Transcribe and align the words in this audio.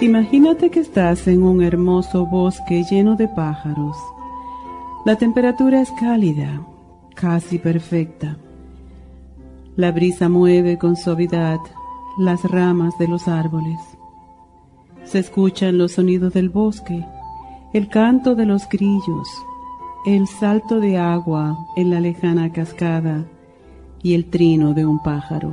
Imagínate 0.00 0.70
que 0.70 0.78
estás 0.78 1.26
en 1.26 1.42
un 1.42 1.60
hermoso 1.60 2.24
bosque 2.24 2.84
lleno 2.88 3.16
de 3.16 3.26
pájaros. 3.26 3.96
La 5.04 5.16
temperatura 5.16 5.80
es 5.80 5.90
cálida, 5.90 6.64
casi 7.16 7.58
perfecta. 7.58 8.36
La 9.74 9.90
brisa 9.90 10.28
mueve 10.28 10.78
con 10.78 10.94
suavidad 10.94 11.58
las 12.16 12.44
ramas 12.44 12.96
de 12.98 13.08
los 13.08 13.26
árboles. 13.26 13.80
Se 15.02 15.18
escuchan 15.18 15.78
los 15.78 15.92
sonidos 15.92 16.32
del 16.32 16.48
bosque, 16.48 17.04
el 17.72 17.88
canto 17.88 18.36
de 18.36 18.46
los 18.46 18.68
grillos, 18.68 19.28
el 20.06 20.28
salto 20.28 20.78
de 20.78 20.96
agua 20.96 21.58
en 21.74 21.90
la 21.90 21.98
lejana 21.98 22.52
cascada 22.52 23.24
y 24.00 24.14
el 24.14 24.30
trino 24.30 24.74
de 24.74 24.86
un 24.86 25.02
pájaro. 25.02 25.52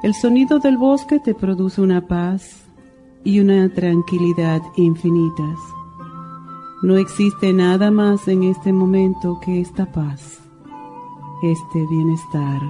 El 0.00 0.14
sonido 0.14 0.60
del 0.60 0.76
bosque 0.76 1.18
te 1.18 1.34
produce 1.34 1.80
una 1.80 2.06
paz 2.06 2.64
y 3.24 3.40
una 3.40 3.68
tranquilidad 3.68 4.62
infinitas. 4.76 5.58
No 6.82 6.96
existe 6.96 7.52
nada 7.52 7.90
más 7.90 8.28
en 8.28 8.44
este 8.44 8.72
momento 8.72 9.40
que 9.44 9.60
esta 9.60 9.90
paz, 9.90 10.38
este 11.42 11.84
bienestar. 11.90 12.62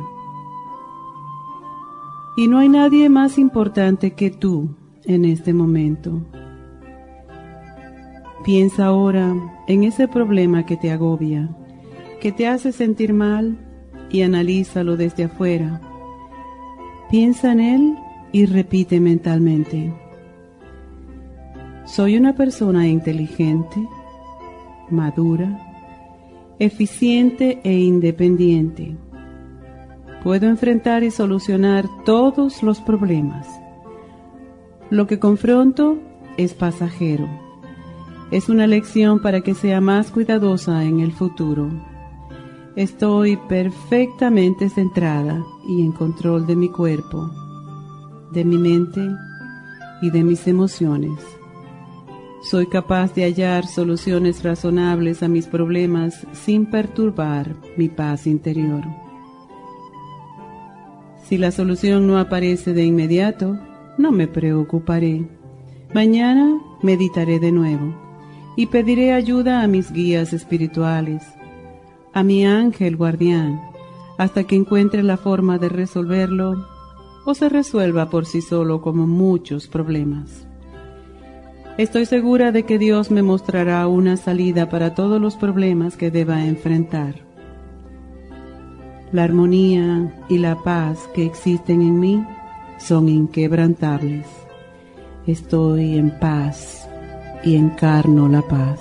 Y 2.38 2.48
no 2.48 2.60
hay 2.60 2.70
nadie 2.70 3.10
más 3.10 3.36
importante 3.36 4.14
que 4.14 4.30
tú 4.30 4.70
en 5.04 5.26
este 5.26 5.52
momento. 5.52 6.22
Piensa 8.42 8.86
ahora 8.86 9.34
en 9.66 9.84
ese 9.84 10.08
problema 10.08 10.64
que 10.64 10.78
te 10.78 10.90
agobia, 10.90 11.54
que 12.22 12.32
te 12.32 12.48
hace 12.48 12.72
sentir 12.72 13.12
mal 13.12 13.58
y 14.08 14.22
analízalo 14.22 14.96
desde 14.96 15.24
afuera 15.24 15.82
Piensa 17.10 17.52
en 17.52 17.60
él 17.60 17.96
y 18.32 18.44
repite 18.44 19.00
mentalmente. 19.00 19.94
Soy 21.86 22.18
una 22.18 22.34
persona 22.34 22.86
inteligente, 22.86 23.88
madura, 24.90 25.58
eficiente 26.58 27.60
e 27.64 27.72
independiente. 27.72 28.94
Puedo 30.22 30.48
enfrentar 30.48 31.02
y 31.02 31.10
solucionar 31.10 31.86
todos 32.04 32.62
los 32.62 32.80
problemas. 32.80 33.48
Lo 34.90 35.06
que 35.06 35.18
confronto 35.18 35.96
es 36.36 36.52
pasajero. 36.52 37.26
Es 38.30 38.50
una 38.50 38.66
lección 38.66 39.22
para 39.22 39.40
que 39.40 39.54
sea 39.54 39.80
más 39.80 40.10
cuidadosa 40.10 40.84
en 40.84 41.00
el 41.00 41.12
futuro. 41.12 41.70
Estoy 42.78 43.36
perfectamente 43.48 44.68
centrada 44.68 45.44
y 45.66 45.82
en 45.82 45.90
control 45.90 46.46
de 46.46 46.54
mi 46.54 46.68
cuerpo, 46.68 47.28
de 48.30 48.44
mi 48.44 48.56
mente 48.56 49.00
y 50.00 50.10
de 50.10 50.22
mis 50.22 50.46
emociones. 50.46 51.18
Soy 52.40 52.68
capaz 52.68 53.14
de 53.14 53.24
hallar 53.24 53.66
soluciones 53.66 54.44
razonables 54.44 55.24
a 55.24 55.28
mis 55.28 55.48
problemas 55.48 56.24
sin 56.32 56.66
perturbar 56.66 57.56
mi 57.76 57.88
paz 57.88 58.28
interior. 58.28 58.84
Si 61.24 61.36
la 61.36 61.50
solución 61.50 62.06
no 62.06 62.16
aparece 62.16 62.74
de 62.74 62.84
inmediato, 62.84 63.58
no 63.98 64.12
me 64.12 64.28
preocuparé. 64.28 65.26
Mañana 65.92 66.60
meditaré 66.80 67.40
de 67.40 67.50
nuevo 67.50 67.92
y 68.54 68.66
pediré 68.66 69.14
ayuda 69.14 69.62
a 69.62 69.66
mis 69.66 69.90
guías 69.90 70.32
espirituales 70.32 71.24
a 72.18 72.24
mi 72.24 72.44
ángel 72.44 72.96
guardián 72.96 73.62
hasta 74.16 74.42
que 74.42 74.56
encuentre 74.56 75.04
la 75.04 75.16
forma 75.16 75.56
de 75.58 75.68
resolverlo 75.68 76.66
o 77.24 77.32
se 77.32 77.48
resuelva 77.48 78.10
por 78.10 78.26
sí 78.26 78.40
solo 78.40 78.80
como 78.80 79.06
muchos 79.06 79.68
problemas. 79.68 80.44
Estoy 81.76 82.06
segura 82.06 82.50
de 82.50 82.64
que 82.64 82.76
Dios 82.76 83.12
me 83.12 83.22
mostrará 83.22 83.86
una 83.86 84.16
salida 84.16 84.68
para 84.68 84.96
todos 84.96 85.20
los 85.20 85.36
problemas 85.36 85.96
que 85.96 86.10
deba 86.10 86.44
enfrentar. 86.44 87.14
La 89.12 89.22
armonía 89.22 90.12
y 90.28 90.38
la 90.38 90.56
paz 90.64 91.08
que 91.14 91.24
existen 91.24 91.82
en 91.82 92.00
mí 92.00 92.26
son 92.80 93.08
inquebrantables. 93.08 94.26
Estoy 95.24 95.96
en 95.96 96.18
paz 96.18 96.88
y 97.44 97.54
encarno 97.54 98.28
la 98.28 98.42
paz. 98.42 98.80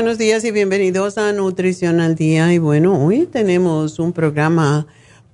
Buenos 0.00 0.16
días 0.16 0.44
y 0.44 0.50
bienvenidos 0.50 1.18
a 1.18 1.30
Nutrición 1.34 2.00
al 2.00 2.14
Día. 2.14 2.50
Y 2.54 2.56
bueno, 2.56 3.04
hoy 3.04 3.26
tenemos 3.26 3.98
un 3.98 4.14
programa 4.14 4.86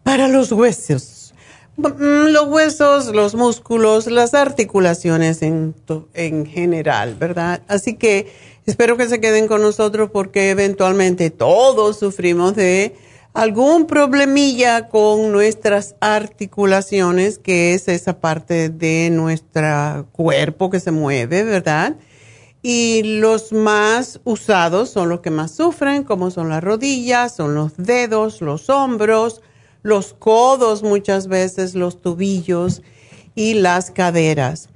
para 0.03 0.27
los 0.27 0.51
huesos. 0.51 1.33
Mm, 1.77 2.33
los 2.33 2.49
huesos, 2.49 3.15
los 3.15 3.37
músculos, 3.37 4.09
las 4.09 4.35
articulaciones 4.35 5.43
en, 5.43 5.73
en 6.15 6.47
general, 6.47 7.15
¿verdad? 7.15 7.63
Así 7.69 7.95
que 7.95 8.27
espero 8.67 8.97
que 8.97 9.09
se 9.09 9.21
queden 9.21 9.47
con 9.47 9.63
nosotros 9.63 10.11
porque 10.13 10.51
eventualmente 10.51 11.31
todos 11.31 12.01
sufrimos 12.01 12.57
de 12.57 12.97
algún 13.35 13.87
problemilla 13.87 14.89
con 14.89 15.31
nuestras 15.31 15.95
articulaciones, 16.01 17.39
que 17.39 17.73
es 17.75 17.87
esa 17.87 18.19
parte 18.19 18.69
de 18.69 19.11
nuestro 19.11 20.09
cuerpo 20.11 20.71
que 20.71 20.81
se 20.81 20.91
mueve, 20.91 21.45
¿verdad? 21.45 21.95
Y 22.63 23.21
los 23.21 23.53
más 23.53 24.21
usados 24.25 24.91
son 24.91 25.09
los 25.09 25.21
que 25.21 25.31
más 25.31 25.53
sufren, 25.53 26.03
como 26.03 26.31
son 26.31 26.49
las 26.49 26.65
rodillas, 26.65 27.37
son 27.37 27.55
los 27.55 27.77
dedos, 27.77 28.41
los 28.41 28.71
hombros, 28.71 29.43
los 29.83 30.15
codos 30.15 30.83
muchas 30.83 31.29
veces, 31.29 31.75
los 31.75 32.03
tubillos 32.03 32.83
y 33.35 33.55
las 33.55 33.91
caderas. 33.91 34.69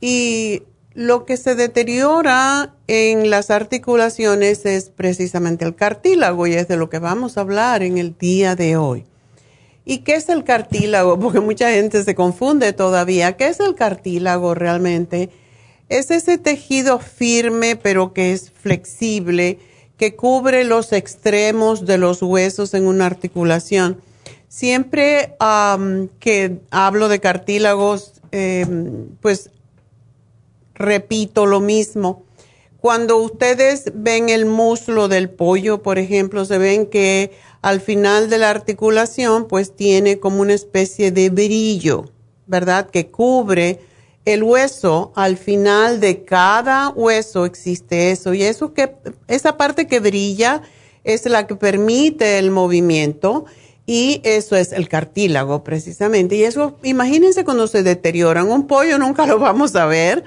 Y 0.00 0.62
lo 0.94 1.24
que 1.24 1.36
se 1.36 1.54
deteriora 1.54 2.74
en 2.86 3.30
las 3.30 3.50
articulaciones 3.50 4.66
es 4.66 4.90
precisamente 4.90 5.64
el 5.64 5.74
cartílago 5.74 6.46
y 6.46 6.54
es 6.54 6.68
de 6.68 6.76
lo 6.76 6.90
que 6.90 6.98
vamos 6.98 7.36
a 7.36 7.40
hablar 7.40 7.82
en 7.82 7.98
el 7.98 8.16
día 8.18 8.54
de 8.54 8.76
hoy. 8.76 9.04
¿Y 9.84 9.98
qué 9.98 10.14
es 10.14 10.28
el 10.28 10.44
cartílago? 10.44 11.18
Porque 11.20 11.40
mucha 11.40 11.70
gente 11.70 12.04
se 12.04 12.14
confunde 12.14 12.72
todavía. 12.72 13.36
¿Qué 13.36 13.48
es 13.48 13.60
el 13.60 13.74
cartílago 13.74 14.54
realmente? 14.54 15.30
Es 15.92 16.10
ese 16.10 16.38
tejido 16.38 16.98
firme 17.00 17.76
pero 17.76 18.14
que 18.14 18.32
es 18.32 18.50
flexible, 18.50 19.58
que 19.98 20.16
cubre 20.16 20.64
los 20.64 20.90
extremos 20.90 21.84
de 21.84 21.98
los 21.98 22.22
huesos 22.22 22.72
en 22.72 22.86
una 22.86 23.04
articulación. 23.04 24.00
Siempre 24.48 25.34
que 26.18 26.60
hablo 26.70 27.08
de 27.10 27.20
cartílagos, 27.20 28.14
em, 28.30 29.08
pues 29.20 29.50
repito 30.74 31.44
lo 31.44 31.60
mismo. 31.60 32.22
Cuando 32.80 33.18
ustedes 33.18 33.92
ven 33.94 34.30
el 34.30 34.46
muslo 34.46 35.08
del 35.08 35.28
pollo, 35.28 35.82
por 35.82 35.98
ejemplo, 35.98 36.46
se 36.46 36.56
ven 36.56 36.86
que 36.86 37.32
al 37.60 37.82
final 37.82 38.30
de 38.30 38.38
la 38.38 38.48
articulación, 38.48 39.46
pues 39.46 39.76
tiene 39.76 40.18
como 40.18 40.40
una 40.40 40.54
especie 40.54 41.10
de 41.10 41.28
brillo, 41.28 42.06
¿verdad? 42.46 42.88
Que 42.88 43.08
cubre 43.08 43.91
el 44.24 44.42
hueso, 44.42 45.12
al 45.16 45.36
final 45.36 46.00
de 46.00 46.24
cada 46.24 46.90
hueso 46.90 47.44
existe 47.44 48.12
eso. 48.12 48.34
Y 48.34 48.42
eso 48.42 48.72
que 48.72 48.94
esa 49.26 49.56
parte 49.56 49.86
que 49.86 50.00
brilla 50.00 50.62
es 51.04 51.26
la 51.26 51.46
que 51.46 51.56
permite 51.56 52.38
el 52.38 52.50
movimiento 52.50 53.44
y 53.84 54.20
eso 54.24 54.56
es 54.56 54.72
el 54.72 54.88
cartílago 54.88 55.64
precisamente. 55.64 56.36
Y 56.36 56.44
eso 56.44 56.78
imagínense 56.82 57.44
cuando 57.44 57.66
se 57.66 57.82
deterioran. 57.82 58.50
Un 58.50 58.66
pollo 58.66 58.98
nunca 58.98 59.26
lo 59.26 59.38
vamos 59.38 59.74
a 59.74 59.86
ver, 59.86 60.24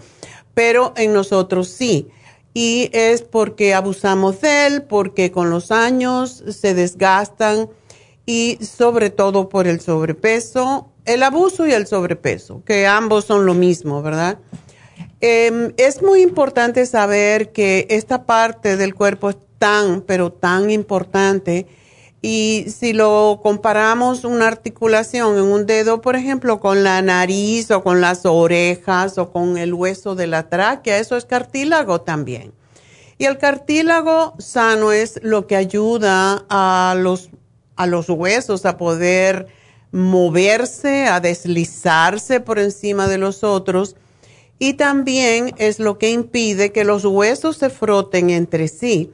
pero 0.53 0.93
en 0.97 1.13
nosotros 1.13 1.69
sí. 1.69 2.09
Y 2.53 2.89
es 2.93 3.21
porque 3.21 3.73
abusamos 3.73 4.41
de 4.41 4.67
él, 4.67 4.83
porque 4.83 5.31
con 5.31 5.49
los 5.49 5.71
años 5.71 6.43
se 6.49 6.73
desgastan 6.73 7.69
y 8.25 8.57
sobre 8.61 9.09
todo 9.09 9.49
por 9.49 9.67
el 9.67 9.79
sobrepeso 9.81 10.91
el 11.05 11.23
abuso 11.23 11.65
y 11.67 11.71
el 11.71 11.87
sobrepeso, 11.87 12.63
que 12.65 12.87
ambos 12.87 13.25
son 13.25 13.45
lo 13.45 13.53
mismo, 13.53 14.01
¿verdad? 14.01 14.39
Em, 15.21 15.73
es 15.77 16.01
muy 16.01 16.21
importante 16.21 16.85
saber 16.85 17.51
que 17.51 17.87
esta 17.89 18.25
parte 18.25 18.75
del 18.75 18.95
cuerpo 18.95 19.29
es 19.29 19.37
tan, 19.59 20.01
pero 20.01 20.31
tan 20.31 20.69
importante. 20.71 21.67
Y 22.21 22.65
si 22.75 22.93
lo 22.93 23.39
comparamos 23.43 24.23
una 24.23 24.47
articulación 24.47 25.37
en 25.37 25.43
un 25.43 25.67
dedo, 25.67 26.01
por 26.01 26.15
ejemplo, 26.15 26.59
con 26.59 26.83
la 26.83 27.01
nariz 27.03 27.69
o 27.69 27.83
con 27.83 28.01
las 28.01 28.25
orejas 28.25 29.19
o 29.19 29.31
con 29.31 29.57
el 29.57 29.73
hueso 29.75 30.15
de 30.15 30.25
la 30.25 30.49
tráquea, 30.49 30.97
eso 30.97 31.17
es 31.17 31.25
cartílago 31.25 32.01
también. 32.01 32.51
Y 33.17 33.25
el 33.25 33.37
cartílago 33.37 34.33
sano 34.39 34.91
es 34.91 35.19
lo 35.21 35.45
que 35.45 35.55
ayuda 35.55 36.45
a 36.49 36.95
los, 36.97 37.29
a 37.75 37.85
los 37.85 38.09
huesos 38.09 38.65
a 38.65 38.77
poder 38.77 39.47
moverse, 39.91 41.07
a 41.07 41.19
deslizarse 41.19 42.39
por 42.39 42.59
encima 42.59 43.07
de 43.07 43.17
los 43.17 43.43
otros 43.43 43.95
y 44.59 44.73
también 44.73 45.53
es 45.57 45.79
lo 45.79 45.97
que 45.97 46.11
impide 46.11 46.71
que 46.71 46.83
los 46.83 47.03
huesos 47.05 47.57
se 47.57 47.69
froten 47.69 48.29
entre 48.29 48.67
sí. 48.67 49.11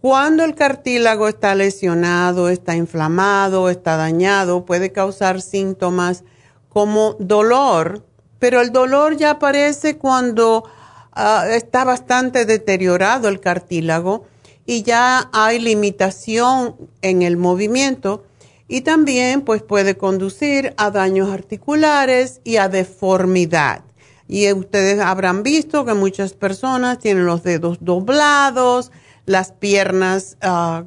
Cuando 0.00 0.44
el 0.44 0.54
cartílago 0.54 1.28
está 1.28 1.54
lesionado, 1.54 2.48
está 2.48 2.74
inflamado, 2.74 3.70
está 3.70 3.96
dañado, 3.96 4.64
puede 4.64 4.90
causar 4.90 5.40
síntomas 5.40 6.24
como 6.68 7.14
dolor, 7.20 8.04
pero 8.38 8.60
el 8.60 8.72
dolor 8.72 9.16
ya 9.16 9.30
aparece 9.30 9.98
cuando 9.98 10.64
ah, 11.12 11.44
está 11.48 11.84
bastante 11.84 12.46
deteriorado 12.46 13.28
el 13.28 13.40
cartílago 13.40 14.26
y 14.66 14.82
ya 14.82 15.28
hay 15.32 15.58
limitación 15.58 16.76
en 17.02 17.22
el 17.22 17.36
movimiento 17.36 18.24
y 18.68 18.82
también 18.82 19.42
pues 19.42 19.62
puede 19.62 19.96
conducir 19.96 20.74
a 20.76 20.90
daños 20.90 21.30
articulares 21.30 22.40
y 22.44 22.56
a 22.56 22.68
deformidad. 22.68 23.82
Y 24.28 24.50
ustedes 24.52 24.98
habrán 25.00 25.42
visto 25.42 25.84
que 25.84 25.94
muchas 25.94 26.32
personas 26.32 26.98
tienen 26.98 27.26
los 27.26 27.42
dedos 27.42 27.78
doblados, 27.80 28.90
las 29.26 29.52
piernas 29.52 30.38
ah, 30.40 30.84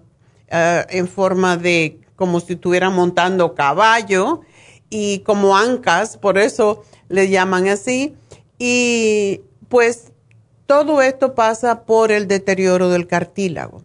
ah, 0.50 0.86
en 0.90 1.08
forma 1.08 1.58
de 1.58 2.00
como 2.16 2.40
si 2.40 2.54
estuvieran 2.54 2.94
montando 2.96 3.54
caballo 3.54 4.42
y 4.90 5.20
como 5.20 5.58
ancas, 5.58 6.18
por 6.18 6.38
eso 6.38 6.84
le 7.10 7.30
llaman 7.30 7.68
así. 7.68 8.16
Y 8.58 9.42
pues 9.70 10.12
todo 10.66 11.02
esto 11.02 11.36
pasa 11.36 11.84
por 11.86 12.12
el 12.12 12.28
deterioro 12.28 12.90
del 12.90 13.08
cartílago. 13.08 13.84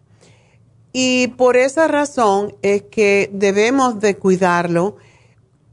Y 0.93 1.27
por 1.29 1.55
esa 1.55 1.87
razón 1.87 2.55
es 2.61 2.83
que 2.83 3.29
debemos 3.31 3.99
de 3.99 4.17
cuidarlo. 4.17 4.97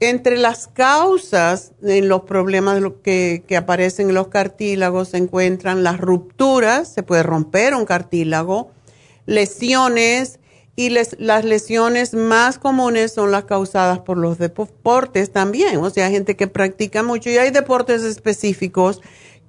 Entre 0.00 0.36
las 0.36 0.68
causas 0.68 1.72
en 1.82 2.08
los 2.08 2.22
problemas 2.22 2.80
que, 3.02 3.42
que 3.48 3.56
aparecen 3.56 4.10
en 4.10 4.14
los 4.14 4.28
cartílagos 4.28 5.08
se 5.08 5.16
encuentran 5.16 5.82
las 5.82 5.98
rupturas, 5.98 6.88
se 6.88 7.02
puede 7.02 7.24
romper 7.24 7.74
un 7.74 7.84
cartílago, 7.84 8.70
lesiones 9.26 10.38
y 10.78 10.90
las 10.90 11.44
lesiones 11.44 12.14
más 12.14 12.60
comunes 12.60 13.12
son 13.12 13.32
las 13.32 13.46
causadas 13.46 13.98
por 13.98 14.16
los 14.16 14.38
deportes 14.38 15.32
también. 15.32 15.78
O 15.78 15.90
sea, 15.90 16.08
gente 16.08 16.36
que 16.36 16.46
practica 16.46 17.02
mucho 17.02 17.30
y 17.30 17.36
hay 17.36 17.50
deportes 17.50 18.04
específicos 18.04 19.00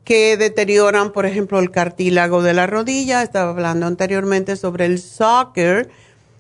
que 0.10 0.38
deterioran, 0.38 1.12
por 1.12 1.28
ejemplo, 1.28 1.60
el 1.60 1.70
cartílago 1.70 2.42
de 2.42 2.56
la 2.56 2.66
rodilla. 2.66 3.22
Estaba 3.22 3.52
hablando 3.52 3.86
anteriormente 3.86 4.56
sobre 4.56 4.88
el 4.88 4.98
soccer. 4.98 5.88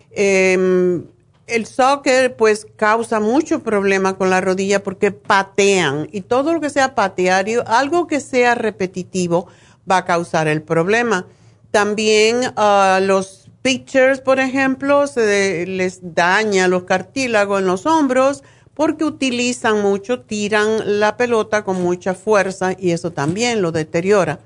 Em, 0.09 1.03
el 1.45 1.67
soccer 1.67 2.35
pues 2.35 2.65
causa 2.77 3.19
mucho 3.19 3.61
problema 3.61 4.17
con 4.17 4.31
la 4.31 4.41
rodilla 4.41 4.81
porque 4.81 5.11
patean 5.11 6.09
y 6.11 6.21
todo 6.21 6.51
lo 6.51 6.61
que 6.61 6.71
sea 6.71 6.95
patear, 6.95 7.45
algo 7.67 8.07
que 8.07 8.21
sea 8.21 8.55
repetitivo 8.55 9.45
va 9.89 9.97
a 9.97 10.05
causar 10.05 10.47
el 10.47 10.63
problema. 10.63 11.27
También 11.69 12.37
uh, 12.57 12.99
los 12.99 13.51
pitchers, 13.61 14.19
por 14.19 14.39
ejemplo, 14.39 15.05
se 15.05 15.67
les 15.67 15.99
daña 16.01 16.67
los 16.67 16.85
cartílagos 16.85 17.59
en 17.59 17.67
los 17.67 17.85
hombros 17.85 18.41
porque 18.79 19.03
utilizan 19.03 19.81
mucho, 19.81 20.21
tiran 20.21 21.01
la 21.01 21.17
pelota 21.17 21.65
con 21.65 21.81
mucha 21.81 22.13
fuerza 22.13 22.77
y 22.79 22.91
eso 22.91 23.11
también 23.11 23.61
lo 23.61 23.73
deteriora. 23.73 24.39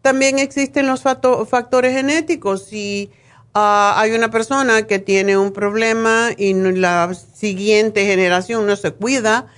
También 0.00 0.38
existen 0.38 0.86
los 0.86 1.02
factores 1.02 1.92
genéticos. 1.92 2.66
Si 2.66 3.10
ah, 3.52 3.94
hay 3.96 4.12
una 4.12 4.30
persona 4.30 4.86
que 4.86 5.00
tiene 5.00 5.36
un 5.36 5.52
problema 5.52 6.28
y 6.38 6.54
la 6.54 7.12
siguiente 7.14 8.06
generación 8.06 8.64
no 8.64 8.76
se 8.76 8.92
cuida, 8.92 9.48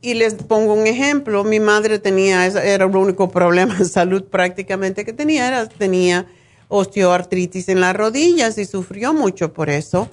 y 0.00 0.14
les 0.14 0.32
pongo 0.32 0.72
un 0.72 0.86
ejemplo, 0.86 1.44
mi 1.44 1.60
madre 1.60 1.98
tenía, 1.98 2.46
era 2.46 2.86
el 2.86 2.96
único 2.96 3.28
problema 3.28 3.74
de 3.74 3.84
salud 3.84 4.24
prácticamente 4.24 5.04
que 5.04 5.12
tenía, 5.12 5.48
era, 5.48 5.68
tenía 5.68 6.24
osteoartritis 6.68 7.68
en 7.68 7.82
las 7.82 7.94
rodillas 7.94 8.56
y 8.56 8.64
sufrió 8.64 9.12
mucho 9.12 9.52
por 9.52 9.68
eso. 9.68 10.08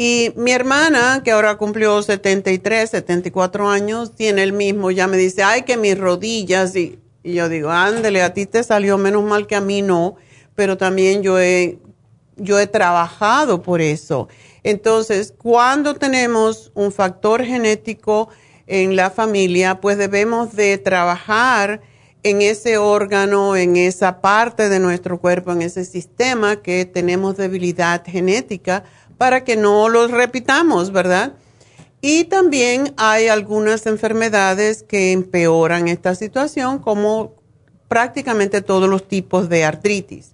Y 0.00 0.32
mi 0.36 0.52
hermana, 0.52 1.22
que 1.24 1.32
ahora 1.32 1.56
cumplió 1.56 2.00
73, 2.00 2.88
74 2.88 3.68
años, 3.68 4.14
tiene 4.14 4.44
el 4.44 4.52
mismo, 4.52 4.92
ya 4.92 5.08
me 5.08 5.16
dice, 5.16 5.42
ay, 5.42 5.62
que 5.62 5.76
mis 5.76 5.98
rodillas, 5.98 6.76
y, 6.76 7.00
yo 7.24 7.48
digo, 7.48 7.70
ándele, 7.70 8.22
a 8.22 8.32
ti 8.32 8.46
te 8.46 8.62
salió 8.62 8.96
menos 8.96 9.24
mal 9.24 9.48
que 9.48 9.56
a 9.56 9.60
mí 9.60 9.82
no, 9.82 10.14
pero 10.54 10.76
también 10.76 11.24
yo 11.24 11.40
he, 11.40 11.80
yo 12.36 12.60
he 12.60 12.68
trabajado 12.68 13.60
por 13.60 13.80
eso. 13.80 14.28
Entonces, 14.62 15.34
cuando 15.36 15.96
tenemos 15.96 16.70
un 16.74 16.92
factor 16.92 17.42
genético 17.42 18.28
en 18.68 18.94
la 18.94 19.10
familia, 19.10 19.80
pues 19.80 19.98
debemos 19.98 20.54
de 20.54 20.78
trabajar 20.78 21.80
en 22.22 22.40
ese 22.40 22.78
órgano, 22.78 23.56
en 23.56 23.76
esa 23.76 24.20
parte 24.20 24.68
de 24.68 24.78
nuestro 24.78 25.18
cuerpo, 25.18 25.50
en 25.50 25.62
ese 25.62 25.84
sistema 25.84 26.62
que 26.62 26.84
tenemos 26.84 27.36
debilidad 27.36 28.04
genética 28.06 28.84
para 29.18 29.44
que 29.44 29.56
no 29.56 29.88
los 29.88 30.10
repitamos, 30.10 30.92
¿verdad? 30.92 31.34
Y 32.00 32.24
también 32.24 32.94
hay 32.96 33.26
algunas 33.26 33.86
enfermedades 33.86 34.84
que 34.84 35.12
empeoran 35.12 35.88
esta 35.88 36.14
situación, 36.14 36.78
como 36.78 37.34
prácticamente 37.88 38.62
todos 38.62 38.88
los 38.88 39.08
tipos 39.08 39.48
de 39.48 39.64
artritis. 39.64 40.32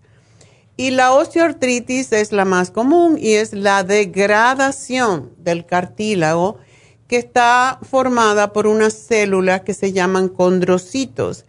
Y 0.76 0.90
la 0.90 1.12
osteoartritis 1.12 2.12
es 2.12 2.32
la 2.32 2.44
más 2.44 2.70
común 2.70 3.16
y 3.18 3.34
es 3.34 3.52
la 3.52 3.84
degradación 3.84 5.32
del 5.38 5.64
cartílago 5.64 6.58
que 7.06 7.16
está 7.16 7.78
formada 7.82 8.52
por 8.52 8.66
unas 8.66 8.92
células 8.92 9.60
que 9.60 9.72
se 9.72 9.92
llaman 9.92 10.28
condrocitos. 10.28 11.44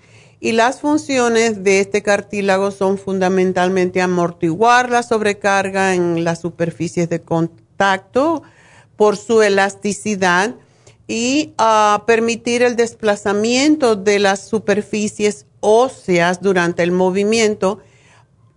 Y 0.45 0.51
las 0.51 0.79
funciones 0.79 1.63
de 1.63 1.79
este 1.79 2.03
cartílago 2.03 2.69
son 2.69 2.99
fundamentalmente 2.99 3.99
amortiguar 3.99 4.91
la 4.91 5.01
sobrecarga 5.01 5.95
en 5.95 6.23
las 6.23 6.41
superficies 6.41 7.09
de 7.09 7.19
contacto 7.19 8.43
por 8.95 9.17
su 9.17 9.41
elasticidad 9.41 10.53
y 11.07 11.55
ah, 11.57 12.03
permitir 12.05 12.61
el 12.61 12.75
desplazamiento 12.75 13.95
de 13.95 14.19
las 14.19 14.47
superficies 14.47 15.47
óseas 15.61 16.43
durante 16.43 16.83
el 16.83 16.91
movimiento. 16.91 17.79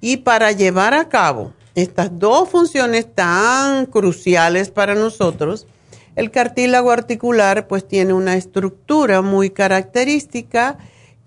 Y 0.02 0.18
para 0.18 0.52
llevar 0.52 0.92
a 0.92 1.08
cabo 1.08 1.54
estas 1.74 2.18
dos 2.18 2.50
funciones 2.50 3.14
tan 3.14 3.86
cruciales 3.86 4.68
para 4.68 4.94
nosotros, 4.94 5.66
el 6.16 6.30
cartílago 6.30 6.90
articular 6.90 7.66
pues 7.66 7.88
tiene 7.88 8.12
una 8.12 8.36
estructura 8.36 9.22
muy 9.22 9.48
característica 9.48 10.76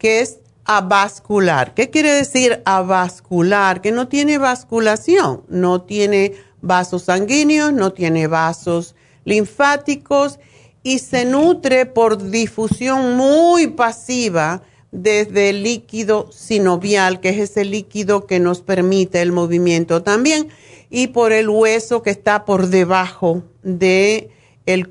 que 0.02 0.20
es 0.20 0.41
avascular. 0.66 1.74
¿Qué 1.74 1.90
quiere 1.90 2.12
decir 2.12 2.62
avascular? 2.66 3.82
Que 3.82 3.92
no 3.92 4.08
tiene 4.08 4.38
vasculación, 4.38 5.44
no 5.48 5.82
tiene 5.82 6.34
vasos 6.62 7.04
sanguíneos, 7.04 7.74
no 7.74 7.94
tiene 7.94 8.28
vasos 8.28 8.96
linfáticos 9.26 10.40
y 10.84 11.00
se 11.00 11.26
nutre 11.26 11.86
por 11.86 12.30
difusión 12.30 13.16
muy 13.16 13.68
pasiva 13.68 14.64
desde 14.92 15.50
el 15.50 15.64
líquido 15.64 16.30
sinovial, 16.32 17.22
que 17.22 17.30
es 17.30 17.38
ese 17.52 17.66
líquido 17.66 18.26
que 18.28 18.40
nos 18.40 18.62
permite 18.62 19.22
el 19.22 19.32
movimiento 19.32 20.04
también, 20.04 20.50
y 20.90 21.08
por 21.08 21.32
el 21.32 21.50
hueso 21.50 22.04
que 22.04 22.10
está 22.10 22.44
por 22.44 22.68
debajo 22.68 23.44
de, 23.64 24.32
el 24.66 24.90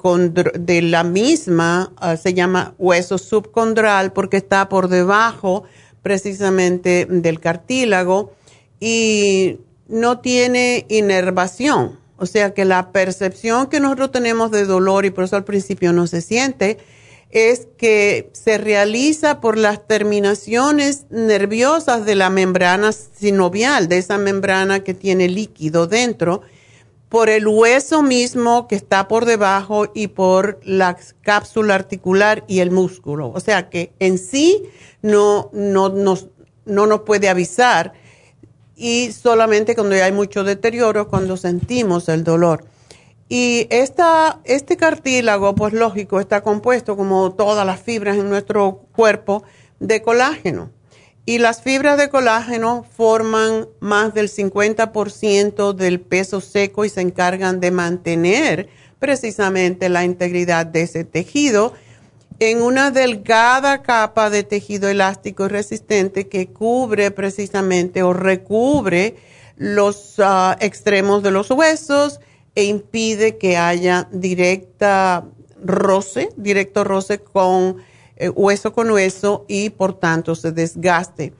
de 0.58 0.82
la 0.82 1.04
misma, 1.04 1.92
ah, 1.96 2.16
se 2.16 2.34
llama 2.34 2.74
hueso 2.78 3.18
subcondral, 3.18 4.12
porque 4.12 4.38
está 4.38 4.68
por 4.68 4.88
debajo 4.88 5.64
precisamente 6.02 7.06
del 7.06 7.40
cartílago 7.40 8.32
y 8.80 9.58
no 9.88 10.20
tiene 10.20 10.86
inervación. 10.88 11.98
O 12.16 12.26
sea 12.26 12.52
que 12.52 12.64
la 12.64 12.92
percepción 12.92 13.68
que 13.68 13.80
nosotros 13.80 14.12
tenemos 14.12 14.50
de 14.50 14.66
dolor, 14.66 15.06
y 15.06 15.10
por 15.10 15.24
eso 15.24 15.36
al 15.36 15.44
principio 15.44 15.92
no 15.92 16.06
se 16.06 16.20
siente, 16.20 16.78
es 17.30 17.68
que 17.78 18.28
se 18.32 18.58
realiza 18.58 19.40
por 19.40 19.56
las 19.56 19.86
terminaciones 19.86 21.06
nerviosas 21.10 22.04
de 22.04 22.16
la 22.16 22.28
membrana 22.28 22.92
sinovial, 22.92 23.88
de 23.88 23.98
esa 23.98 24.18
membrana 24.18 24.80
que 24.80 24.94
tiene 24.94 25.28
líquido 25.28 25.86
dentro, 25.86 26.42
por 27.10 27.28
el 27.28 27.46
hueso 27.46 28.02
mismo 28.02 28.68
que 28.68 28.76
está 28.76 29.08
por 29.08 29.24
debajo 29.24 29.90
y 29.94 30.06
por 30.06 30.60
la 30.62 30.96
cápsula 31.22 31.74
articular 31.74 32.44
y 32.46 32.60
el 32.60 32.70
músculo. 32.70 33.32
O 33.34 33.40
sea 33.40 33.68
que 33.68 33.92
en 33.98 34.16
sí 34.16 34.62
no, 35.02 35.50
no, 35.52 35.88
nos, 35.88 36.28
no 36.64 36.86
nos 36.86 37.00
puede 37.00 37.28
avisar 37.28 37.92
y 38.76 39.10
solamente 39.12 39.74
cuando 39.74 39.96
hay 39.96 40.12
mucho 40.12 40.44
deterioro, 40.44 41.08
cuando 41.08 41.36
sentimos 41.36 42.08
el 42.08 42.22
dolor. 42.22 42.64
Y 43.28 43.66
esta, 43.70 44.40
este 44.44 44.76
cartílago, 44.76 45.54
pues 45.56 45.72
lógico, 45.72 46.20
está 46.20 46.42
compuesto 46.42 46.96
como 46.96 47.32
todas 47.32 47.66
las 47.66 47.80
fibras 47.80 48.16
en 48.16 48.30
nuestro 48.30 48.86
cuerpo 48.92 49.42
de 49.80 50.00
colágeno. 50.00 50.70
Y 51.30 51.38
las 51.38 51.62
fibras 51.62 51.96
de 51.96 52.08
colágeno 52.08 52.84
forman 52.96 53.68
más 53.78 54.12
del 54.14 54.28
50% 54.28 55.74
del 55.74 56.00
peso 56.00 56.40
seco 56.40 56.84
y 56.84 56.88
se 56.88 57.02
encargan 57.02 57.60
de 57.60 57.70
mantener 57.70 58.68
precisamente 58.98 59.88
la 59.88 60.02
integridad 60.02 60.66
de 60.66 60.82
ese 60.82 61.04
tejido. 61.04 61.72
En 62.40 62.60
una 62.60 62.90
delgada 62.90 63.82
capa 63.82 64.28
de 64.28 64.42
tejido 64.42 64.88
elástico 64.88 65.44
y 65.44 65.50
resistente 65.50 66.26
que 66.26 66.48
cubre 66.48 67.12
precisamente 67.12 68.02
o 68.02 68.12
recubre 68.12 69.14
los 69.56 70.16
ah, 70.18 70.56
extremos 70.58 71.22
de 71.22 71.30
los 71.30 71.48
huesos 71.52 72.18
e 72.56 72.64
impide 72.64 73.38
que 73.38 73.56
haya 73.56 74.08
directa 74.10 75.28
roce, 75.62 76.30
directo 76.36 76.82
roce 76.82 77.20
con 77.20 77.76
eh, 78.20 78.28
hueso 78.28 78.74
con 78.74 78.90
hueso 78.90 79.46
y 79.48 79.70
por 79.70 79.94
tanto 79.94 80.34
se 80.34 80.52
desgaste. 80.52 81.32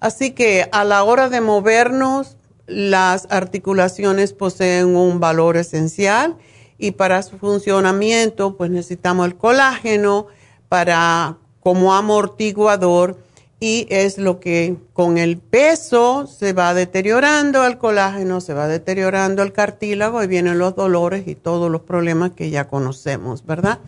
Así 0.00 0.32
que 0.32 0.68
a 0.70 0.84
la 0.84 1.02
hora 1.02 1.30
de 1.30 1.40
movernos, 1.40 2.36
las 2.66 3.26
articulaciones 3.30 4.34
poseen 4.34 4.96
un 4.96 5.18
valor 5.18 5.56
esencial 5.56 6.36
y 6.76 6.90
para 6.90 7.22
su 7.22 7.38
funcionamiento 7.38 8.54
pues 8.58 8.70
necesitamos 8.70 9.26
el 9.26 9.36
colágeno 9.36 10.26
para 10.68 11.38
como 11.60 11.94
amortiguador 11.94 13.16
y 13.58 13.86
es 13.88 14.18
lo 14.18 14.38
que 14.38 14.76
con 14.92 15.16
el 15.16 15.38
peso 15.38 16.26
se 16.26 16.52
va 16.52 16.74
deteriorando 16.74 17.64
el 17.64 17.78
colágeno, 17.78 18.42
se 18.42 18.52
va 18.52 18.68
deteriorando 18.68 19.42
el 19.42 19.54
cartílago 19.54 20.22
y 20.22 20.26
vienen 20.26 20.58
los 20.58 20.76
dolores 20.76 21.26
y 21.26 21.34
todos 21.34 21.70
los 21.70 21.80
problemas 21.80 22.32
que 22.32 22.50
ya 22.50 22.68
conocemos, 22.68 23.46
¿verdad? 23.46 23.78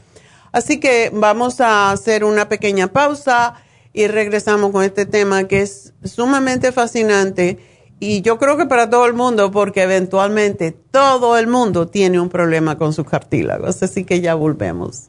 Así 0.52 0.81
que 0.81 1.11
vamos 1.12 1.61
a 1.61 1.90
hacer 1.90 2.25
una 2.25 2.49
pequeña 2.49 2.88
pausa 2.88 3.55
y 3.93 4.07
regresamos 4.07 4.73
con 4.73 4.85
este 4.85 5.07
tema 5.07 5.45
que 5.45 5.62
es 5.62 5.95
sumamente 6.05 6.73
fascinante 6.73 7.59
y 8.00 8.23
yo 8.23 8.38
creo 8.38 8.57
que 8.57 8.67
para 8.67 8.88
todo 8.88 9.07
el 9.07 9.14
mundo 9.14 9.50
porque 9.50 9.83
eventualmente 9.83 10.71
todo 10.71 11.37
el 11.37 11.49
mundo 11.49 11.88
tiene 11.88 12.21
un 12.21 12.28
problema 12.28 12.78
con 12.78 12.93
sus 12.93 13.07
cartílagos, 13.07 13.83
así 13.83 14.05
que 14.05 14.21
ya 14.21 14.35
volvemos. 14.35 15.09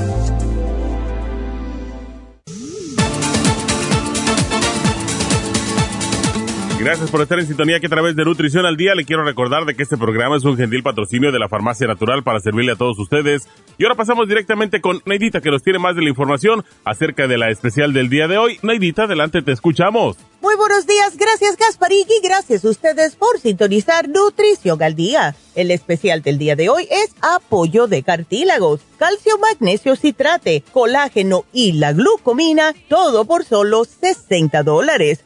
Gracias 6.83 7.11
por 7.11 7.21
estar 7.21 7.37
en 7.37 7.45
sintonía 7.45 7.79
que 7.79 7.85
a 7.85 7.91
través 7.91 8.15
de 8.15 8.25
Nutrición 8.25 8.65
al 8.65 8.75
Día 8.75 8.95
le 8.95 9.05
quiero 9.05 9.23
recordar 9.23 9.65
de 9.65 9.75
que 9.75 9.83
este 9.83 9.97
programa 9.97 10.35
es 10.35 10.43
un 10.45 10.57
gentil 10.57 10.81
patrocinio 10.81 11.31
de 11.31 11.37
la 11.37 11.47
Farmacia 11.47 11.85
Natural 11.85 12.23
para 12.23 12.39
servirle 12.39 12.71
a 12.71 12.75
todos 12.75 12.97
ustedes. 12.97 13.47
Y 13.77 13.83
ahora 13.83 13.93
pasamos 13.93 14.27
directamente 14.27 14.81
con 14.81 14.99
Neidita 15.05 15.41
que 15.41 15.51
nos 15.51 15.61
tiene 15.61 15.77
más 15.77 15.95
de 15.95 16.01
la 16.01 16.09
información 16.09 16.65
acerca 16.83 17.27
de 17.27 17.37
la 17.37 17.51
especial 17.51 17.93
del 17.93 18.09
día 18.09 18.27
de 18.27 18.39
hoy. 18.39 18.57
Neidita, 18.63 19.03
adelante, 19.03 19.43
te 19.43 19.51
escuchamos. 19.51 20.17
Muy 20.41 20.55
buenos 20.55 20.87
días, 20.87 21.17
gracias 21.17 21.55
Gasparín 21.55 22.07
y 22.09 22.27
gracias 22.27 22.65
a 22.65 22.69
ustedes 22.69 23.15
por 23.15 23.39
sintonizar 23.39 24.09
Nutrición 24.09 24.81
al 24.81 24.95
Día. 24.95 25.35
El 25.53 25.69
especial 25.69 26.23
del 26.23 26.39
día 26.39 26.55
de 26.55 26.69
hoy 26.69 26.87
es 26.89 27.13
apoyo 27.21 27.85
de 27.85 28.01
cartílagos, 28.01 28.81
calcio, 28.97 29.37
magnesio, 29.37 29.95
citrate, 29.95 30.63
colágeno 30.71 31.45
y 31.53 31.73
la 31.73 31.93
glucomina, 31.93 32.73
todo 32.89 33.25
por 33.25 33.45
solo 33.45 33.85
60 33.85 34.63
dólares. 34.63 35.25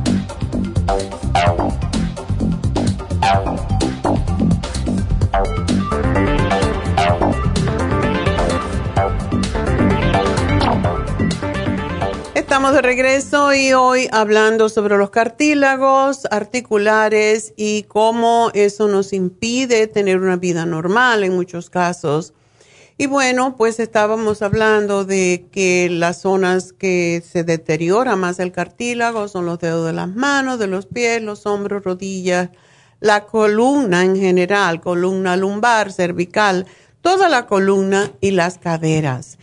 Estamos 12.51 12.73
de 12.73 12.81
regreso 12.81 13.53
y 13.53 13.71
hoy 13.71 14.09
hablando 14.11 14.67
sobre 14.67 14.97
los 14.97 15.09
cartílagos 15.09 16.25
articulares 16.29 17.53
y 17.55 17.83
cómo 17.83 18.51
eso 18.53 18.89
nos 18.89 19.13
impide 19.13 19.87
tener 19.87 20.19
una 20.19 20.35
vida 20.35 20.65
normal 20.65 21.23
en 21.23 21.33
muchos 21.33 21.69
casos. 21.69 22.33
Y 22.97 23.05
bueno, 23.05 23.55
pues 23.55 23.79
estábamos 23.79 24.41
hablando 24.41 25.05
de 25.05 25.45
que 25.49 25.87
las 25.89 26.23
zonas 26.23 26.73
que 26.73 27.23
se 27.25 27.45
deteriora 27.45 28.17
más 28.17 28.37
el 28.39 28.51
cartílago 28.51 29.29
son 29.29 29.45
los 29.45 29.57
dedos 29.59 29.87
de 29.87 29.93
las 29.93 30.09
manos, 30.09 30.59
de 30.59 30.67
los 30.67 30.87
pies, 30.87 31.21
los 31.23 31.45
hombros, 31.45 31.85
rodillas, 31.85 32.49
la 32.99 33.27
columna 33.27 34.03
en 34.03 34.17
general, 34.17 34.81
columna 34.81 35.37
lumbar, 35.37 35.93
cervical, 35.93 36.65
toda 36.99 37.29
la 37.29 37.45
columna 37.45 38.11
y 38.19 38.31
las 38.31 38.57
caderas. 38.57 39.37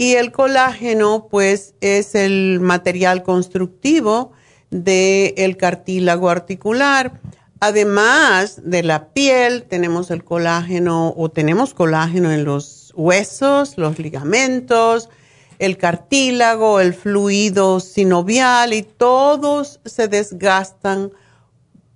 Y 0.00 0.14
el 0.14 0.32
colágeno, 0.32 1.28
pues, 1.30 1.74
es 1.82 2.14
el 2.14 2.58
material 2.58 3.22
constructivo 3.22 4.32
del 4.70 5.58
cartílago 5.58 6.30
articular. 6.30 7.20
Además 7.60 8.62
de 8.64 8.82
la 8.82 9.10
piel, 9.12 9.64
tenemos 9.64 10.10
el 10.10 10.24
colágeno 10.24 11.12
o 11.14 11.28
tenemos 11.28 11.74
colágeno 11.74 12.32
en 12.32 12.46
los 12.46 12.94
huesos, 12.96 13.76
los 13.76 13.98
ligamentos, 13.98 15.10
el 15.58 15.76
cartílago, 15.76 16.80
el 16.80 16.94
fluido 16.94 17.78
sinovial 17.78 18.72
y 18.72 18.82
todos 18.82 19.80
se 19.84 20.08
desgastan 20.08 21.12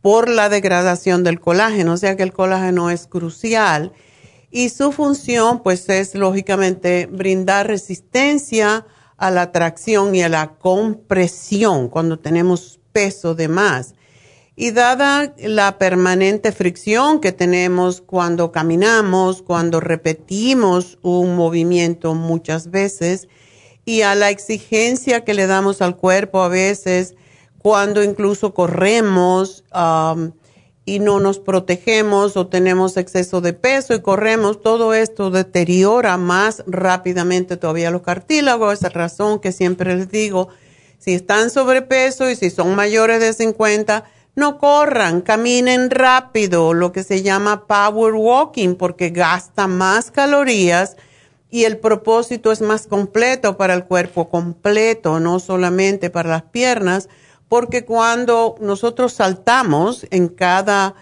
por 0.02 0.28
la 0.28 0.50
degradación 0.50 1.24
del 1.24 1.40
colágeno, 1.40 1.94
o 1.94 1.96
sea 1.96 2.16
que 2.16 2.22
el 2.22 2.34
colágeno 2.34 2.90
es 2.90 3.06
crucial 3.06 3.94
y 4.54 4.68
su 4.68 4.92
función 4.92 5.64
pues 5.64 5.88
es 5.88 6.14
lógicamente 6.14 7.06
brindar 7.06 7.66
resistencia 7.66 8.86
a 9.16 9.32
la 9.32 9.50
tracción 9.50 10.14
y 10.14 10.22
a 10.22 10.28
la 10.28 10.54
compresión 10.54 11.88
cuando 11.88 12.20
tenemos 12.20 12.78
peso 12.92 13.34
de 13.34 13.48
más. 13.48 13.96
Y 14.54 14.70
dada 14.70 15.34
la 15.38 15.76
permanente 15.76 16.52
fricción 16.52 17.20
que 17.20 17.32
tenemos 17.32 18.00
cuando 18.00 18.52
caminamos, 18.52 19.42
cuando 19.42 19.80
repetimos 19.80 20.98
un 21.02 21.34
movimiento 21.34 22.14
muchas 22.14 22.70
veces, 22.70 23.26
y 23.84 24.02
a 24.02 24.14
la 24.14 24.30
exigencia 24.30 25.24
que 25.24 25.34
le 25.34 25.48
damos 25.48 25.82
al 25.82 25.96
cuerpo 25.96 26.42
a 26.44 26.48
veces, 26.48 27.16
cuando 27.58 28.04
incluso 28.04 28.54
corremos, 28.54 29.64
y 30.86 30.98
no 30.98 31.18
nos 31.18 31.38
protegemos 31.38 32.36
o 32.36 32.46
tenemos 32.46 32.96
exceso 32.96 33.40
de 33.40 33.54
peso 33.54 33.94
y 33.94 34.02
corremos, 34.02 34.60
todo 34.60 34.92
esto 34.92 35.30
deteriora 35.30 36.16
más 36.18 36.62
rápidamente 36.66 37.56
todavía 37.56 37.90
los 37.90 38.02
cartílagos. 38.02 38.74
Esa 38.74 38.90
razón 38.90 39.40
que 39.40 39.52
siempre 39.52 39.96
les 39.96 40.10
digo, 40.10 40.48
si 40.98 41.14
están 41.14 41.50
sobrepeso 41.50 42.30
y 42.30 42.36
si 42.36 42.50
son 42.50 42.74
mayores 42.74 43.20
de 43.20 43.32
50, 43.32 44.04
no 44.36 44.58
corran, 44.58 45.20
caminen 45.22 45.90
rápido, 45.90 46.74
lo 46.74 46.92
que 46.92 47.04
se 47.04 47.22
llama 47.22 47.66
power 47.66 48.14
walking, 48.14 48.74
porque 48.74 49.10
gasta 49.10 49.68
más 49.68 50.10
calorías 50.10 50.96
y 51.50 51.64
el 51.64 51.78
propósito 51.78 52.50
es 52.50 52.60
más 52.60 52.88
completo 52.88 53.56
para 53.56 53.74
el 53.74 53.84
cuerpo 53.84 54.28
completo, 54.28 55.20
no 55.20 55.38
solamente 55.38 56.10
para 56.10 56.28
las 56.28 56.42
piernas 56.42 57.08
porque 57.48 57.84
cuando 57.84 58.56
nosotros 58.60 59.12
saltamos 59.12 60.06
en 60.10 60.28
cada 60.28 60.94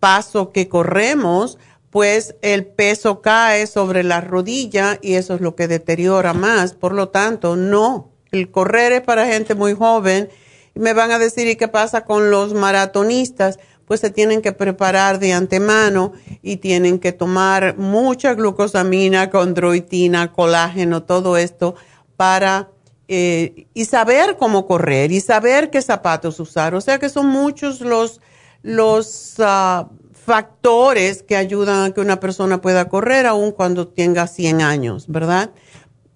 paso 0.00 0.50
que 0.50 0.68
corremos, 0.68 1.58
pues 1.90 2.36
el 2.40 2.64
peso 2.64 3.20
cae 3.20 3.66
sobre 3.66 4.02
la 4.02 4.22
rodilla 4.22 4.98
y 5.02 5.14
eso 5.14 5.34
es 5.34 5.40
lo 5.42 5.54
que 5.54 5.68
deteriora 5.68 6.32
más. 6.32 6.72
Por 6.72 6.94
lo 6.94 7.10
tanto, 7.10 7.54
no, 7.54 8.10
el 8.30 8.50
correr 8.50 8.92
es 8.92 9.00
para 9.02 9.26
gente 9.26 9.54
muy 9.54 9.74
joven. 9.74 10.30
Me 10.74 10.94
van 10.94 11.10
a 11.10 11.18
decir, 11.18 11.46
¿y 11.48 11.56
qué 11.56 11.68
pasa 11.68 12.04
con 12.06 12.30
los 12.30 12.54
maratonistas? 12.54 13.58
Pues 13.84 14.00
se 14.00 14.08
tienen 14.08 14.40
que 14.40 14.52
preparar 14.52 15.18
de 15.18 15.34
antemano 15.34 16.12
y 16.40 16.56
tienen 16.56 16.98
que 16.98 17.12
tomar 17.12 17.76
mucha 17.76 18.32
glucosamina, 18.32 19.28
condroitina, 19.28 20.32
colágeno, 20.32 21.02
todo 21.02 21.36
esto 21.36 21.74
para 22.16 22.70
eh, 23.14 23.66
y 23.74 23.84
saber 23.84 24.38
cómo 24.38 24.66
correr 24.66 25.12
y 25.12 25.20
saber 25.20 25.68
qué 25.68 25.82
zapatos 25.82 26.40
usar. 26.40 26.74
O 26.74 26.80
sea 26.80 26.98
que 26.98 27.10
son 27.10 27.26
muchos 27.26 27.82
los, 27.82 28.22
los 28.62 29.34
ah, 29.38 29.90
factores 30.14 31.22
que 31.22 31.36
ayudan 31.36 31.84
a 31.84 31.90
que 31.92 32.00
una 32.00 32.20
persona 32.20 32.62
pueda 32.62 32.88
correr 32.88 33.26
aun 33.26 33.52
cuando 33.52 33.86
tenga 33.86 34.26
100 34.26 34.62
años, 34.62 35.08
¿verdad? 35.08 35.50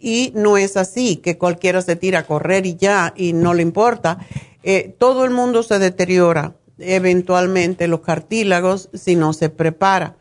Y 0.00 0.32
no 0.34 0.56
es 0.56 0.78
así, 0.78 1.16
que 1.16 1.36
cualquiera 1.36 1.82
se 1.82 1.96
tira 1.96 2.20
a 2.20 2.26
correr 2.26 2.64
y 2.64 2.76
ya, 2.76 3.12
y 3.14 3.34
no 3.34 3.52
le 3.52 3.60
importa. 3.60 4.16
Eh, 4.62 4.96
todo 4.98 5.26
el 5.26 5.32
mundo 5.32 5.62
se 5.62 5.78
deteriora 5.78 6.56
eventualmente 6.78 7.88
los 7.88 8.00
cartílagos 8.00 8.88
si 8.94 9.16
no 9.16 9.34
se 9.34 9.50
prepara. 9.50 10.16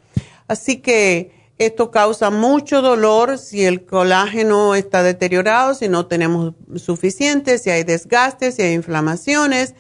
Así 0.50 0.82
que 0.82 1.32
esto 1.58 1.90
causa 1.90 2.32
mucho 2.32 2.82
dolor 2.82 3.38
si 3.38 3.64
el 3.64 3.86
colágeno 3.86 4.76
está 4.76 5.04
deteriorado, 5.04 5.74
si 5.74 5.88
no 5.88 6.06
tenemos 6.06 6.54
suficiente, 6.76 7.60
si 7.60 7.70
hay 7.70 7.84
desgaste, 7.84 8.52
si 8.52 8.62
hay 8.62 8.74
inflamaciones. 8.74 9.74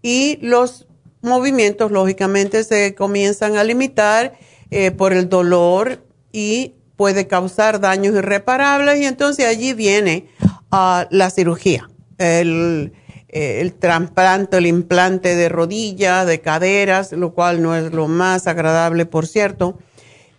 Y 0.00 0.38
los 0.40 0.86
movimientos 1.20 1.90
lógicamente 1.90 2.64
se 2.64 2.94
comienzan 2.94 3.56
a 3.56 3.64
limitar 3.64 4.38
eh, 4.70 4.90
por 4.90 5.12
el 5.12 5.28
dolor 5.28 6.02
y 6.32 6.74
puede 6.96 7.26
causar 7.26 7.78
daños 7.80 8.14
irreparables. 8.14 8.98
Y 8.98 9.04
entonces 9.04 9.44
allí 9.44 9.74
viene 9.74 10.28
ah, 10.70 11.06
la 11.10 11.28
cirugía, 11.28 11.90
el, 12.16 12.94
el 13.28 13.74
trasplante, 13.74 14.56
el 14.56 14.66
implante 14.66 15.36
de 15.36 15.50
rodilla, 15.50 16.24
de 16.24 16.40
caderas, 16.40 17.12
lo 17.12 17.34
cual 17.34 17.60
no 17.60 17.76
es 17.76 17.92
lo 17.92 18.08
más 18.08 18.46
agradable, 18.46 19.04
por 19.04 19.26
cierto 19.26 19.78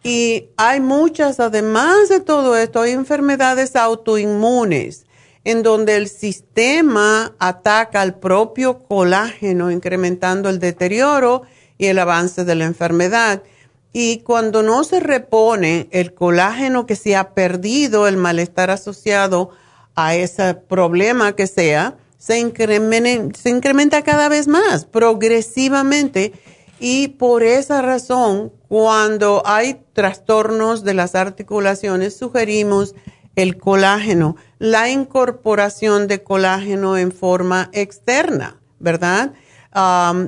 y 0.03 0.49
hay 0.55 0.79
muchas, 0.79 1.39
además 1.39 2.09
de 2.09 2.19
todo 2.21 2.55
esto, 2.55 2.81
hay 2.81 2.91
enfermedades 2.91 3.75
autoinmunes 3.75 5.05
en 5.43 5.63
donde 5.63 5.95
el 5.95 6.07
sistema 6.07 7.33
ataca 7.39 8.01
al 8.01 8.19
propio 8.19 8.83
colágeno, 8.83 9.71
incrementando 9.71 10.49
el 10.49 10.59
deterioro 10.59 11.43
y 11.77 11.87
el 11.87 11.99
avance 11.99 12.45
de 12.45 12.55
la 12.55 12.65
enfermedad. 12.65 13.43
Y 13.91 14.19
cuando 14.19 14.61
no 14.63 14.83
se 14.83 14.99
repone 14.99 15.87
el 15.91 16.13
colágeno 16.13 16.85
que 16.85 16.95
se 16.95 17.15
ha 17.15 17.33
perdido, 17.33 18.07
el 18.07 18.17
malestar 18.17 18.69
asociado 18.69 19.49
a 19.95 20.15
ese 20.15 20.53
problema 20.53 21.35
que 21.35 21.47
sea, 21.47 21.97
se 22.17 22.37
incrementa, 22.37 23.39
se 23.39 23.49
incrementa 23.49 24.03
cada 24.03 24.29
vez 24.29 24.47
más, 24.47 24.85
progresivamente 24.85 26.33
y 26.79 27.09
por 27.09 27.43
esa 27.43 27.81
razón, 27.81 28.51
cuando 28.69 29.41
hay 29.45 29.81
trastornos 29.93 30.83
de 30.83 30.93
las 30.93 31.15
articulaciones, 31.15 32.15
sugerimos 32.15 32.93
el 33.35 33.57
colágeno, 33.57 34.35
la 34.59 34.89
incorporación 34.89 36.07
de 36.07 36.21
colágeno 36.23 36.95
en 36.95 37.11
forma 37.11 37.69
externa, 37.73 38.61
¿verdad? 38.79 39.33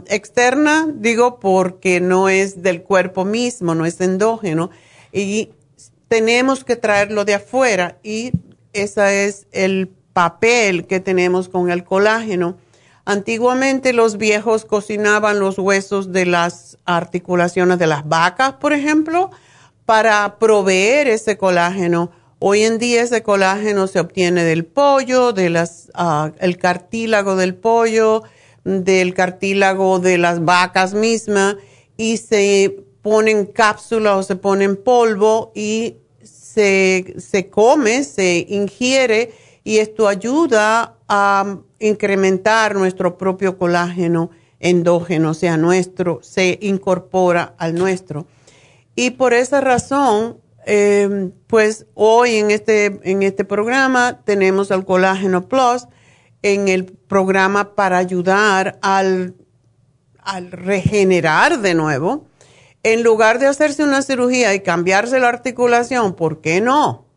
externa, 0.08 0.88
digo 0.94 1.40
porque 1.40 2.00
no 2.00 2.30
es 2.30 2.62
del 2.62 2.84
cuerpo 2.84 3.26
mismo, 3.26 3.76
no 3.76 3.86
es 3.86 4.02
endógeno, 4.02 4.72
y 5.12 5.50
tenemos 6.08 6.64
que 6.64 6.76
traerlo 6.76 7.26
de 7.26 7.36
afuera 7.36 7.98
y 8.04 8.32
ese 8.74 9.26
es 9.26 9.48
el 9.52 9.90
papel 10.14 10.88
que 10.88 11.00
tenemos 11.00 11.48
con 11.48 11.70
el 11.70 11.84
colágeno. 11.84 12.58
Antiguamente 13.12 13.92
los 13.92 14.16
viejos 14.16 14.64
cocinaban 14.64 15.38
los 15.38 15.60
huesos 15.60 16.14
de 16.14 16.26
las 16.26 16.78
articulaciones 16.86 17.78
de 17.78 17.86
las 17.86 18.08
vacas, 18.08 18.54
por 18.54 18.72
ejemplo, 18.72 19.32
para 19.86 20.40
proveer 20.40 21.10
ese 21.10 21.38
colágeno. 21.38 22.10
Hoy 22.40 22.64
en 22.64 22.78
día 22.78 23.02
ese 23.02 23.22
colágeno 23.22 23.88
se 23.88 24.00
obtiene 24.00 24.46
del 24.46 24.64
pollo, 24.64 25.34
del 25.34 25.62
ah, 25.94 26.32
cartílago 26.58 27.36
del 27.36 27.54
pollo, 27.54 28.24
del 28.64 29.14
cartílago 29.14 30.00
de 30.00 30.18
las 30.18 30.46
vacas 30.46 30.94
mismas 30.94 31.58
y 31.98 32.16
se 32.16 32.78
pone 33.02 33.32
en 33.32 33.46
cápsula 33.46 34.16
o 34.16 34.24
se 34.24 34.38
pone 34.38 34.64
en 34.64 34.78
polvo 34.78 35.52
y 35.54 35.98
se, 36.24 37.14
se 37.18 37.50
come, 37.50 38.06
se 38.06 38.46
ingiere 38.48 39.34
y 39.66 39.80
esto 39.80 40.08
ayuda 40.08 40.96
a 41.10 41.58
incrementar 41.82 42.76
nuestro 42.76 43.18
propio 43.18 43.58
colágeno 43.58 44.30
endógeno, 44.60 45.32
o 45.32 45.34
sea, 45.34 45.58
nuestro, 45.58 46.20
se 46.22 46.60
incorpora 46.62 47.56
al 47.58 47.76
nuestro. 47.76 48.28
Y 48.96 49.12
por 49.12 49.34
esa 49.34 49.60
razón, 49.62 50.38
eh, 50.66 51.32
pues 51.48 51.88
hoy 51.96 52.36
en 52.36 52.52
este, 52.52 53.00
en 53.04 53.24
este 53.24 53.44
programa 53.44 54.22
tenemos 54.24 54.70
el 54.72 54.86
colágeno 54.86 55.48
plus 55.48 55.88
en 56.44 56.68
el 56.68 56.86
programa 56.86 57.76
para 57.76 57.98
ayudar 57.98 58.78
al, 58.82 59.36
al 60.20 60.52
regenerar 60.52 61.60
de 61.60 61.74
nuevo. 61.74 62.28
En 62.84 63.04
lugar 63.04 63.40
de 63.40 63.48
hacerse 63.48 63.84
una 63.84 64.02
cirugía 64.02 64.54
y 64.54 64.62
cambiarse 64.62 65.20
la 65.20 65.30
articulación, 65.30 66.16
¿por 66.16 66.42
qué 66.42 66.62
no? 66.62 67.11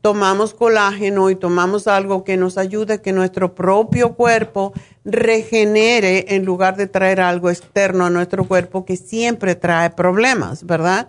Tomamos 0.00 0.54
colágeno 0.54 1.28
y 1.30 1.34
tomamos 1.34 1.86
algo 1.86 2.24
que 2.24 2.36
nos 2.36 2.56
ayude 2.56 2.94
a 2.94 3.02
que 3.02 3.12
nuestro 3.12 3.54
propio 3.54 4.14
cuerpo 4.14 4.72
regenere 5.04 6.34
en 6.34 6.44
lugar 6.44 6.76
de 6.76 6.86
traer 6.86 7.20
algo 7.20 7.50
externo 7.50 8.06
a 8.06 8.10
nuestro 8.10 8.44
cuerpo 8.46 8.84
que 8.84 8.96
siempre 8.96 9.54
trae 9.54 9.90
problemas, 9.90 10.64
¿verdad? 10.64 11.08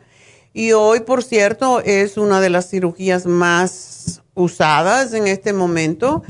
Y 0.54 0.72
hoy, 0.72 1.02
por 1.02 1.24
cierto, 1.24 1.82
es 1.82 2.18
una 2.18 2.42
de 2.42 2.50
las 2.50 2.70
cirugías 2.70 3.26
más 3.28 4.24
usadas 4.34 5.14
en 5.14 5.28
este 5.28 5.54
momento 5.54 6.24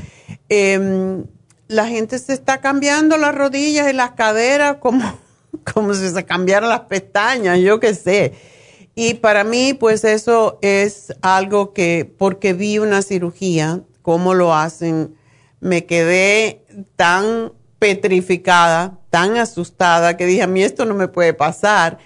Em, 0.48 1.24
la 1.68 1.86
gente 1.86 2.18
se 2.18 2.32
está 2.32 2.60
cambiando 2.60 3.16
las 3.16 3.32
rodillas 3.32 3.88
y 3.88 3.92
las 3.92 4.10
caderas 4.12 4.78
como, 4.80 5.18
como 5.72 5.94
si 5.94 6.10
se 6.10 6.24
cambiaran 6.24 6.68
las 6.68 6.80
pestañas, 6.80 7.60
yo 7.60 7.78
qué 7.78 7.94
sé. 7.94 8.34
Y 8.94 9.14
para 9.14 9.44
mí, 9.44 9.74
pues 9.74 10.04
eso 10.04 10.58
es 10.62 11.14
algo 11.22 11.72
que, 11.72 12.12
porque 12.18 12.52
vi 12.52 12.78
una 12.78 13.02
cirugía, 13.02 13.82
cómo 14.02 14.34
lo 14.34 14.54
hacen, 14.54 15.14
me 15.60 15.86
quedé 15.86 16.64
tan 16.96 17.52
petrificada, 17.78 18.98
tan 19.10 19.36
asustada, 19.36 20.16
que 20.16 20.26
dije, 20.26 20.42
a 20.42 20.46
mí 20.46 20.62
esto 20.62 20.84
no 20.84 20.94
me 20.94 21.08
puede 21.08 21.34
pasar. 21.34 21.98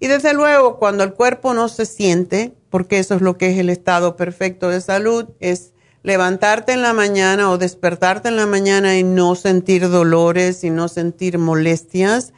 Y 0.00 0.08
desde 0.08 0.34
luego, 0.34 0.78
cuando 0.78 1.04
el 1.04 1.14
cuerpo 1.14 1.54
no 1.54 1.68
se 1.68 1.86
siente, 1.86 2.52
porque 2.70 2.98
eso 2.98 3.14
es 3.14 3.20
lo 3.20 3.38
que 3.38 3.50
es 3.50 3.58
el 3.58 3.70
estado 3.70 4.16
perfecto 4.16 4.68
de 4.68 4.80
salud, 4.80 5.28
es 5.40 5.72
levantarte 6.02 6.72
en 6.72 6.82
la 6.82 6.92
mañana 6.92 7.50
o 7.50 7.58
despertarte 7.58 8.28
en 8.28 8.36
la 8.36 8.46
mañana 8.46 8.98
y 8.98 9.04
no 9.04 9.34
sentir 9.34 9.88
dolores 9.88 10.64
y 10.64 10.70
no 10.70 10.88
sentir 10.88 11.38
molestias. 11.38 12.32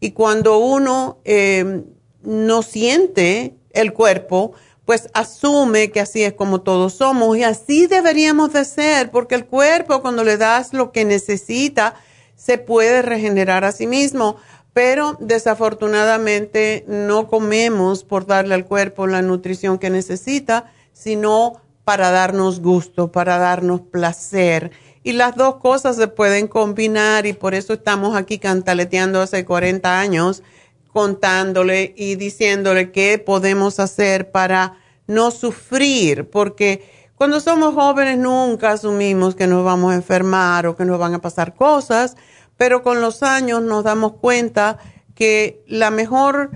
Y 0.00 0.10
cuando 0.10 0.58
uno 0.58 1.20
em, 1.24 1.84
no 2.24 2.62
siente 2.62 3.56
el 3.72 3.92
cuerpo, 3.92 4.52
pues 4.84 5.08
asume 5.14 5.90
que 5.90 6.00
así 6.00 6.22
es 6.22 6.34
como 6.34 6.60
todos 6.60 6.94
somos 6.94 7.36
y 7.36 7.42
así 7.42 7.86
deberíamos 7.86 8.52
de 8.52 8.64
ser, 8.64 9.10
porque 9.10 9.34
el 9.34 9.46
cuerpo 9.46 10.02
cuando 10.02 10.24
le 10.24 10.36
das 10.36 10.72
lo 10.72 10.92
que 10.92 11.04
necesita, 11.04 11.94
se 12.36 12.58
puede 12.58 13.02
regenerar 13.02 13.64
a 13.64 13.72
sí 13.72 13.86
mismo, 13.86 14.36
pero 14.72 15.16
desafortunadamente 15.20 16.84
no 16.88 17.28
comemos 17.28 18.04
por 18.04 18.26
darle 18.26 18.54
al 18.54 18.66
cuerpo 18.66 19.06
la 19.06 19.22
nutrición 19.22 19.78
que 19.78 19.88
necesita, 19.88 20.72
sino 20.92 21.60
para 21.84 22.10
darnos 22.10 22.60
gusto, 22.60 23.12
para 23.12 23.38
darnos 23.38 23.82
placer. 23.82 24.72
Y 25.02 25.12
las 25.12 25.36
dos 25.36 25.56
cosas 25.56 25.96
se 25.96 26.08
pueden 26.08 26.48
combinar 26.48 27.26
y 27.26 27.34
por 27.34 27.54
eso 27.54 27.74
estamos 27.74 28.16
aquí 28.16 28.38
cantaleteando 28.38 29.20
hace 29.20 29.44
40 29.44 30.00
años, 30.00 30.42
contándole 30.94 31.92
y 31.96 32.14
diciéndole 32.14 32.92
qué 32.92 33.18
podemos 33.18 33.80
hacer 33.80 34.30
para 34.30 34.78
no 35.08 35.32
sufrir, 35.32 36.30
porque 36.30 36.88
cuando 37.16 37.40
somos 37.40 37.74
jóvenes 37.74 38.16
nunca 38.16 38.70
asumimos 38.70 39.34
que 39.34 39.48
nos 39.48 39.64
vamos 39.64 39.92
a 39.92 39.96
enfermar 39.96 40.68
o 40.68 40.76
que 40.76 40.84
nos 40.84 41.00
van 41.00 41.12
a 41.14 41.20
pasar 41.20 41.56
cosas, 41.56 42.16
pero 42.56 42.84
con 42.84 43.00
los 43.00 43.24
años 43.24 43.60
nos 43.60 43.82
damos 43.82 44.12
cuenta 44.14 44.78
que 45.16 45.64
la 45.66 45.90
mejor 45.90 46.52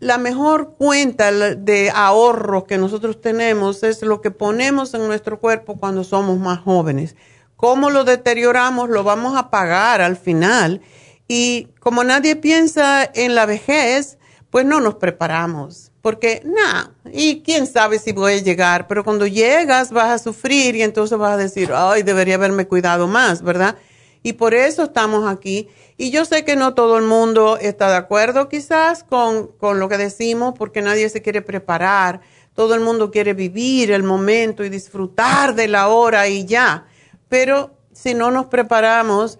la 0.00 0.18
mejor 0.18 0.74
cuenta 0.76 1.30
de 1.30 1.92
ahorro 1.94 2.64
que 2.64 2.76
nosotros 2.76 3.20
tenemos 3.20 3.84
es 3.84 4.02
lo 4.02 4.20
que 4.20 4.32
ponemos 4.32 4.92
en 4.94 5.06
nuestro 5.06 5.38
cuerpo 5.38 5.76
cuando 5.76 6.02
somos 6.02 6.38
más 6.38 6.58
jóvenes. 6.58 7.14
Cómo 7.54 7.88
lo 7.88 8.02
deterioramos 8.02 8.90
lo 8.90 9.04
vamos 9.04 9.36
a 9.36 9.48
pagar 9.48 10.00
al 10.00 10.16
final. 10.16 10.82
Y 11.28 11.68
como 11.80 12.04
nadie 12.04 12.36
piensa 12.36 13.08
en 13.14 13.34
la 13.34 13.46
vejez, 13.46 14.18
pues 14.50 14.66
no 14.66 14.80
nos 14.80 14.96
preparamos. 14.96 15.90
Porque, 16.02 16.42
nada, 16.44 16.92
y 17.12 17.42
quién 17.42 17.66
sabe 17.66 17.98
si 17.98 18.12
voy 18.12 18.34
a 18.34 18.42
llegar, 18.42 18.86
pero 18.86 19.04
cuando 19.04 19.26
llegas 19.26 19.90
vas 19.90 20.10
a 20.10 20.22
sufrir 20.22 20.76
y 20.76 20.82
entonces 20.82 21.16
vas 21.16 21.32
a 21.32 21.38
decir, 21.38 21.70
ay, 21.74 22.02
debería 22.02 22.34
haberme 22.34 22.66
cuidado 22.66 23.06
más, 23.08 23.42
¿verdad? 23.42 23.76
Y 24.22 24.34
por 24.34 24.54
eso 24.54 24.84
estamos 24.84 25.26
aquí 25.26 25.68
y 25.96 26.10
yo 26.10 26.24
sé 26.24 26.44
que 26.44 26.56
no 26.56 26.74
todo 26.74 26.98
el 26.98 27.04
mundo 27.04 27.56
está 27.60 27.88
de 27.90 27.96
acuerdo 27.96 28.48
quizás 28.48 29.04
con, 29.04 29.50
lo 29.60 29.88
que 29.88 29.98
decimos 29.98 30.54
porque 30.58 30.82
nadie 30.82 31.08
se 31.08 31.22
quiere 31.22 31.40
preparar. 31.40 32.20
Todo 32.54 32.74
el 32.74 32.80
mundo 32.80 33.10
quiere 33.10 33.34
vivir 33.34 33.92
el 33.92 34.02
momento 34.02 34.64
y 34.64 34.70
disfrutar 34.70 35.54
de 35.54 35.68
la 35.68 35.88
hora 35.88 36.26
y 36.26 36.46
ya. 36.46 36.86
Pero 37.28 37.76
si 37.92 38.14
no 38.14 38.30
nos 38.30 38.46
preparamos, 38.46 39.38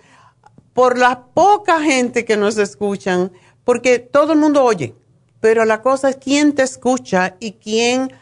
por 0.75 0.99
la 0.99 1.27
poca 1.29 1.81
gente 1.81 2.25
que 2.25 2.37
nos 2.37 2.59
escuchan, 2.59 3.33
porque 3.65 3.99
todo 3.99 4.35
el 4.35 4.39
mundo 4.39 4.63
oye, 4.63 4.95
pero 5.41 5.65
la 5.65 5.81
cosa 5.81 6.11
es 6.11 6.17
quién 6.17 6.53
te 6.55 6.63
escucha 6.63 7.37
y 7.41 7.53
quién 7.53 8.13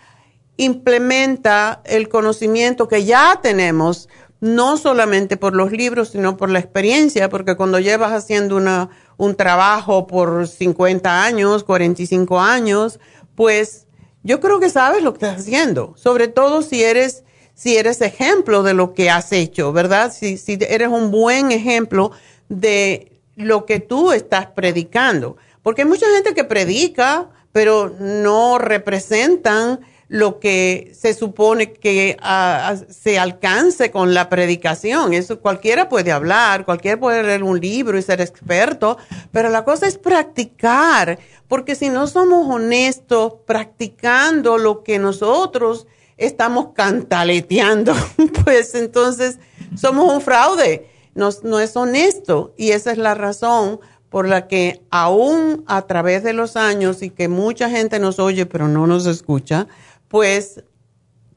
implementa 0.57 1.81
el 1.85 2.09
conocimiento 2.09 2.87
que 2.87 3.05
ya 3.05 3.41
tenemos 3.43 4.09
no 4.41 4.77
solamente 4.77 5.37
por 5.37 5.55
los 5.55 5.71
libros, 5.71 6.11
sino 6.11 6.37
por 6.37 6.51
la 6.51 6.59
experiencia, 6.59 7.29
porque 7.29 7.57
cuando 7.57 7.79
llevas 7.79 8.13
haciendo 8.13 8.57
una, 8.57 8.91
un 9.17 9.37
trabajo 9.37 10.09
por 10.09 10.49
50 10.49 11.25
años, 11.25 11.63
45 11.63 12.41
años, 12.41 12.99
pues 13.37 13.87
yo 14.25 14.41
creo 14.41 14.59
que 14.59 14.69
sabes 14.69 15.05
lo 15.05 15.13
que 15.15 15.25
estás 15.25 15.43
haciendo, 15.43 15.95
sobre 15.97 16.27
todo 16.27 16.63
si 16.63 16.83
eres, 16.83 17.23
si 17.55 17.77
eres 17.77 18.01
ejemplo 18.01 18.65
de 18.65 18.75
lo 18.75 18.95
que 18.95 19.11
has 19.11 19.31
hecho, 19.31 19.73
¿verdad? 19.73 20.13
Si, 20.13 20.37
si 20.37 20.59
eres 20.61 20.89
un 20.89 21.13
buen 21.13 21.53
ejemplo 21.53 22.11
de 22.49 23.21
lo 23.37 23.67
que 23.67 23.81
tú 23.81 24.13
estás 24.13 24.47
predicando, 24.47 25.37
porque 25.63 25.83
hay 25.83 25.89
mucha 25.89 26.07
gente 26.15 26.35
que 26.35 26.45
predica, 26.45 27.29
pero 27.53 27.95
no 27.99 28.59
representan 28.59 29.81
lo 30.13 30.41
que 30.41 30.93
se 30.95 31.15
supone 31.15 31.73
que 31.73 32.19
ah, 32.21 32.77
se 32.91 33.19
alcance 33.19 33.91
con 33.91 34.13
la 34.13 34.29
predicación. 34.29 35.15
Eso 35.15 35.41
cualquiera 35.41 35.89
puede 35.89 36.13
hablar, 36.13 36.67
cualquiera 36.67 37.01
puede 37.01 37.23
leer 37.23 37.43
un 37.43 37.59
libro 37.59 37.97
y 37.97 38.03
ser 38.03 38.21
experto, 38.21 38.99
pero 39.31 39.49
la 39.49 39.65
cosa 39.65 39.87
es 39.87 39.97
practicar, 39.97 41.19
porque 41.49 41.75
si 41.75 41.89
no 41.89 42.07
somos 42.09 42.47
honestos 42.55 43.37
practicando 43.47 44.59
lo 44.59 44.83
que 44.83 44.99
nosotros 44.99 45.87
estamos 46.19 46.75
cantaleteando, 46.75 47.95
pues 48.45 48.75
entonces 48.75 49.39
somos 49.81 50.13
un 50.13 50.21
fraude, 50.21 50.91
no, 51.15 51.31
no 51.43 51.61
es 51.61 51.77
honesto 51.77 52.55
y 52.57 52.71
esa 52.71 52.93
es 52.93 52.99
la 52.99 53.15
razón 53.15 53.81
por 54.09 54.29
la 54.29 54.47
que 54.47 54.83
aún 54.91 55.65
a 55.67 55.83
través 55.87 56.23
de 56.23 56.33
los 56.33 56.57
años 56.57 57.03
y 57.03 57.11
que 57.11 57.29
mucha 57.29 57.71
gente 57.71 57.99
nos 57.99 58.19
oye 58.19 58.47
pero 58.47 58.69
no 58.69 58.87
nos 58.87 59.07
escucha, 59.07 59.67
pues 60.09 60.63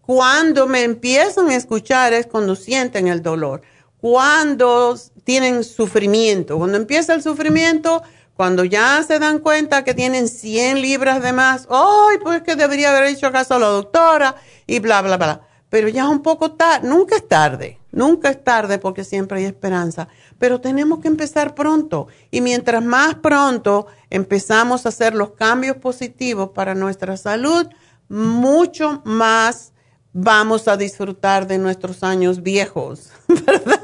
cuando 0.02 0.68
me 0.68 0.84
empiezan 0.84 1.50
a 1.50 1.56
escuchar 1.56 2.14
es 2.14 2.28
cuando 2.28 2.56
sienten 2.56 3.08
el 3.08 3.24
dolor, 3.24 3.62
cuando 4.00 4.96
tienen 5.24 5.64
sufrimiento, 5.64 6.58
cuando 6.58 6.78
empieza 6.78 7.14
el 7.14 7.24
sufrimiento, 7.24 8.04
cuando 8.36 8.66
ya 8.66 9.02
se 9.04 9.18
dan 9.18 9.40
cuenta 9.40 9.84
que 9.84 9.94
tienen 9.94 10.28
100 10.28 10.82
libras 10.82 11.24
de 11.24 11.34
más, 11.34 11.68
¡ay, 11.72 12.18
pues 12.22 12.44
que 12.44 12.56
debería 12.56 12.92
haber 12.92 13.06
hecho 13.06 13.32
caso 13.32 13.56
a 13.56 13.60
la 13.60 13.68
doctora! 13.68 14.36
Y 14.68 14.80
bla, 14.80 15.02
bla, 15.02 15.18
bla. 15.18 15.45
Pero 15.70 15.88
ya 15.90 16.04
es 16.04 16.10
un 16.10 16.22
poco 16.22 16.52
tarde, 16.52 16.88
nunca 16.88 17.16
es 17.16 17.28
tarde, 17.28 17.80
nunca 17.92 18.30
es 18.30 18.44
tarde 18.44 18.78
porque 18.78 19.04
siempre 19.04 19.40
hay 19.40 19.46
esperanza, 19.46 20.08
pero 20.38 20.62
tenemos 20.62 21.00
que 21.00 21.08
empezar 21.08 21.56
pronto 21.56 22.08
y 22.32 22.42
mientras 22.42 22.84
más 22.84 23.16
pronto 23.16 23.88
empezamos 24.10 24.86
a 24.86 24.90
hacer 24.90 25.16
los 25.16 25.32
cambios 25.32 25.78
positivos 25.78 26.52
para 26.52 26.76
nuestra 26.76 27.18
salud, 27.18 27.68
mucho 28.08 29.02
más 29.06 29.74
vamos 30.14 30.70
a 30.70 30.78
disfrutar 30.78 31.46
de 31.46 31.58
nuestros 31.58 32.04
años 32.04 32.42
viejos, 32.42 33.10
¿verdad? 33.28 33.82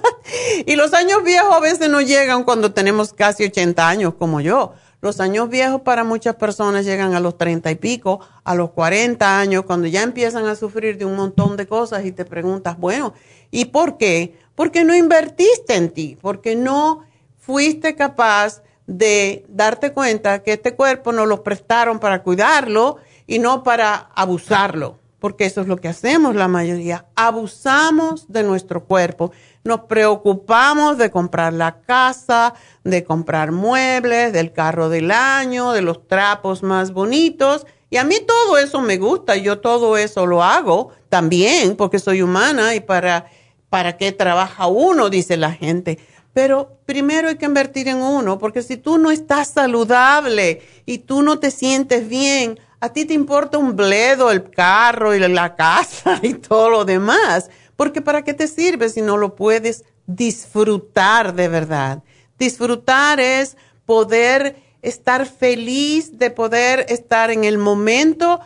Y 0.66 0.76
los 0.78 0.94
años 0.94 1.24
viejos 1.26 1.54
a 1.54 1.60
veces 1.60 1.90
no 1.90 2.00
llegan 2.00 2.46
cuando 2.46 2.72
tenemos 2.72 3.12
casi 3.12 3.44
80 3.44 3.88
años 3.88 4.14
como 4.14 4.40
yo. 4.40 4.74
Los 5.02 5.20
años 5.20 5.50
viejos 5.50 5.82
para 5.82 6.04
muchas 6.04 6.36
personas 6.36 6.86
llegan 6.86 7.16
a 7.16 7.20
los 7.20 7.36
30 7.36 7.72
y 7.72 7.76
pico, 7.76 8.20
a 8.44 8.54
los 8.54 8.70
40 8.70 9.40
años, 9.40 9.66
cuando 9.66 9.88
ya 9.88 10.04
empiezan 10.04 10.46
a 10.46 10.56
sufrir 10.56 11.00
de 11.00 11.06
un 11.06 11.16
montón 11.16 11.58
de 11.58 11.66
cosas 11.66 12.06
y 12.06 12.12
te 12.12 12.24
preguntas, 12.24 12.78
bueno, 12.78 13.16
¿y 13.50 13.66
por 13.66 13.98
qué? 13.98 14.38
Porque 14.54 14.84
no 14.84 14.96
invertiste 14.96 15.74
en 15.74 15.90
ti, 15.90 16.20
porque 16.22 16.56
no 16.56 17.02
fuiste 17.40 17.96
capaz 17.96 18.62
de 18.86 19.44
darte 19.50 19.92
cuenta 19.92 20.44
que 20.44 20.54
este 20.54 20.76
cuerpo 20.76 21.12
nos 21.12 21.28
lo 21.28 21.42
prestaron 21.42 22.00
para 22.00 22.22
cuidarlo 22.22 22.98
y 23.26 23.40
no 23.40 23.64
para 23.64 24.12
abusarlo, 24.14 25.00
porque 25.18 25.46
eso 25.46 25.62
es 25.62 25.68
lo 25.68 25.78
que 25.78 25.88
hacemos 25.88 26.36
la 26.36 26.48
mayoría, 26.48 27.08
abusamos 27.16 28.32
de 28.32 28.44
nuestro 28.44 28.84
cuerpo 28.84 29.32
nos 29.64 29.82
preocupamos 29.82 30.98
de 30.98 31.12
comprar 31.12 31.54
la 31.54 31.82
casa, 31.82 32.54
de 32.84 33.04
comprar 33.04 33.52
muebles, 33.52 34.34
del 34.34 34.52
carro 34.52 34.90
del 34.90 35.12
año, 35.12 35.72
de 35.72 35.82
los 35.82 36.08
trapos 36.08 36.64
más 36.64 36.92
bonitos. 36.94 37.68
Y 37.90 37.98
a 37.98 38.04
mí 38.04 38.18
todo 38.26 38.58
eso 38.58 38.82
me 38.82 38.98
gusta, 38.98 39.36
yo 39.36 39.60
todo 39.60 39.98
eso 39.98 40.26
lo 40.26 40.44
hago 40.44 40.92
también 41.10 41.76
porque 41.76 42.00
soy 42.00 42.22
humana 42.22 42.74
y 42.74 42.80
para, 42.80 43.26
para 43.70 43.98
qué 43.98 44.12
trabaja 44.12 44.68
uno, 44.68 45.10
dice 45.10 45.38
la 45.38 45.52
gente. 45.52 46.00
Pero 46.34 46.78
primero 46.86 47.28
hay 47.28 47.36
que 47.36 47.46
invertir 47.46 47.90
en 47.90 47.98
uno, 47.98 48.40
porque 48.40 48.64
si 48.64 48.78
tú 48.78 48.98
no 48.98 49.12
estás 49.12 49.50
saludable 49.50 50.62
y 50.86 51.00
tú 51.00 51.22
no 51.22 51.40
te 51.40 51.52
sientes 51.52 52.08
bien, 52.08 52.58
a 52.80 52.90
ti 52.90 53.06
te 53.06 53.14
importa 53.14 53.58
un 53.58 53.76
bledo 53.76 54.32
el 54.32 54.50
carro 54.50 55.14
y 55.14 55.20
la 55.20 55.56
casa 55.56 56.20
y 56.24 56.34
todo 56.34 56.70
lo 56.70 56.86
demás. 56.86 57.50
Porque 57.76 58.02
¿para 58.02 58.24
qué 58.24 58.34
te 58.34 58.48
sirve 58.48 58.90
si 58.90 59.02
no 59.02 59.18
lo 59.18 59.36
puedes 59.36 59.86
disfrutar 60.08 61.34
de 61.34 61.48
verdad? 61.48 62.04
Disfrutar 62.38 63.20
es 63.20 63.58
poder 63.86 64.56
estar 64.82 65.26
feliz 65.26 66.18
de 66.18 66.32
poder 66.32 66.86
estar 66.90 67.32
en 67.32 67.44
el 67.44 67.58
momento 67.58 68.40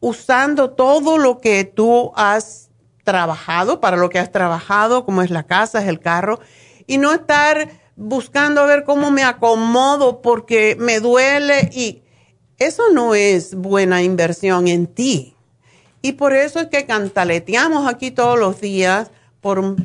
usando 0.00 0.70
todo 0.70 1.18
lo 1.18 1.38
que 1.38 1.64
tú 1.64 2.12
has 2.14 2.70
trabajado, 3.04 3.80
para 3.80 3.96
lo 3.96 4.10
que 4.10 4.18
has 4.18 4.32
trabajado, 4.32 5.04
como 5.04 5.22
es 5.22 5.30
la 5.30 5.44
casa, 5.44 5.80
es 5.80 5.88
el 5.88 6.00
carro, 6.00 6.40
y 6.86 6.98
no 6.98 7.12
estar 7.12 7.68
buscando 7.96 8.60
a 8.60 8.66
ver 8.66 8.84
cómo 8.84 9.10
me 9.10 9.22
acomodo 9.22 10.22
porque 10.22 10.76
me 10.78 11.00
duele 11.00 11.70
y 11.72 12.02
eso 12.58 12.90
no 12.92 13.14
es 13.14 13.54
buena 13.54 14.02
inversión 14.02 14.68
en 14.68 14.86
ti. 14.86 15.36
Y 16.02 16.12
por 16.12 16.34
eso 16.34 16.58
es 16.58 16.66
que 16.66 16.84
cantaleteamos 16.84 17.88
aquí 17.88 18.10
todos 18.10 18.38
los 18.38 18.60
días 18.60 19.12
por 19.40 19.76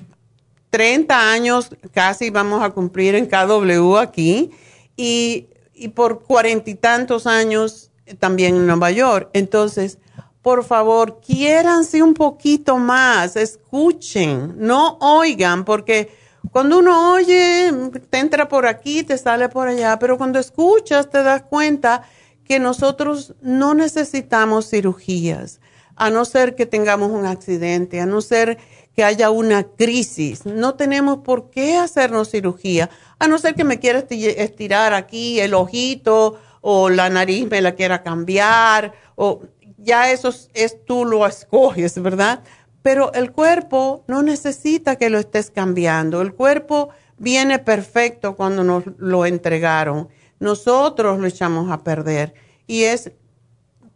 30 0.71 1.31
años, 1.31 1.69
casi 1.93 2.31
vamos 2.31 2.63
a 2.63 2.71
cumplir 2.71 3.15
en 3.15 3.27
KW 3.27 3.97
aquí, 3.97 4.51
y, 4.95 5.47
por 5.93 6.23
cuarenta 6.23 6.71
y 6.71 6.75
tantos 6.75 7.27
años 7.27 7.91
también 8.17 8.55
en 8.55 8.65
Nueva 8.65 8.89
York. 8.89 9.29
Entonces, 9.33 9.99
por 10.41 10.63
favor, 10.63 11.19
quiéranse 11.21 12.01
un 12.01 12.15
poquito 12.15 12.77
más, 12.77 13.35
escuchen, 13.35 14.55
no 14.57 14.97
oigan, 14.99 15.65
porque 15.65 16.09
cuando 16.51 16.79
uno 16.79 17.13
oye, 17.13 17.71
te 18.09 18.17
entra 18.17 18.47
por 18.47 18.65
aquí, 18.65 19.03
te 19.03 19.17
sale 19.17 19.49
por 19.49 19.67
allá, 19.67 19.99
pero 19.99 20.17
cuando 20.17 20.39
escuchas 20.39 21.09
te 21.09 21.21
das 21.21 21.43
cuenta 21.43 22.03
que 22.43 22.59
nosotros 22.59 23.35
no 23.41 23.73
necesitamos 23.73 24.69
cirugías 24.69 25.59
a 25.97 26.09
no 26.09 26.25
ser 26.25 26.55
que 26.55 26.65
tengamos 26.65 27.11
un 27.11 27.25
accidente, 27.25 27.99
a 27.99 28.05
no 28.05 28.21
ser 28.21 28.57
que 28.95 29.03
haya 29.03 29.29
una 29.29 29.63
crisis. 29.63 30.45
No 30.45 30.75
tenemos 30.75 31.19
por 31.19 31.49
qué 31.49 31.77
hacernos 31.77 32.31
cirugía, 32.31 32.89
a 33.19 33.27
no 33.27 33.37
ser 33.37 33.55
que 33.55 33.63
me 33.63 33.79
quiera 33.79 33.99
estirar 34.09 34.93
aquí 34.93 35.39
el 35.39 35.53
ojito 35.53 36.39
o 36.61 36.89
la 36.89 37.09
nariz 37.09 37.47
me 37.49 37.61
la 37.61 37.75
quiera 37.75 38.03
cambiar, 38.03 38.93
o 39.15 39.41
ya 39.77 40.11
eso 40.11 40.33
es, 40.53 40.85
tú 40.85 41.05
lo 41.05 41.25
escoges, 41.25 42.01
¿verdad? 42.01 42.43
Pero 42.81 43.13
el 43.13 43.31
cuerpo 43.31 44.03
no 44.07 44.21
necesita 44.21 44.95
que 44.95 45.09
lo 45.09 45.19
estés 45.19 45.51
cambiando. 45.51 46.21
El 46.21 46.33
cuerpo 46.33 46.89
viene 47.17 47.59
perfecto 47.59 48.35
cuando 48.35 48.63
nos 48.63 48.83
lo 48.97 49.25
entregaron. 49.25 50.09
Nosotros 50.39 51.19
lo 51.19 51.27
echamos 51.27 51.71
a 51.71 51.83
perder 51.83 52.33
y 52.65 52.83
es 52.83 53.11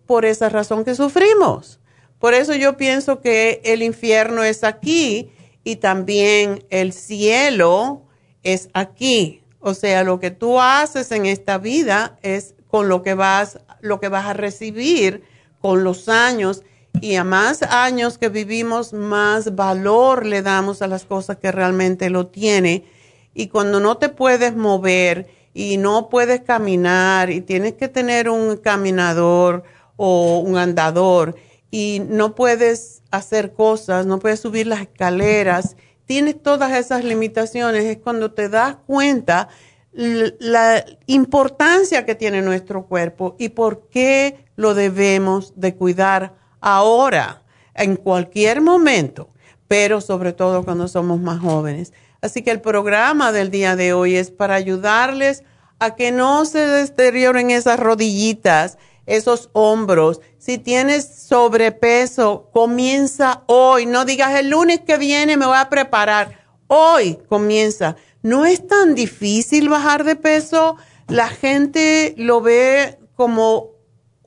por 0.05 0.25
esa 0.25 0.49
razón 0.49 0.85
que 0.85 0.95
sufrimos. 0.95 1.80
Por 2.21 2.35
eso 2.35 2.53
yo 2.53 2.77
pienso 2.77 3.19
que 3.19 3.61
el 3.65 3.81
infierno 3.81 4.43
es 4.43 4.63
aquí 4.63 5.31
y 5.63 5.77
también 5.77 6.63
el 6.69 6.93
cielo 6.93 8.03
es 8.43 8.69
aquí. 8.73 9.41
O 9.59 9.73
sea, 9.73 10.03
lo 10.03 10.19
que 10.19 10.29
tú 10.29 10.61
haces 10.61 11.11
en 11.11 11.25
esta 11.25 11.57
vida 11.57 12.19
es 12.21 12.53
con 12.67 12.89
lo 12.89 13.01
que 13.01 13.15
vas, 13.15 13.59
lo 13.81 13.99
que 13.99 14.07
vas 14.07 14.27
a 14.27 14.33
recibir 14.33 15.23
con 15.61 15.83
los 15.83 16.09
años. 16.09 16.61
Y 17.01 17.15
a 17.15 17.23
más 17.23 17.63
años 17.63 18.19
que 18.19 18.29
vivimos, 18.29 18.93
más 18.93 19.55
valor 19.55 20.23
le 20.23 20.43
damos 20.43 20.83
a 20.83 20.87
las 20.87 21.05
cosas 21.05 21.37
que 21.37 21.51
realmente 21.51 22.11
lo 22.11 22.27
tiene. 22.27 22.85
Y 23.33 23.47
cuando 23.47 23.79
no 23.79 23.97
te 23.97 24.09
puedes 24.09 24.55
mover 24.55 25.27
y 25.55 25.77
no 25.77 26.07
puedes 26.07 26.41
caminar 26.41 27.31
y 27.31 27.41
tienes 27.41 27.73
que 27.73 27.87
tener 27.87 28.29
un 28.29 28.57
caminador 28.57 29.63
o 29.97 30.37
un 30.37 30.57
andador, 30.57 31.35
y 31.71 32.01
no 32.07 32.35
puedes 32.35 33.01
hacer 33.09 33.53
cosas, 33.53 34.05
no 34.05 34.19
puedes 34.19 34.41
subir 34.41 34.67
las 34.67 34.81
escaleras, 34.81 35.77
tienes 36.05 36.41
todas 36.43 36.73
esas 36.73 37.05
limitaciones, 37.05 37.85
es 37.85 37.97
cuando 37.97 38.33
te 38.33 38.49
das 38.49 38.75
cuenta 38.85 39.47
la 39.93 40.85
importancia 41.07 42.05
que 42.05 42.15
tiene 42.15 42.41
nuestro 42.41 42.85
cuerpo 42.85 43.35
y 43.39 43.49
por 43.49 43.87
qué 43.89 44.45
lo 44.55 44.73
debemos 44.73 45.53
de 45.55 45.75
cuidar 45.75 46.35
ahora, 46.59 47.43
en 47.73 47.95
cualquier 47.95 48.61
momento, 48.61 49.29
pero 49.67 50.01
sobre 50.01 50.33
todo 50.33 50.63
cuando 50.63 50.87
somos 50.87 51.19
más 51.19 51.39
jóvenes. 51.39 51.93
Así 52.21 52.41
que 52.41 52.51
el 52.51 52.61
programa 52.61 53.31
del 53.31 53.49
día 53.49 53.75
de 53.75 53.93
hoy 53.93 54.15
es 54.15 54.29
para 54.29 54.55
ayudarles 54.55 55.43
a 55.79 55.95
que 55.95 56.11
no 56.11 56.45
se 56.45 56.59
deterioren 56.59 57.49
esas 57.49 57.79
rodillitas, 57.79 58.77
esos 59.05 59.49
hombros. 59.53 60.21
Si 60.37 60.57
tienes 60.57 61.05
sobrepeso, 61.05 62.49
comienza 62.53 63.43
hoy. 63.47 63.85
No 63.85 64.05
digas 64.05 64.35
el 64.39 64.49
lunes 64.49 64.81
que 64.81 64.97
viene 64.97 65.37
me 65.37 65.45
voy 65.45 65.57
a 65.57 65.69
preparar. 65.69 66.45
Hoy 66.67 67.19
comienza. 67.27 67.95
No 68.21 68.45
es 68.45 68.67
tan 68.67 68.95
difícil 68.95 69.69
bajar 69.69 70.03
de 70.03 70.15
peso. 70.15 70.77
La 71.07 71.29
gente 71.29 72.13
lo 72.17 72.41
ve 72.41 72.99
como 73.15 73.71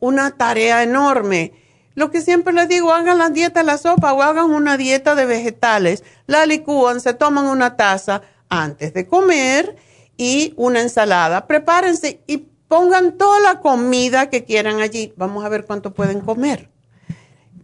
una 0.00 0.32
tarea 0.32 0.82
enorme. 0.82 1.52
Lo 1.94 2.10
que 2.10 2.20
siempre 2.20 2.52
les 2.52 2.68
digo, 2.68 2.92
hagan 2.92 3.18
la 3.18 3.30
dieta 3.30 3.60
de 3.60 3.66
la 3.66 3.78
sopa 3.78 4.12
o 4.12 4.22
hagan 4.22 4.50
una 4.50 4.76
dieta 4.76 5.14
de 5.14 5.26
vegetales. 5.26 6.02
La 6.26 6.44
licúan, 6.44 7.00
se 7.00 7.14
toman 7.14 7.46
una 7.46 7.76
taza 7.76 8.22
antes 8.48 8.92
de 8.94 9.06
comer 9.06 9.76
y 10.16 10.54
una 10.56 10.80
ensalada. 10.80 11.46
Prepárense 11.46 12.20
y 12.26 12.48
Pongan 12.68 13.18
toda 13.18 13.40
la 13.40 13.60
comida 13.60 14.30
que 14.30 14.44
quieran 14.44 14.80
allí. 14.80 15.12
Vamos 15.16 15.44
a 15.44 15.48
ver 15.48 15.64
cuánto 15.64 15.94
pueden 15.94 16.20
comer. 16.20 16.70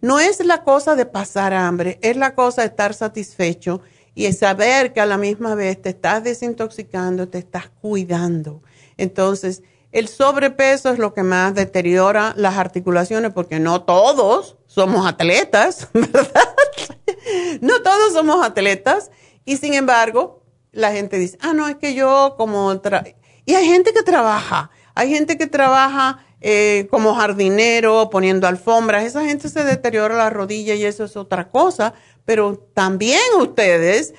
No 0.01 0.19
es 0.19 0.45
la 0.45 0.65
cosa 0.65 0.95
de 0.95 1.05
pasar 1.05 1.53
hambre, 1.53 1.99
es 2.03 2.17
la 2.17 2.35
cosa 2.35 2.63
de 2.63 2.69
estar 2.69 2.95
satisfecho 2.95 3.83
y 4.15 4.33
saber 4.33 4.93
que 4.93 5.01
a 5.01 5.07
la 5.07 5.19
misma 5.19 5.55
vez 5.55 5.81
te 5.81 5.91
estás 5.91 6.25
desintoxicando, 6.25 7.29
te 7.29 7.39
estás 7.39 7.69
cuidando. 7.81 8.63
Entonces, 8.97 9.63
el 9.93 10.09
sobrepeso 10.09 10.91
es 10.91 10.99
lo 10.99 11.13
que 11.13 11.23
más 11.23 11.55
deteriora 11.55 12.33
las 12.37 12.57
articulaciones 12.57 13.33
porque 13.33 13.59
no 13.59 13.83
todos 13.83 14.57
somos 14.67 15.07
atletas, 15.07 15.89
¿verdad? 15.93 16.55
no 17.61 17.83
todos 17.83 18.13
somos 18.13 18.45
atletas 18.45 19.11
y 19.45 19.57
sin 19.57 19.75
embargo, 19.75 20.43
la 20.73 20.93
gente 20.93 21.19
dice, 21.19 21.37
ah, 21.41 21.53
no, 21.53 21.69
es 21.69 21.77
que 21.77 21.95
yo 21.95 22.37
como... 22.39 22.73
y 23.45 23.55
hay 23.55 23.67
gente 23.67 23.93
que 23.93 24.03
trabaja 24.03 24.71
hay 25.01 25.09
gente 25.09 25.39
que 25.39 25.47
trabaja 25.47 26.19
eh, 26.43 26.87
como 26.91 27.15
jardinero, 27.15 28.11
poniendo 28.11 28.47
alfombras, 28.47 29.05
esa 29.05 29.25
gente 29.25 29.49
se 29.49 29.65
deteriora 29.65 30.15
la 30.15 30.29
rodilla 30.29 30.75
y 30.75 30.85
eso 30.85 31.05
es 31.05 31.17
otra 31.17 31.49
cosa, 31.49 31.95
pero 32.27 32.59
también 32.75 33.19
ustedes, 33.39 34.13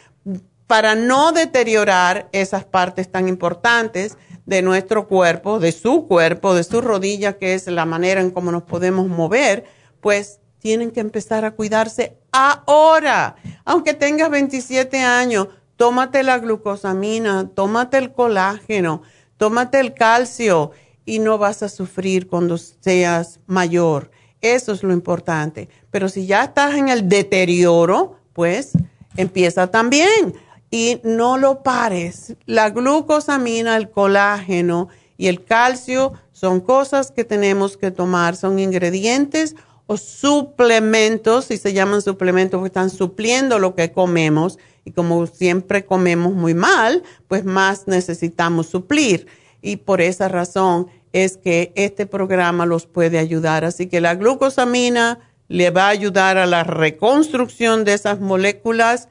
para 0.65 0.95
no 0.95 1.33
deteriorar 1.33 2.29
esas 2.31 2.65
partes 2.65 3.11
tan 3.11 3.27
importantes 3.27 4.17
de 4.47 4.63
nuestro 4.63 5.07
cuerpo, 5.07 5.59
de 5.59 5.71
su 5.71 6.07
cuerpo, 6.07 6.55
de 6.55 6.63
su 6.63 6.81
rodilla, 6.81 7.37
que 7.37 7.53
es 7.53 7.67
la 7.67 7.85
manera 7.85 8.19
en 8.19 8.31
cómo 8.31 8.51
nos 8.51 8.63
podemos 8.63 9.07
mover, 9.07 9.65
pues 9.99 10.39
tienen 10.57 10.89
que 10.89 11.01
empezar 11.01 11.45
a 11.45 11.51
cuidarse 11.51 12.17
ahora. 12.31 13.35
Aunque 13.65 13.93
tengas 13.93 14.31
27 14.31 14.97
años, 14.97 15.47
tómate 15.75 16.23
la 16.23 16.39
glucosamina, 16.39 17.51
tómate 17.53 17.99
el 17.99 18.13
colágeno, 18.13 19.03
tómate 19.41 19.79
el 19.79 19.95
calcio 19.95 20.69
y 21.03 21.17
no 21.17 21.39
vas 21.39 21.63
a 21.63 21.69
sufrir 21.69 22.27
cuando 22.27 22.59
seas 22.59 23.39
mayor. 23.47 24.11
Eso 24.39 24.71
es 24.71 24.83
lo 24.83 24.93
importante. 24.93 25.67
Pero 25.89 26.09
si 26.09 26.27
ya 26.27 26.43
estás 26.43 26.75
en 26.75 26.89
el 26.89 27.09
deterioro, 27.09 28.17
pues 28.33 28.73
empieza 29.17 29.65
también 29.65 30.35
y 30.69 31.01
no 31.03 31.39
lo 31.39 31.63
pares. 31.63 32.35
La 32.45 32.69
glucosamina, 32.69 33.77
el 33.77 33.89
colágeno 33.89 34.89
y 35.17 35.25
el 35.25 35.43
calcio 35.43 36.13
son 36.31 36.59
cosas 36.59 37.09
que 37.09 37.23
tenemos 37.23 37.77
que 37.77 37.89
tomar, 37.89 38.35
son 38.35 38.59
ingredientes 38.59 39.55
o 39.87 39.97
suplementos, 39.97 41.45
si 41.45 41.57
se 41.57 41.73
llaman 41.73 42.03
suplementos, 42.03 42.63
están 42.63 42.91
supliendo 42.91 43.57
lo 43.57 43.73
que 43.73 43.91
comemos 43.91 44.59
y 44.85 44.91
como 44.91 45.27
siempre 45.27 45.85
comemos 45.85 46.33
muy 46.33 46.53
mal, 46.53 47.03
pues 47.27 47.45
más 47.45 47.87
necesitamos 47.87 48.67
suplir. 48.67 49.27
Y 49.61 49.77
por 49.77 50.01
esa 50.01 50.27
razón 50.27 50.87
es 51.13 51.37
que 51.37 51.71
este 51.75 52.05
programa 52.05 52.65
los 52.65 52.85
puede 52.85 53.19
ayudar. 53.19 53.63
Así 53.65 53.87
que 53.87 54.01
la 54.01 54.15
glucosamina 54.15 55.19
le 55.47 55.69
va 55.69 55.87
a 55.87 55.89
ayudar 55.89 56.37
a 56.37 56.45
la 56.45 56.63
reconstrucción 56.63 57.83
de 57.83 57.93
esas 57.93 58.19
moléculas 58.19 59.09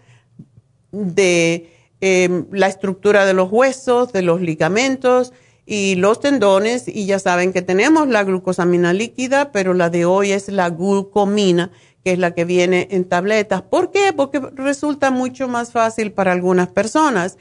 de 0.91 1.71
em, 2.01 2.47
la 2.51 2.67
estructura 2.67 3.27
de 3.27 3.35
los 3.35 3.53
huesos, 3.53 4.13
de 4.13 4.23
los 4.23 4.41
ligamentos 4.41 5.33
y 5.67 5.95
los 5.97 6.19
tendones. 6.19 6.89
Y 6.89 7.07
ya 7.07 7.19
saben 7.19 7.53
que 7.53 7.63
tenemos 7.63 8.09
la 8.09 8.25
glucosamina 8.25 8.93
líquida, 8.93 9.53
pero 9.53 9.75
la 9.75 9.91
de 9.91 10.05
hoy 10.07 10.33
es 10.33 10.49
la 10.49 10.71
glucomina, 10.71 11.71
que 12.05 12.13
es 12.13 12.19
la 12.19 12.33
que 12.33 12.45
viene 12.45 12.89
en 12.91 13.05
tabletas. 13.05 13.63
¿Por 13.63 13.91
qué? 13.91 14.13
Porque 14.15 14.41
resulta 14.55 15.11
mucho 15.11 15.49
más 15.49 15.73
fácil 15.73 16.13
para 16.13 16.33
algunas 16.33 16.69
personas. 16.69 17.39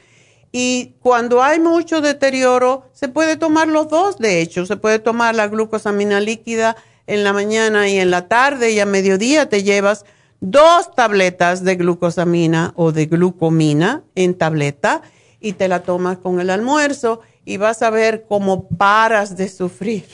Y 0.52 0.96
cuando 1.00 1.42
hay 1.42 1.60
mucho 1.60 2.00
deterioro, 2.00 2.88
se 2.92 3.08
puede 3.08 3.36
tomar 3.36 3.68
los 3.68 3.88
dos, 3.88 4.18
de 4.18 4.40
hecho, 4.40 4.66
se 4.66 4.76
puede 4.76 4.98
tomar 4.98 5.34
la 5.34 5.46
glucosamina 5.46 6.20
líquida 6.20 6.76
en 7.06 7.24
la 7.24 7.32
mañana 7.32 7.88
y 7.88 7.98
en 7.98 8.10
la 8.10 8.28
tarde 8.28 8.72
y 8.72 8.80
a 8.80 8.86
mediodía 8.86 9.48
te 9.48 9.62
llevas 9.62 10.04
dos 10.40 10.94
tabletas 10.94 11.64
de 11.64 11.76
glucosamina 11.76 12.72
o 12.76 12.92
de 12.92 13.06
glucomina 13.06 14.02
en 14.14 14.34
tableta 14.34 15.02
y 15.40 15.52
te 15.52 15.68
la 15.68 15.82
tomas 15.82 16.18
con 16.18 16.40
el 16.40 16.50
almuerzo 16.50 17.20
y 17.44 17.56
vas 17.56 17.82
a 17.82 17.90
ver 17.90 18.26
cómo 18.28 18.68
paras 18.68 19.36
de 19.36 19.48
sufrir. 19.48 20.06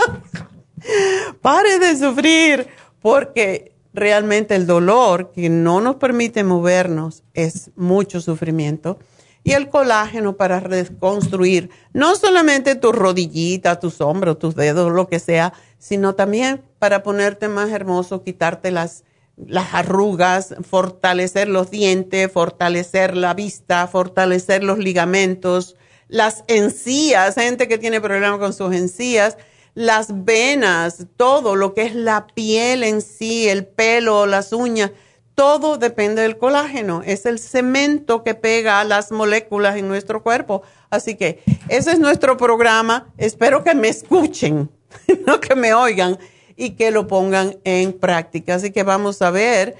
Pare 1.42 1.78
de 1.78 1.96
sufrir 1.96 2.68
porque 3.00 3.72
realmente 3.92 4.54
el 4.54 4.66
dolor 4.66 5.32
que 5.32 5.48
no 5.48 5.80
nos 5.80 5.96
permite 5.96 6.44
movernos 6.44 7.22
es 7.34 7.70
mucho 7.76 8.20
sufrimiento. 8.20 8.98
Y 9.42 9.52
el 9.52 9.70
colágeno 9.70 10.36
para 10.36 10.60
reconstruir 10.60 11.70
no 11.94 12.14
solamente 12.14 12.74
tus 12.74 12.94
rodillitas, 12.94 13.80
tus 13.80 14.00
hombros, 14.02 14.38
tus 14.38 14.54
dedos, 14.54 14.92
lo 14.92 15.08
que 15.08 15.18
sea, 15.18 15.54
sino 15.78 16.14
también 16.14 16.62
para 16.78 17.02
ponerte 17.02 17.48
más 17.48 17.70
hermoso, 17.70 18.22
quitarte 18.22 18.70
las 18.70 19.04
las 19.46 19.72
arrugas, 19.74 20.54
fortalecer 20.68 21.48
los 21.48 21.70
dientes, 21.70 22.30
fortalecer 22.30 23.16
la 23.16 23.34
vista, 23.34 23.86
fortalecer 23.86 24.62
los 24.62 24.78
ligamentos, 24.78 25.76
las 26.08 26.44
encías, 26.48 27.34
gente 27.36 27.68
que 27.68 27.78
tiene 27.78 28.00
problemas 28.00 28.38
con 28.38 28.52
sus 28.52 28.74
encías, 28.74 29.38
las 29.74 30.24
venas, 30.24 31.06
todo 31.16 31.56
lo 31.56 31.74
que 31.74 31.82
es 31.82 31.94
la 31.94 32.26
piel 32.26 32.82
en 32.82 33.02
sí, 33.02 33.48
el 33.48 33.66
pelo, 33.66 34.26
las 34.26 34.52
uñas, 34.52 34.90
todo 35.34 35.78
depende 35.78 36.22
del 36.22 36.36
colágeno. 36.36 37.02
Es 37.04 37.24
el 37.24 37.38
cemento 37.38 38.22
que 38.22 38.34
pega 38.34 38.84
las 38.84 39.10
moléculas 39.10 39.76
en 39.76 39.88
nuestro 39.88 40.22
cuerpo. 40.22 40.62
Así 40.90 41.14
que 41.14 41.42
ese 41.68 41.92
es 41.92 41.98
nuestro 41.98 42.36
programa. 42.36 43.08
Espero 43.16 43.64
que 43.64 43.74
me 43.74 43.88
escuchen, 43.88 44.70
no 45.26 45.40
que 45.40 45.54
me 45.54 45.72
oigan 45.72 46.18
y 46.56 46.72
que 46.72 46.90
lo 46.90 47.06
pongan 47.06 47.56
en 47.64 47.94
práctica. 47.94 48.56
Así 48.56 48.70
que 48.70 48.82
vamos 48.82 49.22
a 49.22 49.30
ver. 49.30 49.76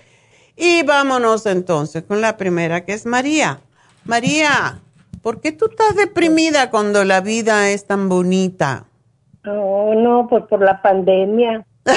Y 0.57 0.83
vámonos 0.83 1.44
entonces 1.46 2.05
con 2.05 2.20
la 2.20 2.37
primera, 2.37 2.85
que 2.85 2.94
es 2.94 3.05
María. 3.05 3.61
María, 4.05 4.81
¿por 5.20 5.40
qué 5.40 5.53
tú 5.53 5.66
estás 5.70 5.94
deprimida 5.94 6.70
cuando 6.70 7.05
la 7.05 7.20
vida 7.20 7.70
es 7.70 7.87
tan 7.87 8.09
bonita? 8.09 8.87
No, 9.44 9.94
no, 9.94 10.26
pues 10.29 10.44
por 10.44 10.62
la 10.62 10.81
pandemia. 10.83 11.64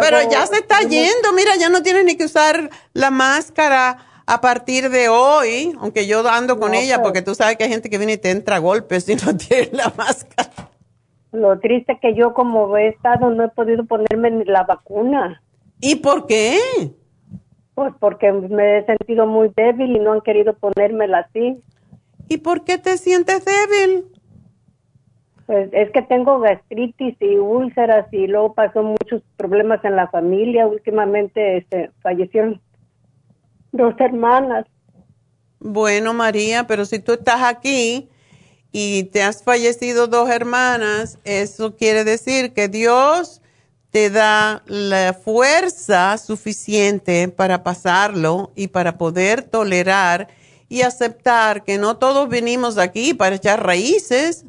Pero 0.00 0.18
ya 0.30 0.46
se 0.46 0.56
está 0.56 0.80
yendo, 0.80 1.32
mira, 1.34 1.56
ya 1.58 1.68
no 1.68 1.82
tienes 1.82 2.04
ni 2.04 2.16
que 2.16 2.24
usar 2.24 2.70
la 2.92 3.10
máscara 3.10 3.98
a 4.26 4.40
partir 4.40 4.90
de 4.90 5.08
hoy, 5.08 5.74
aunque 5.80 6.06
yo 6.06 6.26
ando 6.28 6.58
con 6.58 6.74
ella, 6.74 6.96
pues. 6.96 7.04
porque 7.04 7.22
tú 7.22 7.34
sabes 7.34 7.56
que 7.56 7.64
hay 7.64 7.70
gente 7.70 7.88
que 7.88 7.96
viene 7.96 8.14
y 8.14 8.18
te 8.18 8.30
entra 8.30 8.56
a 8.56 8.58
golpes 8.58 9.04
si 9.04 9.14
no 9.14 9.36
tiene 9.48 9.70
la 9.72 9.92
máscara. 9.96 10.50
Lo 11.32 11.58
triste 11.58 11.98
que 12.00 12.14
yo 12.14 12.34
como 12.34 12.76
he 12.76 12.88
estado 12.88 13.30
no 13.30 13.44
he 13.44 13.48
podido 13.48 13.84
ponerme 13.84 14.30
ni 14.30 14.44
la 14.44 14.64
vacuna. 14.64 15.42
¿Y 15.80 15.96
por 15.96 16.26
qué? 16.26 16.58
Pues 17.74 17.92
porque 18.00 18.32
me 18.32 18.78
he 18.78 18.86
sentido 18.86 19.26
muy 19.26 19.50
débil 19.56 19.96
y 19.96 19.98
no 19.98 20.12
han 20.12 20.20
querido 20.20 20.54
ponérmela 20.54 21.20
así. 21.20 21.62
¿Y 22.28 22.38
por 22.38 22.64
qué 22.64 22.76
te 22.78 22.98
sientes 22.98 23.44
débil? 23.44 24.06
Pues 25.48 25.70
es 25.72 25.90
que 25.92 26.02
tengo 26.02 26.40
gastritis 26.40 27.16
y 27.20 27.36
úlceras 27.36 28.06
y 28.12 28.26
luego 28.26 28.52
pasó 28.52 28.82
muchos 28.82 29.22
problemas 29.38 29.82
en 29.82 29.96
la 29.96 30.06
familia. 30.08 30.66
Últimamente 30.66 31.56
este, 31.56 31.90
fallecieron 32.02 32.60
dos 33.72 33.94
hermanas. 33.98 34.66
Bueno, 35.58 36.12
María, 36.12 36.66
pero 36.66 36.84
si 36.84 36.98
tú 36.98 37.14
estás 37.14 37.40
aquí 37.42 38.10
y 38.72 39.04
te 39.04 39.22
has 39.22 39.42
fallecido 39.42 40.06
dos 40.06 40.28
hermanas, 40.28 41.18
eso 41.24 41.76
quiere 41.76 42.04
decir 42.04 42.52
que 42.52 42.68
Dios 42.68 43.40
te 43.88 44.10
da 44.10 44.62
la 44.66 45.14
fuerza 45.14 46.18
suficiente 46.18 47.26
para 47.28 47.62
pasarlo 47.62 48.52
y 48.54 48.68
para 48.68 48.98
poder 48.98 49.44
tolerar 49.44 50.28
y 50.68 50.82
aceptar 50.82 51.64
que 51.64 51.78
no 51.78 51.96
todos 51.96 52.28
venimos 52.28 52.76
aquí 52.76 53.14
para 53.14 53.36
echar 53.36 53.64
raíces. 53.64 54.44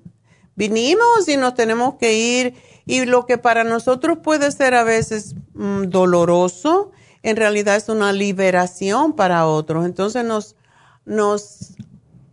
Vinimos 0.60 1.30
y 1.30 1.38
nos 1.38 1.54
tenemos 1.54 1.96
que 1.96 2.16
ir 2.16 2.54
y 2.86 3.06
lo 3.06 3.26
que 3.26 3.38
para 3.38 3.64
nosotros 3.64 4.18
puede 4.22 4.52
ser 4.52 4.76
a 4.76 4.84
veces 4.84 5.36
mm, 5.54 5.84
doloroso, 5.84 6.92
en 7.24 7.38
realidad 7.38 7.78
es 7.78 7.88
una 7.88 8.12
liberación 8.12 9.14
para 9.14 9.48
otros. 9.48 9.86
Entonces 9.86 10.26
nos, 10.26 10.58
nos 11.06 11.76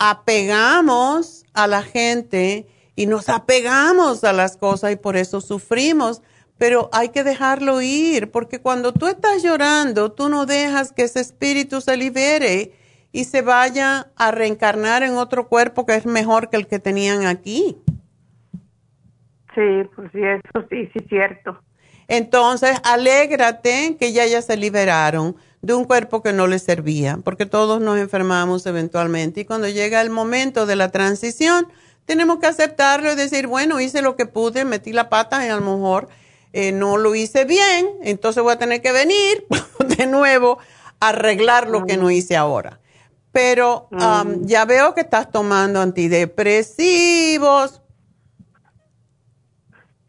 apegamos 0.01 1.45
a 1.53 1.69
la 1.69 1.85
gente 1.85 2.67
y 2.97 3.07
nos 3.07 3.29
apegamos 3.29 4.25
a 4.25 4.33
las 4.33 4.57
cosas 4.57 4.91
y 4.91 4.97
por 4.97 5.17
eso 5.17 5.41
sufrimos, 5.41 6.21
pero 6.59 6.91
hay 6.93 7.11
que 7.11 7.23
dejarlo 7.23 7.81
ir, 7.81 8.33
porque 8.33 8.61
cuando 8.61 8.93
tú 8.93 9.07
estás 9.07 9.45
llorando, 9.45 10.11
tú 10.11 10.29
no 10.29 10.47
dejas 10.47 10.91
que 10.91 11.05
ese 11.05 11.21
espíritu 11.21 11.81
se 11.81 11.97
libere 11.97 12.73
y 13.13 13.23
se 13.27 13.43
vaya 13.43 14.11
a 14.17 14.33
reencarnar 14.33 15.05
en 15.05 15.15
otro 15.15 15.47
cuerpo 15.47 15.87
que 15.87 15.95
es 15.95 16.07
mejor 16.07 16.51
que 16.51 16.57
el 16.57 16.67
que 16.67 16.81
tenían 16.81 17.25
aquí. 17.25 17.77
Sí, 19.57 19.89
pues 19.97 20.13
sí, 20.13 20.21
eso 20.21 20.65
sí, 20.71 20.89
sí, 20.93 21.01
cierto. 21.09 21.59
Entonces, 22.09 22.79
alégrate 22.85 23.97
que 23.99 24.13
ya 24.13 24.25
ya 24.27 24.43
se 24.43 24.57
liberaron 24.57 25.35
de 25.63 25.75
un 25.75 25.87
cuerpo 25.87 26.23
que 26.23 26.35
no 26.35 26.47
les 26.47 26.63
servía, 26.63 27.19
porque 27.25 27.47
todos 27.47 27.81
nos 27.81 27.99
enfermamos 27.99 28.67
eventualmente 28.67 29.41
y 29.41 29.47
cuando 29.47 29.67
llega 29.69 30.03
el 30.03 30.11
momento 30.11 30.67
de 30.67 30.77
la 30.77 30.91
transición, 30.91 31.69
tenemos 32.05 32.39
que 32.39 32.47
aceptarlo 32.47 33.11
y 33.11 33.15
decir, 33.17 33.47
bueno, 33.47 33.81
hice 33.81 34.03
lo 34.03 34.15
que 34.15 34.27
pude, 34.27 34.67
metí 34.67 34.93
la 34.93 35.09
pata 35.09 35.45
y 35.45 35.49
a 35.49 35.57
lo 35.57 35.63
mejor 35.63 36.09
eh, 36.53 36.71
no 36.71 36.99
lo 36.99 37.15
hice 37.15 37.47
bien, 37.47 37.89
entonces 38.03 38.43
voy 38.43 38.53
a 38.53 38.59
tener 38.59 38.83
que 38.83 38.93
venir 38.93 39.47
de 39.99 40.07
nuevo 40.07 40.59
a 41.01 41.09
arreglar 41.09 41.69
lo 41.69 41.87
que 41.87 41.97
no 41.97 42.11
hice 42.11 42.37
ahora. 42.37 42.79
Pero 43.33 43.89
um, 43.91 44.47
ya 44.47 44.67
veo 44.67 44.95
que 44.95 45.01
estás 45.01 45.31
tomando 45.31 45.81
antidepresivos, 45.81 47.81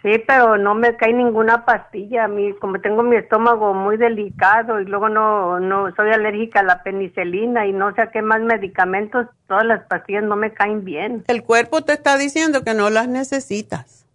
Sí, 0.07 0.23
pero 0.25 0.57
no 0.57 0.73
me 0.73 0.95
cae 0.95 1.11
ninguna 1.11 1.65
pastilla. 1.65 2.25
A 2.25 2.27
mí, 2.29 2.53
como 2.61 2.79
tengo 2.79 3.03
mi 3.03 3.17
estómago 3.17 3.73
muy 3.73 3.97
delicado 3.97 4.79
y 4.79 4.85
luego 4.85 5.09
no, 5.09 5.59
no 5.59 5.93
soy 5.97 6.11
alérgica 6.11 6.61
a 6.61 6.63
la 6.63 6.81
penicilina 6.81 7.67
y 7.67 7.73
no 7.73 7.93
sé 7.93 8.03
a 8.03 8.11
qué 8.11 8.21
más 8.21 8.39
medicamentos, 8.39 9.27
todas 9.49 9.65
las 9.65 9.83
pastillas 9.87 10.23
no 10.23 10.37
me 10.37 10.53
caen 10.53 10.85
bien. 10.85 11.25
El 11.27 11.43
cuerpo 11.43 11.81
te 11.81 11.91
está 11.91 12.17
diciendo 12.17 12.63
que 12.63 12.73
no 12.73 12.89
las 12.89 13.09
necesitas. 13.09 14.05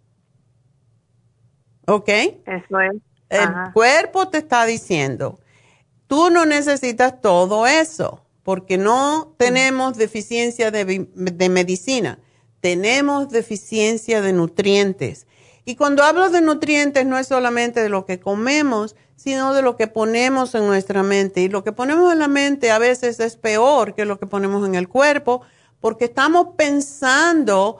¿Ok? 1.85 2.09
Eso 2.09 2.79
es. 2.79 2.93
El 3.29 3.49
cuerpo 3.73 4.29
te 4.29 4.39
está 4.39 4.65
diciendo, 4.65 5.39
tú 6.07 6.31
no 6.31 6.47
necesitas 6.47 7.21
todo 7.21 7.67
eso 7.67 8.25
porque 8.41 8.79
no 8.79 9.35
tenemos 9.37 9.95
deficiencia 9.95 10.71
de, 10.71 11.07
de 11.13 11.49
medicina, 11.49 12.17
tenemos 12.61 13.29
deficiencia 13.29 14.23
de 14.23 14.33
nutrientes 14.33 15.27
Y 15.65 15.75
cuando 15.75 16.03
hablo 16.03 16.29
de 16.29 16.41
nutrientes 16.41 17.05
no 17.05 17.17
es 17.17 17.27
solamente 17.27 17.81
de 17.81 17.89
lo 17.89 18.05
que 18.05 18.19
comemos, 18.19 18.95
sino 19.15 19.53
de 19.53 19.61
lo 19.61 19.77
que 19.77 19.87
ponemos 19.87 20.53
en 20.55 20.67
nuestra 20.67 21.03
mente. 21.03 21.41
Y 21.41 21.49
lo 21.49 21.63
que 21.63 21.71
ponemos 21.71 22.11
en 22.11 22.19
la 22.19 22.27
mente 22.27 22.71
a 22.71 22.79
veces 22.79 23.19
es 23.19 23.37
peor 23.37 23.95
que 23.95 24.05
lo 24.05 24.19
que 24.19 24.27
ponemos 24.27 24.67
en 24.67 24.75
el 24.75 24.89
cuerpo, 24.89 25.41
porque 25.79 26.05
estamos 26.05 26.49
pensando 26.57 27.77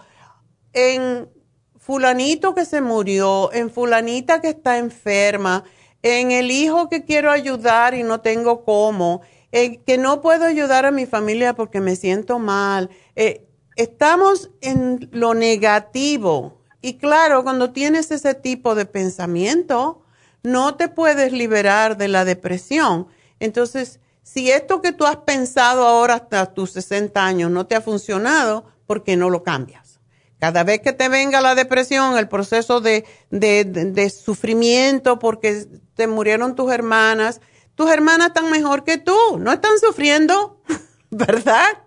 en 0.72 1.30
fulanito 1.78 2.56
que 2.56 2.66
se 2.66 2.82
murió, 2.82 3.52
en 3.52 3.70
fulanita 3.70 4.40
que 4.40 4.50
está 4.50 4.78
enferma, 4.78 5.66
en 6.02 6.32
el 6.32 6.52
hijo 6.52 6.88
que 6.90 7.04
quiero 7.04 7.32
ayudar 7.32 7.94
y 7.94 8.04
no 8.04 8.22
tengo 8.22 8.64
cómo, 8.64 9.22
en 9.52 9.84
que 9.84 9.98
no 9.98 10.22
puedo 10.22 10.46
ayudar 10.46 10.86
a 10.86 10.92
mi 10.92 11.06
familia 11.06 11.56
porque 11.56 11.82
me 11.82 11.96
siento 11.96 12.40
mal. 12.40 12.90
Eh, 13.16 13.46
estamos 13.76 14.50
en 14.62 15.10
lo 15.12 15.34
negativo. 15.34 16.63
Y 16.84 16.98
claro, 16.98 17.44
cuando 17.44 17.72
tienes 17.72 18.12
ese 18.12 18.34
tipo 18.34 18.76
de 18.76 18.86
pensamiento, 18.86 20.02
no 20.44 20.76
te 20.76 20.90
puedes 20.90 21.32
liberar 21.32 21.96
de 21.96 22.10
la 22.10 22.26
depresión. 22.26 23.08
Entonces, 23.40 24.02
si 24.22 24.52
esto 24.52 24.82
que 24.82 24.92
tú 24.92 25.06
has 25.06 25.16
pensado 25.16 25.88
ahora 25.88 26.16
hasta 26.16 26.54
tus 26.54 26.72
60 26.72 27.26
años 27.26 27.50
no 27.52 27.66
te 27.66 27.76
ha 27.76 27.82
funcionado, 27.82 28.66
¿por 28.86 29.06
qué 29.06 29.16
no 29.16 29.30
lo 29.30 29.44
cambias? 29.44 30.02
Cada 30.40 30.66
vez 30.66 30.82
que 30.82 30.92
te 30.92 31.08
venga 31.08 31.40
la 31.40 31.56
depresión, 31.56 32.18
el 32.18 32.28
proceso 32.28 32.82
de, 32.82 33.06
de, 33.30 34.10
sufrimiento 34.10 35.20
porque 35.20 35.66
te 35.96 36.08
murieron 36.08 36.54
tus 36.54 36.70
hermanas, 36.70 37.40
tus 37.76 37.90
hermanas 37.90 38.28
están 38.28 38.52
mejor 38.52 38.84
que 38.84 38.98
tú, 38.98 39.16
no 39.40 39.54
están 39.54 39.80
sufriendo, 39.80 40.60
¿verdad? 41.12 41.78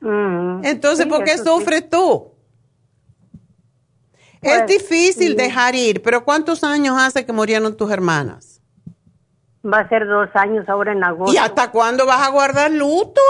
Mm, 0.00 0.66
Entonces, 0.66 1.06
¿por 1.06 1.24
qué 1.24 1.38
sufres 1.38 1.88
tú? 1.88 2.31
Es 4.42 4.62
pues, 4.64 4.66
difícil 4.66 5.36
dejar 5.36 5.76
ir, 5.76 6.02
pero 6.02 6.24
¿cuántos 6.24 6.64
años 6.64 6.96
hace 6.98 7.24
que 7.24 7.32
murieron 7.32 7.76
tus 7.76 7.90
hermanas? 7.92 8.60
Va 9.64 9.78
a 9.78 9.88
ser 9.88 10.06
dos 10.08 10.28
años 10.34 10.68
ahora 10.68 10.90
en 10.90 11.04
agosto. 11.04 11.32
¿Y 11.32 11.36
hasta 11.36 11.70
cuándo 11.70 12.04
vas 12.06 12.26
a 12.26 12.30
guardar 12.30 12.72
luto? 12.72 13.20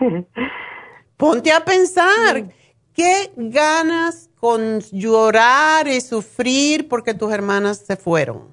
Ponte 1.16 1.52
a 1.52 1.64
pensar, 1.64 2.46
¿qué 2.92 3.30
ganas 3.36 4.28
con 4.40 4.80
llorar 4.90 5.86
y 5.86 6.00
sufrir 6.00 6.88
porque 6.88 7.14
tus 7.14 7.32
hermanas 7.32 7.78
se 7.78 7.94
fueron? 7.96 8.52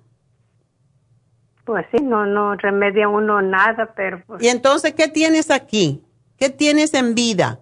Pues 1.66 1.88
sí, 1.92 2.04
no, 2.04 2.28
no 2.28 2.54
remedia 2.56 3.10
uno 3.10 3.42
nada, 3.42 3.92
pero... 3.96 4.22
Pues 4.28 4.44
¿Y 4.44 4.50
entonces 4.50 4.94
qué 4.94 5.08
tienes 5.08 5.50
aquí? 5.50 6.04
¿Qué 6.38 6.52
tienes 6.52 6.94
en 6.94 7.16
vida? 7.16 7.60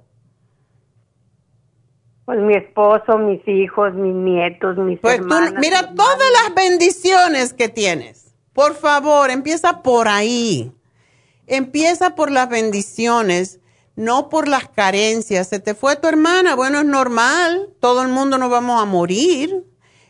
Pues 2.27 2.39
mi 2.39 2.55
esposo, 2.55 3.17
mis 3.17 3.39
hijos, 3.47 3.93
mis 3.93 4.13
nietos, 4.13 4.75
mis 4.75 4.99
pues 4.99 5.15
hermanas. 5.15 5.53
mira 5.61 5.93
todas 5.95 6.29
las 6.43 6.53
bendiciones 6.53 7.53
que 7.53 7.69
tienes. 7.69 8.33
Por 8.51 8.75
favor, 8.75 9.29
empieza 9.29 9.81
por 9.81 10.09
ahí. 10.09 10.73
Empieza 11.45 12.15
por 12.15 12.29
las 12.29 12.49
bendiciones, 12.49 13.61
no 13.95 14.27
por 14.27 14.49
las 14.49 14.67
carencias. 14.67 15.47
Se 15.47 15.61
te 15.61 15.73
fue 15.73 15.95
tu 15.95 16.09
hermana, 16.09 16.55
bueno, 16.55 16.79
es 16.79 16.85
normal. 16.85 17.69
Todo 17.79 18.01
el 18.01 18.09
mundo 18.09 18.37
nos 18.37 18.49
vamos 18.49 18.81
a 18.81 18.83
morir. 18.83 19.63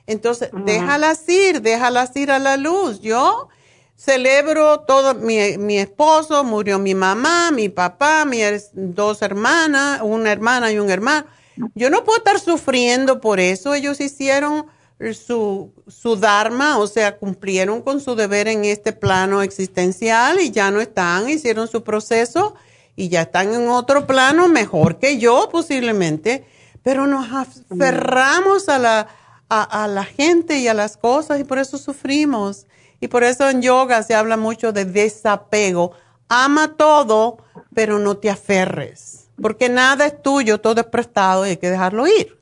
Entonces, 0.07 0.49
déjalas 0.65 1.29
ir, 1.29 1.61
déjalas 1.61 2.15
ir 2.15 2.31
a 2.31 2.39
la 2.39 2.57
luz. 2.57 2.99
Yo 2.99 3.47
celebro 3.95 4.79
todo, 4.79 5.13
mi, 5.13 5.59
mi, 5.59 5.77
esposo, 5.77 6.43
murió 6.43 6.79
mi 6.79 6.95
mamá, 6.95 7.51
mi 7.51 7.69
papá, 7.69 8.25
mis 8.25 8.71
dos 8.73 9.21
hermanas, 9.21 10.01
una 10.01 10.31
hermana 10.31 10.71
y 10.71 10.79
un 10.79 10.89
hermano 10.89 11.36
yo 11.75 11.89
no 11.89 12.03
puedo 12.03 12.17
estar 12.17 12.39
sufriendo 12.39 13.21
por 13.21 13.39
eso. 13.39 13.73
Ellos 13.73 13.99
hicieron 13.99 14.65
su, 15.13 15.71
su 15.87 16.15
dharma, 16.15 16.77
o 16.79 16.87
sea, 16.87 17.17
cumplieron 17.17 17.81
con 17.81 18.01
su 18.01 18.15
deber 18.15 18.47
en 18.47 18.65
este 18.65 18.93
plano 18.93 19.41
existencial 19.41 20.39
y 20.39 20.51
ya 20.51 20.71
no 20.71 20.81
están, 20.81 21.29
hicieron 21.29 21.67
su 21.67 21.83
proceso 21.83 22.55
y 22.95 23.09
ya 23.09 23.23
están 23.23 23.53
en 23.53 23.69
otro 23.69 24.07
plano 24.07 24.47
mejor 24.47 24.97
que 24.97 25.19
yo 25.19 25.49
posiblemente, 25.51 26.47
pero 26.81 27.05
nos 27.05 27.31
aferramos 27.31 28.69
a 28.69 28.79
la, 28.79 29.07
a, 29.49 29.83
a 29.83 29.87
la 29.87 30.03
gente 30.03 30.57
y 30.57 30.67
a 30.67 30.73
las 30.73 30.97
cosas 30.97 31.39
y 31.39 31.43
por 31.43 31.59
eso 31.59 31.77
sufrimos. 31.77 32.65
Y 32.99 33.09
por 33.09 33.23
eso 33.23 33.47
en 33.47 33.61
yoga 33.61 34.01
se 34.01 34.15
habla 34.15 34.37
mucho 34.37 34.73
de 34.73 34.83
desapego. 34.83 35.91
Ama 36.29 36.75
todo, 36.77 37.37
pero 37.75 37.99
no 37.99 38.17
te 38.17 38.31
aferres 38.31 39.16
porque 39.41 39.69
nada 39.69 40.05
es 40.05 40.21
tuyo, 40.21 40.59
todo 40.59 40.81
es 40.81 40.87
prestado 40.87 41.45
y 41.45 41.51
hay 41.51 41.57
que 41.57 41.69
dejarlo 41.69 42.07
ir. 42.07 42.37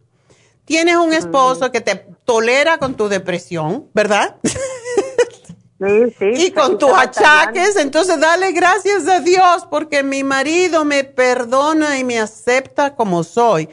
Tienes 0.65 0.95
un 0.95 1.13
esposo 1.13 1.71
que 1.71 1.81
te 1.81 1.95
tolera 2.25 2.79
con 2.79 2.95
tu 2.95 3.07
depresión, 3.07 3.87
¿verdad? 3.93 4.37
Sí, 4.43 6.15
sí. 6.17 6.25
y 6.47 6.51
con 6.51 6.79
tus 6.79 6.91
achaques, 6.91 7.75
entonces 7.75 8.19
dale 8.19 8.51
gracias 8.51 9.07
a 9.07 9.19
Dios 9.19 9.67
porque 9.69 10.01
mi 10.01 10.23
marido 10.23 10.83
me 10.83 11.03
perdona 11.03 11.99
y 11.99 12.03
me 12.03 12.19
acepta 12.19 12.95
como 12.95 13.23
soy. 13.23 13.69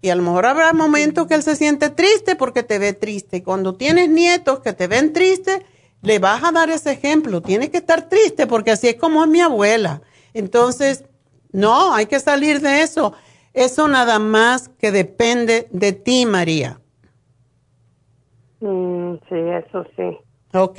Y 0.00 0.10
a 0.10 0.16
lo 0.16 0.22
mejor 0.22 0.46
habrá 0.46 0.72
momentos 0.72 1.26
que 1.28 1.34
él 1.34 1.42
se 1.42 1.54
siente 1.54 1.90
triste 1.90 2.34
porque 2.34 2.62
te 2.62 2.78
ve 2.78 2.92
triste. 2.92 3.36
Y 3.36 3.42
cuando 3.42 3.74
tienes 3.74 4.08
nietos 4.08 4.60
que 4.60 4.72
te 4.72 4.88
ven 4.88 5.12
triste, 5.12 5.64
le 6.00 6.18
vas 6.18 6.42
a 6.42 6.50
dar 6.50 6.70
ese 6.70 6.90
ejemplo. 6.90 7.40
Tienes 7.40 7.70
que 7.70 7.76
estar 7.76 8.08
triste 8.08 8.48
porque 8.48 8.72
así 8.72 8.88
es 8.88 8.96
como 8.96 9.22
es 9.22 9.30
mi 9.30 9.40
abuela. 9.40 10.02
Entonces, 10.34 11.04
no, 11.52 11.94
hay 11.94 12.06
que 12.06 12.18
salir 12.18 12.60
de 12.60 12.82
eso. 12.82 13.12
Eso 13.54 13.86
nada 13.86 14.18
más 14.18 14.68
que 14.68 14.90
depende 14.90 15.68
de 15.70 15.92
ti, 15.92 16.24
María. 16.24 16.80
Mm, 18.60 19.14
sí, 19.28 19.36
eso 19.36 19.84
sí. 19.96 20.18
¿Ok? 20.54 20.78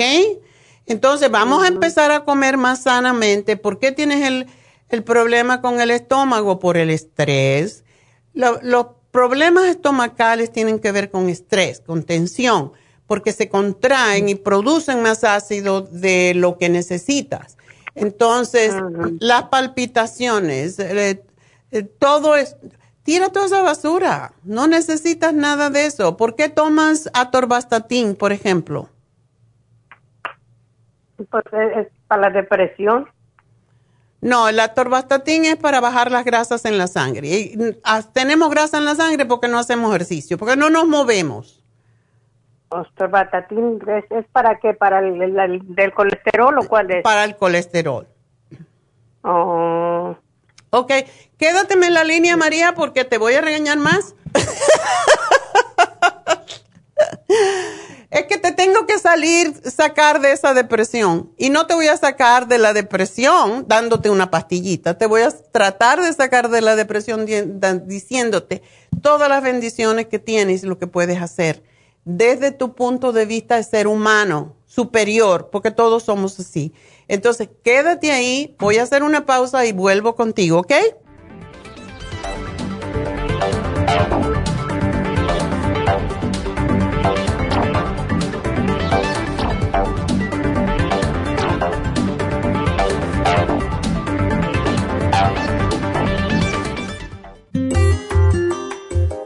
Entonces 0.85 1.29
vamos 1.29 1.63
a 1.63 1.67
empezar 1.67 2.11
a 2.11 2.25
comer 2.25 2.57
más 2.57 2.83
sanamente. 2.83 3.57
¿Por 3.57 3.79
qué 3.79 3.91
tienes 3.91 4.27
el, 4.27 4.47
el 4.89 5.03
problema 5.03 5.61
con 5.61 5.79
el 5.79 5.91
estómago? 5.91 6.59
Por 6.59 6.77
el 6.77 6.89
estrés. 6.89 7.85
los 8.33 8.87
problemas 9.11 9.65
estomacales 9.65 10.51
tienen 10.51 10.79
que 10.79 10.91
ver 10.91 11.11
con 11.11 11.29
estrés, 11.29 11.81
con 11.81 12.03
tensión, 12.03 12.71
porque 13.05 13.31
se 13.31 13.47
contraen 13.47 14.27
y 14.27 14.35
producen 14.35 15.03
más 15.03 15.23
ácido 15.23 15.81
de 15.81 16.33
lo 16.33 16.57
que 16.57 16.69
necesitas. 16.69 17.57
Entonces, 17.95 18.73
las 19.19 19.43
palpitaciones, 19.43 20.79
eh, 20.79 21.23
eh, 21.71 21.83
todo 21.83 22.35
es, 22.35 22.55
tira 23.03 23.29
toda 23.29 23.45
esa 23.45 23.61
basura, 23.61 24.33
no 24.43 24.67
necesitas 24.67 25.33
nada 25.33 25.69
de 25.69 25.85
eso. 25.85 26.17
¿Por 26.17 26.35
qué 26.35 26.49
tomas 26.49 27.09
atorvastatin, 27.13 28.15
por 28.15 28.31
ejemplo? 28.31 28.89
Pues 31.29 31.45
es 31.75 31.87
para 32.07 32.29
la 32.29 32.29
depresión. 32.31 33.07
No, 34.21 34.47
el 34.47 34.59
atorvastatin 34.59 35.45
es 35.45 35.57
para 35.57 35.81
bajar 35.81 36.09
las 36.09 36.23
grasas 36.23 36.63
en 36.65 36.77
la 36.77 36.87
sangre. 36.87 37.27
Y, 37.27 37.57
mm, 37.57 38.13
tenemos 38.13 38.49
grasa 38.49 38.77
en 38.77 38.85
la 38.85 38.95
sangre 38.95 39.25
porque 39.25 39.49
no 39.49 39.59
hacemos 39.59 39.89
ejercicio, 39.89 40.37
porque 40.37 40.55
no 40.55 40.69
nos 40.69 40.87
movemos. 40.87 41.62
Batatín 43.09 43.79
¿es, 43.87 44.05
es 44.09 44.25
para 44.31 44.59
qué? 44.59 44.73
¿Para 44.73 44.99
el, 44.99 45.65
del 45.75 45.93
colesterol 45.93 46.57
o 46.57 46.67
cuál 46.67 46.91
es? 46.91 47.03
Para 47.03 47.23
el 47.23 47.35
colesterol. 47.35 48.07
Oh. 49.23 50.15
Ok, 50.69 50.91
quédateme 51.37 51.87
en 51.87 51.93
la 51.93 52.03
línea, 52.03 52.35
María, 52.35 52.73
porque 52.73 53.05
te 53.05 53.17
voy 53.17 53.35
a 53.35 53.41
regañar 53.41 53.77
más. 53.77 54.15
es 58.09 58.25
que 58.25 58.37
te 58.37 58.51
tengo 58.51 58.87
que 58.87 58.97
salir, 58.97 59.53
sacar 59.69 60.19
de 60.19 60.31
esa 60.31 60.53
depresión. 60.53 61.31
Y 61.37 61.51
no 61.51 61.67
te 61.67 61.75
voy 61.75 61.87
a 61.87 61.97
sacar 61.97 62.47
de 62.47 62.57
la 62.57 62.73
depresión 62.73 63.65
dándote 63.67 64.09
una 64.09 64.31
pastillita. 64.31 64.97
Te 64.97 65.05
voy 65.05 65.21
a 65.21 65.31
tratar 65.51 66.01
de 66.01 66.11
sacar 66.11 66.49
de 66.49 66.61
la 66.61 66.75
depresión 66.75 67.27
diciéndote 67.85 68.63
todas 69.01 69.29
las 69.29 69.43
bendiciones 69.43 70.07
que 70.07 70.19
tienes 70.19 70.63
y 70.63 70.67
lo 70.67 70.79
que 70.79 70.87
puedes 70.87 71.21
hacer 71.21 71.61
desde 72.05 72.51
tu 72.51 72.75
punto 72.75 73.11
de 73.13 73.25
vista 73.25 73.57
de 73.57 73.63
ser 73.63 73.87
humano 73.87 74.55
superior, 74.65 75.49
porque 75.51 75.71
todos 75.71 76.03
somos 76.03 76.39
así. 76.39 76.73
Entonces, 77.07 77.49
quédate 77.63 78.11
ahí, 78.11 78.55
voy 78.59 78.77
a 78.77 78.83
hacer 78.83 79.03
una 79.03 79.25
pausa 79.25 79.65
y 79.65 79.71
vuelvo 79.71 80.15
contigo, 80.15 80.59
¿ok? 80.59 80.73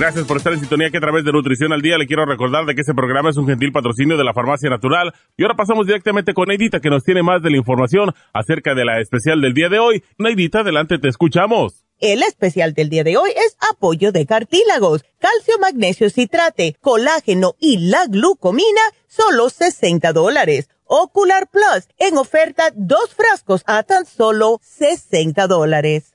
Gracias 0.00 0.24
por 0.24 0.38
estar 0.38 0.54
en 0.54 0.60
sintonía 0.60 0.88
que 0.88 0.96
a 0.96 1.00
través 1.02 1.26
de 1.26 1.30
Nutrición 1.30 1.74
al 1.74 1.82
Día 1.82 1.98
le 1.98 2.06
quiero 2.06 2.24
recordar 2.24 2.64
de 2.64 2.74
que 2.74 2.80
este 2.80 2.94
programa 2.94 3.28
es 3.28 3.36
un 3.36 3.46
gentil 3.46 3.70
patrocinio 3.70 4.16
de 4.16 4.24
la 4.24 4.32
Farmacia 4.32 4.70
Natural. 4.70 5.12
Y 5.36 5.42
ahora 5.42 5.56
pasamos 5.56 5.86
directamente 5.86 6.32
con 6.32 6.48
Neidita 6.48 6.80
que 6.80 6.88
nos 6.88 7.04
tiene 7.04 7.22
más 7.22 7.42
de 7.42 7.50
la 7.50 7.58
información 7.58 8.14
acerca 8.32 8.74
de 8.74 8.86
la 8.86 8.98
especial 9.02 9.42
del 9.42 9.52
día 9.52 9.68
de 9.68 9.78
hoy. 9.78 10.02
Neidita, 10.16 10.60
adelante, 10.60 10.98
te 10.98 11.08
escuchamos. 11.08 11.84
El 11.98 12.22
especial 12.22 12.72
del 12.72 12.88
día 12.88 13.04
de 13.04 13.18
hoy 13.18 13.28
es 13.28 13.58
apoyo 13.70 14.10
de 14.10 14.24
cartílagos, 14.24 15.04
calcio, 15.18 15.58
magnesio, 15.60 16.08
citrate, 16.08 16.76
colágeno 16.80 17.56
y 17.60 17.90
la 17.90 18.06
glucomina, 18.06 18.80
solo 19.06 19.50
60 19.50 20.14
dólares. 20.14 20.70
Ocular 20.86 21.50
Plus, 21.50 21.88
en 21.98 22.16
oferta 22.16 22.70
dos 22.74 23.14
frascos 23.14 23.64
a 23.66 23.82
tan 23.82 24.06
solo 24.06 24.60
60 24.62 25.46
dólares. 25.46 26.14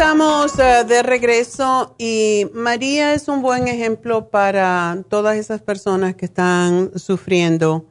Estamos 0.00 0.58
eh, 0.58 0.84
de 0.88 1.02
regreso 1.02 1.94
y 1.98 2.46
María 2.54 3.12
es 3.12 3.28
un 3.28 3.42
buen 3.42 3.68
ejemplo 3.68 4.30
para 4.30 5.04
todas 5.10 5.36
esas 5.36 5.60
personas 5.60 6.14
que 6.14 6.24
están 6.24 6.98
sufriendo 6.98 7.84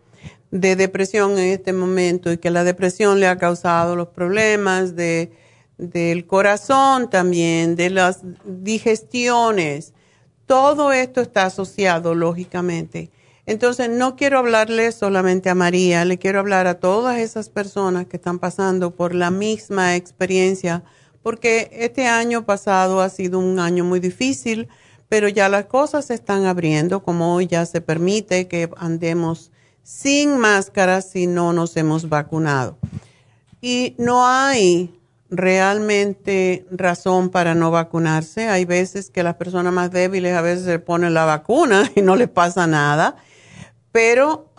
de 0.49 0.75
depresión 0.75 1.33
en 1.33 1.51
este 1.51 1.71
momento 1.71 2.31
y 2.31 2.39
que 2.39 2.49
la 2.49 2.63
depresión 2.63 3.19
le 3.19 3.27
ha 3.27 3.37
causado 3.37 3.95
los 3.95 4.07
problemas 4.07 4.95
de, 4.95 5.31
del 5.77 6.25
corazón 6.25 7.11
también, 7.11 7.75
de 7.75 7.91
las 7.91 8.21
digestiones. 8.43 9.93
Todo 10.47 10.91
esto 10.91 11.21
está 11.21 11.45
asociado, 11.45 12.15
lógicamente. 12.15 13.11
Entonces, 13.45 13.87
no 13.87 14.15
quiero 14.15 14.39
hablarle 14.39 14.91
solamente 14.93 15.51
a 15.51 15.53
María, 15.53 16.05
le 16.05 16.17
quiero 16.17 16.39
hablar 16.39 16.65
a 16.65 16.79
todas 16.79 17.19
esas 17.19 17.49
personas 17.49 18.07
que 18.07 18.17
están 18.17 18.39
pasando 18.39 18.95
por 18.95 19.13
la 19.13 19.29
misma 19.29 19.95
experiencia 19.95 20.83
porque 21.23 21.69
este 21.73 22.07
año 22.07 22.45
pasado 22.45 23.01
ha 23.01 23.09
sido 23.09 23.39
un 23.39 23.59
año 23.59 23.83
muy 23.83 23.99
difícil, 23.99 24.67
pero 25.09 25.27
ya 25.27 25.49
las 25.49 25.65
cosas 25.65 26.05
se 26.05 26.13
están 26.13 26.45
abriendo, 26.45 27.03
como 27.03 27.35
hoy 27.35 27.47
ya 27.47 27.65
se 27.65 27.81
permite 27.81 28.47
que 28.47 28.69
andemos 28.77 29.51
sin 29.83 30.37
máscaras 30.37 31.09
si 31.09 31.25
no 31.25 31.51
nos 31.51 31.75
hemos 31.77 32.09
vacunado. 32.09 32.77
Y 33.61 33.95
no 33.97 34.25
hay 34.27 34.93
realmente 35.29 36.65
razón 36.71 37.29
para 37.29 37.55
no 37.55 37.71
vacunarse. 37.71 38.47
Hay 38.47 38.65
veces 38.65 39.09
que 39.09 39.23
las 39.23 39.35
personas 39.35 39.73
más 39.73 39.91
débiles 39.91 40.35
a 40.35 40.41
veces 40.41 40.65
se 40.65 40.79
ponen 40.79 41.13
la 41.13 41.25
vacuna 41.25 41.91
y 41.95 42.01
no 42.01 42.15
les 42.15 42.29
pasa 42.29 42.67
nada, 42.67 43.17
pero 43.91 44.51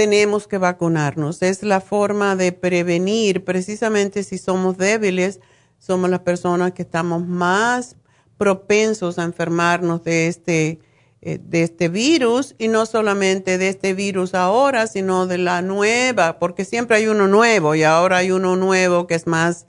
tenemos 0.00 0.48
que 0.48 0.56
vacunarnos. 0.56 1.42
Es 1.42 1.62
la 1.62 1.82
forma 1.82 2.34
de 2.34 2.52
prevenir, 2.52 3.44
precisamente 3.44 4.22
si 4.22 4.38
somos 4.38 4.78
débiles, 4.78 5.40
somos 5.78 6.08
las 6.08 6.20
personas 6.20 6.72
que 6.72 6.80
estamos 6.80 7.26
más 7.26 7.96
propensos 8.38 9.18
a 9.18 9.24
enfermarnos 9.24 10.02
de 10.02 10.28
este, 10.28 10.80
eh, 11.20 11.38
de 11.38 11.64
este 11.64 11.90
virus 11.90 12.54
y 12.56 12.68
no 12.68 12.86
solamente 12.86 13.58
de 13.58 13.68
este 13.68 13.92
virus 13.92 14.32
ahora, 14.32 14.86
sino 14.86 15.26
de 15.26 15.36
la 15.36 15.60
nueva, 15.60 16.38
porque 16.38 16.64
siempre 16.64 16.96
hay 16.96 17.06
uno 17.06 17.28
nuevo 17.28 17.74
y 17.74 17.82
ahora 17.82 18.16
hay 18.16 18.30
uno 18.30 18.56
nuevo 18.56 19.06
que 19.06 19.16
es 19.16 19.26
más 19.26 19.66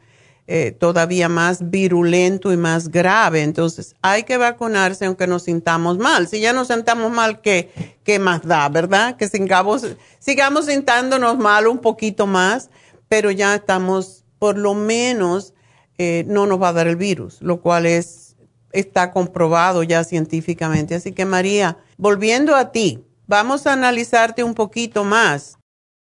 eh, 0.53 0.73
todavía 0.73 1.29
más 1.29 1.71
virulento 1.71 2.51
y 2.51 2.57
más 2.57 2.89
grave. 2.89 3.41
Entonces, 3.41 3.95
hay 4.01 4.23
que 4.23 4.35
vacunarse 4.35 5.05
aunque 5.05 5.25
nos 5.25 5.43
sintamos 5.43 5.97
mal. 5.97 6.27
Si 6.27 6.41
ya 6.41 6.51
nos 6.51 6.67
sentamos 6.67 7.09
mal, 7.09 7.39
¿qué, 7.39 7.71
qué 8.03 8.19
más 8.19 8.45
da, 8.45 8.67
verdad? 8.67 9.15
Que 9.15 9.29
sigamos, 9.29 9.95
sigamos 10.19 10.65
sintiéndonos 10.65 11.37
mal 11.37 11.67
un 11.67 11.77
poquito 11.77 12.27
más, 12.27 12.69
pero 13.07 13.31
ya 13.31 13.55
estamos, 13.55 14.25
por 14.39 14.57
lo 14.57 14.73
menos, 14.73 15.53
eh, 15.97 16.25
no 16.27 16.45
nos 16.47 16.61
va 16.61 16.67
a 16.67 16.73
dar 16.73 16.87
el 16.87 16.97
virus, 16.97 17.41
lo 17.41 17.61
cual 17.61 17.85
es, 17.85 18.35
está 18.73 19.13
comprobado 19.13 19.83
ya 19.83 20.03
científicamente. 20.03 20.95
Así 20.95 21.13
que, 21.13 21.23
María, 21.23 21.77
volviendo 21.95 22.57
a 22.57 22.73
ti, 22.73 23.01
vamos 23.25 23.67
a 23.67 23.71
analizarte 23.71 24.43
un 24.43 24.53
poquito 24.53 25.05
más. 25.05 25.57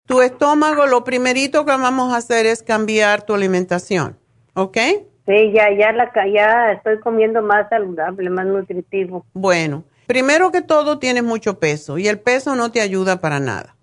Tu 0.09 0.22
estómago, 0.22 0.86
lo 0.86 1.05
primerito 1.05 1.64
que 1.64 1.70
vamos 1.70 2.12
a 2.12 2.16
hacer 2.16 2.46
es 2.46 2.64
cambiar 2.64 3.22
tu 3.22 3.32
alimentación. 3.32 4.18
¿Ok? 4.55 4.76
Sí, 5.26 5.53
ya, 5.53 5.70
ya, 5.72 5.92
la, 5.92 6.11
ya 6.32 6.72
estoy 6.72 6.98
comiendo 7.01 7.42
más 7.42 7.68
saludable, 7.68 8.30
más 8.30 8.46
nutritivo. 8.46 9.24
Bueno, 9.32 9.84
primero 10.07 10.51
que 10.51 10.62
todo 10.62 10.98
tienes 10.98 11.22
mucho 11.22 11.59
peso 11.59 11.98
y 11.98 12.09
el 12.09 12.18
peso 12.18 12.57
no 12.57 12.72
te 12.72 12.80
ayuda 12.80 13.20
para 13.20 13.38
nada. 13.38 13.76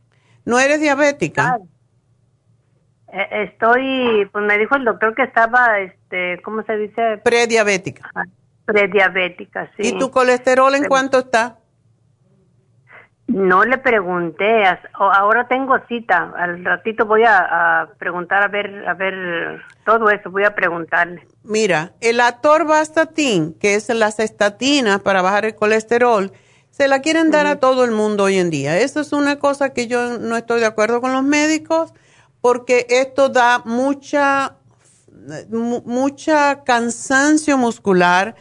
¿No 0.46 0.60
eres 0.60 0.82
diabética? 0.82 1.60
Eh, 3.14 3.28
estoy, 3.44 4.26
pues 4.32 4.46
me 4.46 4.58
dijo 4.58 4.76
el 4.76 4.84
doctor 4.84 5.16
que 5.16 5.24
estaba, 5.24 5.80
este, 5.80 6.42
¿cómo 6.42 6.64
se 6.64 6.78
dice? 6.78 7.18
Prediabética. 7.24 8.12
Prediabética, 8.66 9.72
sí. 9.78 9.88
¿Y 9.88 9.98
tu 9.98 10.12
colesterol 10.12 10.76
en 10.76 10.86
cuánto 10.86 11.20
está? 11.20 11.60
No 13.28 13.66
le 13.66 13.78
pregunté, 13.78 14.64
ahora 14.94 15.50
tengo 15.50 15.78
cita, 15.90 16.34
al 16.38 16.64
ratito 16.64 17.06
voy 17.06 17.24
a, 17.26 17.90
preguntar 18.00 18.42
a 18.42 18.48
ver, 18.48 18.88
a 18.88 18.94
ver 18.94 19.62
todo 19.86 20.10
eso, 20.10 20.32
voy 20.32 20.46
a 20.46 20.56
preguntarle. 20.56 21.28
Mira, 21.44 21.92
el 22.00 22.22
atorvastatin, 22.22 23.54
que 23.60 23.76
es 23.76 23.90
las 23.90 24.20
estatinas 24.20 25.02
para 25.02 25.22
bajar 25.22 25.44
el 25.44 25.56
colesterol, 25.56 26.32
se 26.72 26.88
la 26.88 27.02
quieren 27.02 27.30
dar 27.30 27.48
a 27.48 27.60
todo 27.60 27.84
el 27.84 27.92
mundo 27.92 28.26
hoy 28.26 28.38
en 28.38 28.50
día. 28.50 28.78
Eso 28.78 29.02
es 29.02 29.12
una 29.12 29.40
cosa 29.40 29.74
que 29.74 29.88
yo 29.88 30.20
no 30.20 30.38
estoy 30.38 30.62
de 30.62 30.68
acuerdo 30.68 31.02
con 31.02 31.12
los 31.12 31.24
médicos, 31.24 31.94
porque 32.40 32.86
esto 32.90 33.28
da 33.28 33.62
mucha, 33.66 34.56
mucha 35.50 36.64
cansancio 36.64 37.58
muscular 37.58 38.36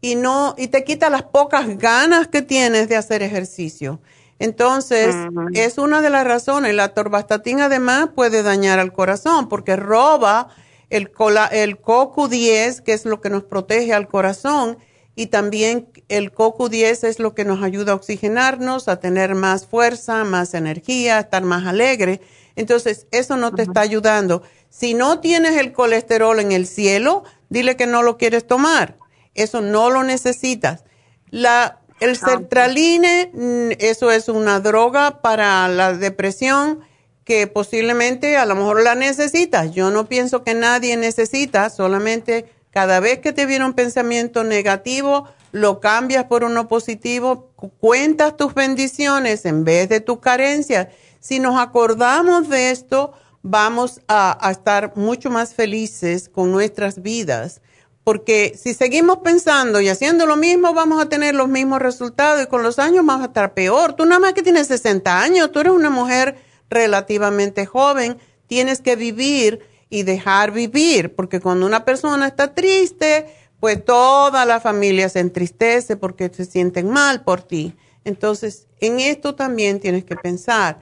y 0.00 0.16
no, 0.16 0.56
y 0.58 0.66
te 0.66 0.82
quita 0.82 1.10
las 1.10 1.22
pocas 1.22 1.78
ganas 1.78 2.26
que 2.26 2.42
tienes 2.42 2.88
de 2.88 2.96
hacer 2.96 3.22
ejercicio. 3.22 4.00
Entonces, 4.42 5.14
es 5.54 5.78
una 5.78 6.02
de 6.02 6.10
las 6.10 6.24
razones. 6.24 6.74
La 6.74 6.94
torvastatina 6.94 7.66
además 7.66 8.08
puede 8.12 8.42
dañar 8.42 8.80
al 8.80 8.92
corazón 8.92 9.48
porque 9.48 9.76
roba 9.76 10.48
el, 10.90 11.12
el 11.52 11.80
CoQ10, 11.80 12.82
que 12.82 12.92
es 12.92 13.04
lo 13.04 13.20
que 13.20 13.30
nos 13.30 13.44
protege 13.44 13.94
al 13.94 14.08
corazón, 14.08 14.78
y 15.14 15.26
también 15.26 15.92
el 16.08 16.34
CoQ10 16.34 17.06
es 17.06 17.20
lo 17.20 17.36
que 17.36 17.44
nos 17.44 17.62
ayuda 17.62 17.92
a 17.92 17.94
oxigenarnos, 17.94 18.88
a 18.88 18.98
tener 18.98 19.36
más 19.36 19.64
fuerza, 19.64 20.24
más 20.24 20.54
energía, 20.54 21.18
a 21.18 21.20
estar 21.20 21.44
más 21.44 21.64
alegre. 21.64 22.20
Entonces, 22.56 23.06
eso 23.12 23.36
no 23.36 23.52
te 23.52 23.62
está 23.62 23.82
ayudando. 23.82 24.42
Si 24.70 24.94
no 24.94 25.20
tienes 25.20 25.56
el 25.56 25.72
colesterol 25.72 26.40
en 26.40 26.50
el 26.50 26.66
cielo, 26.66 27.22
dile 27.48 27.76
que 27.76 27.86
no 27.86 28.02
lo 28.02 28.18
quieres 28.18 28.44
tomar. 28.44 28.98
Eso 29.34 29.60
no 29.60 29.88
lo 29.88 30.02
necesitas. 30.02 30.82
La 31.30 31.81
el 32.02 32.16
sertraline, 32.16 33.30
mm, 33.32 33.70
eso 33.78 34.10
es 34.10 34.28
una 34.28 34.58
droga 34.58 35.22
para 35.22 35.68
la 35.68 35.94
depresión 35.94 36.80
que 37.24 37.46
posiblemente 37.46 38.36
a 38.36 38.44
lo 38.44 38.56
mejor 38.56 38.82
la 38.82 38.96
necesitas. 38.96 39.70
Yo 39.72 39.90
no 39.90 40.08
pienso 40.08 40.42
que 40.42 40.54
nadie 40.54 40.96
necesita, 40.96 41.70
solamente 41.70 42.46
cada 42.70 42.98
vez 42.98 43.20
que 43.20 43.32
te 43.32 43.46
viene 43.46 43.64
un 43.64 43.74
pensamiento 43.74 44.42
negativo, 44.42 45.28
lo 45.52 45.78
cambias 45.78 46.24
por 46.24 46.42
uno 46.42 46.66
positivo, 46.66 47.52
cuentas 47.78 48.36
tus 48.36 48.52
bendiciones 48.52 49.44
en 49.44 49.62
vez 49.62 49.88
de 49.88 50.00
tus 50.00 50.18
carencias. 50.18 50.88
Si 51.20 51.38
nos 51.38 51.60
acordamos 51.60 52.48
de 52.48 52.72
esto, 52.72 53.12
vamos 53.42 54.00
a, 54.08 54.44
a 54.44 54.50
estar 54.50 54.96
mucho 54.96 55.30
más 55.30 55.54
felices 55.54 56.28
con 56.28 56.50
nuestras 56.50 57.00
vidas 57.00 57.60
porque 58.04 58.58
si 58.60 58.74
seguimos 58.74 59.18
pensando 59.18 59.80
y 59.80 59.88
haciendo 59.88 60.26
lo 60.26 60.36
mismo, 60.36 60.74
vamos 60.74 61.00
a 61.00 61.08
tener 61.08 61.34
los 61.34 61.48
mismos 61.48 61.80
resultados 61.80 62.42
y 62.42 62.46
con 62.46 62.62
los 62.62 62.78
años 62.78 63.06
vamos 63.06 63.22
a 63.22 63.28
estar 63.28 63.54
peor. 63.54 63.94
Tú 63.94 64.04
nada 64.04 64.18
más 64.18 64.32
que 64.32 64.42
tienes 64.42 64.66
60 64.66 65.20
años, 65.20 65.52
tú 65.52 65.60
eres 65.60 65.72
una 65.72 65.90
mujer 65.90 66.36
relativamente 66.68 67.64
joven, 67.64 68.18
tienes 68.48 68.80
que 68.80 68.96
vivir 68.96 69.60
y 69.88 70.02
dejar 70.02 70.50
vivir, 70.52 71.14
porque 71.14 71.38
cuando 71.38 71.66
una 71.66 71.84
persona 71.84 72.26
está 72.26 72.54
triste, 72.54 73.26
pues 73.60 73.84
toda 73.84 74.44
la 74.46 74.58
familia 74.58 75.08
se 75.08 75.20
entristece 75.20 75.96
porque 75.96 76.28
se 76.28 76.44
sienten 76.44 76.90
mal 76.90 77.22
por 77.22 77.42
ti. 77.42 77.76
Entonces, 78.04 78.66
en 78.80 78.98
esto 78.98 79.36
también 79.36 79.78
tienes 79.78 80.04
que 80.04 80.16
pensar. 80.16 80.80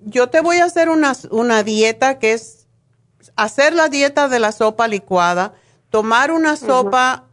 yo 0.00 0.30
te 0.30 0.40
voy 0.40 0.56
a 0.58 0.64
hacer 0.64 0.88
una, 0.88 1.12
una 1.30 1.62
dieta 1.62 2.18
que 2.18 2.32
es 2.32 2.61
hacer 3.36 3.74
la 3.74 3.88
dieta 3.88 4.28
de 4.28 4.38
la 4.38 4.52
sopa 4.52 4.88
licuada, 4.88 5.54
tomar 5.90 6.30
una 6.30 6.56
sopa, 6.56 7.28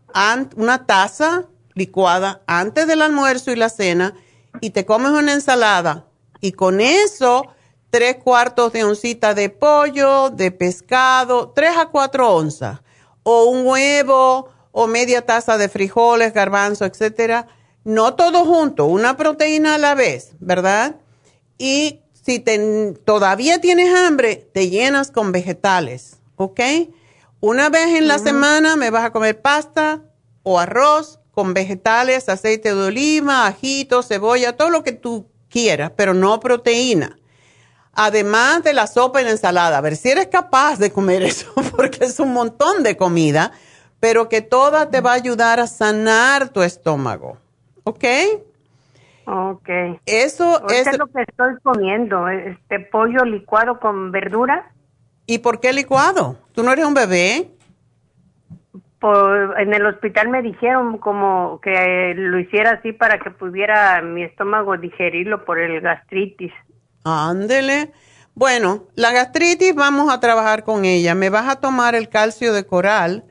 una 0.56 0.86
taza 0.86 1.46
licuada 1.74 2.42
antes 2.48 2.88
del 2.88 3.02
almuerzo 3.02 3.52
y 3.52 3.56
la 3.56 3.70
cena 3.70 4.14
y 4.62 4.72
te 4.72 4.86
comes 4.86 5.12
una 5.12 5.34
ensalada 5.34 6.08
y 6.42 6.52
con 6.54 6.82
eso 6.82 7.46
tres 7.90 8.18
cuartos 8.18 8.74
de 8.74 8.84
oncita 8.84 9.34
de 9.34 9.50
pollo, 9.50 10.30
de 10.30 10.52
pescado, 10.52 11.52
tres 11.56 11.76
a 11.78 11.88
cuatro 11.88 12.34
onzas 12.36 12.82
o 13.24 13.46
un 13.46 13.66
huevo 13.66 14.50
o 14.72 14.88
media 14.88 15.26
taza 15.26 15.58
de 15.58 15.70
frijoles, 15.70 16.34
garbanzo, 16.34 16.86
etcétera. 16.86 17.48
No 17.84 18.16
todo 18.16 18.46
junto, 18.46 18.86
una 18.86 19.18
proteína 19.18 19.76
a 19.76 19.78
la 19.78 19.96
vez, 19.96 20.34
¿verdad? 20.40 20.98
Y 21.58 22.02
si 22.30 22.44
todavía 23.06 23.60
tienes 23.60 23.92
hambre, 23.92 24.36
te 24.54 24.70
llenas 24.70 25.10
con 25.10 25.32
vegetales, 25.32 26.18
¿ok? 26.36 26.60
Una 27.40 27.70
vez 27.70 27.88
en 27.96 28.08
la 28.08 28.20
semana 28.20 28.76
me 28.76 28.92
vas 28.92 29.04
a 29.06 29.12
comer 29.12 29.42
pasta 29.42 30.04
o 30.44 30.60
arroz 30.60 31.20
con 31.32 31.56
vegetales, 31.56 32.30
aceite 32.30 32.76
de 32.76 32.84
oliva, 32.84 33.48
ajito, 33.48 34.04
cebolla, 34.04 34.56
todo 34.56 34.70
lo 34.70 34.84
que 34.84 34.92
tú 34.92 35.28
quieras, 35.50 35.92
pero 35.96 36.14
no 36.14 36.40
proteína. 36.40 37.18
Además 37.94 38.62
de 38.62 38.74
la 38.74 38.86
sopa 38.86 39.22
y 39.22 39.24
la 39.24 39.32
ensalada, 39.32 39.80
a 39.80 39.82
ver 39.82 39.98
si 39.98 40.10
eres 40.10 40.28
capaz 40.28 40.78
de 40.78 40.92
comer 40.92 41.24
eso, 41.24 41.52
porque 41.76 42.06
es 42.06 42.20
un 42.20 42.32
montón 42.32 42.84
de 42.84 42.96
comida, 42.96 43.54
pero 44.00 44.30
que 44.30 44.42
toda 44.42 44.92
te 44.92 45.02
va 45.02 45.14
a 45.14 45.16
ayudar 45.16 45.60
a 45.60 45.66
sanar 45.66 46.50
tu 46.50 46.62
estómago, 46.62 47.40
¿ok? 47.86 48.06
Ok. 49.32 49.70
Eso 50.08 50.68
es 50.70 50.98
lo 50.98 51.06
que 51.06 51.22
estoy 51.22 51.54
comiendo, 51.62 52.28
este 52.30 52.80
pollo 52.80 53.24
licuado 53.26 53.80
con 53.80 54.12
verdura. 54.12 54.72
¿Y 55.28 55.38
por 55.38 55.60
qué 55.60 55.72
licuado? 55.72 56.40
¿Tú 56.54 56.64
no 56.64 56.72
eres 56.72 56.86
un 56.86 56.96
bebé? 56.96 57.52
Por, 59.00 59.54
en 59.60 59.72
el 59.72 59.86
hospital 59.86 60.30
me 60.30 60.42
dijeron 60.42 60.98
como 60.98 61.62
que 61.62 62.14
lo 62.16 62.40
hiciera 62.40 62.72
así 62.72 62.92
para 62.92 63.20
que 63.20 63.30
pudiera 63.30 64.02
mi 64.02 64.24
estómago 64.24 64.78
digerirlo 64.78 65.46
por 65.46 65.60
el 65.60 65.80
gastritis. 65.80 66.52
Ándele. 67.04 67.92
Bueno, 68.34 68.88
la 68.96 69.12
gastritis 69.12 69.76
vamos 69.76 70.12
a 70.12 70.20
trabajar 70.20 70.64
con 70.64 70.86
ella. 70.86 71.14
Me 71.14 71.30
vas 71.30 71.48
a 71.48 71.60
tomar 71.60 71.94
el 71.94 72.10
calcio 72.10 72.52
de 72.52 72.66
coral 72.66 73.26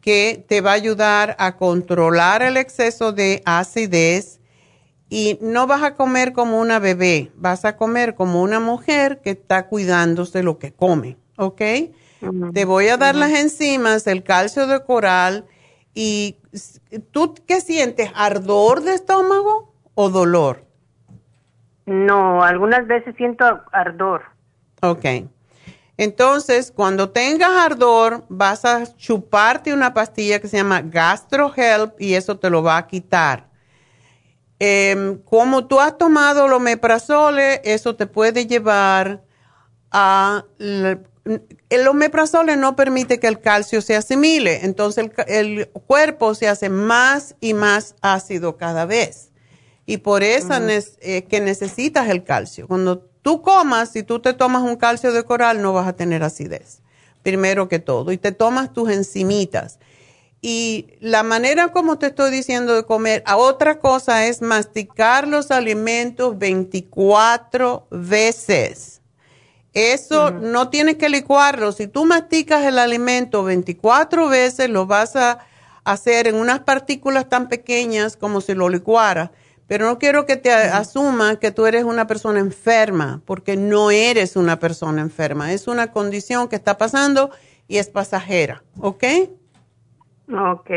que 0.00 0.44
te 0.48 0.60
va 0.60 0.72
a 0.72 0.74
ayudar 0.74 1.36
a 1.38 1.56
controlar 1.56 2.42
el 2.42 2.56
exceso 2.56 3.12
de 3.12 3.40
acidez 3.46 4.40
y 5.08 5.38
no 5.40 5.66
vas 5.66 5.82
a 5.82 5.94
comer 5.94 6.32
como 6.32 6.60
una 6.60 6.78
bebé, 6.78 7.30
vas 7.36 7.64
a 7.64 7.76
comer 7.76 8.14
como 8.14 8.42
una 8.42 8.60
mujer 8.60 9.20
que 9.20 9.30
está 9.30 9.68
cuidándose 9.68 10.42
lo 10.42 10.58
que 10.58 10.72
come, 10.72 11.16
¿ok? 11.36 11.62
Te 12.52 12.64
voy 12.64 12.88
a 12.88 12.96
dar 12.96 13.14
las 13.14 13.32
enzimas, 13.32 14.06
el 14.06 14.22
calcio 14.22 14.66
de 14.66 14.82
coral 14.82 15.44
y 15.92 16.38
¿tú 17.10 17.34
qué 17.46 17.60
sientes? 17.60 18.10
¿Ardor 18.14 18.82
de 18.82 18.94
estómago 18.94 19.74
o 19.94 20.08
dolor? 20.08 20.64
No, 21.86 22.42
algunas 22.42 22.86
veces 22.86 23.14
siento 23.16 23.44
ardor. 23.72 24.22
Ok. 24.80 25.04
Entonces, 25.96 26.72
cuando 26.74 27.10
tengas 27.10 27.50
ardor, 27.50 28.24
vas 28.28 28.64
a 28.64 28.84
chuparte 28.96 29.72
una 29.72 29.94
pastilla 29.94 30.40
que 30.40 30.48
se 30.48 30.56
llama 30.56 30.80
GastroHelp 30.82 32.00
y 32.00 32.14
eso 32.14 32.38
te 32.38 32.50
lo 32.50 32.62
va 32.62 32.78
a 32.78 32.86
quitar. 32.86 33.53
Em, 34.58 35.18
como 35.18 35.66
tú 35.66 35.80
has 35.80 35.98
tomado 35.98 36.46
los 36.48 36.60
meprazoles, 36.60 37.60
eso 37.64 37.96
te 37.96 38.06
puede 38.06 38.46
llevar 38.46 39.22
a... 39.90 40.44
El 41.70 41.88
omeprazole 41.88 42.56
no 42.56 42.76
permite 42.76 43.18
que 43.18 43.26
el 43.26 43.40
calcio 43.40 43.80
se 43.80 43.96
asimile, 43.96 44.60
entonces 44.64 45.10
el, 45.26 45.68
cuerpo 45.86 46.34
se 46.34 46.48
hace 46.48 46.68
más 46.68 47.34
y 47.40 47.54
más 47.54 47.94
ácido 48.02 48.58
cada 48.58 48.84
vez. 48.84 49.30
Y 49.86 49.98
por 49.98 50.22
eso 50.22 50.54
es 50.54 50.98
eh, 51.00 51.24
que 51.24 51.40
necesitas 51.40 52.08
el 52.08 52.24
calcio. 52.24 52.68
Cuando 52.68 52.98
tú 53.22 53.40
comas, 53.40 53.90
si 53.90 54.02
tú 54.02 54.20
te 54.20 54.34
tomas 54.34 54.62
un 54.62 54.76
calcio 54.76 55.12
de 55.12 55.24
coral, 55.24 55.62
no 55.62 55.72
vas 55.72 55.88
a 55.88 55.94
tener 55.94 56.22
acidez, 56.22 56.82
primero 57.22 57.68
que 57.68 57.78
todo. 57.78 58.12
Y 58.12 58.18
te 58.18 58.32
tomas 58.32 58.72
tus 58.72 58.90
enzimitas. 58.90 59.78
Y 60.46 60.88
la 61.00 61.22
manera 61.22 61.68
como 61.68 61.96
te 61.96 62.08
estoy 62.08 62.30
diciendo 62.30 62.74
de 62.74 62.84
comer, 62.84 63.22
a 63.24 63.38
otra 63.38 63.78
cosa 63.78 64.26
es 64.26 64.42
masticar 64.42 65.26
los 65.26 65.50
alimentos 65.50 66.38
24 66.38 67.86
veces. 67.90 69.00
Eso 69.72 70.32
no 70.32 70.68
tienes 70.68 70.96
que 70.96 71.08
licuarlo. 71.08 71.72
Si 71.72 71.86
tú 71.86 72.04
masticas 72.04 72.62
el 72.66 72.78
alimento 72.78 73.42
24 73.42 74.28
veces, 74.28 74.68
lo 74.68 74.84
vas 74.84 75.16
a 75.16 75.38
hacer 75.82 76.26
en 76.26 76.34
unas 76.34 76.60
partículas 76.60 77.26
tan 77.30 77.48
pequeñas 77.48 78.18
como 78.18 78.42
si 78.42 78.52
lo 78.52 78.68
licuara. 78.68 79.32
Pero 79.66 79.86
no 79.86 79.98
quiero 79.98 80.26
que 80.26 80.36
te 80.36 80.52
asumas 80.52 81.38
que 81.38 81.52
tú 81.52 81.64
eres 81.64 81.84
una 81.84 82.06
persona 82.06 82.38
enferma, 82.40 83.22
porque 83.24 83.56
no 83.56 83.90
eres 83.90 84.36
una 84.36 84.58
persona 84.58 85.00
enferma. 85.00 85.54
Es 85.54 85.68
una 85.68 85.90
condición 85.90 86.48
que 86.48 86.56
está 86.56 86.76
pasando 86.76 87.30
y 87.66 87.78
es 87.78 87.88
pasajera, 87.88 88.62
¿ok? 88.78 89.04
Ok. 90.32 90.70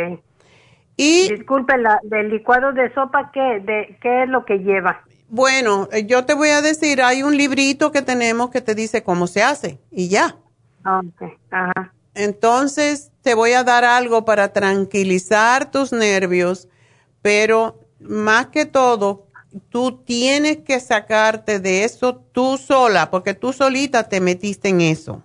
Y 0.95 1.29
Disculpe, 1.29 1.77
la, 1.77 1.99
del 2.03 2.29
licuado 2.29 2.73
de 2.73 2.93
sopa, 2.93 3.31
¿qué, 3.31 3.59
de, 3.59 3.97
¿qué 4.01 4.23
es 4.23 4.29
lo 4.29 4.45
que 4.45 4.57
lleva? 4.59 5.03
bueno, 5.29 5.89
eh, 5.91 6.05
yo 6.05 6.25
te 6.25 6.33
voy 6.33 6.49
a 6.49 6.61
decir, 6.61 7.01
hay 7.01 7.23
un 7.23 7.35
librito 7.35 7.91
que 7.91 8.01
tenemos 8.01 8.49
que 8.49 8.61
te 8.61 8.75
dice 8.75 9.03
cómo 9.03 9.27
se 9.27 9.43
hace 9.43 9.79
y 9.91 10.07
ya. 10.07 10.37
Ok, 10.85 11.33
ajá. 11.51 11.93
Entonces, 12.13 13.11
te 13.21 13.35
voy 13.35 13.51
a 13.53 13.63
dar 13.63 13.83
algo 13.83 14.25
para 14.25 14.53
tranquilizar 14.53 15.69
tus 15.69 15.91
nervios, 15.91 16.67
pero 17.21 17.79
más 17.99 18.47
que 18.47 18.65
todo, 18.65 19.27
tú 19.69 20.03
tienes 20.03 20.57
que 20.57 20.79
sacarte 20.79 21.59
de 21.59 21.83
eso 21.83 22.15
tú 22.31 22.57
sola, 22.57 23.11
porque 23.11 23.33
tú 23.33 23.53
solita 23.53 24.07
te 24.07 24.19
metiste 24.19 24.69
en 24.69 24.81
eso, 24.81 25.21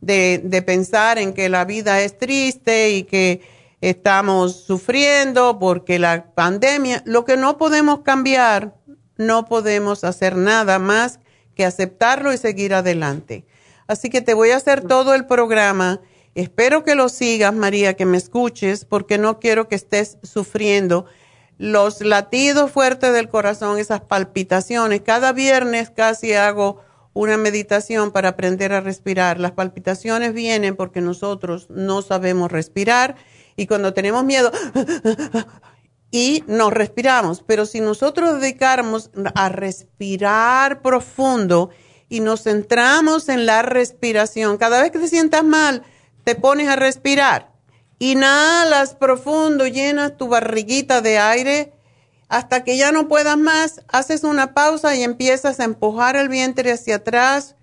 de, 0.00 0.40
de 0.42 0.62
pensar 0.62 1.18
en 1.18 1.34
que 1.34 1.48
la 1.48 1.64
vida 1.64 2.00
es 2.00 2.16
triste 2.16 2.90
y 2.90 3.02
que 3.02 3.42
estamos 3.80 4.64
sufriendo 4.64 5.58
porque 5.58 5.98
la 5.98 6.32
pandemia, 6.34 7.02
lo 7.06 7.24
que 7.24 7.36
no 7.36 7.56
podemos 7.56 8.00
cambiar, 8.00 8.74
no 9.16 9.46
podemos 9.46 10.04
hacer 10.04 10.36
nada 10.36 10.78
más 10.78 11.20
que 11.54 11.64
aceptarlo 11.64 12.32
y 12.32 12.38
seguir 12.38 12.74
adelante. 12.74 13.44
Así 13.86 14.08
que 14.08 14.20
te 14.20 14.34
voy 14.34 14.50
a 14.50 14.56
hacer 14.56 14.82
todo 14.82 15.14
el 15.14 15.26
programa. 15.26 16.00
Espero 16.34 16.84
que 16.84 16.94
lo 16.94 17.08
sigas, 17.08 17.54
María, 17.54 17.94
que 17.94 18.06
me 18.06 18.16
escuches, 18.16 18.84
porque 18.84 19.18
no 19.18 19.40
quiero 19.40 19.68
que 19.68 19.74
estés 19.74 20.18
sufriendo 20.22 21.06
los 21.58 22.00
latidos 22.00 22.70
fuertes 22.70 23.12
del 23.12 23.28
corazón, 23.28 23.78
esas 23.78 24.00
palpitaciones. 24.00 25.02
Cada 25.02 25.32
viernes 25.32 25.90
casi 25.90 26.32
hago 26.32 26.80
una 27.12 27.36
meditación 27.36 28.12
para 28.12 28.30
aprender 28.30 28.72
a 28.72 28.80
respirar. 28.80 29.40
Las 29.40 29.52
palpitaciones 29.52 30.32
vienen 30.32 30.76
porque 30.76 31.00
nosotros 31.00 31.68
no 31.68 32.00
sabemos 32.00 32.50
respirar 32.50 33.16
y 33.60 33.66
cuando 33.66 33.92
tenemos 33.92 34.24
miedo 34.24 34.50
y 36.10 36.42
nos 36.46 36.72
respiramos. 36.72 37.44
Pero 37.46 37.66
si 37.66 37.80
nosotros 37.80 38.40
dedicáramos 38.40 39.10
a 39.34 39.50
respirar 39.50 40.80
profundo 40.80 41.68
y 42.08 42.20
nos 42.20 42.44
centramos 42.44 43.28
en 43.28 43.44
la 43.44 43.60
respiración, 43.60 44.56
cada 44.56 44.80
vez 44.80 44.92
que 44.92 44.98
te 44.98 45.08
sientas 45.08 45.44
mal, 45.44 45.82
te 46.24 46.36
pones 46.36 46.68
a 46.68 46.76
respirar. 46.76 47.52
Inhalas 47.98 48.94
profundo, 48.94 49.66
llenas 49.66 50.16
tu 50.16 50.28
barriguita 50.28 51.02
de 51.02 51.18
aire 51.18 51.74
hasta 52.30 52.64
que 52.64 52.78
ya 52.78 52.92
no 52.92 53.08
puedas 53.08 53.36
más, 53.36 53.82
haces 53.88 54.24
una 54.24 54.54
pausa 54.54 54.96
y 54.96 55.02
empiezas 55.02 55.60
a 55.60 55.64
empujar 55.64 56.16
el 56.16 56.30
vientre 56.30 56.72
hacia 56.72 56.96
atrás, 56.96 57.56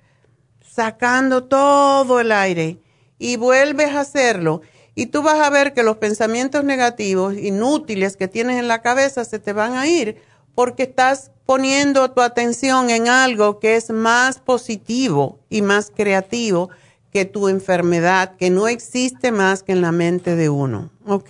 sacando 0.61 1.45
todo 1.45 2.19
el 2.19 2.31
aire 2.31 2.77
y 3.17 3.37
vuelves 3.37 3.95
a 3.95 4.01
hacerlo. 4.01 4.61
Y 4.97 5.05
tú 5.05 5.21
vas 5.21 5.39
a 5.39 5.51
ver 5.51 5.75
que 5.75 5.83
los 5.83 5.97
pensamientos 5.97 6.63
negativos, 6.63 7.37
inútiles 7.37 8.17
que 8.17 8.27
tienes 8.27 8.57
en 8.57 8.67
la 8.67 8.81
cabeza, 8.81 9.25
se 9.25 9.37
te 9.37 9.53
van 9.53 9.73
a 9.75 9.85
ir 9.85 10.17
porque 10.55 10.83
estás 10.83 11.29
poniendo 11.45 12.09
tu 12.09 12.21
atención 12.21 12.89
en 12.89 13.07
algo 13.07 13.59
que 13.59 13.75
es 13.75 13.91
más 13.91 14.39
positivo 14.39 15.37
y 15.51 15.61
más 15.61 15.91
creativo 15.95 16.71
que 17.11 17.25
tu 17.25 17.47
enfermedad, 17.47 18.37
que 18.37 18.49
no 18.49 18.67
existe 18.67 19.31
más 19.31 19.61
que 19.61 19.73
en 19.73 19.81
la 19.81 19.91
mente 19.91 20.35
de 20.35 20.49
uno. 20.49 20.89
¿Ok? 21.05 21.29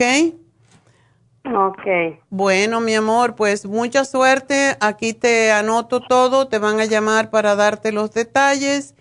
Ok. 1.53 2.21
Bueno, 2.29 2.79
mi 2.79 2.95
amor, 2.95 3.35
pues 3.35 3.65
mucha 3.65 4.05
suerte. 4.05 4.77
Aquí 4.79 5.13
te 5.13 5.51
anoto 5.51 5.99
todo, 5.99 6.47
te 6.47 6.57
van 6.57 6.79
a 6.79 6.85
llamar 6.85 7.31
para 7.31 7.57
darte 7.57 7.91
los 7.91 8.13
detalles. 8.13 8.95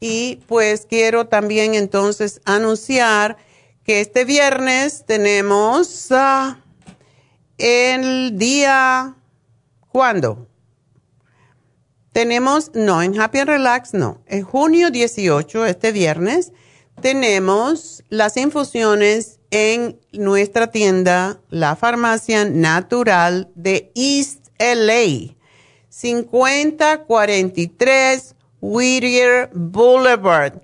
Y 0.00 0.40
pues 0.48 0.84
quiero 0.84 1.28
también 1.28 1.74
entonces 1.74 2.42
anunciar 2.44 3.38
que 3.84 4.00
este 4.00 4.24
viernes 4.24 5.04
tenemos 5.06 6.08
el 7.58 8.38
día, 8.38 9.14
¿cuándo? 9.88 10.48
Tenemos, 12.12 12.70
no, 12.74 13.02
en 13.02 13.18
Happy 13.18 13.38
and 13.38 13.48
Relax 13.48 13.94
no, 13.94 14.20
en 14.26 14.42
junio 14.42 14.90
18, 14.90 15.64
este 15.66 15.92
viernes, 15.92 16.52
tenemos 17.00 18.04
las 18.10 18.36
infusiones 18.36 19.38
en 19.50 19.98
nuestra 20.12 20.70
tienda, 20.70 21.40
la 21.48 21.74
farmacia 21.74 22.44
natural 22.44 23.50
de 23.54 23.90
East 23.94 24.48
LA, 24.58 25.34
5043 25.88 28.34
Whittier 28.60 29.48
Boulevard. 29.52 30.60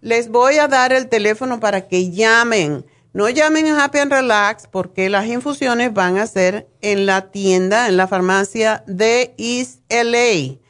Les 0.00 0.28
voy 0.28 0.58
a 0.58 0.68
dar 0.68 0.92
el 0.92 1.08
teléfono 1.08 1.58
para 1.58 1.88
que 1.88 2.10
llamen. 2.10 2.86
No 3.12 3.28
llamen 3.28 3.66
a 3.66 3.82
Happy 3.82 3.98
and 3.98 4.12
Relax 4.12 4.68
porque 4.70 5.10
las 5.10 5.26
infusiones 5.26 5.92
van 5.92 6.18
a 6.18 6.28
ser 6.28 6.68
en 6.82 7.06
la 7.06 7.32
tienda, 7.32 7.88
en 7.88 7.96
la 7.96 8.06
farmacia 8.06 8.84
de 8.86 9.34
East 9.38 9.80
LA. 9.88 10.60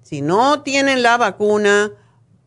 si 0.00 0.22
no 0.22 0.62
tienen 0.62 1.02
la 1.02 1.18
vacuna, 1.18 1.92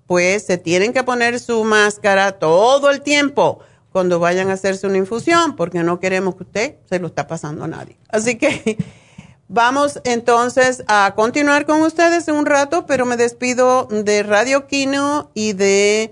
pues 0.07 0.43
se 0.47 0.57
tienen 0.57 0.91
que 0.91 1.03
poner 1.03 1.39
su 1.39 1.63
máscara 1.65 2.39
todo 2.39 2.89
el 2.89 3.01
tiempo 3.01 3.59
cuando 3.91 4.17
vayan 4.17 4.49
a 4.49 4.53
hacerse 4.53 4.87
una 4.87 4.97
infusión, 4.97 5.55
porque 5.55 5.83
no 5.83 5.99
queremos 5.99 6.35
que 6.35 6.43
usted 6.45 6.75
se 6.89 6.97
lo 6.97 7.05
está 7.05 7.27
pasando 7.27 7.65
a 7.65 7.67
nadie. 7.67 7.95
Así 8.09 8.39
que 8.39 8.83
vamos 9.47 10.01
entonces 10.03 10.83
a 10.87 11.13
continuar 11.15 11.67
con 11.67 11.83
ustedes 11.83 12.27
en 12.27 12.33
un 12.33 12.47
rato, 12.47 12.87
pero 12.87 13.05
me 13.05 13.17
despido 13.17 13.87
de 13.91 14.23
Radio 14.23 14.65
Quino 14.65 15.29
y 15.35 15.53
de 15.53 16.11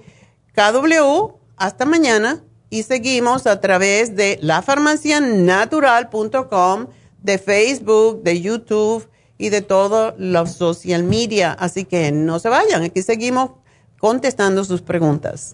KW. 0.54 1.40
Hasta 1.58 1.86
mañana 1.86 2.44
y 2.74 2.82
seguimos 2.82 3.46
a 3.46 3.62
través 3.62 4.16
de 4.16 4.40
lafarmacianatural.com, 4.42 6.88
de 7.22 7.38
Facebook, 7.38 8.24
de 8.24 8.42
YouTube 8.42 9.08
y 9.38 9.50
de 9.50 9.62
todos 9.62 10.16
los 10.18 10.54
social 10.54 11.04
media. 11.04 11.54
Así 11.54 11.86
que 11.86 12.12
no 12.12 12.40
se 12.40 12.50
vayan, 12.50 12.82
aquí 12.82 13.04
seguimos 13.04 13.52
contestando 14.00 14.64
sus 14.64 14.82
preguntas. 14.82 15.54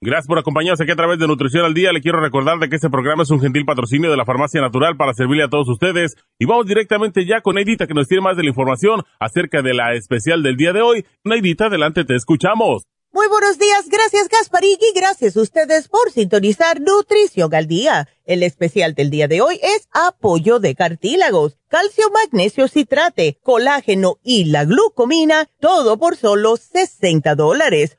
Gracias 0.00 0.28
por 0.28 0.38
acompañarnos 0.38 0.80
aquí 0.80 0.92
a 0.92 0.96
través 0.96 1.18
de 1.18 1.26
Nutrición 1.26 1.64
al 1.64 1.74
Día. 1.74 1.92
Le 1.92 2.00
quiero 2.00 2.20
recordar 2.20 2.56
de 2.60 2.68
que 2.68 2.76
este 2.76 2.88
programa 2.88 3.24
es 3.24 3.30
un 3.30 3.40
gentil 3.40 3.64
patrocinio 3.64 4.12
de 4.12 4.16
la 4.16 4.24
Farmacia 4.24 4.60
Natural 4.60 4.96
para 4.96 5.12
servirle 5.12 5.42
a 5.42 5.48
todos 5.48 5.68
ustedes. 5.68 6.14
Y 6.38 6.46
vamos 6.46 6.66
directamente 6.66 7.26
ya 7.26 7.40
con 7.40 7.56
Neidita 7.56 7.88
que 7.88 7.94
nos 7.94 8.06
tiene 8.06 8.22
más 8.22 8.36
de 8.36 8.44
la 8.44 8.50
información 8.50 9.02
acerca 9.18 9.60
de 9.60 9.74
la 9.74 9.94
especial 9.94 10.44
del 10.44 10.56
día 10.56 10.72
de 10.72 10.82
hoy. 10.82 11.04
Neidita, 11.24 11.66
adelante, 11.66 12.04
te 12.04 12.14
escuchamos. 12.14 12.84
Muy 13.10 13.26
buenos 13.26 13.58
días, 13.58 13.88
gracias 13.88 14.28
Gasparín 14.28 14.78
y 14.80 14.96
gracias 14.96 15.36
a 15.36 15.40
ustedes 15.40 15.88
por 15.88 16.12
sintonizar 16.12 16.80
Nutrición 16.80 17.52
al 17.52 17.66
Día. 17.66 18.06
El 18.24 18.44
especial 18.44 18.94
del 18.94 19.10
día 19.10 19.26
de 19.26 19.40
hoy 19.40 19.58
es 19.60 19.88
apoyo 19.90 20.60
de 20.60 20.76
cartílagos, 20.76 21.58
calcio, 21.66 22.04
magnesio, 22.10 22.68
citrate, 22.68 23.40
colágeno 23.42 24.18
y 24.22 24.44
la 24.44 24.64
glucomina, 24.64 25.48
todo 25.58 25.98
por 25.98 26.16
solo 26.16 26.56
60 26.56 27.34
dólares. 27.34 27.98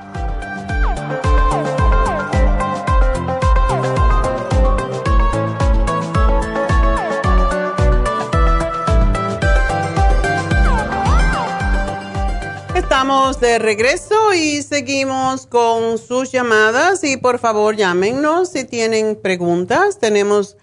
Estamos 13.01 13.39
de 13.39 13.57
regreso 13.57 14.31
y 14.35 14.61
seguimos 14.61 15.47
con 15.47 15.97
sus 15.97 16.31
llamadas 16.31 17.03
y 17.03 17.17
por 17.17 17.39
favor 17.39 17.75
llámenos 17.75 18.49
si 18.49 18.63
tienen 18.63 19.15
preguntas. 19.19 19.97
Tenemos 19.97 20.55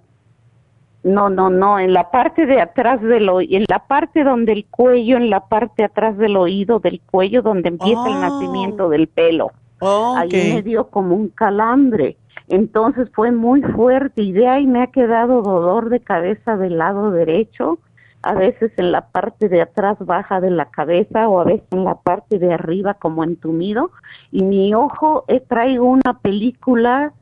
No, 1.04 1.30
no, 1.30 1.50
no, 1.50 1.80
en 1.80 1.94
la 1.94 2.12
parte 2.12 2.46
de 2.46 2.60
atrás 2.60 3.02
del 3.02 3.30
oído, 3.30 3.58
en 3.58 3.66
la 3.70 3.80
parte 3.88 4.26
donde 4.26 4.52
el 4.52 4.66
cuello, 4.66 5.16
en 5.16 5.30
la 5.30 5.48
parte 5.48 5.86
atrás 5.86 6.18
del 6.18 6.36
oído 6.36 6.80
del 6.80 7.00
cuello, 7.00 7.42
donde 7.42 7.70
empieza 7.70 8.08
el 8.08 8.16
oh. 8.16 8.20
nacimiento 8.20 8.90
del 8.90 9.08
pelo. 9.08 9.52
Ahí 9.80 10.54
me 10.54 10.62
dio 10.62 10.90
como 10.90 11.16
un 11.16 11.30
calambre. 11.30 12.18
Entonces 12.50 13.10
fue 13.14 13.32
muy 13.32 13.62
fuerte 13.62 14.22
y 14.22 14.34
de 14.34 14.50
ahí 14.50 14.68
me 14.68 14.84
ha 14.84 14.88
quedado 14.88 15.42
dolor 15.42 15.90
de 15.90 16.02
cabeza 16.02 16.58
del 16.58 16.78
lado 16.78 17.12
derecho 17.12 17.80
a 18.26 18.34
veces 18.34 18.72
en 18.78 18.92
la 18.92 19.10
parte 19.10 19.50
de 19.50 19.62
atrás 19.62 19.98
baja 20.00 20.42
de 20.42 20.50
la 20.50 20.66
cabeza 20.66 21.30
o 21.30 21.40
a 21.40 21.44
veces 21.44 21.68
en 21.72 21.84
la 21.84 21.94
parte 21.94 22.40
de 22.40 22.54
arriba 22.54 22.96
como 22.96 23.24
entumido. 23.24 23.92
Y 24.32 24.44
mi 24.44 24.74
ojo 24.74 25.26
eh, 25.28 25.40
traigo 25.40 25.86
una 25.86 26.20
película 26.22 27.14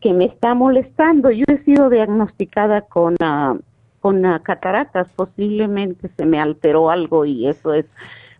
que 0.00 0.12
me 0.12 0.26
está 0.26 0.54
molestando. 0.54 1.32
Yo 1.32 1.44
he 1.48 1.64
sido 1.64 1.90
diagnosticada 1.90 2.82
con 2.82 3.14
uh, 3.14 3.58
con 3.98 4.24
uh, 4.24 4.40
cataratas, 4.42 5.08
posiblemente 5.16 6.08
se 6.16 6.26
me 6.26 6.40
alteró 6.40 6.90
algo 6.90 7.24
y 7.24 7.48
eso 7.48 7.74
es, 7.74 7.86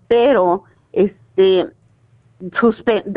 pero 0.07 0.65
este 0.93 1.67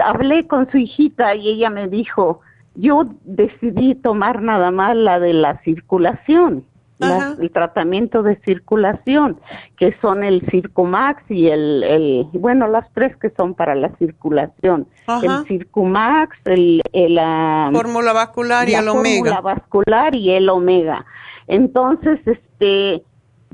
hablé 0.04 0.48
con 0.48 0.70
su 0.72 0.78
hijita 0.78 1.36
y 1.36 1.50
ella 1.50 1.70
me 1.70 1.88
dijo, 1.88 2.42
yo 2.76 3.06
decidí 3.24 3.96
tomar 3.96 4.42
nada 4.42 4.70
más 4.70 4.96
la 4.96 5.20
de 5.20 5.34
la 5.34 5.60
circulación 5.64 6.64
el 7.00 7.52
tratamiento 7.52 8.24
de 8.24 8.38
circulación, 8.46 9.40
que 9.78 9.96
son 10.02 10.24
el 10.24 10.42
Circumax 10.50 11.24
y 11.30 11.48
el, 11.48 11.84
el, 11.84 12.28
bueno, 12.34 12.68
las 12.68 12.92
tres 12.94 13.16
que 13.18 13.30
son 13.32 13.54
para 13.54 13.76
la 13.76 13.90
circulación. 13.98 14.88
El 15.08 15.46
Circumax, 15.48 16.38
el, 16.46 16.82
el 16.94 17.20
fórmula 17.74 18.14
vascular 18.14 18.70
y 18.70 18.76
el 18.76 18.88
omega. 18.88 19.36
Fórmula 19.36 19.42
vascular 19.42 20.16
y 20.16 20.32
el 20.32 20.50
omega. 20.50 21.06
Entonces, 21.48 22.20
este, 22.26 23.04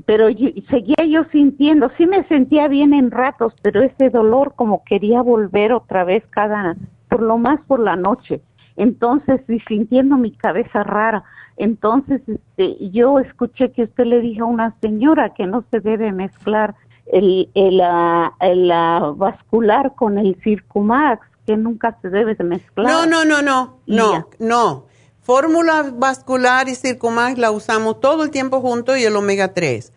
pero 0.06 0.28
seguía 0.70 1.04
yo 1.08 1.24
sintiendo, 1.30 1.90
sí 1.96 2.06
me 2.06 2.24
sentía 2.28 2.68
bien 2.68 2.94
en 2.94 3.10
ratos, 3.10 3.54
pero 3.62 3.82
ese 3.82 4.10
dolor 4.10 4.54
como 4.56 4.82
quería 4.84 5.22
volver 5.22 5.72
otra 5.72 6.04
vez 6.04 6.24
cada, 6.30 6.76
por 7.08 7.22
lo 7.22 7.38
más 7.38 7.60
por 7.66 7.80
la 7.80 7.96
noche. 7.96 8.40
Entonces, 8.76 9.40
y 9.48 9.60
sintiendo 9.60 10.16
mi 10.16 10.32
cabeza 10.32 10.82
rara. 10.82 11.24
Entonces, 11.56 12.22
este, 12.26 12.90
yo 12.90 13.18
escuché 13.18 13.72
que 13.72 13.84
usted 13.84 14.04
le 14.04 14.20
dijo 14.20 14.44
a 14.44 14.48
una 14.48 14.74
señora 14.80 15.34
que 15.34 15.46
no 15.46 15.64
se 15.70 15.80
debe 15.80 16.12
mezclar 16.12 16.74
el, 17.06 17.50
el, 17.54 17.76
la, 17.78 19.12
vascular 19.16 19.94
con 19.94 20.18
el 20.18 20.36
Circumax, 20.42 21.26
que 21.46 21.56
nunca 21.56 21.98
se 22.00 22.08
debe 22.08 22.36
mezclar. 22.42 22.90
No, 22.90 23.06
no, 23.06 23.24
no, 23.24 23.42
no, 23.42 23.78
no, 23.86 24.28
no. 24.38 24.86
Fórmula 25.20 25.92
vascular 25.94 26.68
y 26.68 26.74
Circumax 26.74 27.38
la 27.38 27.50
usamos 27.50 28.00
todo 28.00 28.24
el 28.24 28.30
tiempo 28.30 28.60
juntos 28.60 28.98
y 28.98 29.04
el 29.04 29.14
omega 29.14 29.52
3. 29.52 29.92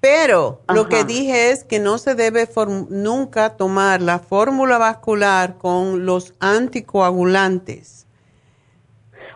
Pero 0.00 0.60
lo 0.68 0.88
que 0.88 1.04
dije 1.04 1.50
es 1.50 1.64
que 1.64 1.78
no 1.78 1.96
se 1.96 2.14
debe 2.14 2.46
nunca 2.90 3.56
tomar 3.56 4.02
la 4.02 4.18
fórmula 4.18 4.76
vascular 4.76 5.56
con 5.56 6.04
los 6.04 6.34
anticoagulantes. 6.40 8.03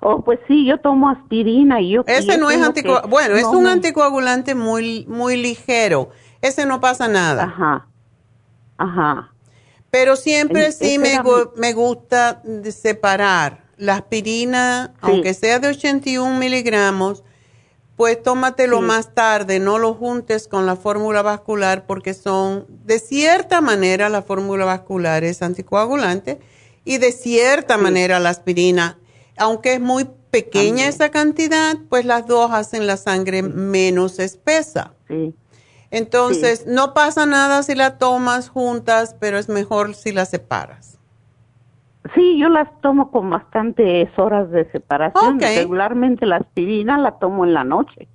Oh, 0.00 0.22
pues 0.22 0.38
sí, 0.46 0.66
yo 0.66 0.78
tomo 0.78 1.08
aspirina 1.08 1.80
y 1.80 1.90
yo... 1.90 2.04
Ese 2.06 2.38
no 2.38 2.50
es 2.50 2.62
anticoagulante. 2.62 3.08
Bueno, 3.08 3.36
es 3.36 3.44
un 3.44 3.66
anticoagulante 3.66 4.54
muy, 4.54 5.04
muy 5.08 5.36
ligero. 5.36 6.10
Ese 6.40 6.66
no 6.66 6.80
pasa 6.80 7.08
nada. 7.08 7.44
Ajá. 7.44 7.88
Ajá. 8.76 9.32
Pero 9.90 10.16
siempre 10.16 10.72
sí 10.72 10.98
me, 10.98 11.18
me 11.56 11.72
gusta 11.72 12.42
separar 12.70 13.64
la 13.76 13.96
aspirina, 13.96 14.94
aunque 15.00 15.34
sea 15.34 15.58
de 15.58 15.68
81 15.68 16.38
miligramos, 16.38 17.24
pues 17.96 18.22
tómatelo 18.22 18.80
más 18.80 19.12
tarde, 19.14 19.58
no 19.58 19.78
lo 19.78 19.94
juntes 19.94 20.46
con 20.46 20.66
la 20.66 20.76
fórmula 20.76 21.22
vascular 21.22 21.84
porque 21.86 22.14
son, 22.14 22.66
de 22.68 23.00
cierta 23.00 23.60
manera, 23.60 24.08
la 24.08 24.22
fórmula 24.22 24.64
vascular 24.64 25.24
es 25.24 25.42
anticoagulante 25.42 26.38
y 26.84 26.98
de 26.98 27.10
cierta 27.10 27.76
manera 27.76 28.20
la 28.20 28.28
aspirina, 28.28 28.98
aunque 29.38 29.74
es 29.74 29.80
muy 29.80 30.08
pequeña 30.30 30.86
esa 30.86 31.10
cantidad, 31.10 31.76
pues 31.88 32.04
las 32.04 32.26
dos 32.26 32.50
hacen 32.50 32.86
la 32.86 32.96
sangre 32.96 33.42
menos 33.42 34.18
espesa. 34.18 34.92
Entonces, 35.90 36.66
no 36.66 36.92
pasa 36.92 37.24
nada 37.26 37.62
si 37.62 37.74
la 37.74 37.98
tomas 37.98 38.48
juntas, 38.48 39.16
pero 39.18 39.38
es 39.38 39.48
mejor 39.48 39.94
si 39.94 40.12
las 40.12 40.28
separas. 40.28 40.98
Sí, 42.14 42.38
yo 42.38 42.48
las 42.48 42.68
tomo 42.80 43.10
con 43.10 43.30
bastantes 43.30 44.10
horas 44.18 44.50
de 44.50 44.70
separación. 44.70 45.40
Regularmente 45.40 46.26
la 46.26 46.36
aspirina 46.36 46.98
la 46.98 47.18
tomo 47.18 47.44
en 47.44 47.54
la 47.54 47.64
noche. 47.64 48.08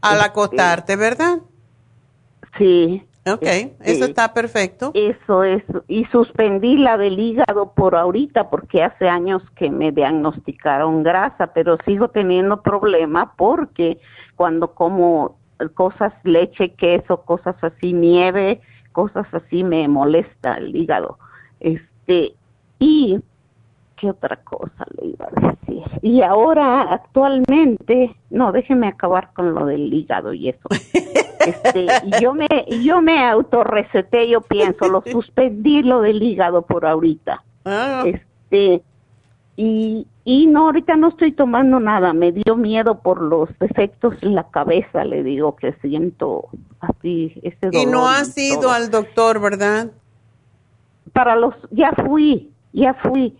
Al 0.00 0.16
este, 0.16 0.26
acostarte, 0.26 0.96
¿verdad? 0.96 1.38
Sí. 2.58 3.06
Ok, 3.34 3.42
este, 3.42 3.92
eso 3.92 4.04
está 4.04 4.32
perfecto. 4.34 4.92
Eso 4.94 5.44
es. 5.44 5.62
Y 5.88 6.04
suspendí 6.06 6.76
la 6.76 6.96
del 6.96 7.18
hígado 7.18 7.72
por 7.74 7.94
ahorita 7.94 8.50
porque 8.50 8.82
hace 8.82 9.08
años 9.08 9.42
que 9.56 9.70
me 9.70 9.92
diagnosticaron 9.92 11.02
grasa, 11.02 11.48
pero 11.52 11.78
sigo 11.84 12.08
teniendo 12.08 12.62
problema 12.62 13.34
porque 13.36 13.98
cuando 14.36 14.74
como 14.74 15.38
cosas, 15.74 16.12
leche, 16.24 16.72
queso, 16.74 17.22
cosas 17.22 17.56
así, 17.62 17.92
nieve, 17.92 18.60
cosas 18.92 19.26
así, 19.32 19.62
me 19.62 19.86
molesta 19.88 20.54
el 20.54 20.74
hígado. 20.74 21.18
Este, 21.60 22.34
y 22.78 23.20
¿qué 24.00 24.10
otra 24.10 24.36
cosa 24.36 24.86
le 24.96 25.08
iba 25.08 25.26
a 25.26 25.40
decir? 25.40 25.84
Y 26.02 26.22
ahora, 26.22 26.82
actualmente, 26.82 28.16
no, 28.30 28.50
déjeme 28.50 28.88
acabar 28.88 29.32
con 29.34 29.54
lo 29.54 29.66
del 29.66 29.92
hígado 29.92 30.32
y 30.32 30.48
eso. 30.48 30.68
Este, 31.40 31.86
yo 32.20 32.34
me, 32.34 32.46
yo 32.82 33.00
me 33.00 33.26
autorreceté, 33.26 34.28
yo 34.28 34.42
pienso, 34.42 34.88
lo 34.88 35.02
suspendí 35.10 35.82
lo 35.82 36.02
del 36.02 36.22
hígado 36.22 36.60
por 36.60 36.84
ahorita. 36.84 37.42
Ah. 37.64 38.04
Este, 38.04 38.82
y, 39.56 40.06
y 40.26 40.46
no, 40.46 40.66
ahorita 40.66 40.96
no 40.96 41.08
estoy 41.08 41.32
tomando 41.32 41.80
nada, 41.80 42.12
me 42.12 42.30
dio 42.30 42.56
miedo 42.56 42.98
por 42.98 43.22
los 43.22 43.48
efectos 43.60 44.16
en 44.20 44.34
la 44.34 44.50
cabeza, 44.50 45.02
le 45.06 45.22
digo 45.22 45.56
que 45.56 45.72
siento 45.80 46.50
así, 46.80 47.32
ese 47.42 47.70
dolor. 47.70 47.82
Y 47.82 47.86
no 47.86 48.06
has 48.06 48.36
ido 48.36 48.70
al 48.70 48.90
doctor, 48.90 49.40
¿verdad? 49.40 49.90
Para 51.14 51.36
los, 51.36 51.54
ya 51.70 51.92
fui, 51.92 52.50
ya 52.74 52.92
fui 52.92 53.34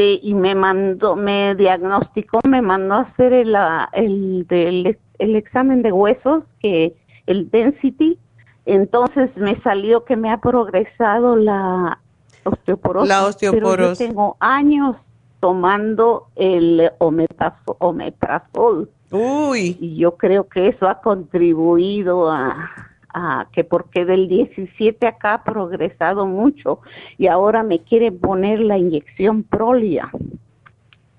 este 0.00 0.26
y 0.26 0.34
me 0.34 0.54
mandó 0.54 1.16
me 1.16 1.54
diagnosticó 1.54 2.40
me 2.48 2.62
mandó 2.62 2.94
a 2.94 3.00
hacer 3.00 3.32
el, 3.32 3.54
el, 3.92 4.98
el, 5.18 5.36
examen 5.36 5.82
de 5.82 5.92
huesos 5.92 6.44
que 6.60 6.94
el 7.26 7.50
density. 7.50 8.18
Entonces 8.66 9.30
me 9.36 9.60
salió 9.62 10.04
que 10.04 10.16
me 10.16 10.30
ha 10.30 10.38
progresado 10.38 11.36
la 11.36 11.98
osteoporosis 12.44 13.08
la 13.08 13.26
osteoporosis. 13.26 13.70
pero 13.74 13.92
yo 13.92 13.96
tengo 13.96 14.36
años 14.40 14.96
tomando 15.40 16.26
el 16.36 16.90
omeprazol. 16.98 18.90
Uy. 19.10 19.76
Y 19.80 19.96
yo 19.96 20.16
creo 20.16 20.48
que 20.48 20.68
eso 20.68 20.88
ha 20.88 21.00
contribuido 21.00 22.30
a 22.30 22.68
Ah, 23.12 23.48
que 23.52 23.64
porque 23.64 24.04
del 24.04 24.28
17 24.28 25.06
acá 25.06 25.34
ha 25.34 25.44
progresado 25.44 26.26
mucho 26.26 26.80
y 27.18 27.26
ahora 27.26 27.64
me 27.64 27.80
quiere 27.80 28.12
poner 28.12 28.60
la 28.60 28.78
inyección 28.78 29.42
Prolia. 29.42 30.10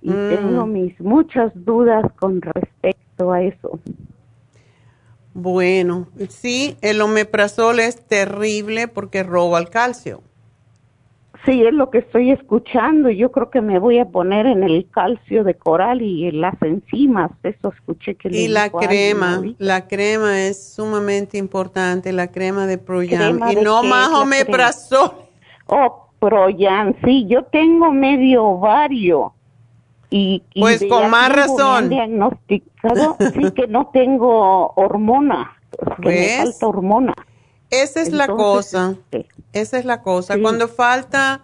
Y 0.01 0.09
mm. 0.09 0.29
tengo 0.29 0.65
mis 0.65 0.99
muchas 1.01 1.51
dudas 1.53 2.05
con 2.17 2.41
respecto 2.41 3.33
a 3.33 3.43
eso. 3.43 3.79
Bueno, 5.33 6.07
sí, 6.29 6.77
el 6.81 7.01
omeprazol 7.01 7.79
es 7.79 8.05
terrible 8.05 8.87
porque 8.87 9.23
roba 9.23 9.59
el 9.59 9.69
calcio. 9.69 10.21
Sí, 11.45 11.65
es 11.65 11.73
lo 11.73 11.89
que 11.89 11.99
estoy 11.99 12.31
escuchando. 12.31 13.09
Yo 13.09 13.31
creo 13.31 13.49
que 13.49 13.61
me 13.61 13.79
voy 13.79 13.97
a 13.97 14.05
poner 14.05 14.45
en 14.45 14.63
el 14.63 14.87
calcio 14.91 15.43
de 15.43 15.55
coral 15.55 16.01
y 16.01 16.27
en 16.27 16.41
las 16.41 16.61
enzimas. 16.61 17.31
Eso 17.41 17.73
escuché 17.75 18.15
que. 18.15 18.29
Y 18.29 18.47
la 18.47 18.69
crema, 18.69 19.41
la 19.57 19.87
crema 19.87 20.41
es 20.43 20.73
sumamente 20.75 21.39
importante, 21.39 22.11
la 22.13 22.27
crema 22.27 22.67
de 22.67 22.77
Proyan. 22.77 23.39
y 23.51 23.55
no 23.55 23.81
más 23.81 24.09
omeprazol. 24.09 25.13
Oh, 25.65 26.09
Proyan, 26.19 26.95
sí, 27.03 27.25
yo 27.27 27.45
tengo 27.45 27.91
medio 27.91 28.43
ovario. 28.43 29.33
Y, 30.11 30.43
pues 30.59 30.83
con 30.89 31.09
más 31.09 31.33
razón. 31.33 31.89
diagnosticado, 31.89 33.15
sí, 33.33 33.51
que 33.55 33.65
no 33.67 33.89
tengo 33.93 34.73
hormona, 34.75 35.57
que 36.01 36.09
me 36.09 36.27
falta 36.37 36.67
hormona. 36.67 37.13
Esa 37.71 38.01
es 38.01 38.11
la 38.11 38.27
cosa. 38.27 38.95
Esa 39.53 39.79
es 39.79 39.85
la 39.85 40.01
cosa. 40.01 40.37
Cuando 40.39 40.67
falta, 40.67 41.41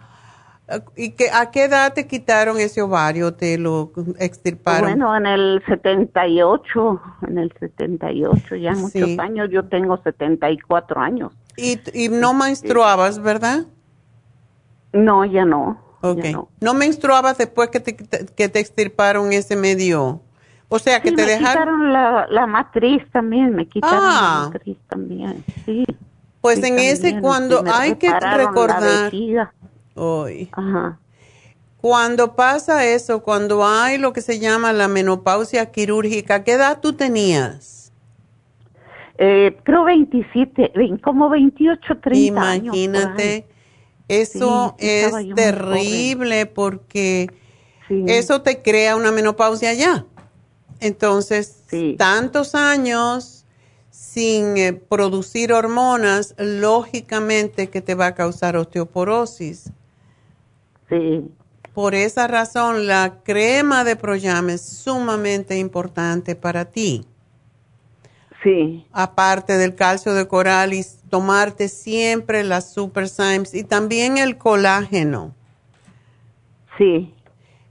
¿y 0.94 1.12
que, 1.12 1.30
a 1.30 1.50
qué 1.50 1.64
edad 1.64 1.94
te 1.94 2.06
quitaron 2.06 2.58
ese 2.60 2.82
ovario? 2.82 3.34
¿Te 3.34 3.56
lo 3.56 3.92
extirparon? 4.18 4.90
Bueno, 4.90 5.16
en 5.16 5.26
el 5.26 5.62
78, 5.66 7.00
en 7.28 7.38
el 7.38 7.52
78, 7.58 8.56
ya 8.56 8.72
muchos 8.72 9.18
años. 9.18 9.48
Yo 9.50 9.64
tengo 9.64 9.96
74 10.02 11.00
años. 11.00 11.32
¿Y, 11.56 11.80
y 11.94 12.10
no 12.10 12.34
menstruabas, 12.34 13.20
verdad? 13.20 13.64
No, 14.92 15.24
ya 15.24 15.46
no. 15.46 15.80
Ok. 16.02 16.24
no. 16.60 16.74
menstruabas 16.74 17.38
después 17.38 17.70
que 17.70 17.80
te, 17.80 17.96
que 17.96 18.48
te 18.48 18.60
extirparon 18.60 19.32
ese 19.32 19.56
medio? 19.56 20.20
O 20.68 20.78
sea, 20.78 21.00
que 21.00 21.12
te 21.12 21.24
dejaron... 21.24 21.40
me 21.40 21.88
quitaron 21.88 21.92
la, 21.92 22.26
la, 22.28 22.46
matriz 22.46 23.02
también, 23.10 23.54
me 23.54 23.66
quitaron 23.66 24.04
la 24.04 24.10
ah. 24.10 24.50
matriz 24.52 24.76
también, 24.88 25.42
sí. 25.64 25.86
Pues 26.40 26.62
en 26.62 26.78
ese 26.78 27.20
cuando 27.20 27.64
hay 27.66 27.96
que 27.96 28.10
recordar 28.10 29.12
hoy. 29.94 30.50
Cuando 31.80 32.34
pasa 32.34 32.84
eso, 32.84 33.22
cuando 33.22 33.64
hay 33.64 33.98
lo 33.98 34.12
que 34.12 34.20
se 34.20 34.38
llama 34.38 34.72
la 34.72 34.88
menopausia 34.88 35.70
quirúrgica, 35.70 36.42
¿qué 36.42 36.52
edad 36.52 36.80
tú 36.80 36.92
tenías? 36.92 37.92
Eh, 39.16 39.56
creo 39.64 39.84
27, 39.84 40.72
como 41.02 41.28
28, 41.28 41.98
30 42.00 42.56
Imagínate, 42.56 43.46
eso 44.06 44.76
es 44.78 45.12
terrible 45.34 46.46
porque 46.46 47.28
eso 47.88 48.42
te 48.42 48.62
crea 48.62 48.96
una 48.96 49.10
menopausia 49.10 49.74
ya. 49.74 50.04
Entonces, 50.80 51.64
tantos 51.96 52.54
años 52.54 53.37
sin 54.18 54.56
eh, 54.56 54.72
producir 54.72 55.52
hormonas, 55.52 56.34
lógicamente 56.38 57.68
que 57.68 57.80
te 57.80 57.94
va 57.94 58.06
a 58.06 58.14
causar 58.16 58.56
osteoporosis. 58.56 59.72
Sí. 60.88 61.30
Por 61.72 61.94
esa 61.94 62.26
razón, 62.26 62.88
la 62.88 63.20
crema 63.22 63.84
de 63.84 63.94
Proyam 63.94 64.50
es 64.50 64.62
sumamente 64.62 65.56
importante 65.56 66.34
para 66.34 66.64
ti. 66.64 67.06
Sí. 68.42 68.84
Aparte 68.90 69.56
del 69.56 69.76
calcio 69.76 70.12
de 70.14 70.26
coral 70.26 70.74
y 70.74 70.84
tomarte 71.08 71.68
siempre 71.68 72.42
las 72.42 72.72
Super 72.72 73.08
Symes 73.08 73.54
y 73.54 73.62
también 73.62 74.18
el 74.18 74.36
colágeno. 74.36 75.32
Sí. 76.76 77.14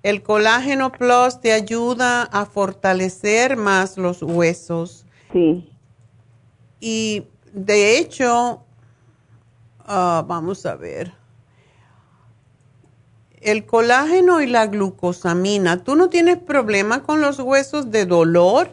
El 0.02 0.24
colágeno 0.24 0.94
plus 0.94 1.42
te 1.42 1.52
ayuda 1.52 2.24
a 2.24 2.46
fortalecer 2.46 3.58
más 3.58 3.98
los 3.98 4.24
huesos. 4.24 5.06
Sí 5.34 5.74
y 6.80 7.26
de 7.54 7.98
hecho, 7.98 8.62
ah, 9.86 10.24
vamos 10.28 10.66
a 10.66 10.76
ver, 10.76 11.12
el 13.42 13.66
colágeno 13.66 14.42
y 14.42 14.48
la 14.48 14.68
glucosamina, 14.68 15.84
¿tú 15.84 15.96
no 15.96 16.10
tienes 16.10 16.38
problema 16.38 17.04
con 17.04 17.22
los 17.22 17.40
huesos 17.40 17.92
de 17.92 18.06
dolor? 18.06 18.70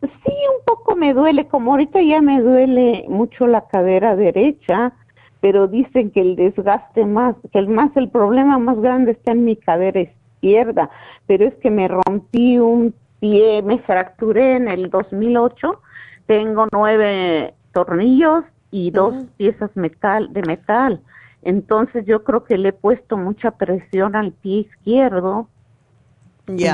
Sí, 0.00 0.32
un 0.56 0.64
poco 0.64 0.94
me 0.96 1.12
duele, 1.14 1.48
como 1.48 1.72
ahorita 1.72 2.00
ya 2.02 2.20
me 2.20 2.40
duele 2.40 3.04
mucho 3.08 3.46
la 3.46 3.66
cadera 3.66 4.14
derecha, 4.14 4.92
pero 5.40 5.66
dicen 5.66 6.10
que 6.10 6.20
el 6.20 6.36
desgaste 6.36 7.04
más, 7.04 7.36
que 7.52 7.58
el 7.58 7.68
más 7.68 7.90
el 7.96 8.08
problema 8.08 8.58
más 8.58 8.78
grande 8.80 9.12
está 9.12 9.32
en 9.32 9.44
mi 9.44 9.56
cadera 9.56 10.00
izquierda, 10.00 10.90
pero 11.26 11.46
es 11.46 11.54
que 11.56 11.70
me 11.70 11.88
rompí 11.88 12.58
un 12.58 12.94
pie, 13.20 13.62
me 13.62 13.78
fracturé 13.78 14.56
en 14.56 14.68
el 14.68 14.90
2008, 14.90 15.80
tengo 16.26 16.66
nueve 16.72 17.54
tornillos 17.72 18.44
y 18.70 18.90
dos 18.90 19.14
piezas 19.36 19.70
metal 19.76 20.32
de 20.32 20.42
metal 20.42 21.00
entonces 21.46 22.04
yo 22.06 22.24
creo 22.24 22.42
que 22.42 22.58
le 22.58 22.70
he 22.70 22.72
puesto 22.72 23.16
mucha 23.16 23.52
presión 23.52 24.16
al 24.16 24.32
pie 24.32 24.68
izquierdo. 24.68 25.48
Y, 26.48 26.64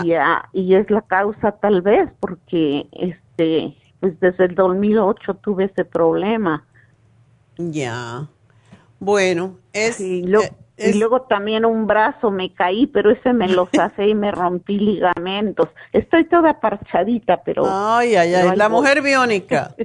y 0.54 0.74
es 0.74 0.90
la 0.90 1.02
causa 1.02 1.52
tal 1.52 1.82
vez 1.82 2.10
porque 2.20 2.86
este 2.92 3.76
pues 4.00 4.18
desde 4.20 4.46
el 4.46 4.54
2008 4.54 5.34
tuve 5.34 5.64
ese 5.64 5.84
problema. 5.84 6.64
Ya. 7.58 8.28
Bueno, 8.98 9.58
es 9.74 10.02
y, 10.84 10.90
y 10.90 10.92
luego 10.94 11.22
también 11.22 11.64
un 11.64 11.86
brazo 11.86 12.30
me 12.30 12.52
caí, 12.54 12.86
pero 12.86 13.10
ese 13.10 13.32
me 13.32 13.48
lo 13.48 13.68
hace 13.80 14.08
y 14.08 14.14
me 14.14 14.30
rompí 14.30 14.78
ligamentos. 14.78 15.68
Estoy 15.92 16.24
toda 16.24 16.60
parchadita, 16.60 17.42
pero 17.44 17.64
Ay, 17.66 18.16
ay, 18.16 18.34
ay, 18.34 18.56
la 18.56 18.68
mujer 18.68 19.02
biónica. 19.02 19.74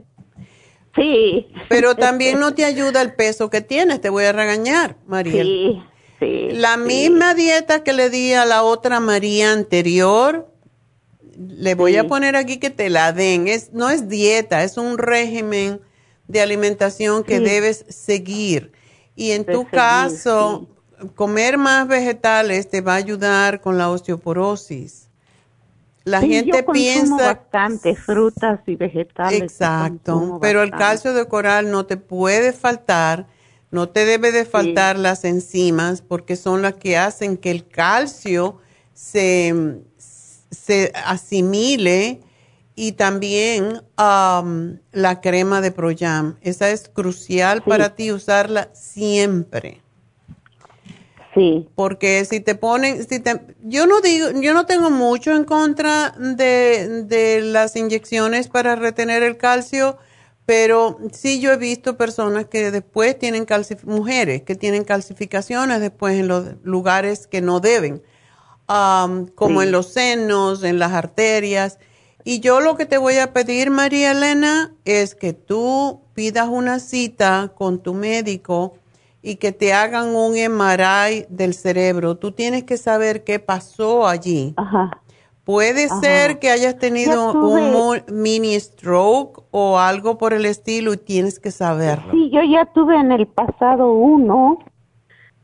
Sí. 0.98 1.48
Pero 1.70 1.96
también 1.96 2.40
no 2.40 2.54
te 2.54 2.66
ayuda 2.66 3.02
el 3.02 3.14
peso 3.14 3.50
que 3.50 3.62
tienes, 3.62 4.02
te 4.02 4.10
voy 4.10 4.26
a 4.26 4.34
regañar, 4.34 4.98
María. 5.06 5.44
Sí, 5.44 5.84
sí. 6.20 6.50
La 6.54 6.76
misma 6.76 7.36
dieta 7.36 7.84
que 7.84 7.94
le 7.94 8.10
di 8.10 8.34
a 8.34 8.46
la 8.46 8.64
otra 8.64 9.00
María 9.00 9.54
anterior, 9.54 10.52
le 11.38 11.76
voy 11.76 11.96
a 11.98 12.08
poner 12.08 12.36
aquí 12.36 12.58
que 12.58 12.72
te 12.72 12.90
la 12.90 13.14
den. 13.14 13.48
Es, 13.48 13.74
no 13.74 13.90
es 13.90 14.10
dieta, 14.10 14.64
es 14.64 14.78
un 14.78 14.98
régimen 14.98 15.82
de 16.28 16.42
alimentación 16.42 17.24
que 17.24 17.40
debes 17.40 17.86
seguir. 17.90 18.72
Y 19.16 19.32
en 19.32 19.46
tu 19.46 19.68
caso, 19.68 20.68
comer 21.16 21.58
más 21.58 21.88
vegetales 21.88 22.70
te 22.70 22.82
va 22.82 22.94
a 22.94 22.98
ayudar 22.98 23.62
con 23.62 23.78
la 23.78 23.90
osteoporosis. 23.90 25.08
La 26.04 26.22
gente 26.22 26.64
yo 26.64 26.72
piensa 26.72 27.34
bastante 27.34 27.96
frutas 27.96 28.62
y 28.66 28.76
vegetales. 28.76 29.42
Exacto, 29.42 30.40
pero 30.42 30.64
el 30.64 30.72
calcio 30.72 31.14
de 31.14 31.28
coral 31.28 31.70
no 31.70 31.86
te 31.86 31.98
puede 31.98 32.54
faltar, 32.54 33.28
no 33.72 33.90
te 33.90 34.06
debe 34.06 34.32
de 34.32 34.46
faltar 34.46 34.98
las 34.98 35.26
enzimas 35.26 36.02
porque 36.02 36.38
son 36.38 36.62
las 36.62 36.76
que 36.76 36.98
hacen 36.98 37.36
que 37.36 37.52
el 37.52 37.68
calcio 37.68 38.58
se, 38.94 39.82
se 40.50 40.94
asimile 40.96 42.22
y 42.74 42.94
también 42.94 43.82
la 43.98 45.20
crema 45.22 45.60
de 45.60 45.72
Proyam. 45.72 46.38
Esa 46.42 46.70
es 46.70 46.88
crucial 46.88 47.64
para 47.64 47.96
ti 47.96 48.14
usarla 48.14 48.70
siempre. 48.74 49.82
Porque 51.76 52.26
si 52.26 52.40
te 52.40 52.56
ponen, 52.56 53.08
si 53.08 53.20
te, 53.20 53.42
yo 53.64 53.86
no 53.86 54.02
digo, 54.02 54.30
yo 54.42 54.54
no 54.54 54.66
tengo 54.66 54.90
mucho 54.90 55.36
en 55.36 55.44
contra 55.44 56.12
de, 56.18 57.04
de 57.04 57.42
las 57.42 57.76
inyecciones 57.76 58.48
para 58.48 58.76
retener 58.76 59.22
el 59.24 59.38
calcio, 59.38 59.98
pero 60.48 60.98
sí 61.12 61.40
yo 61.40 61.52
he 61.52 61.58
visto 61.58 61.98
personas 61.98 62.46
que 62.46 62.72
después 62.72 63.20
tienen 63.20 63.46
mujeres 63.84 64.42
que 64.44 64.56
tienen 64.56 64.84
calcificaciones 64.84 65.82
después 65.82 66.16
en 66.16 66.28
los 66.28 66.56
lugares 66.64 67.28
que 67.28 67.42
no 67.42 67.60
deben, 67.60 68.02
como 69.36 69.62
en 69.62 69.72
los 69.72 69.94
senos, 69.94 70.64
en 70.64 70.80
las 70.80 70.94
arterias. 70.94 71.78
Y 72.24 72.40
yo 72.40 72.62
lo 72.62 72.76
que 72.78 72.86
te 72.86 72.98
voy 72.98 73.18
a 73.18 73.32
pedir, 73.32 73.70
María 73.70 74.12
Elena, 74.12 74.74
es 74.86 75.16
que 75.16 75.34
tú 75.34 76.02
pidas 76.14 76.48
una 76.48 76.80
cita 76.80 77.52
con 77.56 77.80
tu 77.80 77.94
médico 77.94 78.78
y 79.22 79.38
que 79.38 79.52
te 79.52 79.74
hagan 79.74 80.16
un 80.16 80.34
MRI 80.34 81.26
del 81.30 81.54
cerebro, 81.54 82.16
tú 82.16 82.32
tienes 82.32 82.64
que 82.64 82.78
saber 82.78 83.24
qué 83.24 83.40
pasó 83.40 84.08
allí. 84.08 84.54
Ajá. 84.58 85.02
Puede 85.48 85.88
ser 85.88 86.40
que 86.40 86.50
hayas 86.50 86.78
tenido 86.78 87.32
un 87.32 88.02
mini 88.12 88.60
stroke 88.60 89.46
o 89.52 89.80
algo 89.80 90.18
por 90.18 90.34
el 90.34 90.46
estilo 90.46 90.92
y 90.92 90.98
tienes 90.98 91.40
que 91.40 91.52
saberlo. 91.52 92.12
Sí, 92.12 92.30
yo 92.32 92.42
ya 92.44 92.66
tuve 92.66 92.98
en 92.98 93.14
el 93.14 93.28
pasado 93.28 93.94
uno, 93.94 94.60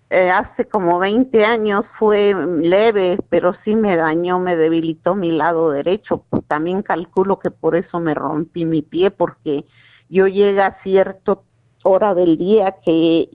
eh, 0.10 0.30
hace 0.30 0.66
como 0.66 1.00
20 1.00 1.46
años, 1.46 1.86
fue 1.98 2.34
leve, 2.34 3.18
pero 3.30 3.56
sí 3.64 3.76
me 3.78 3.96
dañó, 3.96 4.40
me 4.40 4.58
debilitó 4.58 5.16
mi 5.16 5.32
lado 5.32 5.72
derecho. 5.72 6.26
También 6.50 6.84
calculo 6.84 7.40
que 7.40 7.50
por 7.50 7.78
eso 7.78 8.02
me 8.02 8.14
rompí 8.14 8.66
mi 8.66 8.82
pie, 8.82 9.10
porque 9.10 9.64
yo 10.10 10.28
llegué 10.28 10.62
a 10.62 10.78
cierto 10.84 11.46
hora 11.84 12.14
del 12.14 12.38
día 12.38 12.76
que 12.84 13.30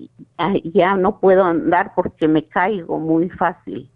ya 0.64 0.96
no 0.96 1.20
puedo 1.20 1.44
andar 1.44 1.92
porque 1.94 2.26
me 2.28 2.46
caigo 2.46 2.98
muy 2.98 3.28
fácil. 3.30 3.90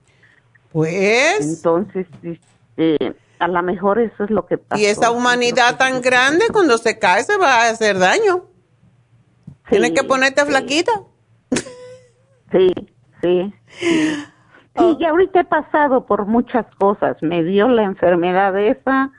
Pues. 0.72 1.56
Entonces, 1.56 2.06
este, 2.22 3.14
a 3.38 3.48
lo 3.48 3.62
mejor 3.62 3.98
eso 3.98 4.24
es 4.24 4.30
lo 4.30 4.46
que 4.46 4.58
pasa. 4.58 4.80
Y 4.80 4.86
esa 4.86 5.10
humanidad 5.10 5.76
tan 5.76 6.00
grande, 6.00 6.46
cuando 6.52 6.78
se 6.78 6.98
cae, 6.98 7.24
se 7.24 7.36
va 7.36 7.64
a 7.64 7.70
hacer 7.70 7.98
daño. 7.98 8.44
Tienes 9.68 9.92
que 9.92 10.04
ponerte 10.04 10.44
flaquita. 10.44 10.92
Sí, 12.52 12.72
sí. 13.22 13.52
Sí, 14.74 14.80
oh. 14.82 14.96
y 14.98 15.04
ahorita 15.04 15.40
he 15.40 15.44
pasado 15.44 16.06
por 16.06 16.26
muchas 16.26 16.66
cosas. 16.76 17.16
Me 17.22 17.42
dio 17.42 17.68
la 17.68 17.82
enfermedad 17.82 18.58
esa, 18.58 19.10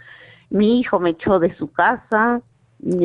mi 0.50 0.80
hijo 0.80 1.00
me 1.00 1.12
echó 1.12 1.40
de 1.40 1.56
su 1.58 1.72
casa, 1.72 2.42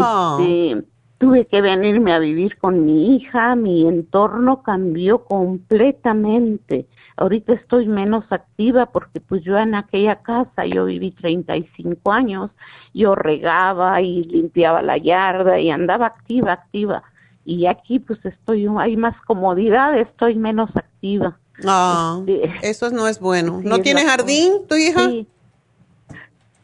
oh. 0.00 0.38
este, 0.40 0.84
tuve 1.18 1.46
que 1.46 1.60
venirme 1.60 2.12
a 2.12 2.18
vivir 2.18 2.56
con 2.58 2.86
mi 2.86 3.16
hija, 3.16 3.56
mi 3.56 3.86
entorno 3.86 4.62
cambió 4.62 5.24
completamente. 5.24 6.86
Ahorita 7.16 7.52
estoy 7.54 7.86
menos 7.86 8.24
activa 8.30 8.86
porque 8.86 9.20
pues 9.20 9.42
yo 9.42 9.58
en 9.58 9.74
aquella 9.74 10.22
casa, 10.22 10.64
yo 10.64 10.84
viví 10.84 11.10
35 11.10 12.12
años, 12.12 12.50
yo 12.94 13.16
regaba 13.16 14.00
y 14.00 14.22
limpiaba 14.24 14.82
la 14.82 14.96
yarda 14.96 15.58
y 15.58 15.70
andaba 15.70 16.06
activa, 16.06 16.52
activa. 16.52 17.02
Y 17.44 17.66
aquí 17.66 17.98
pues 17.98 18.24
estoy, 18.24 18.68
hay 18.78 18.96
más 18.96 19.16
comodidad, 19.26 19.98
estoy 19.98 20.36
menos 20.36 20.70
activa. 20.76 21.38
Ah, 21.64 22.20
eso 22.62 22.90
no 22.90 23.08
es 23.08 23.18
bueno. 23.18 23.60
¿No 23.64 23.80
tiene 23.80 24.04
jardín 24.04 24.52
tu 24.68 24.76
hija? 24.76 25.08
Sí. 25.08 25.26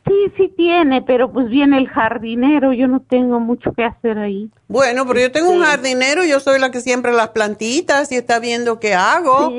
Sí, 0.06 0.32
sí 0.36 0.52
tiene, 0.56 1.02
pero 1.02 1.32
pues 1.32 1.48
viene 1.48 1.78
el 1.78 1.88
jardinero, 1.88 2.72
yo 2.72 2.88
no 2.88 3.00
tengo 3.00 3.40
mucho 3.40 3.72
que 3.72 3.84
hacer 3.84 4.18
ahí. 4.18 4.50
Bueno, 4.68 5.06
pero 5.06 5.20
yo 5.20 5.32
tengo 5.32 5.50
un 5.50 5.62
jardinero, 5.62 6.24
yo 6.24 6.40
soy 6.40 6.58
la 6.58 6.70
que 6.70 6.80
siembra 6.80 7.10
las 7.12 7.30
plantitas 7.30 8.12
y 8.12 8.16
está 8.16 8.38
viendo 8.38 8.80
qué 8.80 8.94
hago. 8.94 9.50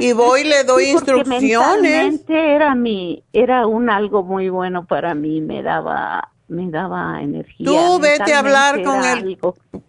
Y 0.00 0.12
voy 0.12 0.40
y 0.40 0.44
le 0.44 0.64
doy 0.64 0.86
instrucciones. 0.86 2.20
era 2.28 2.74
mi, 2.74 3.22
era 3.32 3.66
un 3.68 3.88
algo 3.88 4.24
muy 4.24 4.48
bueno 4.48 4.84
para 4.84 5.14
mí, 5.14 5.40
me 5.40 5.62
daba 5.62 6.30
me 6.48 6.70
daba 6.70 7.22
energía. 7.22 7.66
Tú 7.66 7.98
vete 8.00 8.32
a 8.32 8.38
hablar 8.38 8.82
con 8.82 9.04
el, 9.04 9.38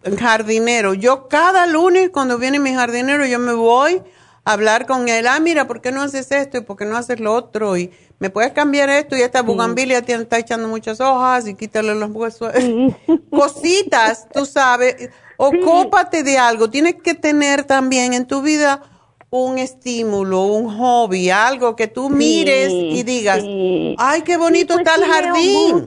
el 0.02 0.16
jardinero. 0.18 0.94
Yo 0.94 1.28
cada 1.28 1.66
lunes 1.66 2.10
cuando 2.10 2.38
viene 2.38 2.58
mi 2.58 2.74
jardinero 2.74 3.26
yo 3.26 3.38
me 3.38 3.52
voy 3.52 4.02
a 4.44 4.52
hablar 4.52 4.86
con 4.86 5.08
él. 5.08 5.26
Ah, 5.26 5.40
mira, 5.40 5.66
¿por 5.66 5.80
qué 5.80 5.92
no 5.92 6.02
haces 6.02 6.30
esto 6.32 6.58
y 6.58 6.62
por 6.62 6.76
qué 6.76 6.84
no 6.84 6.96
haces 6.96 7.20
lo 7.20 7.32
otro? 7.32 7.76
Y 7.76 7.92
¿me 8.18 8.30
puedes 8.30 8.52
cambiar 8.52 8.90
esto? 8.90 9.16
Y 9.16 9.22
esta 9.22 9.42
bugambilia 9.42 10.02
tiene, 10.02 10.22
está 10.22 10.38
echando 10.38 10.68
muchas 10.68 11.00
hojas 11.00 11.46
y 11.46 11.54
quítale 11.54 11.94
los 11.94 12.10
huesos. 12.10 12.52
Cositas, 13.30 14.28
tú 14.32 14.44
sabes. 14.44 15.10
Ocúpate 15.36 16.22
de 16.22 16.36
algo. 16.38 16.68
Tienes 16.68 16.96
que 16.96 17.14
tener 17.14 17.64
también 17.64 18.12
en 18.12 18.26
tu 18.26 18.42
vida 18.42 18.82
un 19.30 19.58
estímulo, 19.58 20.44
un 20.44 20.78
hobby, 20.78 21.30
algo 21.30 21.76
que 21.76 21.86
tú 21.86 22.08
mires 22.08 22.70
y 22.72 23.02
digas, 23.02 23.44
ay, 23.98 24.22
qué 24.22 24.36
bonito 24.36 24.74
pues 24.74 24.86
está 24.86 24.94
el 24.96 25.10
jardín. 25.10 25.86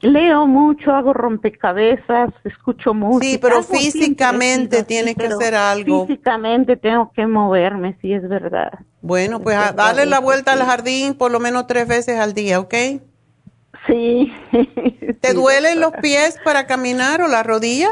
Leo 0.00 0.46
mucho, 0.46 0.92
hago 0.92 1.14
rompecabezas, 1.14 2.30
escucho 2.44 2.92
mucho. 2.92 3.20
Sí, 3.20 3.38
pero 3.38 3.62
físicamente 3.62 4.82
tienes 4.82 5.14
que 5.14 5.26
hacer 5.26 5.54
algo. 5.54 6.06
Físicamente 6.06 6.76
tengo 6.76 7.10
que 7.12 7.26
moverme, 7.26 7.96
sí, 8.02 8.12
es 8.12 8.28
verdad. 8.28 8.72
Bueno, 9.00 9.40
pues 9.40 9.56
dale 9.74 10.04
la 10.04 10.20
vuelta 10.20 10.52
al 10.52 10.62
jardín 10.62 11.14
por 11.14 11.32
lo 11.32 11.40
menos 11.40 11.66
tres 11.66 11.88
veces 11.88 12.18
al 12.20 12.34
día, 12.34 12.60
¿ok? 12.60 12.74
Sí. 13.86 14.32
¿Te 15.20 15.32
duelen 15.32 15.80
los 15.80 15.92
pies 16.02 16.38
para 16.44 16.66
caminar 16.66 17.22
o 17.22 17.28
la 17.28 17.42
rodilla? 17.42 17.88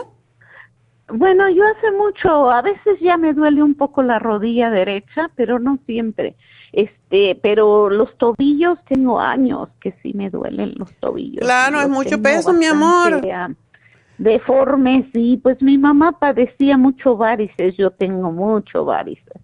Bueno, 1.08 1.48
yo 1.50 1.62
hace 1.64 1.90
mucho, 1.92 2.50
a 2.50 2.62
veces 2.62 2.98
ya 3.00 3.16
me 3.16 3.32
duele 3.32 3.62
un 3.62 3.74
poco 3.74 4.02
la 4.02 4.18
rodilla 4.18 4.70
derecha, 4.70 5.30
pero 5.36 5.58
no 5.58 5.78
siempre. 5.86 6.36
Este, 6.74 7.38
pero 7.40 7.88
los 7.88 8.18
tobillos 8.18 8.78
tengo 8.88 9.20
años 9.20 9.68
que 9.80 9.94
sí 10.02 10.12
me 10.12 10.28
duelen 10.28 10.74
los 10.76 10.92
tobillos. 10.94 11.40
Claro, 11.40 11.80
es 11.80 11.88
mucho 11.88 12.20
peso, 12.20 12.52
mi 12.52 12.66
amor. 12.66 13.22
Deformes, 14.18 15.06
sí, 15.12 15.38
pues 15.40 15.62
mi 15.62 15.78
mamá 15.78 16.18
padecía 16.18 16.76
mucho 16.76 17.16
varices, 17.16 17.76
yo 17.76 17.92
tengo 17.92 18.32
mucho 18.32 18.84
varices. 18.84 19.40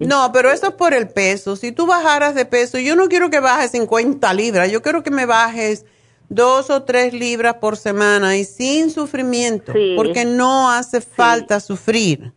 No, 0.00 0.30
pero 0.32 0.50
eso 0.50 0.68
es 0.68 0.74
por 0.74 0.94
el 0.94 1.08
peso. 1.08 1.54
Si 1.54 1.70
tú 1.70 1.86
bajaras 1.86 2.34
de 2.34 2.44
peso, 2.44 2.78
yo 2.78 2.96
no 2.96 3.08
quiero 3.08 3.30
que 3.30 3.38
bajes 3.38 3.70
50 3.72 4.34
libras, 4.34 4.70
yo 4.70 4.82
quiero 4.82 5.04
que 5.04 5.12
me 5.12 5.26
bajes 5.26 5.86
dos 6.28 6.70
o 6.70 6.82
tres 6.82 7.12
libras 7.14 7.54
por 7.54 7.76
semana 7.76 8.36
y 8.36 8.44
sin 8.44 8.90
sufrimiento, 8.90 9.72
porque 9.94 10.24
no 10.24 10.70
hace 10.70 11.00
falta 11.00 11.60
sufrir. 11.60 12.32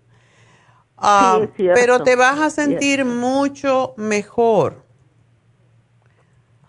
Ah, 1.01 1.39
pero 1.73 2.03
te 2.03 2.15
vas 2.15 2.39
a 2.39 2.49
sentir 2.49 3.05
mucho 3.05 3.93
mejor. 3.97 4.83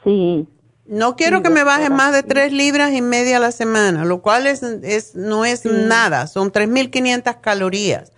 Sí. 0.03 0.49
No 0.87 1.17
quiero 1.17 1.43
que 1.43 1.51
me 1.51 1.65
bajes 1.65 1.91
más 1.91 2.13
de 2.13 2.23
tres 2.23 2.53
libras 2.53 2.93
y 2.93 3.03
media 3.03 3.37
a 3.37 3.41
la 3.41 3.53
semana, 3.53 4.05
lo 4.05 4.21
cual 4.21 4.47
es, 4.47 4.63
es 4.63 5.15
no 5.15 5.45
es 5.45 5.65
nada, 5.65 6.27
son 6.27 6.51
3.500 6.51 7.41
calorías. 7.41 8.13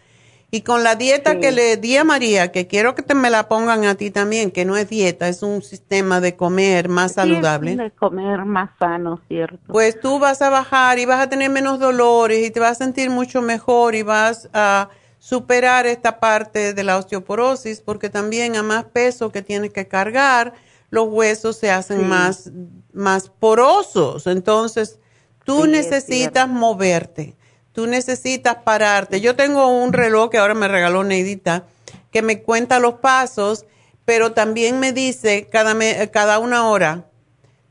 Y 0.50 0.62
con 0.62 0.84
la 0.84 0.94
dieta 0.94 1.40
que 1.40 1.50
le 1.50 1.76
di 1.76 1.96
a 1.96 2.04
María, 2.04 2.52
que 2.52 2.68
quiero 2.68 2.94
que 2.94 3.02
te 3.02 3.16
me 3.16 3.28
la 3.28 3.48
pongan 3.48 3.84
a 3.86 3.96
ti 3.96 4.12
también, 4.12 4.52
que 4.52 4.64
no 4.64 4.76
es 4.76 4.88
dieta, 4.88 5.28
es 5.28 5.42
un 5.42 5.62
sistema 5.62 6.20
de 6.20 6.36
comer 6.36 6.88
más 6.88 7.14
saludable. 7.14 7.74
de 7.74 7.90
comer 7.90 8.44
más 8.44 8.70
sano, 8.78 9.20
¿cierto? 9.26 9.58
Pues 9.66 9.98
tú 9.98 10.20
vas 10.20 10.42
a 10.42 10.50
bajar 10.50 11.00
y 11.00 11.06
vas 11.06 11.20
a 11.20 11.28
tener 11.28 11.50
menos 11.50 11.80
dolores 11.80 12.46
y 12.46 12.52
te 12.52 12.60
vas 12.60 12.80
a 12.80 12.84
sentir 12.84 13.10
mucho 13.10 13.42
mejor 13.42 13.96
y 13.96 14.02
vas 14.02 14.48
a 14.52 14.90
superar 15.24 15.86
esta 15.86 16.20
parte 16.20 16.74
de 16.74 16.84
la 16.84 16.98
osteoporosis 16.98 17.80
porque 17.80 18.10
también 18.10 18.56
a 18.56 18.62
más 18.62 18.84
peso 18.84 19.32
que 19.32 19.40
tienes 19.40 19.72
que 19.72 19.88
cargar, 19.88 20.52
los 20.90 21.08
huesos 21.08 21.56
se 21.56 21.70
hacen 21.70 22.06
más, 22.06 22.50
más 22.92 23.30
porosos. 23.30 24.26
Entonces, 24.26 24.98
tú 25.44 25.66
necesitas 25.66 26.46
moverte 26.48 27.36
tú 27.72 27.88
necesitas 27.88 28.58
pararte. 28.64 29.20
Yo 29.20 29.34
tengo 29.34 29.66
un 29.66 29.92
reloj 29.92 30.30
que 30.30 30.38
ahora 30.38 30.54
me 30.54 30.68
regaló 30.68 31.04
Neidita 31.04 31.64
que 32.10 32.22
me 32.22 32.42
cuenta 32.42 32.78
los 32.78 32.94
pasos, 32.94 33.66
pero 34.04 34.32
también 34.32 34.78
me 34.78 34.92
dice 34.92 35.48
cada, 35.50 35.76
cada 36.12 36.38
una 36.38 36.68
hora, 36.68 37.06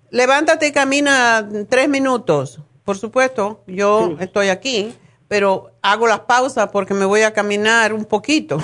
levántate 0.10 0.68
y 0.68 0.72
camina 0.74 1.48
tres 1.70 1.88
minutos. 1.88 2.60
Por 2.84 2.98
supuesto, 2.98 3.64
yo 3.68 4.18
estoy 4.20 4.50
aquí, 4.50 4.94
pero 5.34 5.72
hago 5.82 6.06
las 6.06 6.20
pausas 6.20 6.70
porque 6.72 6.94
me 6.94 7.06
voy 7.06 7.22
a 7.22 7.34
caminar 7.34 7.92
un 7.92 8.06
poquito. 8.06 8.60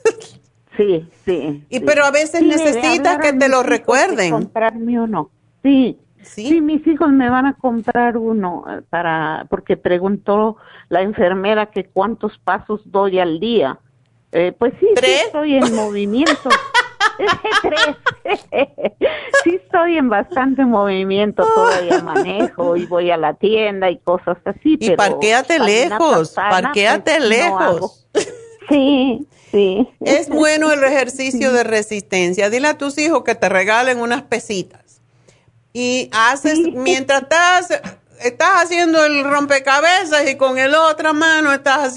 sí, 0.76 1.08
sí. 1.24 1.64
Y 1.70 1.80
pero 1.80 2.04
a 2.04 2.10
veces 2.10 2.42
necesitas 2.42 3.16
que 3.20 3.32
te 3.32 3.48
lo 3.48 3.62
recuerden. 3.62 4.30
Comprarme 4.32 5.00
uno. 5.00 5.30
Sí, 5.62 5.98
¿Sí? 6.20 6.60
mis 6.60 6.86
hijos 6.86 7.10
me 7.10 7.30
van 7.30 7.46
a 7.46 7.54
comprar 7.54 8.18
uno 8.18 8.66
eh, 8.68 8.82
para 8.90 9.46
porque 9.48 9.78
preguntó 9.78 10.58
la 10.90 11.00
enfermera 11.00 11.70
que 11.70 11.84
cuántos 11.84 12.36
pasos 12.36 12.82
doy 12.84 13.18
al 13.18 13.40
día. 13.40 13.78
Eh, 14.32 14.54
pues 14.58 14.74
sí, 14.80 14.88
sí 15.02 15.10
estoy 15.24 15.54
en 15.54 15.74
movimiento. 15.74 16.50
Tres. 17.62 17.96
sí 19.44 19.60
estoy 19.62 19.98
en 19.98 20.08
bastante 20.08 20.64
movimiento, 20.64 21.44
todavía 21.54 22.02
manejo 22.02 22.76
y 22.76 22.86
voy 22.86 23.10
a 23.10 23.16
la 23.16 23.34
tienda 23.34 23.90
y 23.90 23.98
cosas 23.98 24.38
así. 24.44 24.76
Y 24.80 24.90
parquéate 24.96 25.58
lejos, 25.58 26.30
parquéate 26.30 27.16
pues, 27.18 27.28
lejos. 27.28 28.06
sí, 28.68 29.26
sí. 29.50 29.88
Es 30.00 30.28
bueno 30.28 30.72
el 30.72 30.82
ejercicio 30.84 31.52
de 31.52 31.64
resistencia. 31.64 32.50
Dile 32.50 32.68
a 32.68 32.78
tus 32.78 32.96
hijos 32.98 33.24
que 33.24 33.34
te 33.34 33.48
regalen 33.48 34.00
unas 34.00 34.22
pesitas 34.22 35.02
y 35.72 36.08
haces, 36.12 36.58
mientras 36.72 37.22
estás, 37.22 37.68
estás 38.22 38.62
haciendo 38.62 39.04
el 39.04 39.24
rompecabezas 39.24 40.30
y 40.30 40.36
con 40.36 40.56
el 40.56 40.74
otra 40.74 41.12
mano 41.12 41.52
estás 41.52 41.94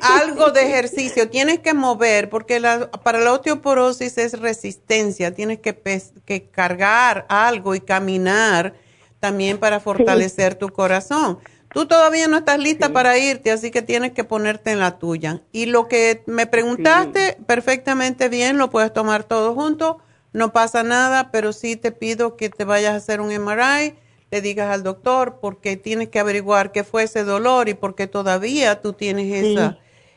algo 0.00 0.50
de 0.50 0.62
ejercicio. 0.62 1.28
Tienes 1.28 1.60
que 1.60 1.74
mover, 1.74 2.28
porque 2.28 2.60
la, 2.60 2.90
para 2.90 3.20
la 3.20 3.32
osteoporosis 3.32 4.18
es 4.18 4.38
resistencia. 4.38 5.34
Tienes 5.34 5.60
que, 5.60 5.76
que 6.24 6.48
cargar 6.48 7.26
algo 7.28 7.74
y 7.74 7.80
caminar 7.80 8.74
también 9.20 9.58
para 9.58 9.80
fortalecer 9.80 10.54
tu 10.54 10.68
corazón. 10.68 11.38
Tú 11.72 11.86
todavía 11.86 12.28
no 12.28 12.38
estás 12.38 12.58
lista 12.58 12.92
para 12.92 13.18
irte, 13.18 13.50
así 13.50 13.70
que 13.70 13.82
tienes 13.82 14.12
que 14.12 14.24
ponerte 14.24 14.70
en 14.70 14.78
la 14.78 14.98
tuya. 14.98 15.42
Y 15.52 15.66
lo 15.66 15.88
que 15.88 16.22
me 16.26 16.46
preguntaste, 16.46 17.36
perfectamente 17.46 18.28
bien, 18.28 18.56
lo 18.56 18.70
puedes 18.70 18.92
tomar 18.92 19.24
todo 19.24 19.54
junto 19.54 20.00
no 20.36 20.52
pasa 20.52 20.82
nada, 20.82 21.30
pero 21.32 21.54
sí 21.54 21.76
te 21.76 21.92
pido 21.92 22.36
que 22.36 22.50
te 22.50 22.64
vayas 22.64 22.92
a 22.92 22.96
hacer 22.96 23.22
un 23.22 23.34
MRI, 23.34 23.94
le 24.36 24.42
digas 24.42 24.70
al 24.70 24.82
doctor 24.82 25.38
porque 25.40 25.78
tienes 25.78 26.10
que 26.10 26.18
averiguar 26.18 26.70
qué 26.70 26.84
fue 26.84 27.04
ese 27.04 27.24
dolor 27.24 27.70
y 27.70 27.74
por 27.74 27.94
qué 27.94 28.06
todavía 28.06 28.82
tú 28.82 28.92
tienes 28.92 29.56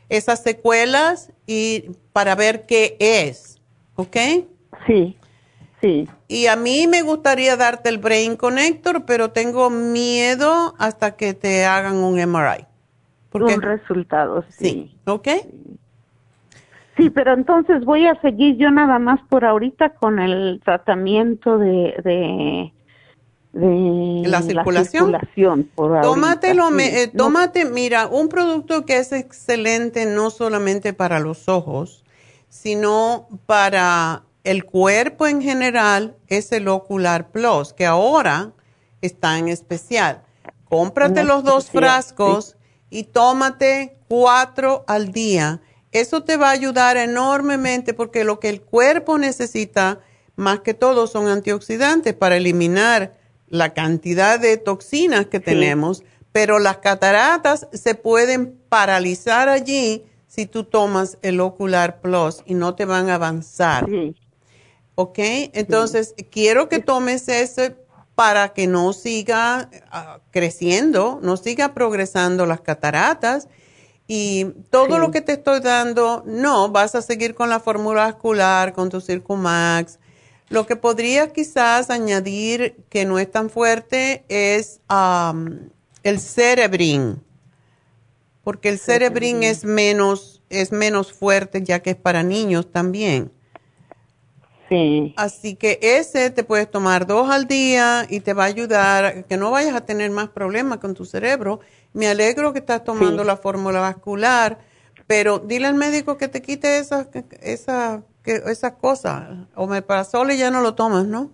esas 0.10 0.44
secuelas 0.44 1.32
y 1.48 1.92
para 2.12 2.36
ver 2.36 2.66
qué 2.66 2.98
es, 3.00 3.62
¿ok? 3.96 4.18
Sí, 4.86 5.16
sí. 5.80 6.10
Y 6.28 6.48
a 6.48 6.58
mí 6.58 6.88
me 6.88 7.02
gustaría 7.02 7.56
darte 7.56 7.88
el 7.88 7.98
Brain 7.98 8.36
Connector, 8.36 9.06
pero 9.06 9.32
tengo 9.32 9.70
miedo 9.70 10.76
hasta 10.78 11.16
que 11.16 11.34
te 11.34 11.66
hagan 11.66 11.96
un 11.96 12.16
MRI. 12.16 12.66
Porque, 13.30 13.56
un 13.56 13.62
resultado, 13.62 14.44
sí. 14.50 14.66
sí. 14.66 14.98
¿Ok? 15.06 15.28
Sí, 16.98 17.10
pero 17.10 17.34
entonces 17.34 17.86
voy 17.86 18.06
a 18.06 18.20
seguir 18.20 18.58
yo 18.58 18.70
nada 18.70 19.00
más 19.00 19.22
por 19.30 19.46
ahorita 19.46 19.92
con 19.92 20.20
el 20.20 20.60
tratamiento 20.66 21.58
de, 21.58 21.96
de, 22.04 22.74
la 23.52 24.42
circulación. 24.42 25.22
tómatelo, 26.02 26.70
eh, 26.80 27.12
tómate, 27.16 27.66
mira, 27.66 28.08
un 28.08 28.30
producto 28.30 28.86
que 28.86 28.98
es 28.98 29.12
excelente 29.12 30.06
no 30.06 30.30
solamente 30.30 30.94
para 30.94 31.20
los 31.20 31.48
ojos, 31.50 32.04
sino 32.50 33.28
para 33.46 34.24
el 34.44 34.66
cuerpo 34.66 35.28
en 35.28 35.42
general, 35.42 36.16
es 36.28 36.52
el 36.52 36.68
Ocular 36.68 37.32
Plus, 37.32 37.74
que 37.74 37.86
ahora 37.86 38.54
está 39.02 39.38
en 39.38 39.48
especial. 39.48 40.24
Cómprate 40.66 41.24
los 41.24 41.44
dos 41.44 41.72
frascos 41.72 42.56
y 42.90 43.06
tómate 43.06 43.98
cuatro 44.08 44.84
al 44.88 45.12
día 45.12 45.62
eso 45.92 46.24
te 46.24 46.38
va 46.38 46.50
a 46.50 46.52
ayudar 46.52 46.98
enormemente 46.98 47.94
porque 47.94 48.24
lo 48.24 48.40
que 48.40 48.50
el 48.50 48.62
cuerpo 48.62 49.18
necesita 49.18 50.00
más 50.36 50.60
que 50.60 50.74
todo 50.74 51.08
son 51.08 51.28
antioxidantes 51.28 52.14
para 52.14 52.38
eliminar 52.38 53.18
la 53.50 53.74
cantidad 53.74 54.40
de 54.40 54.58
toxinas 54.58 55.28
que 55.28 55.40
tenemos, 55.40 56.04
pero 56.32 56.60
las 56.60 56.78
cataratas 56.78 57.68
se 57.74 57.96
pueden 57.96 58.60
paralizar 58.70 59.50
allí 59.50 60.04
si 60.28 60.46
tú 60.46 60.64
tomas 60.64 61.18
el 61.22 61.40
Ocular 61.40 62.02
Plus 62.02 62.44
y 62.46 62.54
no 62.54 62.76
te 62.76 62.86
van 62.86 63.10
a 63.10 63.16
avanzar. 63.16 63.88
¿Ok? 64.96 65.18
Entonces, 65.18 66.14
quiero 66.30 66.70
que 66.70 66.80
tomes 66.80 67.28
ese 67.28 67.76
para 68.16 68.50
que 68.50 68.68
no 68.68 68.92
siga 68.94 69.70
ah, 69.92 70.20
creciendo, 70.32 71.20
no 71.24 71.38
siga 71.38 71.74
progresando 71.74 72.46
las 72.46 72.62
cataratas 72.62 73.48
y 74.12 74.46
todo 74.72 74.98
lo 74.98 75.12
que 75.12 75.22
te 75.22 75.34
estoy 75.34 75.60
dando, 75.60 76.24
no, 76.26 76.70
vas 76.70 76.96
a 76.96 77.04
seguir 77.04 77.36
con 77.36 77.48
la 77.48 77.60
fórmula 77.60 78.08
vascular, 78.08 78.74
con 78.74 78.90
tu 78.90 79.02
Circumax. 79.02 79.99
Lo 80.50 80.66
que 80.66 80.76
podría 80.76 81.32
quizás 81.32 81.90
añadir 81.90 82.76
que 82.90 83.06
no 83.06 83.20
es 83.20 83.32
tan 83.32 83.50
fuerte 83.50 84.24
es 84.30 84.82
el 86.04 86.20
Cerebrin, 86.20 87.22
porque 88.44 88.70
el 88.70 88.80
Cerebrin 88.80 89.44
es 89.44 89.64
menos, 89.64 90.42
es 90.50 90.72
menos 90.72 91.14
fuerte 91.14 91.64
ya 91.64 91.82
que 91.82 91.92
es 91.92 91.96
para 91.96 92.24
niños 92.24 92.72
también. 92.72 93.32
Sí. 94.70 95.14
Así 95.18 95.56
que 95.56 95.80
ese 95.82 96.30
te 96.30 96.44
puedes 96.44 96.70
tomar 96.70 97.08
dos 97.08 97.30
al 97.30 97.48
día 97.48 98.06
y 98.08 98.20
te 98.20 98.34
va 98.34 98.44
a 98.44 98.48
ayudar 98.48 99.06
a 99.06 99.24
que 99.24 99.38
no 99.38 99.50
vayas 99.50 99.76
a 99.76 99.86
tener 99.86 100.12
más 100.12 100.30
problemas 100.30 100.78
con 100.78 100.94
tu 100.94 101.06
cerebro 101.06 101.60
me 101.94 102.08
alegro 102.08 102.54
que 102.54 102.60
estás 102.60 102.84
tomando 102.84 103.24
la 103.24 103.38
fórmula 103.38 103.80
vascular, 103.80 104.60
pero 105.08 105.40
dile 105.40 105.68
al 105.68 105.76
médico 105.76 106.18
que 106.18 106.28
te 106.28 106.42
quite 106.42 106.80
esas 106.80 108.02
esa, 108.26 108.52
esa 108.52 108.76
cosas. 108.76 109.48
Omeprazole 109.56 110.38
ya 110.38 110.52
no 110.52 110.62
lo 110.62 110.76
tomas, 110.76 111.06
¿no? 111.06 111.32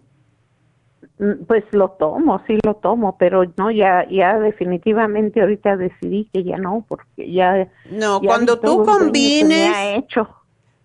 Mm, 1.18 1.46
pues 1.48 1.64
lo 1.72 1.92
tomo, 1.92 2.42
sí 2.46 2.58
lo 2.64 2.76
tomo, 2.76 3.18
pero 3.18 3.44
no, 3.58 3.72
ya, 3.72 4.06
ya 4.10 4.38
definitivamente 4.38 5.42
ahorita 5.42 5.78
decidí 5.78 6.30
que 6.34 6.44
ya 6.44 6.58
no, 6.58 6.86
porque 6.88 7.32
ya... 7.32 7.72
No, 7.90 8.20
cuando 8.22 8.60
tú 8.60 8.84
combines... 8.84 9.72
hecho. 9.96 10.28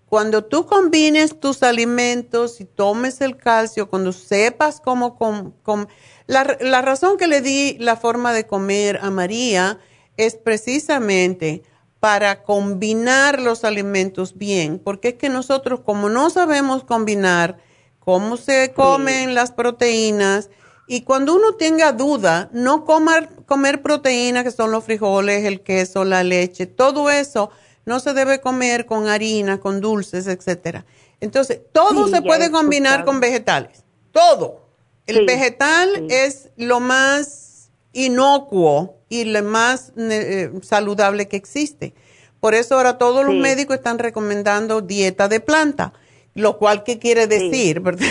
Cuando 0.09 0.45
tú 0.45 0.67
combines 0.67 1.39
tus 1.39 1.63
alimentos 1.63 2.61
y 2.61 2.65
tomes 2.65 3.21
el 3.21 3.37
calcio, 3.37 3.89
cuando 3.89 4.13
sepas 4.13 4.81
cómo... 4.81 5.17
Com, 5.17 5.87
la, 6.27 6.83
razón 6.83 7.17
que 7.17 7.27
le 7.27 7.41
di 7.41 7.77
la 7.79 7.97
forma 7.97 8.33
de 8.33 8.47
comer 8.47 8.99
a 9.03 9.11
María 9.11 9.79
es 10.17 10.37
precisamente 10.37 11.63
para 12.01 12.43
combinar 12.43 13.41
los 13.41 13.65
alimentos 13.65 14.37
bien, 14.37 14.79
porque 14.79 15.09
es 15.09 15.15
que 15.15 15.29
nosotros 15.29 15.81
como 15.81 16.09
no 16.09 16.31
sabemos 16.31 16.83
combinar 16.83 17.59
cómo 17.99 18.39
se 18.39 18.73
comen 18.73 19.35
las 19.35 19.53
proteínas, 19.53 20.49
y 20.89 21.03
cuando 21.03 21.37
uno 21.37 21.55
tenga 21.55 21.93
duda, 21.93 22.49
no 22.53 22.85
comer, 22.85 23.29
comer 23.47 23.81
proteínas, 23.81 24.43
que 24.43 24.51
son 24.51 24.73
los 24.73 24.83
frijoles, 24.83 25.45
el 25.45 25.61
queso, 25.61 26.05
la 26.05 26.25
leche, 26.25 26.67
todo 26.67 27.11
eso 27.11 27.51
no 27.85 28.01
se 28.01 28.13
debe 28.13 28.41
comer 28.41 28.87
con 28.87 29.07
harina, 29.07 29.61
con 29.61 29.81
dulces, 29.81 30.27
etcétera. 30.27 30.85
Entonces, 31.21 31.61
todo 31.73 32.09
se 32.09 32.23
puede 32.23 32.51
combinar 32.51 33.05
con 33.05 33.21
vegetales, 33.21 33.85
todo. 34.11 34.67
El 35.07 35.27
vegetal 35.27 36.07
es 36.09 36.49
lo 36.57 36.81
más 36.81 37.71
inocuo 37.93 39.00
y 39.11 39.25
lo 39.25 39.43
más 39.43 39.93
eh, 39.99 40.51
saludable 40.63 41.29
que 41.29 41.37
existe. 41.37 41.93
Por 42.39 42.55
eso 42.55 42.77
ahora 42.77 42.97
todos 42.97 43.27
los 43.27 43.35
médicos 43.35 43.77
están 43.77 43.99
recomendando 43.99 44.81
dieta 44.81 45.29
de 45.29 45.41
planta, 45.41 45.93
lo 46.35 46.57
cual, 46.57 46.85
¿qué 46.85 46.99
quiere 46.99 47.27
decir? 47.27 47.81
¿verdad? 47.83 48.07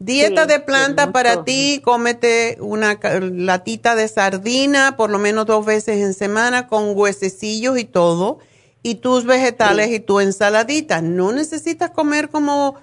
dieta 0.00 0.46
de 0.46 0.58
planta 0.58 1.12
para 1.12 1.44
ti, 1.44 1.80
cómete 1.84 2.56
una 2.60 2.98
latita 3.20 3.94
de 3.94 4.08
sardina 4.08 4.96
por 4.96 5.10
lo 5.10 5.18
menos 5.18 5.46
dos 5.46 5.64
veces 5.64 5.98
en 5.98 6.14
semana 6.14 6.66
con 6.66 6.96
huesecillos 6.96 7.78
y 7.78 7.84
todo, 7.84 8.38
y 8.82 8.96
tus 8.96 9.24
vegetales 9.24 9.90
y 9.90 10.00
tu 10.00 10.20
ensaladita. 10.20 11.02
No 11.02 11.32
necesitas 11.32 11.90
comer 11.90 12.30
como, 12.30 12.76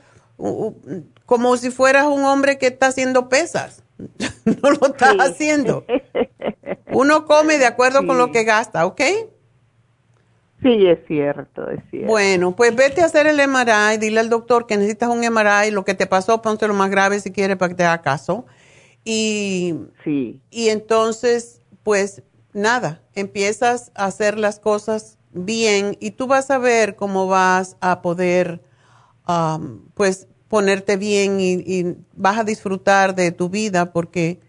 como 1.26 1.58
si 1.58 1.72
fueras 1.72 2.06
un 2.06 2.24
hombre 2.24 2.58
que 2.58 2.68
está 2.68 2.88
haciendo 2.88 3.30
pesas. 3.30 3.84
no 4.46 4.72
lo 4.72 4.88
estás 4.88 5.16
haciendo. 5.20 5.86
Uno 6.94 7.26
come 7.26 7.58
de 7.58 7.66
acuerdo 7.66 8.06
con 8.06 8.18
lo 8.18 8.32
que 8.32 8.44
gasta, 8.44 8.86
¿ok? 8.86 9.02
Sí, 10.62 10.88
es 10.88 11.00
cierto, 11.08 11.70
es 11.70 11.82
cierto. 11.90 12.08
Bueno, 12.08 12.56
pues 12.56 12.74
vete 12.74 13.02
a 13.02 13.06
hacer 13.06 13.28
el 13.28 13.38
MRI, 13.38 13.98
dile 14.00 14.22
al 14.22 14.30
doctor 14.30 14.66
que 14.66 14.78
necesitas 14.78 15.10
un 15.10 15.20
MRI, 15.20 15.72
lo 15.72 15.84
que 15.84 15.94
te 15.94 16.08
pasó, 16.08 16.42
ponte 16.42 16.68
lo 16.68 16.74
más 16.74 16.90
grave 16.90 17.20
si 17.20 17.32
quieres 17.32 17.58
para 17.58 17.70
que 17.70 17.76
te 17.76 17.84
haga 17.84 18.02
caso. 18.02 18.46
Y, 19.04 19.76
sí. 20.06 20.40
y 20.50 20.70
entonces, 20.70 21.62
pues 21.84 22.24
nada, 22.54 23.02
empiezas 23.14 23.92
a 23.94 24.06
hacer 24.06 24.40
las 24.40 24.60
cosas 24.60 25.18
bien 25.34 25.98
y 26.00 26.12
tú 26.12 26.28
vas 26.28 26.50
a 26.50 26.60
ver 26.60 26.96
cómo 26.96 27.28
vas 27.28 27.76
a 27.82 28.02
poder, 28.02 28.62
um, 29.28 29.82
pues, 29.96 30.28
ponerte 30.48 30.96
bien 30.96 31.42
y, 31.42 31.54
y, 31.54 31.98
vas 32.14 32.38
a 32.38 32.44
disfrutar 32.44 33.16
de 33.16 33.32
tu 33.32 33.50
vida 33.50 33.92
porque 33.92 34.40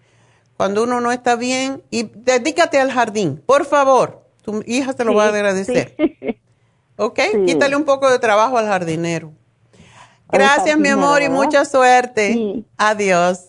cuando 0.57 0.85
uno 0.85 1.01
no 1.01 1.13
está 1.13 1.37
bien, 1.37 1.83
y 1.91 2.05
dedícate 2.15 2.79
al 2.81 2.91
jardín, 2.91 3.43
por 3.45 3.65
favor 3.65 4.25
tu 4.45 4.63
hija 4.67 4.93
te 4.93 5.05
lo 5.05 5.15
va 5.15 5.25
a 5.25 5.29
agradecer. 5.29 5.97
¿Ok? 6.97 7.19
Quítale 7.47 7.75
un 7.75 7.85
poco 7.85 8.09
de 8.11 8.19
trabajo 8.19 8.59
al 8.59 8.67
jardinero. 8.67 9.33
Gracias, 10.31 10.79
mi 10.79 10.89
amor, 10.89 11.23
y 11.23 11.29
mucha 11.29 11.65
suerte. 11.65 12.65
Adiós. 12.77 13.49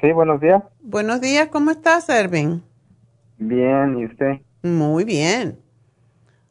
Sí, 0.00 0.10
buenos 0.12 0.40
días. 0.40 0.62
Buenos 0.80 1.20
días, 1.20 1.48
¿cómo 1.48 1.70
estás, 1.70 2.08
Ervin? 2.08 2.62
Bien, 3.38 3.98
¿y 3.98 4.06
usted? 4.06 4.40
Muy 4.62 5.04
bien. 5.04 5.58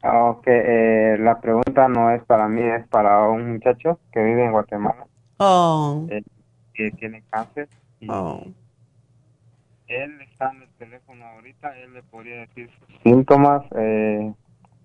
Ok, 0.02 0.44
eh, 0.46 1.16
la 1.18 1.40
pregunta 1.40 1.88
no 1.88 2.10
es 2.10 2.22
para 2.24 2.48
mí, 2.48 2.62
es 2.62 2.86
para 2.88 3.28
un 3.28 3.54
muchacho 3.54 3.98
que 4.12 4.22
vive 4.22 4.44
en 4.44 4.52
Guatemala. 4.52 5.07
Oh. 5.38 6.06
Que 6.74 6.90
tiene 6.92 7.22
cáncer. 7.30 7.68
oh 8.08 8.44
él 9.88 10.20
está 10.20 10.50
en 10.50 10.62
el 10.62 10.68
teléfono 10.78 11.24
ahorita, 11.24 11.76
él 11.78 11.94
le 11.94 12.02
podría 12.02 12.40
decir 12.40 12.70
síntomas, 13.02 13.64
eh, 13.76 14.32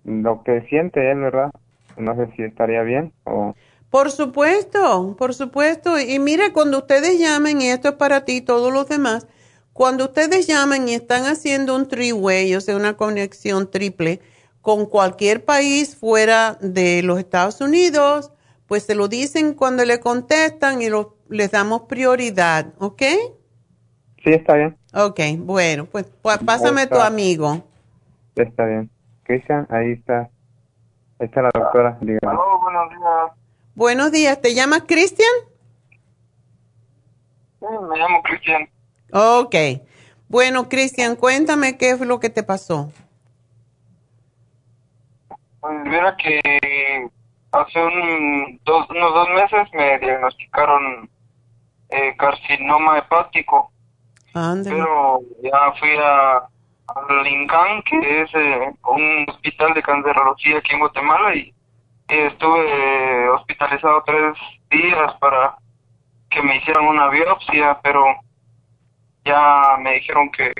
lo 0.04 0.42
que 0.42 0.62
siente 0.62 1.10
él, 1.10 1.20
¿verdad? 1.20 1.50
No 1.96 2.16
sé 2.16 2.28
si 2.34 2.42
estaría 2.42 2.82
bien 2.82 3.12
o... 3.24 3.54
Por 3.90 4.10
supuesto, 4.10 5.14
por 5.16 5.34
supuesto. 5.34 6.00
Y 6.00 6.18
mire, 6.18 6.52
cuando 6.52 6.78
ustedes 6.78 7.20
llamen, 7.20 7.62
y 7.62 7.68
esto 7.68 7.90
es 7.90 7.94
para 7.94 8.24
ti 8.24 8.38
y 8.38 8.40
todos 8.40 8.72
los 8.72 8.88
demás, 8.88 9.28
cuando 9.72 10.06
ustedes 10.06 10.48
llamen 10.48 10.88
y 10.88 10.94
están 10.94 11.26
haciendo 11.26 11.76
un 11.76 11.86
three-way, 11.86 12.56
o 12.56 12.60
sea, 12.60 12.74
una 12.74 12.96
conexión 12.96 13.70
triple, 13.70 14.20
con 14.62 14.86
cualquier 14.86 15.44
país 15.44 15.94
fuera 15.94 16.58
de 16.60 17.04
los 17.04 17.20
Estados 17.20 17.60
Unidos, 17.60 18.32
pues 18.74 18.86
se 18.86 18.96
lo 18.96 19.06
dicen 19.06 19.54
cuando 19.54 19.84
le 19.84 20.00
contestan 20.00 20.82
y 20.82 20.88
lo, 20.88 21.14
les 21.28 21.52
damos 21.52 21.82
prioridad, 21.82 22.74
¿ok? 22.80 23.02
Sí, 24.24 24.32
está 24.32 24.54
bien. 24.54 24.76
Ok, 24.92 25.20
bueno, 25.38 25.86
pues, 25.86 26.12
pues 26.20 26.38
pásame 26.38 26.88
tu 26.88 26.96
amigo. 26.96 27.62
Está 28.34 28.64
bien. 28.64 28.90
Cristian, 29.22 29.68
ahí 29.70 29.92
está. 29.92 30.22
Ahí 31.20 31.26
está 31.26 31.42
la 31.42 31.50
doctora. 31.54 31.96
Dígame. 32.00 32.36
buenos 32.36 32.90
días. 32.90 33.32
Buenos 33.76 34.10
días. 34.10 34.40
¿Te 34.40 34.54
llamas 34.54 34.82
Cristian? 34.88 35.30
Sí, 37.60 37.66
me 37.88 37.96
llamo 37.96 38.22
Cristian. 38.24 38.68
Ok. 39.12 39.54
Bueno, 40.26 40.68
Cristian, 40.68 41.14
cuéntame 41.14 41.78
qué 41.78 41.90
es 41.90 42.00
lo 42.00 42.18
que 42.18 42.28
te 42.28 42.42
pasó. 42.42 42.90
Pues 45.60 45.74
mira 45.84 46.16
que 46.16 46.40
hace 47.54 47.82
un, 47.82 48.60
dos, 48.64 48.88
unos 48.90 49.14
dos 49.14 49.28
meses 49.30 49.68
me 49.72 49.98
diagnosticaron 49.98 51.08
eh, 51.90 52.14
carcinoma 52.16 52.98
hepático. 52.98 53.70
Pero 54.32 55.20
ya 55.42 55.72
fui 55.78 55.96
a, 55.96 56.42
al 56.88 57.26
INCAN, 57.26 57.82
que 57.82 58.22
es 58.22 58.30
eh, 58.34 58.72
un 58.84 59.26
hospital 59.28 59.74
de 59.74 59.82
cancerología 59.82 60.58
aquí 60.58 60.74
en 60.74 60.80
Guatemala, 60.80 61.34
y 61.34 61.54
estuve 62.08 63.28
hospitalizado 63.30 64.02
tres 64.04 64.36
días 64.70 65.14
para 65.20 65.56
que 66.30 66.42
me 66.42 66.56
hicieran 66.56 66.86
una 66.86 67.08
biopsia, 67.08 67.78
pero 67.82 68.04
ya 69.24 69.76
me 69.80 69.94
dijeron 69.94 70.30
que, 70.30 70.52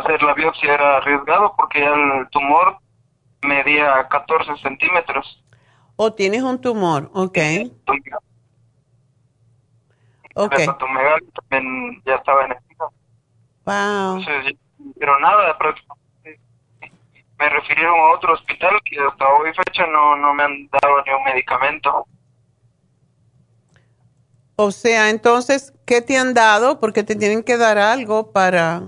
hacer 0.00 0.22
la 0.22 0.34
biopsia 0.34 0.74
era 0.74 0.96
arriesgado 0.98 1.54
porque 1.56 1.80
ya 1.80 1.94
el 1.94 2.28
tumor 2.30 2.78
medía 3.42 4.06
14 4.08 4.56
centímetros. 4.58 5.42
¿O 5.96 6.12
tienes 6.12 6.42
un 6.42 6.60
tumor? 6.60 7.10
Ok. 7.14 7.38
Ok. 10.34 10.54
también 11.48 12.02
ya 12.04 12.14
estaba 12.16 12.44
en 12.44 12.54
Wow. 13.64 14.24
pero 15.00 15.18
nada, 15.18 15.56
me 17.38 17.48
refirieron 17.48 17.98
a 17.98 18.14
otro 18.14 18.34
hospital 18.34 18.80
que 18.84 18.96
hasta 19.00 19.28
hoy 19.28 19.52
fecha 19.54 19.86
no, 19.86 20.16
no 20.16 20.32
me 20.34 20.44
han 20.44 20.68
dado 20.68 21.02
ni 21.04 21.12
un 21.12 21.24
medicamento. 21.24 22.06
O 24.56 24.70
sea, 24.70 25.10
entonces, 25.10 25.74
¿qué 25.84 26.00
te 26.00 26.16
han 26.16 26.32
dado? 26.32 26.80
Porque 26.80 27.02
te 27.02 27.16
tienen 27.16 27.42
que 27.42 27.56
dar 27.56 27.76
algo 27.78 28.32
para 28.32 28.84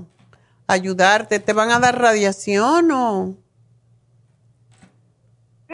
ayudarte. 0.67 1.41
¿Te 1.41 1.53
van 1.53 1.71
a 1.71 1.79
dar 1.79 1.99
radiación 1.99 2.91
o...? 2.93 3.35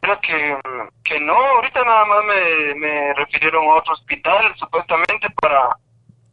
Era 0.04 0.20
que, 0.20 0.58
que 1.02 1.18
no, 1.18 1.34
ahorita 1.34 1.82
nada 1.82 2.04
más 2.04 2.24
me, 2.26 2.74
me 2.74 3.14
refirieron 3.14 3.64
a 3.64 3.76
otro 3.76 3.94
hospital, 3.94 4.54
supuestamente 4.58 5.28
para 5.40 5.76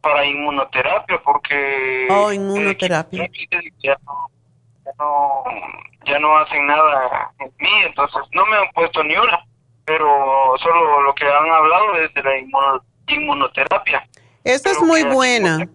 para 0.02 0.26
inmunoterapia 0.26 1.22
porque 1.24 2.08
oh 2.10 2.32
inmunoterapia. 2.32 3.30
ya, 3.78 3.96
no, 4.98 5.44
ya, 6.04 6.18
no, 6.18 6.36
hacen 6.38 6.66
nada 6.66 7.30
en 7.38 7.52
mí 7.60 7.70
entonces 7.86 8.20
no 8.32 8.44
me 8.46 8.56
han 8.56 8.70
puesto 8.74 9.02
ni 9.04 9.14
una 9.14 9.38
pero 9.84 10.54
solo 10.60 11.02
lo 11.02 11.14
que 11.14 11.24
han 11.24 11.50
hablado 11.50 11.96
es 11.96 12.12
de 12.14 12.22
la 12.22 12.38
inmunoterapia. 13.08 14.08
Esa 14.44 14.70
es 14.70 14.80
muy 14.80 15.02
buena. 15.02 15.68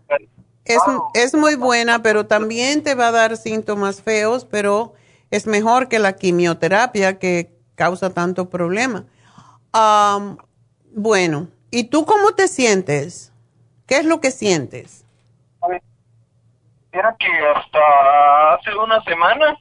es, 0.65 0.81
es 1.13 1.33
muy 1.33 1.55
buena 1.55 2.03
pero 2.03 2.25
también 2.25 2.83
te 2.83 2.95
va 2.95 3.07
a 3.07 3.11
dar 3.11 3.37
síntomas 3.37 4.01
feos 4.01 4.45
pero 4.45 4.93
es 5.31 5.47
mejor 5.47 5.87
que 5.87 5.99
la 5.99 6.17
quimioterapia 6.17 7.17
que 7.17 7.56
causa 7.77 8.13
tanto 8.13 8.49
problema 8.49 9.05
bueno 10.91 11.47
y 11.71 11.85
tú 11.85 12.05
cómo 12.05 12.33
te 12.33 12.49
sientes 12.49 13.31
¿Qué 13.87 13.99
es 13.99 14.05
lo 14.05 14.19
que 14.19 14.31
sientes? 14.31 15.05
era 16.91 17.15
que 17.19 17.27
hasta 17.55 18.53
hace 18.55 18.75
una 18.75 19.01
semana 19.03 19.55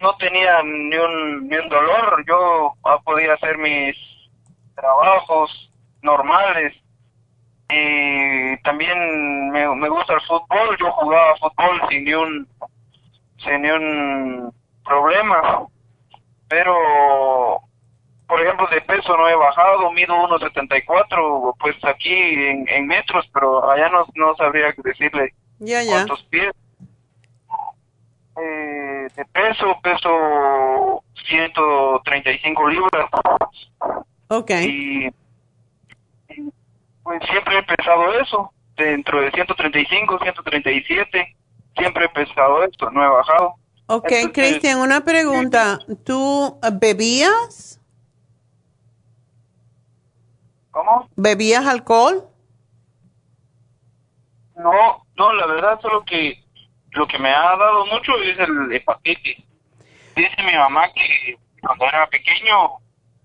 no 0.00 0.16
tenía 0.16 0.62
ni 0.62 0.96
un, 0.96 1.48
ni 1.48 1.56
un 1.56 1.68
dolor. 1.68 2.24
Yo 2.26 2.72
podía 3.04 3.34
hacer 3.34 3.58
mis 3.58 3.96
trabajos 4.74 5.70
normales. 6.02 6.72
Y 7.70 8.56
también 8.62 9.50
me, 9.50 9.68
me 9.74 9.88
gusta 9.88 10.14
el 10.14 10.20
fútbol. 10.22 10.76
Yo 10.78 10.90
jugaba 10.92 11.36
fútbol 11.36 11.82
sin 11.90 12.04
ni 12.04 12.14
un, 12.14 12.48
sin 13.44 13.62
ni 13.62 13.70
un 13.70 14.54
problema. 14.84 15.66
Pero 16.48 17.62
por 18.28 18.42
ejemplo, 18.42 18.66
de 18.66 18.82
peso 18.82 19.16
no 19.16 19.26
he 19.26 19.34
bajado, 19.34 19.90
mido 19.90 20.14
1,74, 20.14 21.56
pues 21.58 21.82
aquí 21.82 22.12
en, 22.12 22.68
en, 22.68 22.86
metros, 22.86 23.26
pero 23.32 23.70
allá 23.70 23.88
no, 23.88 24.06
no 24.14 24.36
sabría 24.36 24.74
decirle 24.76 25.32
ya, 25.58 25.82
ya. 25.82 25.92
cuántos 25.92 26.22
pies. 26.24 26.52
Eh, 28.36 29.08
de 29.16 29.24
peso, 29.32 29.80
peso 29.82 31.02
135 31.26 32.68
libras. 32.68 33.10
Ok. 34.28 34.50
Y, 34.60 35.08
pues 37.02 37.22
siempre 37.30 37.58
he 37.58 37.62
pesado 37.62 38.12
eso, 38.20 38.52
dentro 38.76 39.22
de 39.22 39.30
135, 39.30 40.18
137, 40.18 41.36
siempre 41.78 42.04
he 42.04 42.08
pesado 42.10 42.62
esto, 42.62 42.90
no 42.90 43.02
he 43.02 43.08
bajado. 43.08 43.54
Ok, 43.90 44.12
Cristian, 44.34 44.80
una 44.80 45.02
pregunta. 45.02 45.78
¿Tú 46.04 46.58
bebías? 46.74 47.80
¿Cómo? 50.70 51.08
¿Bebías 51.16 51.66
alcohol? 51.66 52.28
No, 54.56 55.06
no, 55.16 55.32
la 55.32 55.46
verdad 55.46 55.80
solo 55.80 56.04
que 56.04 56.44
lo 56.90 57.06
que 57.06 57.18
me 57.18 57.30
ha 57.30 57.56
dado 57.56 57.86
mucho 57.86 58.14
es 58.18 58.38
el 58.38 58.72
hepatitis. 58.72 59.42
Dice 60.14 60.42
mi 60.42 60.54
mamá 60.54 60.92
que 60.92 61.38
cuando 61.62 61.86
era 61.86 62.06
pequeño 62.10 62.80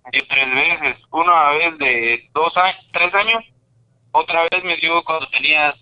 me 0.05 0.11
dio 0.11 0.21
tres 0.29 0.55
veces, 0.55 0.97
una 1.11 1.49
vez 1.49 1.77
de 1.77 2.29
dos 2.33 2.55
años, 2.55 2.87
tres 2.93 3.13
años, 3.13 3.43
otra 4.13 4.43
vez 4.43 4.63
me 4.63 4.77
dio 4.77 5.03
cuando 5.03 5.27
tenía 5.29 5.75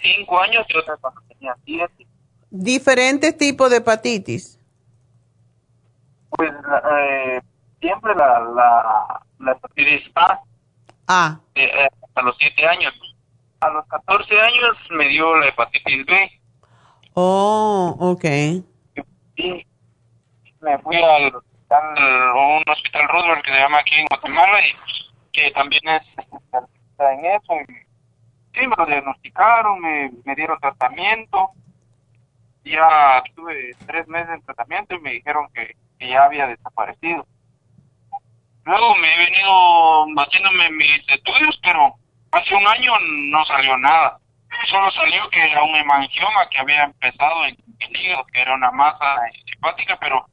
cinco 0.00 0.40
años 0.40 0.64
y 0.66 0.78
otra 0.78 0.96
cuando 0.96 1.20
tenía 1.28 1.54
siete. 1.66 2.06
¿Diferentes 2.50 3.36
tipos 3.36 3.70
de 3.70 3.76
hepatitis? 3.76 4.58
Pues 6.30 6.50
eh, 6.50 7.40
siempre 7.80 8.14
la, 8.14 8.40
la, 8.40 9.22
la 9.38 9.52
hepatitis 9.52 10.10
A. 10.16 10.40
A. 11.06 11.40
Eh, 11.54 11.64
eh, 11.64 11.88
a 12.14 12.22
los 12.22 12.36
7 12.38 12.66
años. 12.66 12.92
A 13.60 13.70
los 13.70 13.86
14 13.86 14.40
años 14.40 14.76
me 14.90 15.08
dio 15.08 15.36
la 15.36 15.46
hepatitis 15.46 16.06
B. 16.06 16.30
Oh, 17.14 17.96
ok. 17.98 18.24
Y 19.36 19.66
me 20.60 20.78
fui 20.78 20.96
al 20.96 21.34
hospital, 21.34 22.34
un 22.36 22.64
hospital 22.66 23.08
Roosevelt 23.08 23.44
que 23.44 23.52
se 23.52 23.58
llama 23.58 23.78
aquí 23.78 23.94
en 23.94 24.06
Guatemala 24.06 24.58
y 24.60 24.72
que 25.32 25.50
también 25.52 25.82
es 25.88 26.02
especialista 26.18 27.12
en 27.12 27.24
eso. 27.26 27.54
Y, 27.68 28.58
sí, 28.58 28.66
me 28.66 28.76
lo 28.76 28.86
diagnosticaron, 28.86 29.80
me, 29.80 30.10
me 30.24 30.34
dieron 30.34 30.58
tratamiento. 30.58 31.50
Ya 32.64 33.22
tuve 33.34 33.74
tres 33.86 34.06
meses 34.08 34.30
en 34.34 34.42
tratamiento 34.44 34.94
y 34.94 35.00
me 35.00 35.12
dijeron 35.12 35.48
que, 35.54 35.76
ya 35.98 36.24
había 36.24 36.46
desaparecido. 36.46 37.26
Luego 38.64 38.94
me 38.96 39.14
he 39.14 39.18
venido 39.18 40.06
batiéndome 40.14 40.70
mis 40.70 41.08
estudios, 41.08 41.58
pero 41.62 41.94
hace 42.32 42.54
un 42.54 42.66
año 42.66 42.92
no 43.00 43.44
salió 43.44 43.76
nada. 43.76 44.18
Solo 44.68 44.90
salió 44.92 45.28
que 45.30 45.50
era 45.50 45.62
un 45.62 45.74
hemangioma 45.74 46.48
que 46.50 46.58
había 46.58 46.84
empezado 46.84 47.44
en 47.44 47.56
el 47.78 47.96
hígado, 47.96 48.26
que 48.26 48.40
era 48.40 48.54
una 48.54 48.70
masa 48.70 49.16
hepática, 49.46 49.98
pero 50.00 50.26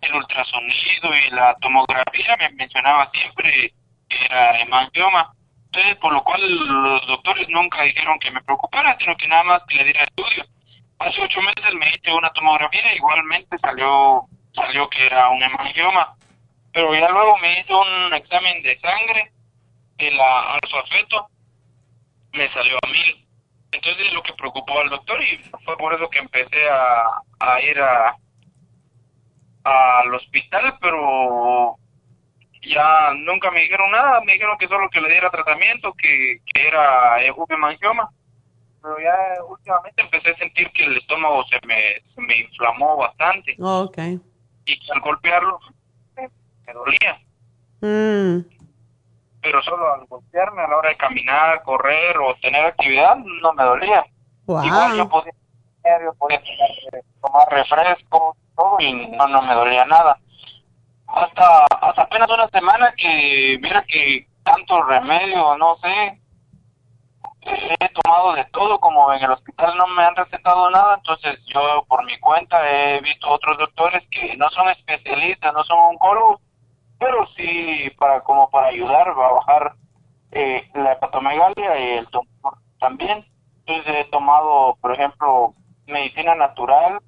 el 0.00 0.14
ultrasonido 0.14 1.14
y 1.26 1.30
la 1.30 1.54
tomografía 1.56 2.36
me 2.36 2.50
mencionaba 2.50 3.10
siempre 3.12 3.72
que 4.08 4.24
era 4.24 4.60
hemangioma. 4.60 5.32
Entonces, 5.66 5.96
por 5.96 6.12
lo 6.12 6.22
cual 6.24 6.40
los 6.42 7.06
doctores 7.06 7.48
nunca 7.48 7.82
dijeron 7.82 8.18
que 8.18 8.30
me 8.30 8.42
preocupara, 8.42 8.96
sino 8.98 9.16
que 9.16 9.28
nada 9.28 9.44
más 9.44 9.62
que 9.68 9.76
le 9.76 9.84
diera 9.84 10.04
estudio. 10.04 10.44
Hace 10.98 11.22
ocho 11.22 11.40
meses 11.42 11.74
me 11.74 11.88
hice 11.90 12.12
una 12.12 12.30
tomografía, 12.30 12.94
igualmente 12.94 13.56
salió 13.58 14.24
salió 14.54 14.88
que 14.90 15.06
era 15.06 15.28
un 15.28 15.42
hemangioma. 15.42 16.16
Pero 16.72 16.94
ya 16.94 17.08
luego 17.08 17.38
me 17.38 17.60
hizo 17.60 17.80
un 17.80 18.14
examen 18.14 18.62
de 18.62 18.78
sangre 18.80 19.32
el 19.98 20.18
alfafeto 20.20 21.28
me 22.32 22.48
salió 22.52 22.78
a 22.82 22.86
mil 22.88 23.26
entonces 23.72 24.12
lo 24.12 24.22
que 24.22 24.32
preocupó 24.34 24.80
al 24.80 24.90
doctor 24.90 25.20
y 25.22 25.38
fue 25.64 25.76
por 25.76 25.92
eso 25.92 26.08
que 26.08 26.20
empecé 26.20 26.68
a, 26.70 27.20
a 27.40 27.60
ir 27.60 27.80
a 27.80 28.16
al 29.64 30.14
hospital 30.14 30.78
pero 30.80 31.76
ya 32.62 33.12
nunca 33.14 33.50
me 33.50 33.60
dijeron 33.60 33.90
nada. 33.90 34.20
Me 34.22 34.32
dijeron 34.32 34.58
que 34.58 34.68
solo 34.68 34.88
que 34.90 35.00
le 35.00 35.10
diera 35.10 35.30
tratamiento 35.30 35.92
que, 35.94 36.38
que 36.46 36.66
era 36.66 37.18
hemangioma 37.22 38.10
pero 38.88 39.00
ya 39.00 39.44
últimamente 39.44 40.02
empecé 40.02 40.30
a 40.30 40.36
sentir 40.36 40.70
que 40.72 40.84
el 40.84 40.96
estómago 40.96 41.44
se 41.44 41.58
me, 41.66 42.00
se 42.14 42.20
me 42.20 42.38
inflamó 42.38 42.96
bastante 42.96 43.54
okay. 43.58 44.20
y 44.64 44.90
al 44.92 45.00
golpearlo 45.00 45.58
me 46.16 46.72
dolía. 46.72 47.18
Mm. 47.80 48.40
Pero 49.40 49.62
solo 49.62 49.94
al 49.94 50.06
golpearme 50.06 50.62
a 50.62 50.68
la 50.68 50.76
hora 50.76 50.88
de 50.90 50.96
caminar, 50.96 51.62
correr 51.62 52.16
o 52.18 52.34
tener 52.40 52.64
actividad, 52.64 53.16
no 53.16 53.52
me 53.52 53.62
dolía. 53.62 54.04
Igual 54.46 54.96
yo 54.96 55.08
podía, 55.08 55.32
yo 56.02 56.14
podía 56.14 56.42
tomar 57.22 57.48
refresco, 57.50 58.36
todo, 58.56 58.80
y 58.80 58.92
no, 58.92 59.28
no 59.28 59.42
me 59.42 59.54
dolía 59.54 59.84
nada. 59.84 60.18
Hasta, 61.06 61.66
hasta 61.80 62.02
apenas 62.02 62.28
una 62.30 62.48
semana 62.48 62.92
que, 62.96 63.58
mira 63.60 63.84
que 63.84 64.26
tanto 64.42 64.82
remedio, 64.82 65.56
no 65.56 65.76
sé, 65.78 66.20
he 67.80 67.88
tomado 67.90 68.34
de 68.34 68.44
todo, 68.46 68.78
como 68.80 69.12
en 69.12 69.22
el 69.22 69.30
hospital 69.30 69.76
no 69.76 69.86
me 69.88 70.02
han 70.04 70.16
recetado 70.16 70.70
nada, 70.70 70.96
entonces 70.96 71.38
yo 71.46 71.84
por 71.88 72.04
mi 72.04 72.18
cuenta 72.18 72.58
he 72.68 73.00
visto 73.00 73.28
otros 73.28 73.58
doctores 73.58 74.02
que 74.10 74.36
no 74.36 74.48
son 74.50 74.68
especialistas, 74.68 75.52
no 75.52 75.64
son 75.64 75.78
oncólogos, 75.78 76.40
pero 76.98 77.26
sí 77.36 77.90
para 77.98 78.20
como 78.22 78.50
para 78.50 78.68
ayudar 78.68 79.08
a 79.08 79.12
bajar 79.12 79.72
eh, 80.32 80.68
la 80.74 80.92
hepatomegalia 80.92 81.78
y 81.78 81.98
el 81.98 82.06
tumor 82.08 82.58
también. 82.80 83.24
Entonces 83.66 83.94
he 83.96 84.04
tomado, 84.10 84.76
por 84.80 84.92
ejemplo, 84.92 85.54
medicina 85.86 86.34
natural. 86.34 87.00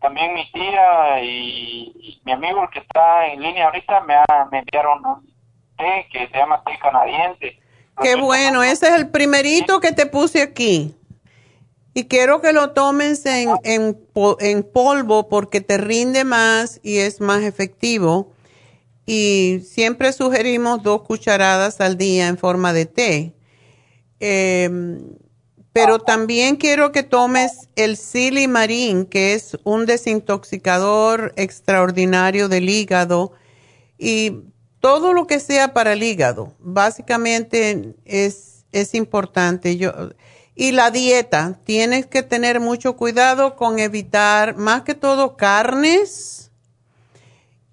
También 0.00 0.34
mi 0.34 0.50
tía 0.50 1.20
y, 1.22 2.20
mi 2.24 2.32
amigo 2.32 2.62
el 2.62 2.70
que 2.70 2.80
está 2.80 3.26
en 3.26 3.40
línea 3.40 3.66
ahorita 3.66 4.00
me, 4.00 4.16
me 4.50 4.58
enviaron 4.58 5.04
un 5.06 5.34
té 5.76 6.08
que 6.10 6.28
se 6.28 6.38
llama 6.38 6.62
té 6.64 6.78
canadiense. 6.78 7.61
Qué 8.00 8.16
bueno, 8.16 8.62
ese 8.62 8.88
es 8.88 8.94
el 8.94 9.08
primerito 9.08 9.80
que 9.80 9.92
te 9.92 10.06
puse 10.06 10.42
aquí. 10.42 10.94
Y 11.94 12.04
quiero 12.04 12.40
que 12.40 12.52
lo 12.52 12.70
tomes 12.70 13.26
en, 13.26 13.50
en, 13.64 13.98
en 14.40 14.62
polvo 14.62 15.28
porque 15.28 15.60
te 15.60 15.76
rinde 15.76 16.24
más 16.24 16.80
y 16.82 16.98
es 16.98 17.20
más 17.20 17.42
efectivo 17.42 18.32
y 19.06 19.60
siempre 19.68 20.12
sugerimos 20.12 20.82
dos 20.82 21.02
cucharadas 21.02 21.80
al 21.80 21.96
día 21.96 22.28
en 22.28 22.38
forma 22.38 22.72
de 22.72 22.86
té. 22.86 23.34
Em, 24.20 25.02
pero 25.72 25.98
también 25.98 26.56
quiero 26.56 26.92
que 26.92 27.02
tomes 27.02 27.68
el 27.76 27.96
silimarín, 27.96 29.06
que 29.06 29.34
es 29.34 29.58
un 29.64 29.86
desintoxicador 29.86 31.32
extraordinario 31.36 32.48
del 32.48 32.68
hígado 32.68 33.32
y 33.98 34.42
todo 34.82 35.14
lo 35.14 35.28
que 35.28 35.38
sea 35.38 35.72
para 35.72 35.92
el 35.92 36.02
hígado. 36.02 36.52
Básicamente 36.58 37.94
es, 38.04 38.64
es 38.72 38.94
importante. 38.94 39.76
Yo, 39.76 39.92
y 40.56 40.72
la 40.72 40.90
dieta, 40.90 41.60
tienes 41.64 42.06
que 42.06 42.24
tener 42.24 42.58
mucho 42.58 42.96
cuidado 42.96 43.54
con 43.54 43.78
evitar 43.78 44.56
más 44.56 44.82
que 44.82 44.94
todo 44.94 45.36
carnes 45.36 46.50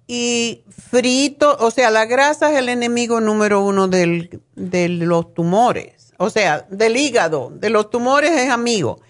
y 0.06 0.62
frito, 0.70 1.56
o 1.58 1.72
sea, 1.72 1.90
la 1.90 2.06
grasa 2.06 2.52
es 2.52 2.58
el 2.58 2.68
enemigo 2.68 3.20
número 3.20 3.60
uno 3.60 3.88
del, 3.88 4.40
de 4.54 4.88
los 4.88 5.34
tumores, 5.34 6.12
o 6.16 6.30
sea, 6.30 6.66
del 6.70 6.96
hígado, 6.96 7.50
de 7.52 7.70
los 7.70 7.90
tumores 7.90 8.32
es 8.32 8.50
amigo. 8.50 9.00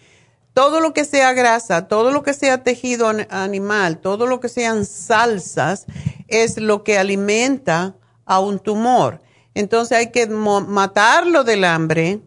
Todo 0.54 0.80
lo 0.80 0.92
que 0.92 1.04
sea 1.04 1.32
grasa, 1.32 1.88
todo 1.88 2.10
lo 2.10 2.22
que 2.22 2.34
sea 2.34 2.62
tejido 2.62 3.10
animal, 3.30 3.98
todo 3.98 4.26
lo 4.26 4.40
que 4.40 4.48
sean 4.48 4.84
salsas, 4.84 5.86
es 6.28 6.58
lo 6.58 6.82
que 6.82 6.98
alimenta 6.98 7.94
a 8.24 8.40
un 8.40 8.58
tumor. 8.58 9.20
Entonces 9.54 9.96
hay 9.96 10.10
que 10.10 10.26
matarlo 10.26 11.44
del 11.44 11.64
hambre 11.64 12.20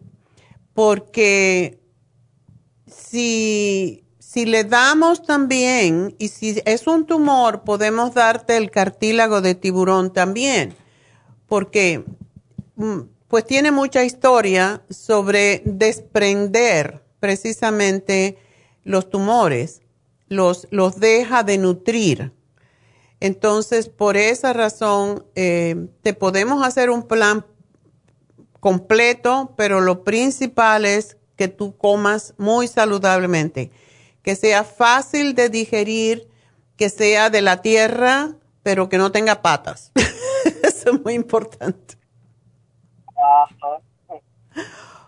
porque 0.74 1.80
si 2.86 4.04
si 4.34 4.46
le 4.46 4.64
damos 4.64 5.22
también, 5.22 6.16
y 6.18 6.26
si 6.26 6.60
es 6.64 6.88
un 6.88 7.06
tumor, 7.06 7.62
podemos 7.62 8.14
darte 8.14 8.56
el 8.56 8.72
cartílago 8.72 9.40
de 9.40 9.54
tiburón 9.54 10.12
también, 10.12 10.74
porque 11.46 12.04
mm, 12.74 13.02
pues 13.28 13.46
tiene 13.46 13.70
mucha 13.70 14.02
historia 14.02 14.82
sobre 14.90 15.62
desprender 15.64 17.03
precisamente 17.24 18.36
los 18.82 19.08
tumores, 19.08 19.80
los, 20.28 20.68
los 20.70 21.00
deja 21.00 21.42
de 21.42 21.56
nutrir. 21.56 22.32
Entonces, 23.18 23.88
por 23.88 24.18
esa 24.18 24.52
razón, 24.52 25.24
eh, 25.34 25.88
te 26.02 26.12
podemos 26.12 26.62
hacer 26.62 26.90
un 26.90 27.04
plan 27.04 27.46
completo, 28.60 29.54
pero 29.56 29.80
lo 29.80 30.04
principal 30.04 30.84
es 30.84 31.16
que 31.36 31.48
tú 31.48 31.78
comas 31.78 32.34
muy 32.36 32.68
saludablemente, 32.68 33.70
que 34.22 34.36
sea 34.36 34.62
fácil 34.62 35.34
de 35.34 35.48
digerir, 35.48 36.28
que 36.76 36.90
sea 36.90 37.30
de 37.30 37.40
la 37.40 37.62
tierra, 37.62 38.34
pero 38.62 38.90
que 38.90 38.98
no 38.98 39.12
tenga 39.12 39.40
patas. 39.40 39.92
Eso 40.62 40.90
es 40.90 41.02
muy 41.02 41.14
importante. 41.14 41.96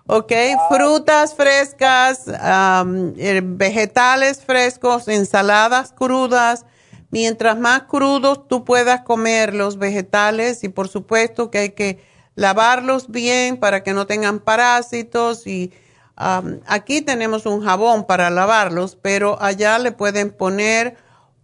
Ok, 0.09 0.33
frutas 0.71 1.35
frescas, 1.35 2.27
eh, 2.29 3.41
vegetales 3.45 4.41
frescos, 4.41 5.09
ensaladas 5.09 5.93
crudas. 5.93 6.65
Mientras 7.11 7.59
más 7.59 7.83
crudos 7.83 8.47
tú 8.47 8.65
puedas 8.65 9.01
comer 9.01 9.53
los 9.53 9.79
vegetales 9.79 10.63
y 10.63 10.69
por 10.69 10.87
supuesto 10.87 11.51
que 11.51 11.59
hay 11.59 11.71
que 11.71 11.99
lavarlos 12.37 13.11
bien 13.11 13.57
para 13.57 13.83
que 13.83 13.95
no 13.95 14.07
tengan 14.07 14.39
parásitos 14.39 15.45
y 15.49 15.73
aquí 16.15 17.03
tenemos 17.03 17.45
un 17.45 17.65
jabón 17.65 18.07
para 18.07 18.31
lavarlos, 18.31 18.97
pero 18.97 19.43
allá 19.43 19.79
le 19.81 19.91
pueden 19.91 20.31
poner 20.31 20.97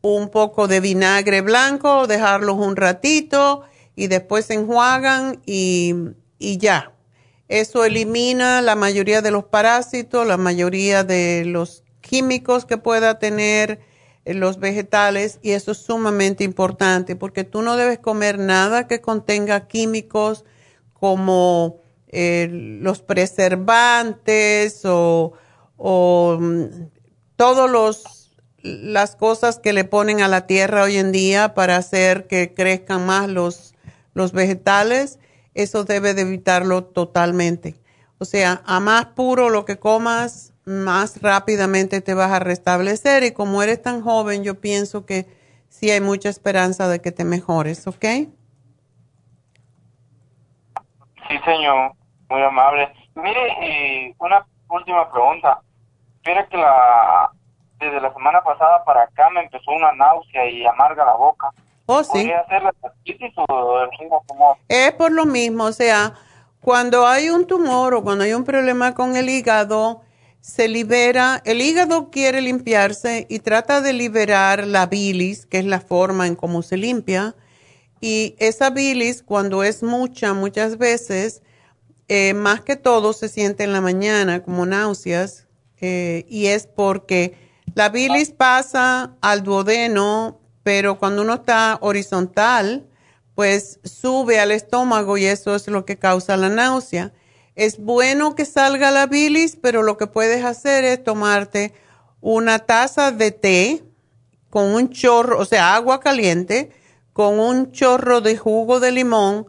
un 0.02 0.28
poco 0.28 0.68
de 0.68 0.78
vinagre 0.78 1.40
blanco, 1.40 2.06
dejarlos 2.06 2.56
un 2.56 2.76
ratito 2.76 3.62
y 3.96 4.06
después 4.06 4.46
se 4.46 4.54
enjuagan 4.54 5.42
y, 5.46 5.94
y 6.38 6.58
ya. 6.58 6.91
Eso 7.52 7.84
elimina 7.84 8.62
la 8.62 8.76
mayoría 8.76 9.20
de 9.20 9.30
los 9.30 9.44
parásitos, 9.44 10.26
la 10.26 10.38
mayoría 10.38 11.04
de 11.04 11.44
los 11.44 11.84
químicos 12.00 12.64
que 12.64 12.78
pueda 12.78 13.18
tener 13.18 13.80
los 14.24 14.58
vegetales 14.58 15.38
y 15.42 15.50
eso 15.50 15.72
es 15.72 15.78
sumamente 15.78 16.44
importante 16.44 17.14
porque 17.14 17.44
tú 17.44 17.60
no 17.60 17.76
debes 17.76 17.98
comer 17.98 18.38
nada 18.38 18.86
que 18.86 19.02
contenga 19.02 19.68
químicos 19.68 20.46
como 20.94 21.82
eh, 22.08 22.48
los 22.50 23.02
preservantes 23.02 24.86
o, 24.86 25.34
o 25.76 26.38
mm, 26.40 26.64
todos 27.36 27.70
los 27.70 28.30
las 28.62 29.14
cosas 29.14 29.58
que 29.58 29.74
le 29.74 29.84
ponen 29.84 30.22
a 30.22 30.28
la 30.28 30.46
tierra 30.46 30.84
hoy 30.84 30.96
en 30.96 31.12
día 31.12 31.52
para 31.52 31.76
hacer 31.76 32.26
que 32.28 32.54
crezcan 32.54 33.04
más 33.04 33.28
los, 33.28 33.74
los 34.14 34.32
vegetales, 34.32 35.18
eso 35.54 35.84
debe 35.84 36.14
de 36.14 36.22
evitarlo 36.22 36.84
totalmente. 36.84 37.74
O 38.18 38.24
sea, 38.24 38.62
a 38.66 38.80
más 38.80 39.06
puro 39.06 39.50
lo 39.50 39.64
que 39.64 39.78
comas, 39.78 40.52
más 40.64 41.20
rápidamente 41.20 42.00
te 42.00 42.14
vas 42.14 42.30
a 42.30 42.38
restablecer 42.38 43.24
y 43.24 43.32
como 43.32 43.62
eres 43.62 43.82
tan 43.82 44.02
joven, 44.02 44.44
yo 44.44 44.60
pienso 44.60 45.04
que 45.06 45.26
sí 45.68 45.90
hay 45.90 46.00
mucha 46.00 46.28
esperanza 46.28 46.88
de 46.88 47.00
que 47.00 47.10
te 47.10 47.24
mejores, 47.24 47.86
¿ok? 47.86 48.04
Sí, 51.28 51.38
señor, 51.44 51.92
muy 52.28 52.42
amable. 52.42 52.92
Mire, 53.14 54.14
una 54.18 54.46
última 54.68 55.10
pregunta. 55.10 55.60
Mire 56.24 56.46
que 56.48 56.56
la, 56.56 57.30
desde 57.78 58.00
la 58.00 58.12
semana 58.12 58.42
pasada 58.42 58.84
para 58.84 59.02
acá 59.02 59.28
me 59.30 59.42
empezó 59.42 59.72
una 59.72 59.92
náusea 59.92 60.46
y 60.48 60.64
amarga 60.64 61.04
la 61.04 61.14
boca. 61.14 61.50
Oh, 61.86 62.04
sí. 62.04 62.30
hacer 62.30 62.62
la 62.62 62.72
o 63.48 63.78
el 63.80 63.90
tumor? 64.28 64.56
Es 64.68 64.92
por 64.92 65.12
lo 65.12 65.26
mismo, 65.26 65.64
o 65.64 65.72
sea, 65.72 66.14
cuando 66.60 67.06
hay 67.06 67.28
un 67.28 67.46
tumor 67.46 67.94
o 67.94 68.02
cuando 68.02 68.24
hay 68.24 68.34
un 68.34 68.44
problema 68.44 68.94
con 68.94 69.16
el 69.16 69.28
hígado, 69.28 70.02
se 70.40 70.68
libera, 70.68 71.40
el 71.44 71.60
hígado 71.60 72.10
quiere 72.10 72.40
limpiarse 72.40 73.26
y 73.28 73.40
trata 73.40 73.80
de 73.80 73.92
liberar 73.92 74.66
la 74.66 74.86
bilis, 74.86 75.46
que 75.46 75.58
es 75.58 75.64
la 75.64 75.80
forma 75.80 76.26
en 76.26 76.34
cómo 76.34 76.62
se 76.62 76.76
limpia, 76.76 77.34
y 78.00 78.34
esa 78.38 78.70
bilis, 78.70 79.22
cuando 79.22 79.62
es 79.62 79.82
mucha, 79.84 80.34
muchas 80.34 80.78
veces, 80.78 81.42
eh, 82.08 82.34
más 82.34 82.60
que 82.60 82.74
todo 82.74 83.12
se 83.12 83.28
siente 83.28 83.62
en 83.62 83.72
la 83.72 83.80
mañana 83.80 84.42
como 84.42 84.66
náuseas, 84.66 85.46
eh, 85.80 86.26
y 86.28 86.46
es 86.46 86.66
porque 86.66 87.34
la 87.74 87.88
bilis 87.88 88.32
pasa 88.32 89.16
al 89.20 89.44
duodeno, 89.44 90.41
pero 90.62 90.98
cuando 90.98 91.22
uno 91.22 91.34
está 91.34 91.78
horizontal, 91.80 92.86
pues 93.34 93.80
sube 93.82 94.38
al 94.40 94.50
estómago 94.50 95.16
y 95.16 95.24
eso 95.24 95.54
es 95.54 95.66
lo 95.68 95.84
que 95.84 95.98
causa 95.98 96.36
la 96.36 96.48
náusea. 96.48 97.12
Es 97.54 97.78
bueno 97.78 98.34
que 98.34 98.44
salga 98.44 98.90
la 98.90 99.06
bilis, 99.06 99.56
pero 99.60 99.82
lo 99.82 99.96
que 99.96 100.06
puedes 100.06 100.44
hacer 100.44 100.84
es 100.84 101.02
tomarte 101.02 101.72
una 102.20 102.60
taza 102.60 103.10
de 103.10 103.30
té 103.30 103.84
con 104.48 104.74
un 104.74 104.90
chorro, 104.90 105.38
o 105.38 105.44
sea, 105.44 105.74
agua 105.74 106.00
caliente, 106.00 106.70
con 107.12 107.40
un 107.40 107.72
chorro 107.72 108.20
de 108.20 108.36
jugo 108.36 108.80
de 108.80 108.92
limón 108.92 109.46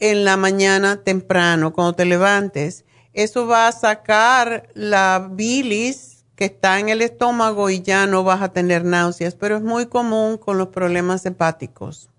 en 0.00 0.24
la 0.24 0.36
mañana 0.36 1.02
temprano, 1.02 1.72
cuando 1.72 1.94
te 1.94 2.04
levantes. 2.04 2.84
Eso 3.12 3.46
va 3.46 3.68
a 3.68 3.72
sacar 3.72 4.68
la 4.74 5.28
bilis 5.30 6.13
que 6.36 6.46
está 6.46 6.78
en 6.80 6.88
el 6.88 7.02
estómago 7.02 7.70
y 7.70 7.82
ya 7.82 8.06
no 8.06 8.24
vas 8.24 8.42
a 8.42 8.52
tener 8.52 8.84
náuseas, 8.84 9.34
pero 9.34 9.56
es 9.56 9.62
muy 9.62 9.88
común 9.88 10.38
con 10.38 10.58
los 10.58 10.68
problemas 10.68 11.24
hepáticos. 11.26 12.10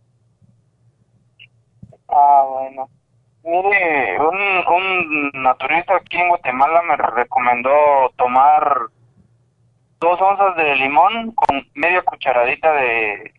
Ah, 2.08 2.46
bueno. 2.50 2.90
Mire, 3.44 4.20
un, 4.20 4.38
un 4.74 5.44
naturista 5.44 5.98
aquí 5.98 6.18
en 6.18 6.30
Guatemala 6.30 6.82
me 6.84 6.98
recomendó 6.98 7.70
tomar 8.16 8.88
dos 10.00 10.20
onzas 10.20 10.56
de 10.58 10.76
limón 10.76 11.32
con 11.32 11.68
media 11.76 12.02
cucharadita 12.02 12.72
de 12.74 13.34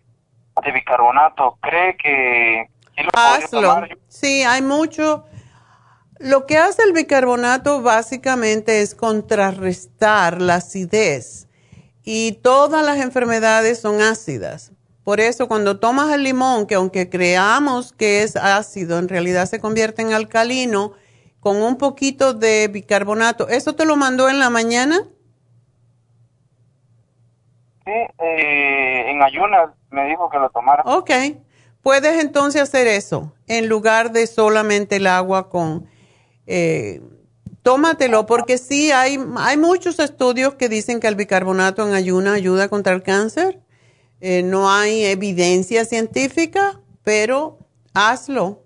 de 0.63 0.73
bicarbonato, 0.73 1.59
¿cree 1.61 1.97
que 1.97 2.69
Hazlo. 3.13 3.83
Sí, 4.09 4.43
hay 4.43 4.63
mucho. 4.63 5.27
Lo 6.19 6.47
que 6.47 6.57
hace 6.57 6.83
el 6.83 6.93
bicarbonato 6.93 7.83
básicamente 7.83 8.81
es 8.81 8.95
contrarrestar 8.95 10.41
la 10.41 10.57
acidez 10.57 11.47
y 12.03 12.33
todas 12.43 12.85
las 12.85 12.99
enfermedades 12.99 13.81
son 13.81 14.01
ácidas. 14.01 14.73
Por 15.05 15.21
eso 15.21 15.47
cuando 15.47 15.79
tomas 15.79 16.13
el 16.13 16.23
limón, 16.23 16.67
que 16.67 16.75
aunque 16.75 17.11
creamos 17.11 17.93
que 17.93 18.23
es 18.23 18.35
ácido, 18.37 18.99
en 18.99 19.09
realidad 19.09 19.47
se 19.47 19.61
convierte 19.61 20.03
en 20.03 20.13
alcalino, 20.13 20.95
con 21.41 21.63
un 21.63 21.77
poquito 21.79 22.35
de 22.35 22.67
bicarbonato, 22.69 23.49
¿eso 23.49 23.75
te 23.75 23.85
lo 23.85 23.95
mandó 23.95 24.29
en 24.29 24.41
la 24.41 24.51
mañana? 24.51 24.99
Sí, 27.85 27.93
eh, 27.93 29.11
en 29.11 29.23
ayunas 29.23 29.71
me 29.91 30.07
dijo 30.07 30.29
que 30.29 30.39
lo 30.39 30.51
tomara. 30.51 30.83
Ok, 30.87 31.11
puedes 31.83 32.21
entonces 32.21 32.63
hacer 32.63 32.89
eso 32.89 33.33
en 33.47 33.69
lugar 33.69 34.11
de 34.11 34.27
solamente 34.27 34.97
el 34.97 35.07
agua 35.07 35.51
con... 35.51 35.87
Eh, 36.47 37.01
tómatelo 37.63 38.27
porque 38.27 38.59
sí 38.59 38.93
hay, 38.93 39.19
hay 39.37 39.57
muchos 39.57 39.99
estudios 39.99 40.55
que 40.55 40.69
dicen 40.69 41.01
que 41.01 41.09
el 41.09 41.17
bicarbonato 41.17 41.87
en 41.87 41.95
ayuna 41.95 42.35
ayuda 42.35 42.69
contra 42.69 42.93
el 42.93 43.03
cáncer. 43.03 43.61
Eh, 44.21 44.43
no 44.43 44.71
hay 44.71 45.05
evidencia 45.05 45.85
científica, 45.85 46.81
pero 47.03 47.59
hazlo. 47.95 48.63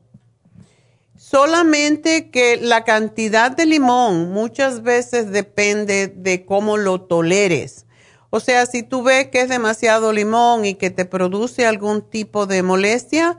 Solamente 1.17 2.31
que 2.31 2.57
la 2.57 2.85
cantidad 2.85 3.51
de 3.51 3.67
limón 3.67 4.31
muchas 4.31 4.83
veces 4.83 5.31
depende 5.31 6.09
de 6.09 6.45
cómo 6.45 6.77
lo 6.77 7.03
toleres. 7.03 7.87
O 8.31 8.41
sea, 8.41 8.65
si 8.65 8.83
tú 8.83 9.03
ves 9.03 9.29
que 9.29 9.43
es 9.43 9.49
demasiado 9.49 10.13
limón 10.13 10.65
y 10.65 10.75
que 10.75 10.91
te 10.91 11.05
produce 11.05 11.67
algún 11.67 12.03
tipo 12.03 12.47
de 12.47 12.63
molestia, 12.63 13.37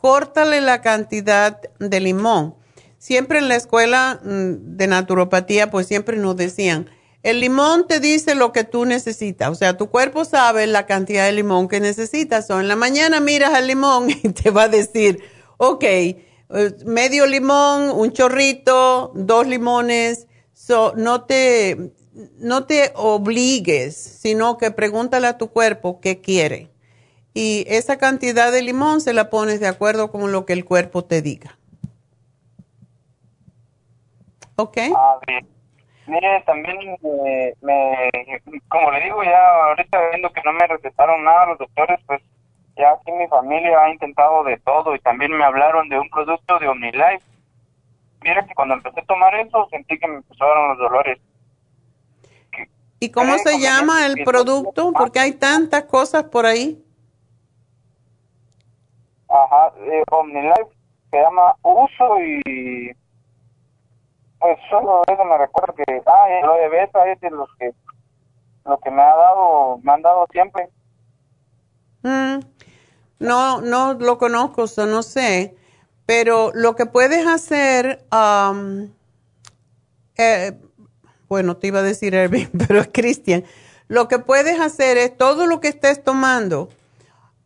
córtale 0.00 0.60
la 0.60 0.82
cantidad 0.82 1.60
de 1.78 2.00
limón. 2.00 2.54
Siempre 3.02 3.40
en 3.40 3.48
la 3.48 3.56
escuela 3.56 4.20
mm, 4.22 4.76
de 4.76 4.86
naturopatía, 4.86 5.72
pues 5.72 5.88
siempre 5.88 6.16
nos 6.16 6.36
decían, 6.36 6.88
el 7.24 7.40
limón 7.40 7.88
te 7.88 7.98
dice 7.98 8.36
lo 8.36 8.52
que 8.52 8.62
tú 8.62 8.84
necesitas. 8.84 9.50
O 9.50 9.56
sea, 9.56 9.76
tu 9.76 9.90
cuerpo 9.90 10.24
sabe 10.24 10.68
la 10.68 10.86
cantidad 10.86 11.26
de 11.26 11.32
limón 11.32 11.66
que 11.66 11.80
necesitas. 11.80 12.48
O 12.50 12.60
en 12.60 12.68
la 12.68 12.76
mañana 12.76 13.18
miras 13.18 13.54
al 13.54 13.66
limón 13.66 14.08
y 14.22 14.28
te 14.28 14.50
va 14.50 14.62
a 14.62 14.68
decir, 14.68 15.20
ok, 15.56 15.82
eh, 15.82 16.16
medio 16.86 17.26
limón, 17.26 17.90
un 17.90 18.12
chorrito, 18.12 19.10
dos 19.16 19.48
limones. 19.48 20.28
So, 20.52 20.94
no 20.94 21.24
te, 21.24 21.92
no 22.38 22.66
te 22.66 22.92
obligues, 22.94 23.96
sino 23.96 24.58
que 24.58 24.70
pregúntale 24.70 25.26
a 25.26 25.38
tu 25.38 25.48
cuerpo 25.48 26.00
qué 26.00 26.20
quiere. 26.20 26.70
Y 27.34 27.64
esa 27.66 27.98
cantidad 27.98 28.52
de 28.52 28.62
limón 28.62 29.00
se 29.00 29.12
la 29.12 29.28
pones 29.28 29.58
de 29.58 29.66
acuerdo 29.66 30.12
con 30.12 30.30
lo 30.30 30.46
que 30.46 30.52
el 30.52 30.64
cuerpo 30.64 31.04
te 31.04 31.20
diga. 31.20 31.58
¿Ok? 34.62 34.78
Ah, 34.96 35.18
bien. 35.26 35.46
Mire, 36.06 36.42
también 36.42 36.76
me, 37.00 38.10
como 38.68 38.90
le 38.90 39.04
digo 39.04 39.22
ya, 39.22 39.64
ahorita 39.68 40.10
viendo 40.10 40.32
que 40.32 40.42
no 40.44 40.52
me 40.52 40.66
recetaron 40.66 41.22
nada 41.24 41.46
los 41.46 41.58
doctores, 41.58 42.00
pues 42.06 42.20
ya 42.76 42.90
aquí 42.90 43.12
mi 43.12 43.28
familia 43.28 43.84
ha 43.84 43.90
intentado 43.90 44.42
de 44.44 44.56
todo 44.58 44.94
y 44.94 44.98
también 45.00 45.32
me 45.32 45.44
hablaron 45.44 45.88
de 45.88 45.98
un 45.98 46.08
producto 46.10 46.58
de 46.58 46.68
OmniLife. 46.68 47.24
Mire 48.22 48.46
que 48.46 48.54
cuando 48.54 48.74
empecé 48.74 49.00
a 49.00 49.04
tomar 49.04 49.34
eso 49.36 49.68
sentí 49.70 49.98
que 49.98 50.08
me 50.08 50.16
empezaron 50.16 50.68
los 50.68 50.78
dolores 50.78 51.18
¿Y 53.02 53.10
cómo 53.10 53.36
se 53.38 53.58
llama 53.58 54.06
el 54.06 54.22
producto? 54.22 54.92
Porque 54.92 55.18
hay 55.18 55.32
tantas 55.32 55.86
cosas 55.86 56.22
por 56.22 56.46
ahí. 56.46 56.80
Ajá, 59.28 59.72
eh, 59.80 60.04
OmniLife 60.08 60.70
se 61.10 61.16
llama 61.16 61.52
Uso 61.62 62.20
y 62.20 62.92
pues 64.42 64.58
solo 64.68 65.02
eso 65.06 65.24
me 65.24 65.38
recuerdo 65.38 65.72
que, 65.74 65.84
ah, 66.04 66.26
lo 66.44 66.54
de 66.54 66.68
beta 66.68 67.06
es 67.12 67.20
de 67.20 67.30
los 67.30 67.48
que, 67.60 67.72
lo 68.64 68.76
que 68.80 68.90
me 68.90 69.00
ha 69.00 69.14
dado, 69.14 69.78
me 69.84 69.92
han 69.92 70.02
dado 70.02 70.26
siempre. 70.32 70.68
Mm, 72.02 72.40
no, 73.20 73.60
no 73.60 73.94
lo 73.94 74.18
conozco, 74.18 74.66
no 74.84 75.04
sé, 75.04 75.54
pero 76.06 76.50
lo 76.54 76.74
que 76.74 76.86
puedes 76.86 77.24
hacer, 77.24 78.04
eh, 80.16 80.60
bueno, 81.28 81.56
te 81.56 81.68
iba 81.68 81.78
a 81.78 81.82
decir 81.82 82.12
Erwin, 82.16 82.50
pero 82.66 82.80
es 82.80 82.90
Cristian. 82.92 83.44
Lo 83.86 84.08
que 84.08 84.18
puedes 84.18 84.58
hacer 84.58 84.98
es 84.98 85.16
todo 85.16 85.46
lo 85.46 85.60
que 85.60 85.68
estés 85.68 86.02
tomando, 86.02 86.68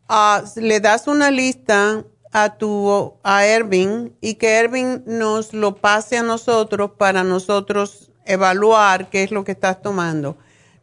ah, 0.08 0.42
le 0.56 0.80
das 0.80 1.08
una 1.08 1.30
lista 1.30 2.04
a 2.36 2.58
tu 2.58 3.14
a 3.22 3.46
Ervin 3.46 4.14
y 4.20 4.34
que 4.34 4.58
Ervin 4.58 5.02
nos 5.06 5.54
lo 5.54 5.76
pase 5.76 6.18
a 6.18 6.22
nosotros 6.22 6.90
para 6.90 7.24
nosotros 7.24 8.12
evaluar 8.26 9.08
qué 9.08 9.22
es 9.22 9.30
lo 9.30 9.42
que 9.42 9.52
estás 9.52 9.80
tomando. 9.80 10.36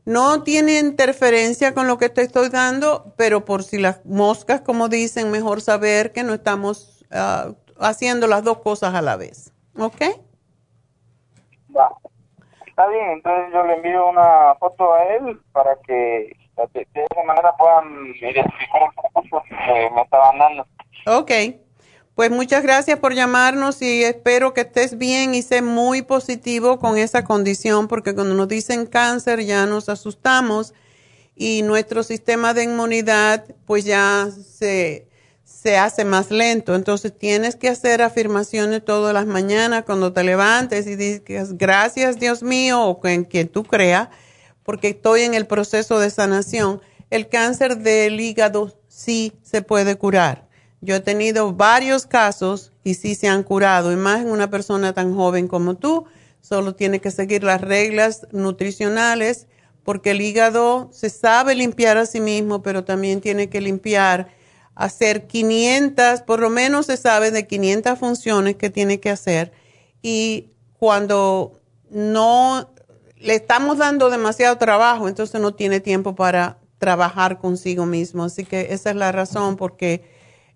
No 0.03 0.41
tiene 0.41 0.79
interferencia 0.79 1.75
con 1.75 1.85
lo 1.85 1.99
que 1.99 2.09
te 2.09 2.23
estoy 2.23 2.49
dando, 2.49 3.13
pero 3.17 3.45
por 3.45 3.61
si 3.61 3.77
las 3.77 4.03
moscas, 4.03 4.61
como 4.61 4.89
dicen, 4.89 5.29
mejor 5.29 5.61
saber 5.61 6.11
que 6.11 6.23
no 6.23 6.33
estamos 6.33 7.05
ah, 7.11 7.51
haciendo 7.79 8.25
las 8.25 8.43
dos 8.43 8.57
cosas 8.57 8.95
a 8.95 9.03
la 9.03 9.15
vez. 9.15 9.53
¿Ok? 9.77 10.01
Va. 11.77 11.91
Está 12.65 12.87
bien, 12.87 13.11
entonces 13.11 13.53
yo 13.53 13.63
le 13.63 13.75
envío 13.75 14.09
una 14.09 14.55
foto 14.55 14.91
a 14.91 15.03
él 15.03 15.39
para 15.51 15.75
que 15.85 16.35
de, 16.73 16.87
esa 16.95 17.23
manera 17.23 17.55
puedan 17.57 18.07
identificar 18.15 18.81
el 18.81 19.29
que 19.29 19.89
me 19.93 20.01
estaban 20.01 20.39
dando. 20.39 20.65
Ok. 21.05 21.31
Pues 22.15 22.29
muchas 22.29 22.61
gracias 22.61 22.99
por 22.99 23.15
llamarnos 23.15 23.81
y 23.81 24.03
espero 24.03 24.53
que 24.53 24.61
estés 24.61 24.99
bien 24.99 25.33
y 25.33 25.41
sé 25.41 25.63
muy 25.63 26.03
positivo 26.03 26.77
con 26.77 26.97
esa 26.97 27.23
condición 27.23 27.87
porque 27.87 28.13
cuando 28.13 28.35
nos 28.35 28.47
dicen 28.47 28.85
cáncer 28.85 29.43
ya 29.43 29.65
nos 29.65 29.89
asustamos 29.89 30.75
y 31.35 31.63
nuestro 31.63 32.03
sistema 32.03 32.53
de 32.53 32.65
inmunidad 32.65 33.45
pues 33.65 33.83
ya 33.83 34.29
se, 34.31 35.07
se 35.43 35.77
hace 35.77 36.05
más 36.05 36.29
lento. 36.29 36.75
Entonces 36.75 37.17
tienes 37.17 37.55
que 37.55 37.67
hacer 37.67 38.03
afirmaciones 38.03 38.85
todas 38.85 39.13
las 39.13 39.25
mañanas 39.25 39.83
cuando 39.83 40.13
te 40.13 40.23
levantes 40.23 40.85
y 40.85 40.95
digas 40.95 41.57
gracias 41.57 42.19
Dios 42.19 42.43
mío 42.43 42.79
o 42.83 43.07
en 43.07 43.25
quien 43.25 43.47
tú 43.47 43.63
creas, 43.63 44.09
porque 44.61 44.89
estoy 44.89 45.23
en 45.23 45.33
el 45.33 45.47
proceso 45.47 45.99
de 45.99 46.11
sanación. 46.11 46.79
El 47.09 47.27
cáncer 47.27 47.79
del 47.79 48.19
hígado 48.19 48.77
sí 48.87 49.33
se 49.41 49.63
puede 49.63 49.95
curar. 49.95 50.52
Yo 50.83 50.95
he 50.95 50.99
tenido 50.99 51.53
varios 51.53 52.05
casos 52.05 52.73
y 52.83 52.95
sí 52.95 53.15
se 53.15 53.29
han 53.29 53.43
curado, 53.43 53.93
y 53.93 53.95
más 53.95 54.19
en 54.21 54.29
una 54.29 54.49
persona 54.49 54.91
tan 54.93 55.15
joven 55.15 55.47
como 55.47 55.75
tú. 55.75 56.05
Solo 56.41 56.75
tiene 56.75 56.99
que 56.99 57.09
seguir 57.09 57.43
las 57.43 57.61
reglas 57.61 58.27
nutricionales 58.33 59.47
porque 59.85 60.11
el 60.11 60.19
hígado 60.19 60.89
se 60.91 61.09
sabe 61.09 61.55
limpiar 61.55 61.97
a 61.97 62.05
sí 62.05 62.19
mismo, 62.19 62.61
pero 62.61 62.83
también 62.83 63.21
tiene 63.21 63.49
que 63.49 63.61
limpiar 63.61 64.27
hacer 64.75 65.27
500, 65.27 66.21
por 66.23 66.41
lo 66.41 66.49
menos 66.49 66.87
se 66.87 66.97
sabe 66.97 67.31
de 67.31 67.47
500 67.47 67.97
funciones 67.97 68.55
que 68.57 68.69
tiene 68.69 68.99
que 68.99 69.09
hacer 69.09 69.53
y 70.01 70.49
cuando 70.79 71.61
no 71.89 72.73
le 73.17 73.35
estamos 73.35 73.77
dando 73.77 74.09
demasiado 74.09 74.57
trabajo, 74.57 75.07
entonces 75.07 75.39
no 75.39 75.53
tiene 75.53 75.79
tiempo 75.79 76.13
para 76.13 76.57
trabajar 76.77 77.39
consigo 77.39 77.85
mismo. 77.85 78.25
Así 78.25 78.43
que 78.43 78.67
esa 78.71 78.89
es 78.89 78.97
la 78.97 79.13
razón 79.13 79.55
porque 79.55 80.03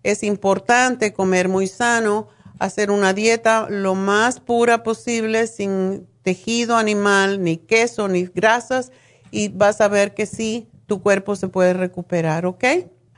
es 0.04 0.24
importante 0.24 1.14
comer 1.14 1.50
muy 1.50 1.68
sano, 1.68 2.28
hacer 2.60 2.92
una 2.92 3.14
dieta 3.14 3.68
lo 3.70 3.96
más 3.96 4.40
pura 4.40 4.84
posible, 4.84 5.48
sin 5.48 6.08
tejido 6.24 6.76
animal, 6.76 7.44
ni 7.44 7.58
queso, 7.58 8.08
ni 8.08 8.26
grasas, 8.26 8.92
y 9.32 9.50
vas 9.50 9.82
a 9.82 9.88
ver 9.88 10.14
que 10.14 10.26
sí, 10.26 10.70
tu 10.86 11.02
cuerpo 11.02 11.36
se 11.36 11.48
puede 11.50 11.74
recuperar, 11.74 12.46
¿ok? 12.46 12.64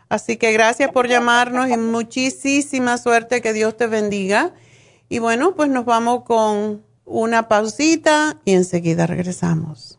Así 0.09 0.37
que 0.37 0.51
gracias 0.51 0.91
por 0.91 1.07
llamarnos 1.07 1.69
y 1.69 1.77
muchísima 1.77 2.97
suerte, 2.97 3.41
que 3.41 3.53
Dios 3.53 3.77
te 3.77 3.85
bendiga. 3.85 4.53
Y 5.07 5.19
bueno, 5.19 5.55
pues 5.55 5.69
nos 5.69 5.85
vamos 5.85 6.23
con 6.23 6.83
una 7.05 7.47
pausita 7.47 8.37
y 8.43 8.53
enseguida 8.53 9.05
regresamos. 9.05 9.98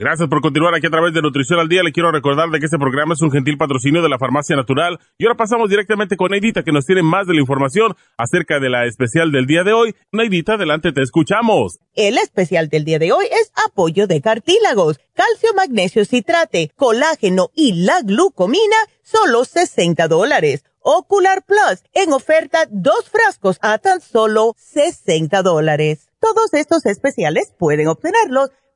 Gracias 0.00 0.28
por 0.28 0.40
continuar 0.40 0.76
aquí 0.76 0.86
a 0.86 0.90
través 0.90 1.12
de 1.12 1.20
Nutrición 1.20 1.58
al 1.58 1.68
Día. 1.68 1.82
Le 1.82 1.90
quiero 1.90 2.12
recordar 2.12 2.48
de 2.50 2.60
que 2.60 2.66
este 2.66 2.78
programa 2.78 3.14
es 3.14 3.20
un 3.20 3.32
gentil 3.32 3.58
patrocinio 3.58 4.00
de 4.00 4.08
la 4.08 4.16
Farmacia 4.16 4.54
Natural. 4.54 4.96
Y 5.18 5.24
ahora 5.24 5.36
pasamos 5.36 5.68
directamente 5.68 6.16
con 6.16 6.30
Neidita, 6.30 6.62
que 6.62 6.70
nos 6.70 6.86
tiene 6.86 7.02
más 7.02 7.26
de 7.26 7.34
la 7.34 7.40
información 7.40 7.96
acerca 8.16 8.60
de 8.60 8.70
la 8.70 8.86
especial 8.86 9.32
del 9.32 9.46
día 9.46 9.64
de 9.64 9.72
hoy. 9.72 9.96
Neidita, 10.12 10.54
adelante, 10.54 10.92
te 10.92 11.02
escuchamos. 11.02 11.80
El 11.96 12.16
especial 12.16 12.68
del 12.68 12.84
día 12.84 13.00
de 13.00 13.10
hoy 13.10 13.26
es 13.26 13.50
apoyo 13.66 14.06
de 14.06 14.20
cartílagos, 14.20 15.00
calcio, 15.14 15.52
magnesio, 15.56 16.04
citrate, 16.04 16.70
colágeno 16.76 17.50
y 17.56 17.84
la 17.84 18.00
glucomina, 18.02 18.76
solo 19.02 19.44
60 19.44 20.06
dólares. 20.06 20.62
Ocular 20.78 21.42
Plus, 21.44 21.82
en 21.92 22.12
oferta, 22.12 22.68
dos 22.70 23.10
frascos 23.10 23.58
a 23.62 23.78
tan 23.78 24.00
solo 24.00 24.54
60 24.58 25.42
dólares. 25.42 26.08
Todos 26.20 26.54
estos 26.54 26.86
especiales 26.86 27.52
pueden 27.58 27.88
obtenerlos 27.88 28.50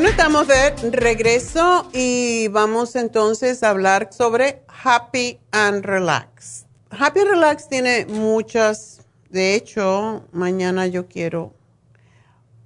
Estamos 0.00 0.48
de 0.48 0.70
regreso 0.90 1.88
y 1.92 2.48
vamos 2.48 2.96
entonces 2.96 3.62
a 3.62 3.70
hablar 3.70 4.08
sobre 4.10 4.62
Happy 4.82 5.38
and 5.52 5.84
Relax. 5.84 6.64
Happy 6.90 7.20
and 7.20 7.28
Relax 7.28 7.68
tiene 7.68 8.06
muchas, 8.06 9.02
de 9.28 9.54
hecho, 9.54 10.26
mañana 10.32 10.86
yo 10.86 11.06
quiero 11.06 11.52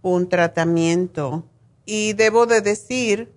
un 0.03 0.29
tratamiento 0.29 1.45
y 1.85 2.13
debo 2.15 2.47
de 2.47 2.61
decir 2.61 3.33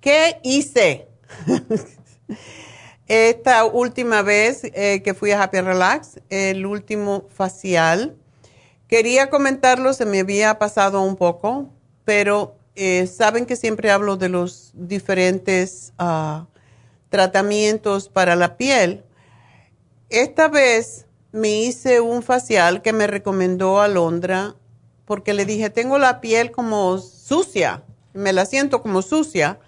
¿qué 0.00 0.40
hice 0.42 1.06
esta 3.06 3.64
última 3.66 4.22
vez 4.22 4.62
eh, 4.64 5.02
que 5.04 5.14
fui 5.14 5.30
a 5.30 5.42
Happy 5.42 5.58
and 5.58 5.68
Relax, 5.68 6.20
el 6.30 6.66
último 6.66 7.28
facial. 7.28 8.16
Quería 8.88 9.30
comentarlo, 9.30 9.92
se 9.92 10.06
me 10.06 10.20
había 10.20 10.58
pasado 10.58 11.02
un 11.02 11.16
poco, 11.16 11.70
pero 12.04 12.55
eh, 12.76 13.06
saben 13.06 13.46
que 13.46 13.56
siempre 13.56 13.90
hablo 13.90 14.18
de 14.18 14.28
los 14.28 14.70
diferentes 14.74 15.94
ah, 15.98 16.46
tratamientos 17.08 18.10
para 18.10 18.36
la 18.36 18.58
piel. 18.58 19.02
Esta 20.10 20.48
vez 20.48 21.06
me 21.32 21.48
hice 21.48 22.00
un 22.00 22.22
facial 22.22 22.82
que 22.82 22.92
me 22.92 23.06
recomendó 23.06 23.80
Alondra 23.80 24.56
porque 25.06 25.32
le 25.32 25.46
dije, 25.46 25.70
tengo 25.70 25.98
la 25.98 26.20
piel 26.20 26.50
como 26.50 26.98
sucia, 26.98 27.82
me 28.12 28.34
la 28.34 28.44
siento 28.44 28.82
como 28.82 29.00
sucia. 29.00 29.58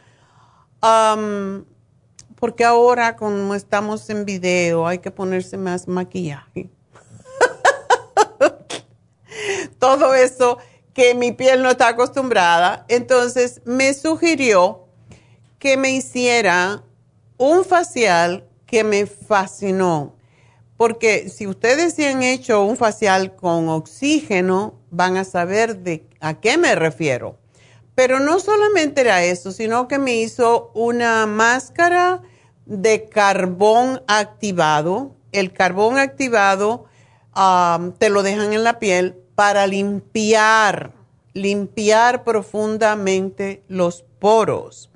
porque 2.36 2.64
ahora 2.64 3.16
como 3.16 3.54
estamos 3.54 4.10
en 4.10 4.26
video 4.26 4.86
hay 4.86 4.98
que 4.98 5.10
ponerse 5.10 5.56
más 5.56 5.88
maquillaje. 5.88 6.68
Todo 9.78 10.14
eso 10.14 10.58
que 10.98 11.14
mi 11.14 11.30
piel 11.30 11.62
no 11.62 11.70
está 11.70 11.86
acostumbrada. 11.86 12.84
Entonces 12.88 13.60
me 13.64 13.94
sugirió 13.94 14.88
que 15.60 15.76
me 15.76 15.92
hiciera 15.92 16.82
un 17.36 17.64
facial 17.64 18.48
que 18.66 18.82
me 18.82 19.06
fascinó. 19.06 20.16
Porque 20.76 21.28
si 21.28 21.46
ustedes 21.46 21.94
se 21.94 22.08
han 22.08 22.24
hecho 22.24 22.64
un 22.64 22.76
facial 22.76 23.36
con 23.36 23.68
oxígeno, 23.68 24.74
van 24.90 25.16
a 25.16 25.22
saber 25.22 25.84
de 25.84 26.04
a 26.18 26.40
qué 26.40 26.58
me 26.58 26.74
refiero. 26.74 27.38
Pero 27.94 28.18
no 28.18 28.40
solamente 28.40 29.02
era 29.02 29.22
eso, 29.22 29.52
sino 29.52 29.86
que 29.86 30.00
me 30.00 30.16
hizo 30.16 30.72
una 30.74 31.26
máscara 31.26 32.22
de 32.66 33.08
carbón 33.08 34.02
activado. 34.08 35.14
El 35.30 35.52
carbón 35.52 35.96
activado 35.96 36.86
ah, 37.34 37.92
te 37.98 38.10
lo 38.10 38.24
dejan 38.24 38.52
en 38.52 38.64
la 38.64 38.80
piel 38.80 39.17
para 39.38 39.68
limpiar, 39.68 40.94
limpiar 41.32 42.24
profundamente 42.24 43.62
los 43.68 44.02
poros. 44.18 44.90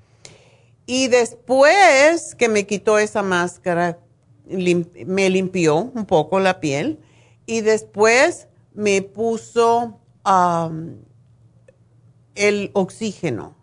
Y 0.84 1.06
después 1.06 2.34
que 2.34 2.48
me 2.48 2.66
quitó 2.66 2.98
esa 2.98 3.22
máscara, 3.22 4.00
me 4.44 5.30
limpió 5.30 5.76
un 5.76 6.06
poco 6.06 6.40
la 6.40 6.58
piel 6.58 6.98
y 7.46 7.60
después 7.60 8.48
me 8.74 9.02
puso 9.02 10.00
el 12.34 12.72
oxígeno 12.72 13.54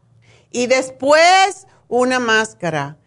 y 0.50 0.68
después 0.68 1.68
una 1.90 2.20
máscara. 2.20 2.98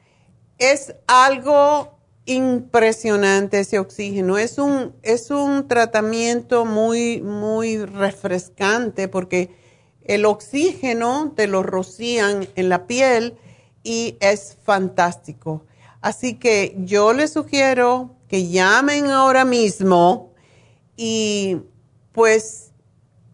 Es 0.58 0.94
algo 1.06 1.98
impresionante 2.26 3.60
ese 3.60 3.78
oxígeno. 3.78 4.38
Es 4.38 4.58
un, 4.58 4.94
es 5.02 5.30
un 5.30 5.66
tratamiento 5.68 6.64
muy, 6.64 7.20
muy 7.20 7.84
refrescante 7.84 9.08
porque 9.08 9.50
el 10.04 10.24
oxígeno 10.24 11.32
te 11.36 11.46
lo 11.46 11.62
rocían 11.62 12.48
en 12.56 12.68
la 12.68 12.86
piel 12.86 13.36
y 13.82 14.16
es 14.20 14.56
fantástico. 14.62 15.64
Así 16.00 16.34
que 16.34 16.74
yo 16.78 17.12
les 17.12 17.32
sugiero 17.32 18.16
que 18.28 18.48
llamen 18.48 19.06
ahora 19.06 19.44
mismo 19.44 20.32
y 20.96 21.58
pues 22.12 22.72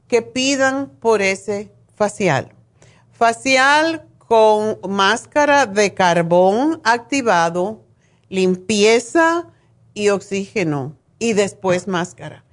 que 0.06 0.23
pidan 0.23 0.90
por 1.01 1.23
ese 1.23 1.73
facial. 1.94 2.52
Facial 3.12 4.06
con 4.19 4.78
máscara 4.89 5.66
de 5.66 5.94
carbón 5.94 6.81
activado 6.85 7.88
limpieza 8.29 9.47
y 9.95 10.11
oxígeno 10.11 10.97
y 11.19 11.33
después 11.33 11.89
máscara. 11.89 12.45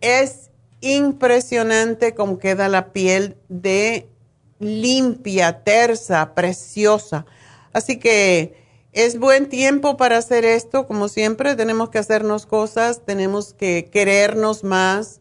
Es 0.00 0.50
impresionante 0.80 2.14
cómo 2.14 2.38
queda 2.38 2.68
la 2.68 2.92
piel 2.92 3.36
de 3.48 4.08
limpia, 4.58 5.64
tersa, 5.64 6.34
preciosa. 6.34 7.26
Así 7.72 7.98
que 7.98 8.54
es 8.92 9.18
buen 9.18 9.48
tiempo 9.48 9.96
para 9.96 10.18
hacer 10.18 10.44
esto. 10.44 10.86
Como 10.86 11.08
siempre, 11.08 11.56
tenemos 11.56 11.90
que 11.90 11.98
hacernos 11.98 12.46
cosas, 12.46 13.02
tenemos 13.04 13.54
que 13.54 13.88
querernos 13.90 14.64
más, 14.64 15.20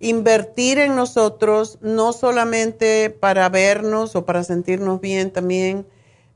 invertir 0.00 0.78
en 0.78 0.94
nosotros, 0.94 1.78
no 1.80 2.12
solamente 2.12 3.10
para 3.10 3.48
vernos 3.48 4.14
o 4.14 4.26
para 4.26 4.44
sentirnos 4.44 5.00
bien, 5.00 5.32
también 5.32 5.86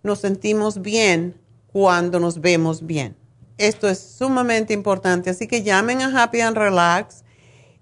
nos 0.03 0.21
sentimos 0.21 0.81
bien 0.81 1.39
cuando 1.73 2.21
nos 2.21 2.41
vemos 2.41 2.87
bien. 2.87 3.17
Esto 3.59 3.89
es 3.89 3.99
sumamente 3.99 4.73
importante. 4.73 5.31
Así 5.31 5.47
que 5.47 5.63
llamen 5.63 6.03
a 6.03 6.23
Happy 6.23 6.41
and 6.41 6.57
Relax 6.57 7.25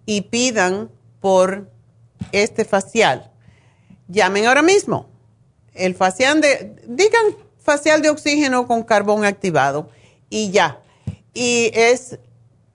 y 0.06 0.22
pidan 0.22 0.90
por 1.20 1.70
este 2.32 2.64
facial. 2.64 3.30
Llamen 4.08 4.46
ahora 4.46 4.62
mismo. 4.62 5.08
El 5.74 5.94
facial 5.94 6.40
de, 6.40 6.74
digan 6.86 7.36
facial 7.58 8.02
de 8.02 8.10
oxígeno 8.10 8.66
con 8.66 8.82
carbón 8.82 9.24
activado 9.24 9.90
y 10.30 10.50
ya. 10.50 10.80
Y 11.32 11.70
es 11.74 12.18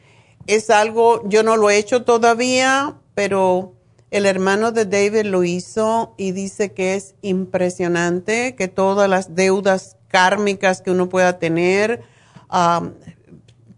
Es 0.46 0.68
algo, 0.68 1.26
yo 1.26 1.42
no 1.42 1.56
lo 1.56 1.70
he 1.70 1.78
hecho 1.78 2.04
todavía, 2.04 2.96
pero 3.14 3.72
el 4.10 4.26
hermano 4.26 4.70
de 4.70 4.84
David 4.84 5.24
lo 5.24 5.44
hizo 5.44 6.14
y 6.18 6.32
dice 6.32 6.72
que 6.72 6.94
es 6.94 7.14
impresionante, 7.22 8.54
que 8.54 8.68
todas 8.68 9.08
las 9.08 9.34
deudas 9.34 9.96
kármicas 10.08 10.82
que 10.82 10.90
uno 10.90 11.08
pueda 11.08 11.38
tener, 11.38 12.02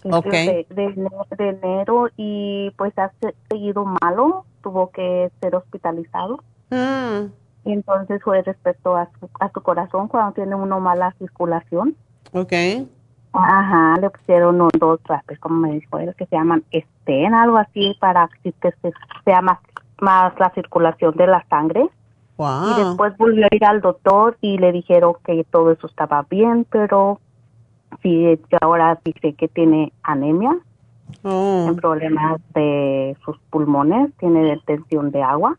Okay. 0.05 0.67
De, 0.71 0.95
enero 1.39 2.09
y 2.17 2.71
pues 2.77 2.97
ha 2.99 3.13
seguido 3.49 3.85
malo, 4.03 4.45
tuvo 4.63 4.91
que 4.91 5.31
ser 5.41 5.55
hospitalizado. 5.55 6.43
Mm. 6.71 7.31
Entonces 7.65 8.21
fue 8.23 8.43
respecto 8.43 8.97
a 8.97 9.09
su, 9.21 9.31
a 9.39 9.49
su 9.51 9.61
corazón 9.61 10.09
cuando 10.09 10.33
tiene 10.33 10.57
uno 10.57 10.81
mala 10.81 11.15
circulación. 11.19 11.95
Ok. 12.33 12.53
Ajá, 13.33 13.99
le 14.01 14.11
pusieron 14.11 14.69
dos 14.79 15.01
trapes, 15.03 15.39
como 15.39 15.57
me 15.57 15.73
dijo 15.73 15.99
él, 15.99 16.15
que 16.17 16.27
se 16.27 16.37
llaman 16.37 16.65
estén, 16.71 17.35
algo 17.35 17.57
así, 17.57 17.97
para 17.99 18.29
que 18.43 18.53
se, 18.61 18.93
sea 19.25 19.41
más, 19.41 19.59
más 20.01 20.39
la 20.39 20.51
circulación 20.51 21.15
de 21.17 21.27
la 21.27 21.45
sangre. 21.49 21.89
Y 22.39 22.83
después 22.83 23.17
volvió 23.19 23.45
a 23.45 23.55
ir 23.55 23.65
al 23.65 23.81
doctor 23.81 24.37
y 24.41 24.59
le 24.59 24.73
dijeron 24.73 25.15
que 25.25 25.45
todo 25.45 25.71
eso 25.71 25.87
estaba 25.87 26.27
bien, 26.29 26.67
pero 26.71 27.21
sí, 28.03 28.39
ahora 28.61 28.99
dice 29.05 29.35
que 29.35 29.49
tiene 29.49 29.93
anemia, 30.03 30.59
oh. 31.23 31.71
problemas 31.81 32.41
de 32.55 33.17
sus 33.25 33.39
pulmones, 33.51 34.13
tiene 34.19 34.43
detención 34.43 35.11
de 35.13 35.23
agua, 35.23 35.57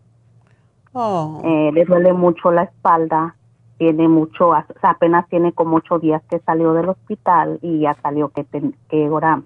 oh. 0.94 1.42
eh, 1.46 1.72
le 1.74 1.86
duele 1.86 2.12
mucho 2.12 2.52
la 2.52 2.64
espalda, 2.64 3.36
tiene 3.78 4.08
mucho, 4.08 4.54
apenas 4.82 5.28
tiene 5.30 5.54
como 5.54 5.78
ocho 5.78 6.00
días 6.00 6.22
que 6.30 6.40
salió 6.40 6.74
del 6.74 6.90
hospital 6.90 7.60
y 7.62 7.80
ya 7.80 7.96
salió 8.02 8.30
que, 8.30 8.46
que 8.90 9.06
ahora 9.06 9.42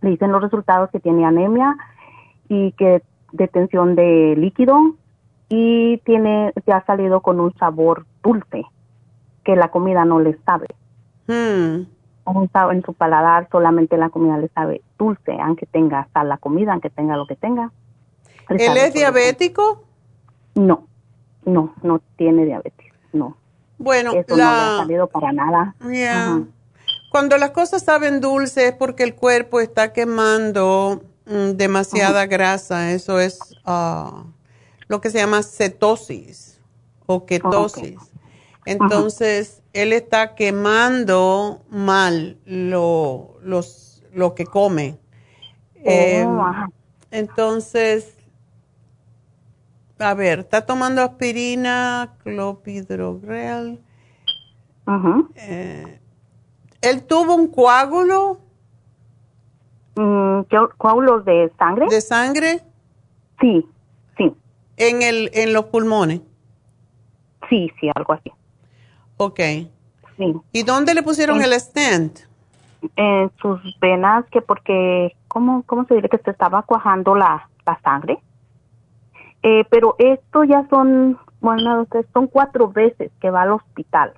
le 0.00 0.10
dicen 0.10 0.32
los 0.32 0.42
resultados 0.42 0.90
que 0.90 1.00
tiene 1.00 1.24
anemia 1.24 1.76
y 2.48 2.72
que 2.72 3.02
detención 3.32 3.94
de 3.94 4.34
líquido 4.36 4.94
y 5.48 5.98
tiene 5.98 6.52
ya 6.66 6.78
ha 6.78 6.86
salido 6.86 7.20
con 7.20 7.40
un 7.40 7.54
sabor 7.58 8.06
dulce 8.22 8.64
que 9.44 9.56
la 9.56 9.68
comida 9.68 10.04
no 10.04 10.20
le 10.20 10.38
sabe. 10.44 10.68
Hmm. 11.26 11.86
En 12.26 12.82
su 12.82 12.94
paladar 12.94 13.48
solamente 13.52 13.98
la 13.98 14.08
comida 14.08 14.38
le 14.38 14.48
sabe 14.48 14.80
dulce, 14.98 15.36
aunque 15.40 15.66
tenga 15.66 16.08
sal 16.14 16.28
la 16.28 16.38
comida, 16.38 16.72
aunque 16.72 16.88
tenga 16.88 17.16
lo 17.16 17.26
que 17.26 17.36
tenga. 17.36 17.70
¿Él 18.48 18.76
es 18.76 18.94
diabético? 18.94 19.82
No, 20.54 20.86
no, 21.44 21.74
no 21.82 22.00
tiene 22.16 22.46
diabetes, 22.46 22.92
no. 23.12 23.36
Bueno, 23.76 24.12
Eso 24.12 24.24
no 24.30 24.36
le 24.36 24.42
ha 24.42 24.76
salido 24.78 25.06
para 25.08 25.32
nada. 25.32 25.74
Cuando 27.10 27.36
las 27.36 27.50
cosas 27.50 27.82
saben 27.82 28.20
dulce 28.20 28.68
es 28.68 28.74
porque 28.74 29.02
el 29.02 29.14
cuerpo 29.14 29.60
está 29.60 29.92
quemando 29.92 31.02
mm, 31.26 31.50
demasiada 31.56 32.26
grasa, 32.26 32.92
eso 32.92 33.20
es... 33.20 33.38
Uh, 33.66 34.33
lo 34.94 35.00
que 35.00 35.10
se 35.10 35.18
llama 35.18 35.42
cetosis 35.42 36.60
o 37.06 37.26
ketosis. 37.26 37.98
Entonces, 38.64 39.60
él 39.72 39.92
está 39.92 40.36
quemando 40.36 41.62
mal 41.68 42.38
lo, 42.46 43.34
los, 43.42 44.04
lo 44.12 44.36
que 44.36 44.46
come. 44.46 45.00
Oh, 45.78 45.80
em, 45.84 46.38
entonces, 47.10 48.16
a 49.98 50.14
ver, 50.14 50.38
está 50.40 50.64
tomando 50.64 51.02
aspirina, 51.02 52.14
clopidogrel. 52.22 53.82
Eh, 55.34 56.00
¿Él 56.82 57.02
tuvo 57.02 57.34
un 57.34 57.48
coágulo? 57.48 58.38
Mm, 59.96 60.42
¿Coágulos 60.78 61.24
de 61.24 61.52
sangre? 61.58 61.86
¿De 61.90 62.00
sangre? 62.00 62.62
Sí 63.40 63.68
en, 64.76 65.02
el, 65.02 65.30
en 65.34 65.52
los 65.52 65.66
pulmones. 65.66 66.20
Sí, 67.48 67.70
sí, 67.80 67.90
algo 67.94 68.14
así. 68.14 68.32
Ok. 69.16 69.40
Sí. 70.16 70.34
¿Y 70.52 70.62
dónde 70.62 70.94
le 70.94 71.02
pusieron 71.02 71.42
el 71.42 71.52
stent? 71.60 72.20
En 72.96 73.30
sus 73.40 73.60
venas, 73.80 74.24
que 74.30 74.40
porque, 74.42 75.16
¿cómo, 75.28 75.62
cómo 75.64 75.84
se 75.86 75.94
dice? 75.94 76.08
Que 76.08 76.18
se 76.18 76.30
estaba 76.30 76.62
cuajando 76.62 77.14
la, 77.14 77.48
la 77.66 77.80
sangre. 77.80 78.18
Eh, 79.42 79.64
pero 79.68 79.94
esto 79.98 80.44
ya 80.44 80.66
son, 80.70 81.18
bueno, 81.40 81.86
son 82.12 82.26
cuatro 82.28 82.68
veces 82.68 83.10
que 83.20 83.30
va 83.30 83.42
al 83.42 83.52
hospital. 83.52 84.14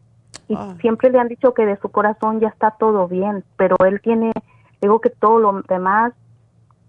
Y 0.49 0.55
ah. 0.55 0.77
siempre 0.81 1.11
le 1.11 1.19
han 1.19 1.29
dicho 1.29 1.53
que 1.55 1.67
de 1.67 1.77
su 1.79 1.89
corazón 1.91 2.41
ya 2.41 2.49
está 2.49 2.73
todo 2.73 3.09
bien, 3.09 3.45
pero 3.57 3.77
él 3.85 4.01
tiene, 4.01 4.33
digo 4.81 5.01
que 5.01 5.11
todo 5.11 5.39
lo 5.41 5.63
demás 5.63 6.13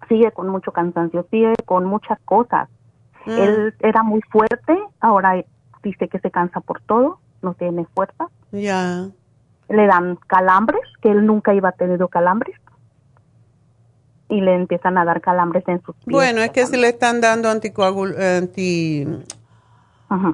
sigue 0.07 0.31
con 0.31 0.49
mucho 0.49 0.72
cansancio, 0.72 1.26
sigue 1.31 1.53
con 1.65 1.85
muchas 1.85 2.19
cosas. 2.26 2.69
Mm. 3.28 3.40
Él 3.40 3.76
era 3.80 4.04
muy 4.04 4.22
fuerte, 4.32 4.78
ahora 5.02 5.44
dice 5.84 6.08
que 6.08 6.20
se 6.20 6.32
cansa 6.32 6.62
por 6.62 6.82
todo, 6.82 7.20
no 7.41 7.54
tiene 7.54 7.86
fuerza. 7.94 8.30
Ya. 8.52 9.10
Le 9.70 9.86
dan 9.86 10.18
calambres, 10.28 10.82
que 11.02 11.12
él 11.12 11.26
nunca 11.26 11.54
iba 11.54 11.70
a 11.70 11.74
tener 11.74 11.99
calambres. 12.10 12.56
Y 14.30 14.41
le 14.41 14.56
empiezan 14.56 14.98
a 14.98 15.06
dar 15.06 15.22
calambres 15.22 15.64
en 15.68 15.82
sus 15.84 15.95
pies. 15.98 16.14
Bueno, 16.14 16.41
es 16.41 16.52
que 16.52 16.66
se 16.66 16.78
le 16.78 16.90
están 16.90 17.22
dando 17.22 17.49
anticoagul 17.49 18.16
anti 18.20 19.06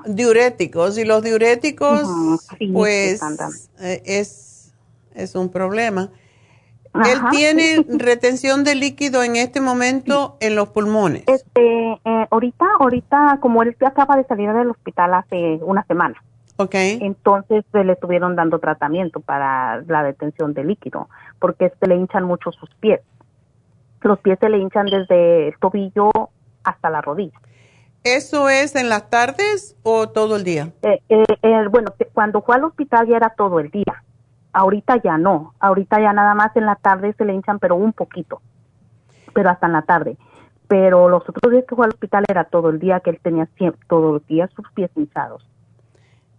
diuréticos 0.05 0.99
y 0.99 1.03
los 1.03 1.23
diuréticos 1.23 2.07
pues 2.73 3.19
eh, 3.79 4.03
es 4.05 4.71
es 5.15 5.35
un 5.35 5.49
problema. 5.49 6.09
Él 6.93 7.19
tiene 7.31 7.85
retención 7.89 8.63
de 8.63 8.75
líquido 8.75 9.23
en 9.23 9.35
este 9.35 9.61
momento 9.61 10.37
en 10.39 10.55
los 10.55 10.69
pulmones. 10.69 11.23
Este, 11.27 11.91
eh, 12.05 12.27
ahorita, 12.29 12.65
ahorita, 12.79 13.39
como 13.41 13.63
él 13.63 13.75
acaba 13.83 14.15
de 14.15 14.25
salir 14.25 14.51
del 14.53 14.69
hospital 14.69 15.15
hace 15.15 15.59
una 15.63 15.83
semana. 15.85 16.15
Entonces 16.71 17.65
le 17.73 17.93
estuvieron 17.93 18.35
dando 18.35 18.59
tratamiento 18.59 19.19
para 19.19 19.81
la 19.81 20.03
detención 20.03 20.53
de 20.53 20.63
líquido, 20.63 21.09
porque 21.39 21.73
se 21.79 21.87
le 21.87 21.95
hinchan 21.95 22.23
mucho 22.23 22.51
sus 22.51 22.69
pies. 22.75 23.01
Los 24.01 24.19
pies 24.19 24.37
se 24.39 24.49
le 24.49 24.59
hinchan 24.59 24.85
desde 24.85 25.49
el 25.49 25.57
tobillo 25.59 26.11
hasta 26.63 26.89
la 26.89 27.01
rodilla. 27.01 27.37
¿Eso 28.03 28.49
es 28.49 28.75
en 28.75 28.89
las 28.89 29.09
tardes 29.09 29.75
o 29.83 30.09
todo 30.09 30.35
el 30.35 30.43
día? 30.43 30.69
Eh, 30.83 31.01
eh, 31.09 31.67
bueno, 31.69 31.93
cuando 32.13 32.41
fue 32.41 32.55
al 32.55 32.65
hospital 32.65 33.07
ya 33.07 33.17
era 33.17 33.33
todo 33.35 33.59
el 33.59 33.69
día 33.69 34.03
Ahorita 34.53 35.01
ya 35.03 35.17
no, 35.17 35.53
ahorita 35.59 35.99
ya 35.99 36.13
nada 36.13 36.35
más 36.35 36.55
en 36.55 36.65
la 36.65 36.75
tarde 36.75 37.13
se 37.17 37.25
le 37.25 37.33
hinchan, 37.33 37.59
pero 37.59 37.75
un 37.75 37.91
poquito, 37.91 38.41
pero 39.33 39.49
hasta 39.49 39.67
en 39.67 39.73
la 39.73 39.81
tarde. 39.81 40.17
Pero 40.67 41.09
los 41.09 41.27
otros 41.27 41.51
días 41.51 41.65
que 41.67 41.75
fue 41.75 41.85
al 41.85 41.91
hospital 41.91 42.23
era 42.29 42.45
todo 42.45 42.69
el 42.69 42.79
día 42.79 42.99
que 42.99 43.09
él 43.09 43.19
tenía 43.21 43.47
siempre, 43.57 43.81
todos 43.89 44.13
los 44.13 44.27
días 44.27 44.49
sus 44.55 44.71
pies 44.71 44.91
hinchados. 44.95 45.45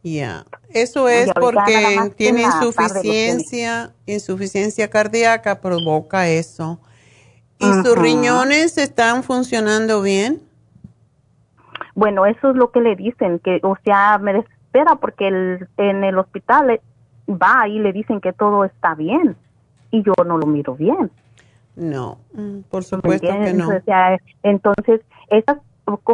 Ya, 0.05 0.45
eso 0.69 1.09
es 1.09 1.33
porque 1.33 2.13
tiene 2.17 2.43
insuficiencia, 2.43 3.93
insuficiencia 4.07 4.91
cardíaca 4.91 5.61
provoca 5.61 6.29
eso. 6.29 6.79
¿Y 7.59 7.65
sus 7.65 7.97
riñones 7.97 8.77
están 8.77 9.23
funcionando 9.23 10.03
bien? 10.03 10.43
Bueno, 11.95 12.27
eso 12.27 12.51
es 12.51 12.57
lo 12.57 12.71
que 12.71 12.81
le 12.81 12.97
dicen, 12.97 13.39
que, 13.39 13.61
o 13.63 13.79
sea, 13.85 14.19
me 14.19 14.35
desespera 14.35 14.97
porque 14.97 15.29
el, 15.29 15.69
en 15.79 16.05
el 16.05 16.19
hospital 16.19 16.81
va 17.29 17.69
y 17.69 17.79
le 17.79 17.93
dicen 17.93 18.21
que 18.21 18.33
todo 18.33 18.65
está 18.65 18.95
bien 18.95 19.37
y 19.91 20.03
yo 20.03 20.13
no 20.27 20.39
lo 20.39 20.47
miro 20.47 20.75
bien. 20.75 21.11
No, 21.77 22.19
mm, 22.35 22.61
por 22.71 22.85
supuesto 22.85 23.27
que 23.27 23.53
no. 23.53 23.69
entonces, 24.43 25.01
esas, 25.29 25.59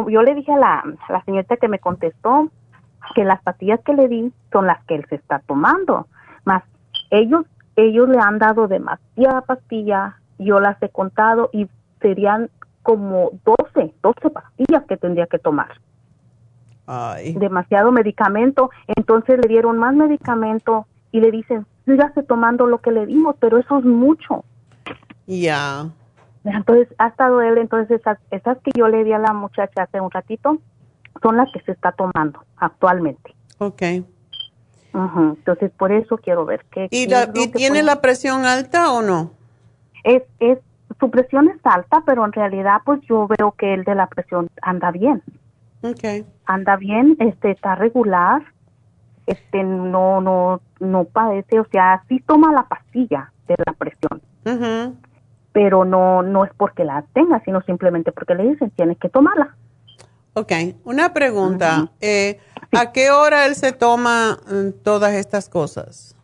yo 0.09 0.21
le 0.23 0.35
dije 0.35 0.51
a 0.51 0.57
la, 0.57 0.79
a 0.79 1.13
la 1.13 1.23
señorita 1.23 1.57
que 1.57 1.67
me 1.67 1.79
contestó 1.79 2.49
que 3.15 3.23
las 3.23 3.41
pastillas 3.43 3.79
que 3.81 3.93
le 3.93 4.07
di 4.07 4.33
son 4.51 4.67
las 4.67 4.83
que 4.85 4.95
él 4.95 5.05
se 5.09 5.15
está 5.15 5.39
tomando, 5.39 6.07
más 6.45 6.63
ellos 7.09 7.45
ellos 7.75 8.09
le 8.09 8.19
han 8.19 8.37
dado 8.37 8.67
demasiada 8.67 9.41
pastilla, 9.41 10.17
yo 10.37 10.59
las 10.59 10.81
he 10.81 10.89
contado 10.89 11.49
y 11.53 11.69
serían 12.01 12.49
como 12.83 13.31
12, 13.45 13.93
12 14.01 14.29
pastillas 14.29 14.83
que 14.87 14.97
tendría 14.97 15.27
que 15.27 15.39
tomar. 15.39 15.69
Demasiado 17.35 17.91
medicamento, 17.91 18.69
entonces 18.87 19.39
le 19.41 19.47
dieron 19.47 19.77
más 19.77 19.95
medicamento 19.95 20.87
y 21.11 21.19
le 21.19 21.31
dicen, 21.31 21.65
sígase 21.85 22.23
tomando 22.23 22.65
lo 22.67 22.79
que 22.79 22.91
le 22.91 23.05
dimos, 23.05 23.35
pero 23.39 23.57
eso 23.57 23.79
es 23.79 23.85
mucho. 23.85 24.43
Ya. 25.27 25.89
Entonces, 26.43 26.87
ha 26.97 27.07
estado 27.07 27.41
él, 27.41 27.57
entonces 27.57 27.99
esas, 27.99 28.17
esas 28.31 28.57
que 28.59 28.71
yo 28.75 28.87
le 28.87 29.03
di 29.03 29.13
a 29.13 29.19
la 29.19 29.33
muchacha 29.33 29.83
hace 29.83 29.99
un 30.01 30.09
ratito, 30.09 30.57
son 31.21 31.37
las 31.37 31.51
que 31.53 31.61
se 31.61 31.73
está 31.73 31.91
tomando 31.91 32.43
actualmente. 32.57 33.35
Ok. 33.59 33.81
Entonces, 34.93 35.71
por 35.77 35.91
eso 35.91 36.17
quiero 36.17 36.45
ver 36.45 36.65
qué. 36.71 36.87
¿Y, 36.91 37.07
¿y 37.13 37.47
tiene 37.51 37.83
la 37.83 38.01
presión 38.01 38.45
alta 38.45 38.91
o 38.91 39.01
no? 39.01 39.31
Es, 40.03 40.23
es, 40.39 40.59
su 40.99 41.09
presión 41.09 41.49
es 41.49 41.59
alta, 41.63 42.03
pero 42.05 42.25
en 42.25 42.33
realidad, 42.33 42.81
pues 42.83 42.99
yo 43.07 43.27
veo 43.27 43.53
que 43.53 43.73
el 43.73 43.83
de 43.83 43.95
la 43.95 44.07
presión 44.07 44.49
anda 44.61 44.91
bien. 44.91 45.21
Okay. 45.81 46.25
Anda 46.45 46.75
bien, 46.75 47.15
este, 47.19 47.51
está 47.51 47.75
regular, 47.75 48.43
este, 49.31 49.63
no, 49.63 50.21
no, 50.21 50.61
no 50.79 51.03
padece, 51.05 51.59
o 51.59 51.65
sea, 51.71 52.03
sí 52.07 52.21
toma 52.25 52.51
la 52.51 52.63
pastilla 52.63 53.31
de 53.47 53.55
la 53.65 53.73
presión, 53.73 54.21
pero 55.51 55.85
no, 55.85 56.21
no 56.21 56.45
es 56.45 56.51
porque 56.55 56.83
la 56.83 57.03
tenga, 57.13 57.41
sino 57.43 57.61
simplemente 57.61 58.11
porque 58.11 58.35
le 58.35 58.49
dicen 58.49 58.71
tienes 58.71 58.97
que 58.97 59.09
tomarla. 59.09 59.55
Ok, 60.33 60.51
una 60.85 61.13
pregunta. 61.13 61.89
Eh, 61.99 62.39
¿A 62.71 62.91
qué 62.93 63.11
hora 63.11 63.45
él 63.45 63.55
se 63.55 63.73
toma 63.73 64.39
mm, 64.49 64.81
todas 64.83 65.13
estas 65.13 65.49
cosas? 65.49 66.15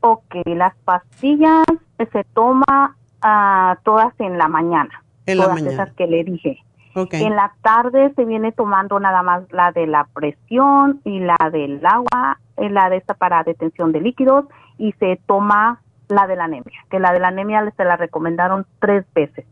Ok, 0.00 0.34
las 0.46 0.74
pastillas 0.84 1.64
se 1.98 2.24
toma 2.34 2.96
uh, 3.22 3.82
todas 3.82 4.12
en 4.20 4.38
la 4.38 4.48
mañana. 4.48 5.02
En 5.26 5.36
todas 5.36 5.48
la 5.48 5.54
mañana. 5.54 5.82
esas 5.82 5.94
que 5.94 6.06
le 6.06 6.24
dije. 6.24 6.58
En 6.94 7.34
la 7.34 7.52
tarde 7.62 8.12
se 8.14 8.24
viene 8.24 8.52
tomando 8.52 9.00
nada 9.00 9.22
más 9.22 9.42
la 9.50 9.72
de 9.72 9.86
la 9.86 10.04
presión 10.14 11.00
y 11.04 11.18
la 11.18 11.36
del 11.50 11.84
agua, 11.84 12.38
eh, 12.56 12.70
la 12.70 12.88
de 12.88 12.98
esta 12.98 13.14
para 13.14 13.42
detención 13.42 13.90
de 13.90 14.00
líquidos 14.00 14.44
y 14.78 14.92
se 14.92 15.20
toma 15.26 15.82
la 16.08 16.26
de 16.26 16.36
la 16.36 16.44
anemia, 16.44 16.84
que 16.90 17.00
la 17.00 17.12
de 17.12 17.18
la 17.18 17.28
anemia 17.28 17.72
se 17.76 17.84
la 17.84 17.96
recomendaron 17.96 18.66
tres 18.78 19.04
veces. 19.12 19.44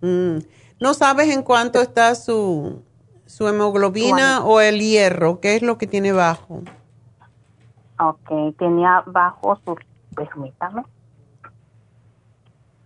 Mm. 0.00 0.38
¿No 0.80 0.94
sabes 0.94 1.34
en 1.34 1.42
cuánto 1.42 1.80
está 1.80 2.14
su, 2.14 2.82
su 3.26 3.48
hemoglobina 3.48 4.44
o 4.44 4.60
el 4.60 4.80
hierro? 4.80 5.40
¿Qué 5.40 5.56
es 5.56 5.62
lo 5.62 5.76
que 5.76 5.86
tiene 5.86 6.12
bajo? 6.12 6.62
Ok, 7.98 8.56
tenía 8.58 9.02
bajo 9.06 9.58
su, 9.64 9.76
permítame. 10.14 10.84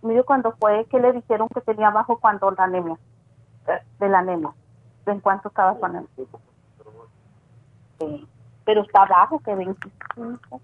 Mire 0.01 0.23
cuando 0.23 0.53
fue 0.59 0.85
que 0.89 0.99
le 0.99 1.13
dijeron 1.13 1.47
que 1.53 1.61
tenía 1.61 1.89
bajo 1.89 2.19
cuando 2.19 2.51
la 2.51 2.65
anemia, 2.65 2.97
de 3.99 4.09
la 4.09 4.19
anemia. 4.19 4.51
¿En 5.05 5.19
cuánto 5.19 5.49
estaba 5.49 5.77
su 5.77 5.85
anemia? 5.85 6.09
Sí. 7.99 8.27
Pero 8.65 8.81
está 8.81 9.05
bajo 9.05 9.39
que 9.39 9.53
25, 9.53 10.61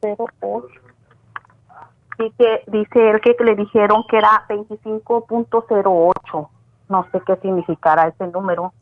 08. 0.00 0.68
Dice, 2.18 2.62
dice 2.68 3.10
él 3.10 3.20
que 3.20 3.34
le 3.42 3.56
dijeron 3.56 4.04
que 4.08 4.18
era 4.18 4.46
25.08. 4.48 6.48
No 6.88 7.06
sé 7.10 7.20
qué 7.26 7.36
significará 7.36 8.08
ese 8.08 8.26
número. 8.28 8.72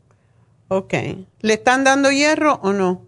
Ok. 0.67 0.93
¿Le 1.41 1.53
están 1.53 1.83
dando 1.83 2.11
hierro 2.11 2.59
o 2.61 2.73
no? 2.73 3.01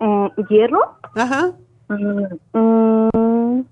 Eh, 0.00 0.30
¿Hierro? 0.48 0.98
Ajá. 1.14 1.52
Mm, 1.88 2.58
mm, 2.58 3.64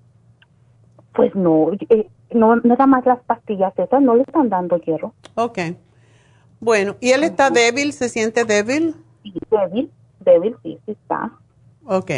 pues 1.13 1.35
no, 1.35 1.73
eh, 1.89 2.09
no, 2.33 2.57
nada 2.57 2.87
más 2.87 3.05
las 3.07 3.21
pastillas 3.21 3.73
esas 3.79 4.03
no 4.03 4.15
le 4.15 4.23
están 4.23 4.49
dando 4.49 4.79
hierro. 4.79 5.13
Ok. 5.35 5.59
Bueno, 6.61 6.97
¿y 7.01 7.11
él 7.13 7.25
está 7.25 7.51
débil? 7.51 7.93
¿Se 7.93 8.09
siente 8.09 8.45
débil? 8.45 8.95
Sí, 9.23 9.33
débil, 9.51 9.91
débil, 10.21 10.57
sí, 10.63 10.79
sí 10.85 10.93
está. 10.93 11.31
Ok. 11.85 12.11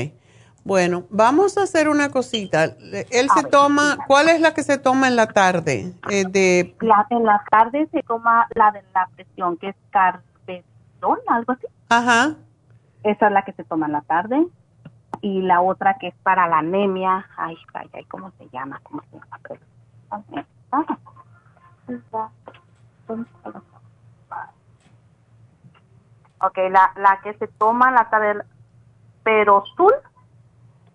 Bueno, 0.65 1.05
vamos 1.11 1.59
a 1.59 1.63
hacer 1.63 1.89
una 1.89 2.11
cosita. 2.11 2.65
Él 3.11 3.29
se 3.35 3.43
toma, 3.49 3.99
¿cuál 4.07 4.29
es 4.29 4.41
la 4.41 4.55
que 4.55 4.63
se 4.63 4.79
toma 4.79 5.09
en 5.09 5.17
la 5.17 5.27
tarde? 5.27 5.93
Eh, 6.09 6.25
de... 6.29 6.77
La, 6.81 7.07
en 7.11 7.25
la 7.25 7.43
tarde 7.51 7.89
se 7.91 8.03
toma 8.03 8.47
la 8.55 8.71
de 8.71 8.83
la 8.95 9.09
presión, 9.15 9.57
que 9.57 9.71
es 9.71 9.77
carvedón, 9.91 11.19
algo 11.27 11.53
así. 11.53 11.67
Ajá. 11.89 12.37
Esa 13.03 13.27
es 13.27 13.33
la 13.33 13.43
que 13.43 13.53
se 13.53 13.65
toma 13.65 13.87
en 13.87 13.93
la 13.93 14.03
tarde. 14.03 14.47
Y 15.21 15.43
la 15.43 15.61
otra 15.61 15.99
que 15.99 16.09
es 16.09 16.15
para 16.23 16.49
la 16.49 16.59
anemia, 16.59 17.27
ay, 17.37 17.57
ay, 17.75 17.89
ay, 17.93 18.05
¿cómo 18.05 18.33
se 18.39 18.49
llama? 18.53 18.81
¿Cómo 18.85 19.03
se 19.03 19.17
llama? 19.17 19.39
Ok, 26.41 26.59
la, 26.71 26.93
la 26.97 27.21
que 27.23 27.35
se 27.35 27.47
toma 27.47 27.91
la 27.93 28.11
tarde, 28.11 28.43
pero 29.23 29.63
azul 29.63 29.93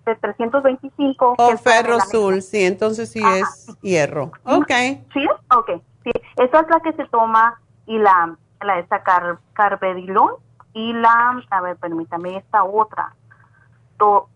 de 0.05 0.15
325. 0.15 1.35
O 1.37 1.57
ferro 1.57 1.95
azul, 1.95 2.41
sí, 2.41 2.65
entonces 2.65 3.09
sí 3.09 3.21
es 3.23 3.77
hierro. 3.81 4.31
Ok. 4.43 4.71
¿Sí? 5.13 5.25
Ok, 5.55 5.81
sí. 6.03 6.11
Esa 6.35 6.59
es 6.59 6.69
la 6.69 6.79
que 6.81 6.93
se 6.93 7.05
toma 7.05 7.59
y 7.85 7.97
la, 7.97 8.35
la 8.61 8.79
esta 8.79 9.03
car, 9.03 9.39
carbedilón 9.53 10.33
y 10.73 10.93
la, 10.93 11.41
a 11.49 11.61
ver, 11.61 11.77
permítame, 11.77 12.37
esta 12.37 12.63
otra. 12.63 13.13
To, 13.97 14.29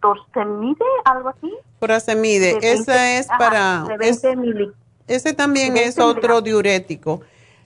torsemide, 0.00 0.84
algo 1.04 1.30
así. 1.30 1.52
Prosemide, 1.78 2.58
esa 2.62 3.18
es 3.18 3.26
para... 3.26 3.86
ese 5.06 5.32
también 5.34 5.76
es 5.76 5.98
otro 5.98 6.40
diurético. 6.40 7.22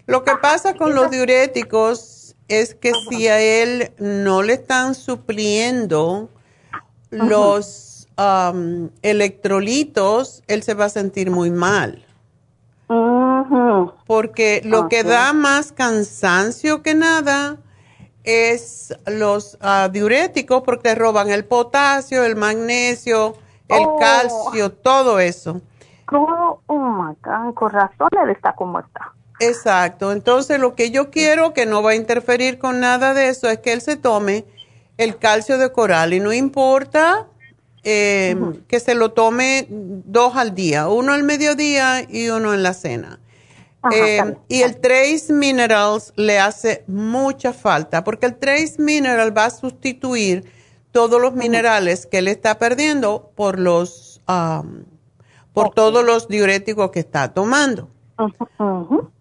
Lo 0.07 0.25
que 0.25 0.33
pasa 0.37 0.75
con 0.75 0.95
los 0.95 1.11
diuréticos 1.11 2.37
es 2.49 2.75
que 2.75 2.93
si 3.09 3.29
a 3.29 3.41
él 3.41 3.93
no 3.99 4.43
le 4.43 4.55
están 4.55 4.95
supliendo 4.95 6.29
los 7.11 8.07
um, 8.19 8.91
electrolitos, 9.03 10.43
él 10.47 10.63
se 10.63 10.75
va 10.75 10.87
a 10.87 10.91
sentir 10.91 11.31
muy 11.31 11.51
mal. 11.51 12.05
Porque 14.07 14.61
lo 14.65 14.89
que 14.89 15.03
da 15.03 15.33
más 15.33 15.73
cansancio 15.73 16.83
que 16.83 16.95
nada 16.95 17.59
es 18.25 18.97
los 19.07 19.59
uh, 19.63 19.91
diuréticos 19.91 20.63
porque 20.63 20.95
roban 20.95 21.31
el 21.31 21.45
potasio, 21.45 22.25
el 22.25 22.37
magnesio, 22.37 23.37
el 23.69 23.85
oh. 23.87 23.99
calcio, 23.99 24.73
todo 24.73 25.21
eso. 25.21 25.61
Oh, 26.11 26.61
my 26.69 27.15
God, 27.23 27.55
con 27.55 27.71
razón 27.71 28.09
él 28.23 28.31
está 28.31 28.55
como 28.55 28.81
está. 28.81 29.13
Exacto, 29.41 30.13
entonces 30.13 30.61
lo 30.61 30.75
que 30.75 30.91
yo 30.91 31.11
quiero 31.11 31.53
que 31.55 31.67
no 31.67 31.83
va 31.83 31.91
a 31.91 31.95
interferir 31.97 32.59
con 32.59 32.81
nada 32.81 33.15
de 33.15 33.29
eso 33.29 33.49
es 33.49 33.59
que 33.59 33.73
él 33.73 33.81
se 33.81 33.97
tome 33.97 34.45
el 34.97 35.19
calcio 35.19 35.59
de 35.59 35.73
coral 35.73 36.15
y 36.15 36.21
no 36.21 36.33
importa 36.33 37.27
eh, 37.83 38.37
que 38.69 38.79
se 38.79 38.95
lo 38.95 39.13
tome 39.13 39.67
dos 39.69 40.37
al 40.37 40.55
día, 40.55 40.89
uno 40.89 41.13
al 41.13 41.25
mediodía 41.25 42.07
y 42.09 42.29
uno 42.29 42.55
en 42.55 42.63
la 42.63 42.75
cena. 42.75 43.19
Eh, 43.93 44.37
y 44.49 44.63
el 44.63 44.81
Trace 44.81 45.27
Minerals 45.31 46.13
le 46.17 46.39
hace 46.39 46.85
mucha 46.87 47.53
falta 47.53 48.03
porque 48.03 48.27
el 48.27 48.37
Trace 48.37 48.77
Mineral 48.79 49.37
va 49.37 49.47
a 49.47 49.51
sustituir 49.51 50.51
todos 50.91 51.21
los 51.21 51.35
minerales 51.35 52.07
que 52.07 52.19
él 52.19 52.29
está 52.29 52.59
perdiendo 52.59 53.33
por 53.35 53.59
los 53.59 54.23
por 55.53 55.71
todos 55.75 56.05
los 56.05 56.29
diuréticos 56.29 56.91
que 56.91 57.01
está 57.01 57.35
tomando. 57.35 57.89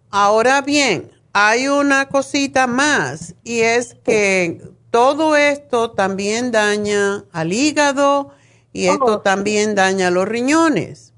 Ahora 0.10 0.62
bien, 0.62 1.12
hay 1.34 1.68
una 1.68 2.08
cosita 2.08 2.68
más 2.68 3.36
y 3.44 3.62
es 3.62 3.96
que 4.04 4.62
todo 4.92 5.36
esto 5.36 5.92
también 5.92 6.52
daña 6.52 7.26
al 7.32 7.52
hígado 7.52 8.30
y 8.72 8.86
esto 8.86 9.22
también 9.22 9.74
daña 9.74 10.12
los 10.12 10.28
riñones. 10.28 11.14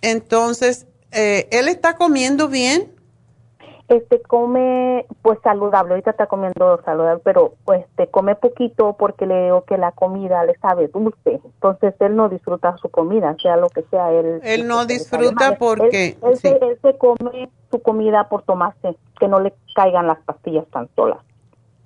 Entonces, 0.00 0.87
eh, 1.12 1.48
¿él 1.50 1.68
está 1.68 1.96
comiendo 1.96 2.48
bien? 2.48 2.92
Este 3.88 4.20
come 4.20 5.06
pues 5.22 5.38
saludable, 5.42 5.92
ahorita 5.92 6.10
está 6.10 6.26
comiendo 6.26 6.78
saludable, 6.84 7.22
pero 7.24 7.54
pues 7.64 7.86
este 7.86 8.08
come 8.08 8.34
poquito 8.34 8.94
porque 8.98 9.24
le 9.24 9.44
digo 9.44 9.64
que 9.64 9.78
la 9.78 9.92
comida 9.92 10.44
le 10.44 10.58
sabe 10.58 10.88
dulce, 10.88 11.40
entonces 11.42 11.94
él 12.00 12.14
no 12.14 12.28
disfruta 12.28 12.76
su 12.76 12.90
comida, 12.90 13.34
sea 13.40 13.56
lo 13.56 13.70
que 13.70 13.82
sea 13.90 14.12
él. 14.12 14.40
Él 14.44 14.68
no 14.68 14.84
disfruta 14.84 15.56
porque 15.56 16.18
él, 16.22 16.36
se, 16.36 16.98
come 16.98 17.48
su 17.70 17.80
comida 17.80 18.28
por 18.28 18.42
tomarse, 18.42 18.94
que 19.18 19.26
no 19.26 19.40
le 19.40 19.54
caigan 19.74 20.06
las 20.06 20.18
pastillas 20.18 20.66
tan 20.70 20.90
solas. 20.94 21.20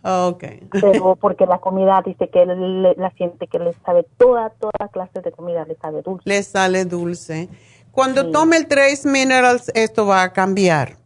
Ok. 0.02 0.44
Pero 0.72 1.14
porque 1.20 1.46
la 1.46 1.58
comida 1.58 2.02
dice 2.04 2.28
que 2.30 2.42
él 2.42 2.82
la 2.96 3.10
siente 3.10 3.46
que 3.46 3.60
le 3.60 3.74
sabe 3.86 4.04
toda, 4.18 4.50
toda 4.50 4.88
clase 4.92 5.20
de 5.20 5.30
comida, 5.30 5.64
le 5.66 5.76
sabe 5.76 6.02
dulce. 6.02 6.28
Le 6.28 6.42
sale 6.42 6.84
dulce. 6.84 7.48
Cuando 7.92 8.30
tome 8.30 8.56
el 8.56 8.66
Trace 8.66 9.08
Minerals, 9.08 9.70
esto 9.74 10.06
va 10.06 10.22
a 10.22 10.32
cambiar. 10.32 10.96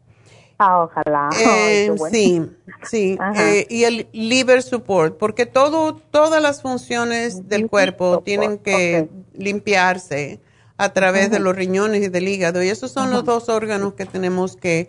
Ah, 0.59 0.85
ojalá. 0.85 1.29
Eh, 1.39 1.95
sí, 2.11 2.43
sí. 2.85 3.19
Eh, 3.37 3.67
y 3.69 3.85
el 3.85 4.09
liver 4.13 4.63
support, 4.63 5.19
porque 5.19 5.47
todo, 5.47 5.97
todas 5.97 6.41
las 6.41 6.63
funciones 6.63 7.49
del 7.49 7.69
cuerpo 7.69 8.23
tienen 8.25 8.59
que 8.59 9.09
limpiarse 9.35 10.41
a 10.79 10.91
través 10.93 11.31
de 11.31 11.41
los 11.41 11.55
riñones 11.55 12.03
y 12.05 12.09
del 12.09 12.29
hígado. 12.29 12.63
Y 12.63 12.69
esos 12.69 12.93
son 12.93 13.11
los 13.11 13.25
dos 13.25 13.49
órganos 13.49 13.95
que 13.95 14.07
tenemos 14.07 14.57
que 14.57 14.89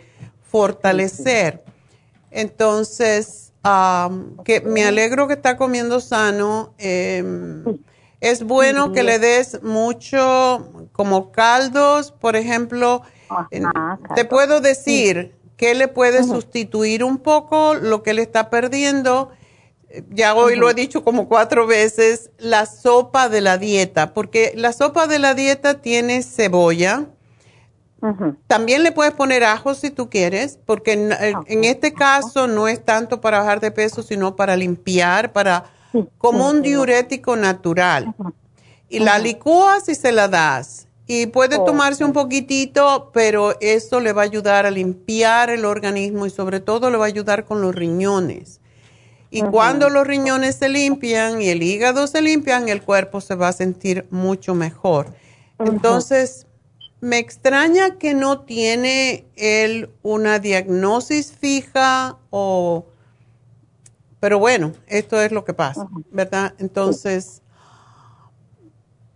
fortalecer. 0.49 1.63
Entonces, 2.31 3.53
que 4.45 4.61
me 4.61 4.85
alegro 4.85 5.27
que 5.27 5.33
está 5.33 5.57
comiendo 5.57 5.99
sano. 5.99 6.73
Em, 6.77 7.63
es 8.19 8.43
bueno 8.43 8.91
que 8.91 9.03
le 9.03 9.19
des 9.19 9.61
mucho, 9.63 10.89
como 10.91 11.31
caldos, 11.31 12.11
por 12.11 12.35
ejemplo. 12.35 13.03
te 14.15 14.25
puedo 14.25 14.59
decir 14.59 15.35
que 15.55 15.75
le 15.75 15.87
puede 15.87 16.23
sustituir 16.23 17.03
un 17.03 17.17
poco 17.17 17.73
lo 17.75 18.03
que 18.03 18.13
le 18.13 18.21
está 18.21 18.49
perdiendo. 18.49 19.31
Ya 20.09 20.35
hoy 20.35 20.55
lo 20.55 20.69
he 20.69 20.73
dicho 20.73 21.03
como 21.03 21.27
cuatro 21.27 21.65
veces, 21.65 22.29
la 22.37 22.65
sopa 22.65 23.29
de 23.29 23.41
la 23.41 23.57
dieta, 23.57 24.13
porque 24.13 24.53
la 24.55 24.73
sopa 24.73 25.07
de 25.07 25.19
la 25.19 25.33
dieta 25.33 25.81
tiene 25.81 26.23
cebolla, 26.23 27.07
también 28.45 28.83
le 28.83 28.91
puedes 28.91 29.13
poner 29.13 29.43
ajo 29.43 29.73
si 29.73 29.89
tú 29.89 30.09
quieres, 30.09 30.59
porque 30.65 30.93
en, 30.93 31.63
este 31.63 31.93
caso 31.93 32.47
no 32.47 32.67
es 32.67 32.83
tanto 32.85 33.21
para 33.21 33.39
bajar 33.39 33.59
de 33.59 33.71
peso, 33.71 34.03
sino 34.03 34.35
para 34.35 34.55
limpiar, 34.55 35.33
para 35.33 35.65
como 36.17 36.49
un 36.49 36.61
diurético 36.61 37.35
natural. 37.35 38.13
Y 38.89 38.99
la 38.99 39.19
licúas 39.19 39.89
y 39.89 39.95
se 39.95 40.11
la 40.11 40.27
das. 40.27 40.87
Y 41.07 41.27
puede 41.27 41.57
tomarse 41.57 42.03
un 42.03 42.11
poquitito, 42.11 43.11
pero 43.13 43.55
eso 43.61 44.01
le 44.01 44.11
va 44.11 44.23
a 44.23 44.25
ayudar 44.25 44.65
a 44.65 44.71
limpiar 44.71 45.49
el 45.49 45.63
organismo 45.63 46.25
y 46.25 46.29
sobre 46.29 46.59
todo 46.59 46.89
le 46.89 46.97
va 46.97 47.05
a 47.05 47.07
ayudar 47.07 47.45
con 47.45 47.61
los 47.61 47.73
riñones. 47.73 48.59
Y 49.29 49.41
cuando 49.41 49.89
los 49.89 50.07
riñones 50.07 50.55
se 50.55 50.69
limpian 50.69 51.41
y 51.41 51.49
el 51.49 51.61
hígado 51.63 52.07
se 52.07 52.21
limpian, 52.21 52.69
el 52.69 52.81
cuerpo 52.81 53.21
se 53.21 53.35
va 53.35 53.49
a 53.49 53.53
sentir 53.53 54.05
mucho 54.09 54.53
mejor. 54.55 55.13
Entonces, 55.59 56.45
me 57.01 57.19
extraña 57.19 57.97
que 57.97 58.13
no 58.13 58.41
tiene 58.41 59.25
él 59.35 59.89
una 60.03 60.39
diagnosis 60.39 61.31
fija 61.31 62.17
o... 62.29 62.85
Pero 64.19 64.39
bueno, 64.39 64.73
esto 64.87 65.21
es 65.21 65.31
lo 65.31 65.45
que 65.45 65.53
pasa, 65.53 65.87
¿verdad? 66.11 66.53
Entonces, 66.57 67.41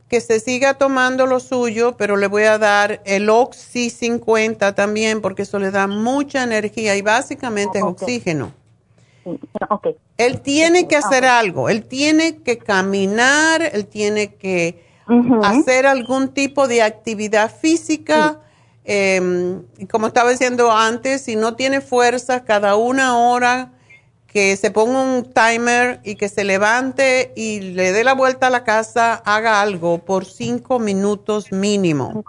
que 0.08 0.22
se 0.22 0.40
siga 0.40 0.76
tomando 0.76 1.26
lo 1.26 1.40
suyo, 1.40 1.96
pero 1.98 2.18
le 2.18 2.28
voy 2.28 2.44
a 2.44 2.58
dar 2.58 3.02
el 3.06 3.30
Oxy 3.30 3.90
50 3.90 4.76
también, 4.76 5.22
porque 5.22 5.44
eso 5.44 5.58
le 5.58 5.72
da 5.72 5.88
mucha 5.88 6.44
energía 6.44 6.96
y 6.96 7.02
básicamente 7.02 7.80
es 7.80 7.84
oxígeno. 7.84 8.52
Él 10.18 10.42
tiene 10.42 10.88
que 10.88 10.98
hacer 10.98 11.26
algo, 11.26 11.70
él 11.70 11.84
tiene 11.86 12.38
que 12.38 12.58
caminar, 12.58 13.62
él 13.62 13.88
tiene 13.88 14.36
que 14.36 14.84
hacer 15.44 15.88
algún 15.88 16.30
tipo 16.30 16.68
de 16.68 16.82
actividad 16.82 17.50
física. 17.50 18.40
Em, 18.84 19.64
como 19.90 20.08
estaba 20.08 20.32
diciendo 20.32 20.72
antes, 20.72 21.22
si 21.22 21.36
no 21.36 21.56
tiene 21.56 21.82
fuerza, 21.82 22.44
cada 22.44 22.76
una 22.76 23.18
hora 23.18 23.72
que 24.32 24.56
se 24.56 24.72
ponga 24.72 25.02
un 25.02 25.26
timer 25.26 26.00
y 26.06 26.16
que 26.16 26.30
se 26.30 26.46
levante 26.46 27.34
y 27.36 27.60
le 27.60 27.92
dé 27.92 28.06
la 28.06 28.14
vuelta 28.14 28.48
a 28.48 28.50
la 28.50 28.64
casa, 28.64 29.16
haga 29.26 29.62
algo 29.62 30.00
por 30.00 30.24
cinco 30.24 30.80
minutos 30.80 31.52
mínimo. 31.52 32.24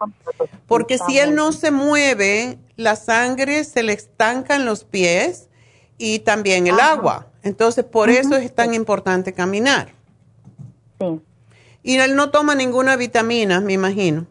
Porque 0.66 0.98
si 0.98 1.18
él 1.20 1.36
no 1.36 1.52
se 1.52 1.70
mueve, 1.70 2.58
la 2.74 2.96
sangre 2.96 3.62
se 3.62 3.84
le 3.84 3.92
estanca 3.92 4.56
en 4.56 4.64
los 4.64 4.82
pies 4.82 5.48
y 5.96 6.18
también 6.18 6.66
el 6.66 6.80
agua. 6.80 7.28
Entonces, 7.44 7.84
por 7.84 8.10
eso 8.10 8.34
es 8.34 8.52
tan 8.52 8.74
importante 8.74 9.32
caminar. 9.32 9.92
Sí. 10.98 11.20
Y 11.84 11.98
él 11.98 12.16
no 12.16 12.30
toma 12.30 12.56
ninguna 12.56 12.96
vitamina, 12.96 13.60
me 13.60 13.74
imagino. 13.74 14.26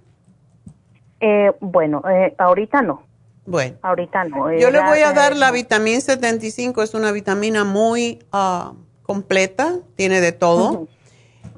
Eh, 1.21 1.53
bueno, 1.61 2.03
eh, 2.09 2.35
ahorita 2.37 2.81
no. 2.81 3.03
Bueno. 3.51 3.77
Ahorita 3.81 4.23
no. 4.23 4.51
Yo 4.57 4.71
le 4.71 4.81
voy 4.81 4.99
a 4.99 5.11
dar 5.11 5.35
la 5.35 5.51
vitamina 5.51 5.99
75, 5.99 6.81
es 6.81 6.93
una 6.93 7.11
vitamina 7.11 7.65
muy 7.65 8.19
ah, 8.31 8.73
completa, 9.03 9.79
tiene 9.97 10.21
de 10.21 10.31
todo. 10.31 10.87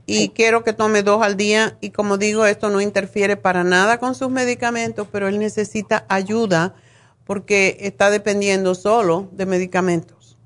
Y 0.08 0.30
quiero 0.30 0.64
que 0.64 0.74
tome 0.74 1.04
dos 1.04 1.22
al 1.22 1.38
día. 1.38 1.78
Y 1.80 1.92
como 1.92 2.18
digo, 2.18 2.48
esto 2.48 2.70
no 2.72 2.82
interfiere 2.82 3.38
para 3.38 3.64
nada 3.64 4.00
con 4.00 4.16
sus 4.16 4.32
medicamentos, 4.32 5.08
pero 5.12 5.28
él 5.28 5.38
necesita 5.38 6.06
ayuda 6.10 6.74
porque 7.26 7.78
está 7.80 8.10
dependiendo 8.10 8.74
solo 8.74 9.30
de 9.32 9.46
medicamentos. 9.46 10.38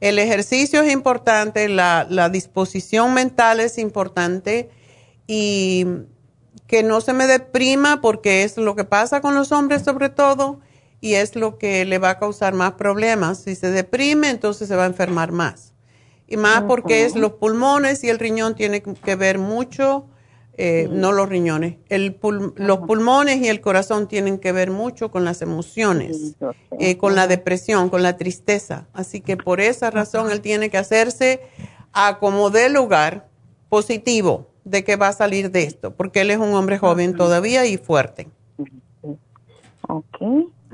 El 0.00 0.18
ejercicio 0.20 0.80
es 0.80 0.92
importante, 0.92 1.68
la, 1.68 2.06
la, 2.08 2.30
disposición 2.30 3.12
mental 3.12 3.60
es 3.60 3.76
importante 3.76 4.70
y 5.26 5.86
que 6.72 6.82
no 6.82 7.02
se 7.02 7.12
me 7.12 7.26
deprima 7.26 8.00
porque 8.00 8.44
es 8.44 8.56
lo 8.56 8.74
que 8.74 8.84
pasa 8.84 9.20
con 9.20 9.34
los 9.34 9.52
hombres 9.52 9.82
sobre 9.82 10.08
todo 10.08 10.60
y 11.02 11.16
es 11.16 11.36
lo 11.36 11.58
que 11.58 11.84
le 11.84 11.98
va 11.98 12.08
a 12.08 12.18
causar 12.18 12.54
más 12.54 12.72
problemas. 12.72 13.42
Si 13.42 13.56
se 13.56 13.70
deprime, 13.70 14.30
entonces 14.30 14.68
se 14.68 14.76
va 14.76 14.84
a 14.84 14.86
enfermar 14.86 15.32
más. 15.32 15.74
Y 16.26 16.38
más 16.38 16.62
porque 16.62 17.04
es 17.04 17.14
los 17.14 17.32
pulmones 17.32 18.02
y 18.04 18.08
el 18.08 18.18
riñón 18.18 18.54
tiene 18.54 18.82
que 18.82 19.16
ver 19.16 19.38
mucho 19.38 20.06
eh, 20.56 20.88
no 20.90 21.12
los 21.12 21.28
riñones. 21.28 21.76
El 21.90 22.18
los 22.56 22.78
pulmones 22.78 23.42
y 23.42 23.48
el 23.48 23.60
corazón 23.60 24.08
tienen 24.08 24.38
que 24.38 24.52
ver 24.52 24.70
mucho 24.70 25.10
con 25.10 25.26
las 25.26 25.42
emociones, 25.42 26.36
eh, 26.78 26.96
con 26.96 27.14
la 27.14 27.26
depresión, 27.26 27.90
con 27.90 28.02
la 28.02 28.16
tristeza. 28.16 28.86
Así 28.94 29.20
que 29.20 29.36
por 29.36 29.60
esa 29.60 29.90
razón 29.90 30.30
él 30.30 30.40
tiene 30.40 30.70
que 30.70 30.78
hacerse 30.78 31.42
a 31.92 32.18
como 32.18 32.48
de 32.48 32.70
lugar 32.70 33.28
positivo 33.68 34.51
de 34.64 34.84
que 34.84 34.96
va 34.96 35.08
a 35.08 35.12
salir 35.12 35.50
de 35.50 35.64
esto, 35.64 35.92
porque 35.92 36.20
él 36.20 36.30
es 36.30 36.38
un 36.38 36.54
hombre 36.54 36.78
joven 36.78 37.16
todavía 37.16 37.66
y 37.66 37.76
fuerte. 37.76 38.28
Ok. 39.88 40.16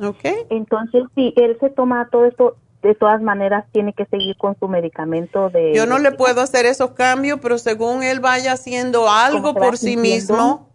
Ok. 0.00 0.24
Entonces, 0.50 1.04
si 1.14 1.32
él 1.36 1.56
se 1.60 1.70
toma 1.70 2.08
todo 2.10 2.26
esto 2.26 2.56
de 2.82 2.94
todas 2.94 3.20
maneras 3.20 3.64
tiene 3.72 3.92
que 3.92 4.06
seguir 4.06 4.36
con 4.36 4.56
su 4.58 4.68
medicamento 4.68 5.50
de... 5.50 5.74
Yo 5.74 5.86
no 5.86 5.98
le 5.98 6.12
puedo 6.12 6.40
hacer 6.40 6.64
esos 6.64 6.92
cambios, 6.92 7.40
pero 7.42 7.58
según 7.58 8.04
él 8.04 8.20
vaya 8.20 8.52
haciendo 8.52 9.10
algo 9.10 9.54
por 9.54 9.76
sí 9.76 9.96
mismo 9.96 10.68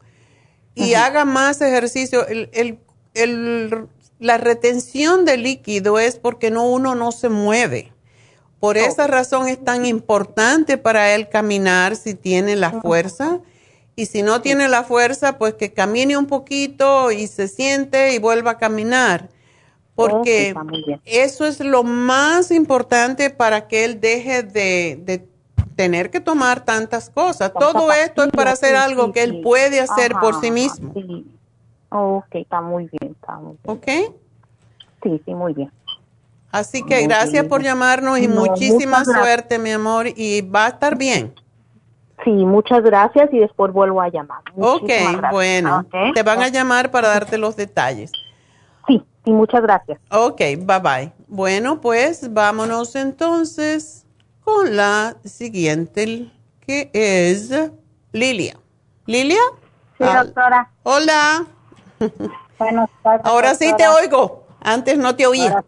y 0.76 0.95
haga 0.95 1.23
más 1.23 1.61
ejercicio, 1.61 2.27
el, 2.27 2.49
el, 3.14 3.88
la 4.19 4.38
retención 4.38 5.23
de 5.23 5.38
líquido 5.38 5.98
es 5.98 6.18
porque 6.18 6.52
no 6.52 6.65
uno 6.65 6.95
no 6.95 7.11
se 7.11 7.30
mueve. 7.30 7.93
Por 8.64 8.77
esa 8.77 9.07
razón 9.07 9.49
es 9.49 9.61
tan 9.61 9.85
importante 9.85 10.77
para 10.77 11.14
él 11.14 11.27
caminar 11.27 11.98
si 11.98 12.15
tiene 12.15 12.56
la 12.56 12.72
fuerza. 12.72 13.41
Y 13.94 14.06
si 14.06 14.22
no 14.23 14.40
tiene 14.40 14.69
la 14.69 14.84
fuerza, 14.84 15.38
pues 15.38 15.56
que 15.56 15.73
camine 15.73 16.15
un 16.15 16.27
poquito 16.27 17.11
y 17.11 17.27
se 17.27 17.49
siente 17.49 18.14
y 18.14 18.19
vuelva 18.19 18.52
a 18.52 18.57
caminar 18.57 19.27
porque 19.95 20.56
eso 21.03 21.45
es 21.45 21.60
lo 21.60 21.84
más 21.84 22.52
importante 22.52 23.30
para 23.30 23.68
que 23.68 23.84
él 23.84 23.99
deje 23.99 24.44
de, 24.44 25.27
tener 25.76 26.10
que 26.10 26.22
tomar 26.22 26.64
tantas 26.64 27.10
cosas. 27.10 27.52
Todo 27.52 27.91
esto 27.91 28.23
es 28.23 28.31
para 28.31 28.52
hacer 28.52 28.77
algo 28.77 29.11
que 29.11 29.23
él 29.23 29.41
puede 29.44 29.81
hacer 29.81 30.14
por 30.22 30.40
sí 30.40 30.52
mismo. 30.52 30.94
ok, 31.90 32.27
está 32.31 32.61
muy 32.61 32.90
bien, 32.90 33.11
está 33.11 33.35
muy 33.35 33.57
bien. 33.61 33.77
¿Ok? 33.77 34.15
Sí, 35.03 35.22
sí, 35.26 35.34
muy 35.35 35.52
bien. 35.52 35.69
Así 36.53 36.84
que 36.84 37.01
gracias 37.07 37.47
por 37.47 37.63
llamarnos 37.63 38.19
y 38.19 38.27
muchísima 38.27 39.03
suerte, 39.03 39.57
mi 39.57 39.71
amor, 39.71 40.05
y 40.15 40.41
va 40.41 40.67
a 40.67 40.69
estar 40.69 40.95
bien. 40.95 41.34
Sí, 42.23 42.30
muchas 42.30 42.84
gracias 42.84 43.27
y 43.34 43.39
después 43.39 43.73
vuelvo 43.73 43.99
a 43.99 44.09
llamar. 44.09 44.43
ok, 44.55 44.91
bueno, 45.31 45.84
te 46.13 46.21
van 46.21 46.43
a 46.43 46.49
llamar 46.49 46.91
para 46.91 47.07
darte 47.07 47.39
los 47.39 47.55
detalles. 47.55 48.11
Y 49.25 49.31
muchas 49.31 49.63
gracias. 49.63 49.99
Ok, 50.11 50.38
bye 50.59 50.80
bye. 50.80 51.11
Bueno, 51.27 51.81
pues 51.81 52.31
vámonos 52.31 52.95
entonces 52.95 54.05
con 54.43 54.75
la 54.75 55.15
siguiente, 55.23 56.30
que 56.59 56.91
es 56.93 57.49
Lilia. 58.11 58.59
¿Lilia? 59.07 59.41
Sí, 59.97 60.03
ah, 60.03 60.23
doctora. 60.23 60.71
Hola. 60.84 61.47
Bueno, 62.59 62.89
Ahora 63.23 63.55
sí 63.55 63.73
te 63.75 63.88
oigo. 63.88 64.43
Antes 64.64 64.98
no 64.98 65.15
te 65.15 65.27
oía. 65.27 65.64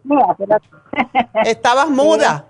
Estabas 1.44 1.88
muda. 1.90 2.46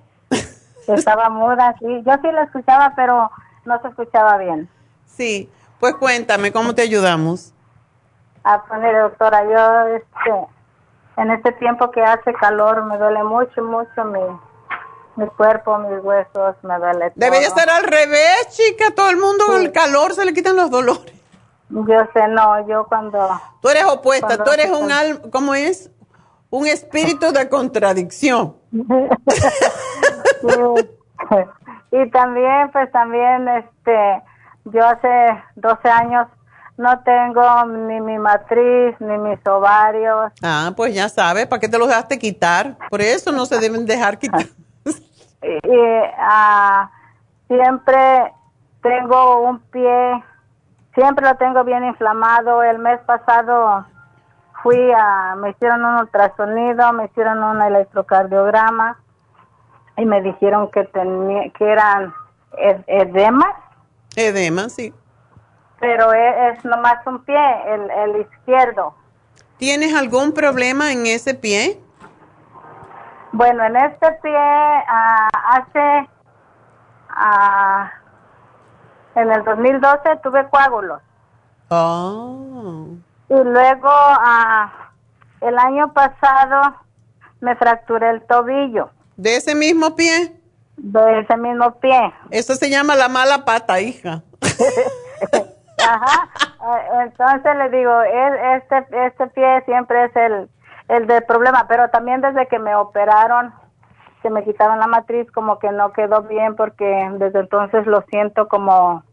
Estaba 0.86 1.28
muda, 1.28 1.74
sí. 1.78 2.02
Yo 2.06 2.12
sí 2.23 2.31
la 2.32 2.44
escuchaba, 2.44 2.93
pero 2.94 3.31
no 3.64 3.82
se 3.82 3.89
escuchaba 3.89 4.36
bien. 4.39 4.68
Sí. 5.06 5.51
Pues 5.81 5.94
cuéntame, 5.97 6.52
¿cómo 6.52 6.74
te 6.74 6.82
ayudamos? 6.82 7.52
Ah, 8.44 8.62
pues 8.66 8.81
doctora, 9.02 9.43
yo 9.44 9.97
este, 9.97 10.47
en 11.16 11.31
este 11.32 11.52
tiempo 11.52 11.90
que 11.90 12.01
hace 12.02 12.32
calor 12.35 12.85
me 12.85 12.97
duele 12.97 13.24
mucho, 13.24 13.62
mucho 13.62 14.05
mi, 14.05 14.20
mi 15.16 15.27
cuerpo, 15.31 15.77
mis 15.78 16.02
huesos, 16.02 16.55
me 16.62 16.78
duele 16.78 17.10
todo. 17.10 17.14
Debería 17.16 17.48
estar 17.48 17.68
al 17.68 17.85
revés, 17.85 18.48
chica. 18.51 18.93
Todo 18.94 19.10
el 19.10 19.16
mundo 19.16 19.47
con 19.47 19.60
el 19.60 19.73
calor 19.73 20.14
se 20.14 20.24
le 20.24 20.32
quitan 20.32 20.56
los 20.56 20.70
dolores. 20.70 21.12
Yo 21.68 22.09
sé, 22.14 22.28
no, 22.28 22.66
yo 22.68 22.86
cuando... 22.86 23.28
Tú 23.60 23.68
eres 23.68 23.85
opuesta, 23.86 24.43
tú 24.43 24.51
eres 24.52 24.70
un 24.70 24.93
alma, 24.93 25.20
¿cómo 25.32 25.55
es? 25.55 25.90
Un 26.56 26.66
espíritu 26.66 27.32
de 27.32 27.50
contradicción. 27.50 28.56
y 31.92 32.10
también, 32.10 32.70
pues 32.72 32.90
también, 32.92 33.46
este, 33.46 34.22
yo 34.64 34.86
hace 34.86 35.42
12 35.56 35.88
años 35.90 36.28
no 36.78 36.98
tengo 37.00 37.66
ni 37.66 38.00
mi 38.00 38.18
matriz, 38.18 38.98
ni 39.00 39.18
mis 39.18 39.46
ovarios. 39.46 40.32
Ah, 40.42 40.72
pues 40.74 40.94
ya 40.94 41.10
sabes, 41.10 41.46
¿para 41.46 41.60
qué 41.60 41.68
te 41.68 41.76
los 41.78 41.88
dejaste 41.88 42.18
quitar? 42.18 42.78
Por 42.88 43.02
eso 43.02 43.32
no 43.32 43.44
se 43.44 43.58
deben 43.58 43.84
dejar 43.84 44.18
quitar. 44.18 44.46
y, 45.42 45.78
ah, 46.18 46.90
siempre 47.48 48.32
tengo 48.80 49.42
un 49.42 49.60
pie, 49.60 50.24
siempre 50.94 51.28
lo 51.28 51.36
tengo 51.36 51.64
bien 51.64 51.84
inflamado. 51.84 52.62
El 52.62 52.78
mes 52.78 52.98
pasado 53.00 53.84
fui 54.62 54.92
a, 54.92 55.34
me 55.36 55.50
hicieron 55.50 55.84
un 55.84 55.96
ultrasonido, 55.96 56.92
me 56.92 57.06
hicieron 57.06 57.42
un 57.42 57.62
electrocardiograma 57.62 58.98
y 59.96 60.04
me 60.04 60.22
dijeron 60.22 60.70
que 60.70 60.84
tenía, 60.84 61.50
que 61.50 61.64
eran 61.64 62.12
edemas. 62.86 63.54
Edema, 64.16 64.68
sí 64.68 64.92
pero 65.80 66.12
es, 66.12 66.64
nomás 66.64 67.06
un 67.06 67.24
pie, 67.24 67.38
el, 67.72 68.20
izquierdo. 68.20 68.94
¿Tienes 69.58 69.94
algún 69.94 70.32
problema 70.32 70.92
en 70.92 71.06
ese 71.06 71.34
pie? 71.34 71.80
Bueno, 73.32 73.64
en 73.64 73.76
este 73.76 74.12
pie 74.22 74.36
ah, 74.36 75.28
hace, 75.44 76.08
uh, 77.10 77.86
en 79.20 79.30
el 79.30 79.44
2012 79.44 80.16
tuve 80.22 80.48
coágulos. 80.48 81.02
Oh. 81.68 82.88
Y 83.28 83.35
luego 83.35 83.89
uh, 83.89 84.69
el 85.47 85.59
año 85.59 85.93
pasado 85.93 86.77
me 87.40 87.57
fracturé 87.57 88.11
el 88.11 88.23
tobillo. 88.23 88.90
¿De 89.16 89.36
ese 89.36 89.55
mismo 89.55 89.97
pie? 89.97 90.40
De 90.77 91.20
ese 91.20 91.36
mismo 91.36 91.73
pie. 91.81 92.12
Eso 92.31 92.55
se 92.55 92.70
llama 92.70 92.94
la 92.94 93.09
mala 93.09 93.44
pata, 93.44 93.81
hija. 93.81 94.23
Ajá, 95.78 96.31
Ah, 96.69 97.05
entonces 97.05 97.57
le 97.57 97.69
digo, 97.70 98.03
este, 98.03 98.86
este 99.07 99.27
pie 99.28 99.62
siempre 99.66 100.07
es 100.07 100.16
el, 100.16 100.48
el 100.89 101.07
del 101.07 101.23
problema, 101.23 101.66
pero 101.69 101.89
también 101.90 102.20
desde 102.20 102.48
que 102.48 102.59
me 102.59 102.74
operaron, 102.74 103.55
que 104.20 104.31
me 104.31 104.43
quitaron 104.43 104.81
la 104.81 104.89
matriz, 104.89 105.31
como 105.31 105.61
que 105.61 105.70
no 105.70 105.93
quedó 105.93 106.23
bien 106.23 106.57
porque 106.57 107.09
desde 107.19 107.39
entonces 107.39 107.86
lo 107.86 108.03
siento 108.11 108.48
como 108.48 109.05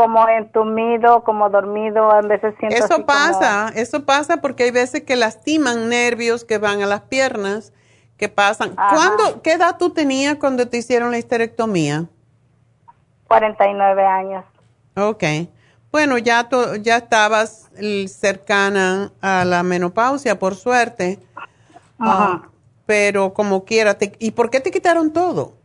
como 0.00 0.26
entumido, 0.30 1.22
como 1.24 1.50
dormido, 1.50 2.10
a 2.10 2.22
veces 2.22 2.54
siento 2.58 2.74
Eso 2.74 3.04
pasa, 3.04 3.70
eso 3.74 4.06
pasa 4.06 4.38
porque 4.38 4.62
hay 4.62 4.70
veces 4.70 5.02
que 5.02 5.14
lastiman 5.14 5.90
nervios 5.90 6.42
que 6.42 6.56
van 6.56 6.80
a 6.80 6.86
las 6.86 7.02
piernas, 7.02 7.74
que 8.16 8.30
pasan. 8.30 8.74
¿Cuándo, 8.76 9.42
qué 9.42 9.52
edad 9.52 9.76
tú 9.78 9.90
tenías 9.90 10.36
cuando 10.36 10.66
te 10.68 10.78
hicieron 10.78 11.10
la 11.10 11.18
histerectomía? 11.18 12.06
49 13.28 14.06
años. 14.06 14.44
Ok. 14.96 15.22
Bueno, 15.92 16.16
ya, 16.16 16.48
ya 16.80 16.96
estabas 16.96 17.70
cercana 18.08 19.12
a 19.20 19.44
la 19.44 19.62
menopausia, 19.62 20.38
por 20.38 20.54
suerte. 20.54 21.18
Ajá. 21.98 22.40
Ah, 22.42 22.48
pero 22.86 23.34
como 23.34 23.66
quiera, 23.66 23.98
¿y 24.18 24.30
por 24.30 24.48
qué 24.48 24.60
te 24.60 24.70
quitaron 24.70 25.12
todo? 25.12 25.59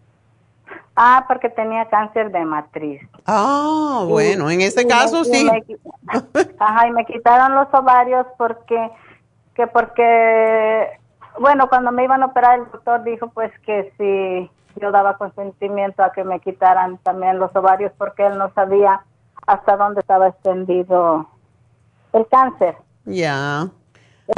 Ah, 0.95 1.25
porque 1.27 1.49
tenía 1.49 1.89
cáncer 1.89 2.31
de 2.31 2.45
matriz. 2.45 3.01
Ah, 3.25 4.05
bueno, 4.07 4.49
en 4.49 4.61
ese 4.61 4.87
caso 4.87 5.25
sí. 5.25 5.45
ajá, 6.59 6.87
y 6.87 6.91
me 6.91 7.05
quitaron 7.05 7.53
los 7.53 7.67
ovarios 7.73 8.25
porque, 8.37 8.91
que 9.55 9.67
porque, 9.67 10.87
bueno, 11.39 11.67
cuando 11.67 11.91
me 11.91 12.05
iban 12.05 12.23
a 12.23 12.27
operar 12.27 12.59
el 12.59 12.71
doctor 12.71 13.03
dijo 13.03 13.27
pues 13.27 13.51
que 13.65 13.91
si 13.97 14.79
yo 14.79 14.91
daba 14.91 15.17
consentimiento 15.17 16.01
a 16.01 16.13
que 16.13 16.23
me 16.23 16.39
quitaran 16.39 16.97
también 16.99 17.39
los 17.39 17.53
ovarios 17.55 17.91
porque 17.97 18.25
él 18.25 18.37
no 18.37 18.53
sabía 18.53 19.03
hasta 19.47 19.75
dónde 19.75 19.99
estaba 19.99 20.29
extendido 20.29 21.27
el 22.13 22.25
cáncer. 22.27 22.77
Ya. 23.03 23.67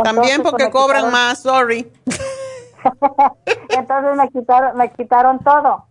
También 0.04 0.42
porque 0.42 0.70
pues, 0.70 0.74
cobran 0.74 1.12
más, 1.12 1.44
sorry. 1.44 1.92
entonces 3.70 4.18
me 4.18 4.30
quitaron, 4.30 4.76
me 4.76 4.92
quitaron 4.92 5.40
todo 5.40 5.86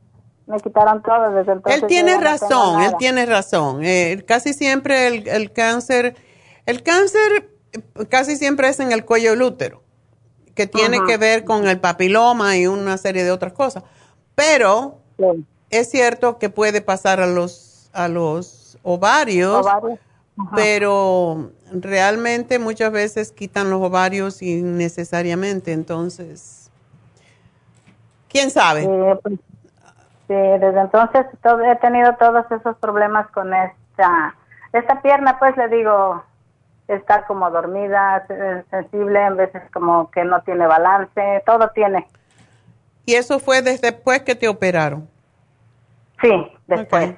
me 0.47 0.61
quitaron 0.61 1.03
todo 1.03 1.31
desde 1.33 1.53
entonces. 1.53 1.83
Él 1.83 1.89
tiene 1.89 2.19
razón, 2.19 2.83
él 2.83 2.95
tiene 2.99 3.27
razón. 3.27 3.85
Eh, 3.85 4.25
casi 4.27 4.53
siempre 4.53 5.09
el, 5.09 5.29
el, 5.29 5.53
cáncer, 5.53 6.17
el 6.67 6.83
cáncer 6.83 7.51
casi 8.09 8.37
siempre 8.37 8.69
es 8.69 8.81
en 8.81 8.93
el 8.93 9.05
cuello 9.05 9.31
del 9.31 9.43
útero, 9.43 9.83
que 10.55 10.67
tiene 10.67 10.99
que 11.07 11.17
ver 11.17 11.45
con 11.45 11.67
el 11.69 11.81
papiloma 11.81 12.57
y 12.57 12.67
una 12.67 12.97
serie 12.97 13.25
de 13.25 13.31
otras 13.31 13.53
cosas. 13.53 13.85
Pero 14.35 14.99
es 15.71 15.91
cierto 15.91 16.39
que 16.39 16.49
puede 16.49 16.81
pasar 16.81 17.21
a 17.21 17.27
los, 17.27 17.91
a 17.93 18.09
los 18.09 18.79
ovarios, 18.83 19.67
pero 20.55 21.51
realmente 21.73 22.59
muchas 22.59 22.93
veces 22.93 23.33
quitan 23.33 23.71
los 23.71 23.83
ovarios 23.83 24.43
innecesariamente, 24.43 25.73
entonces, 25.73 26.71
¿quién 28.29 28.51
sabe? 28.51 28.85
Eh, 28.85 29.19
pues, 29.23 29.39
Sí, 30.29 30.35
desde 30.35 30.81
entonces 30.81 31.27
he 31.45 31.77
tenido 31.77 32.15
todos 32.17 32.45
esos 32.51 32.77
problemas 32.79 33.31
con 33.31 33.55
esta, 33.55 34.35
esta 34.73 35.01
pierna, 35.01 35.39
pues 35.39 35.57
le 35.57 35.69
digo, 35.69 36.25
está 36.89 37.25
como 37.27 37.49
dormida, 37.51 38.27
sensible, 38.71 39.21
en 39.25 39.37
veces 39.37 39.63
como 39.73 40.11
que 40.11 40.25
no 40.25 40.43
tiene 40.43 40.67
balance, 40.67 41.43
todo 41.47 41.71
tiene. 41.71 42.09
¿Y 43.05 43.15
eso 43.15 43.39
fue 43.39 43.63
desde 43.63 43.93
después 43.93 44.23
que 44.23 44.35
te 44.35 44.49
operaron? 44.49 45.09
Sí, 46.21 46.53
después. 46.67 47.15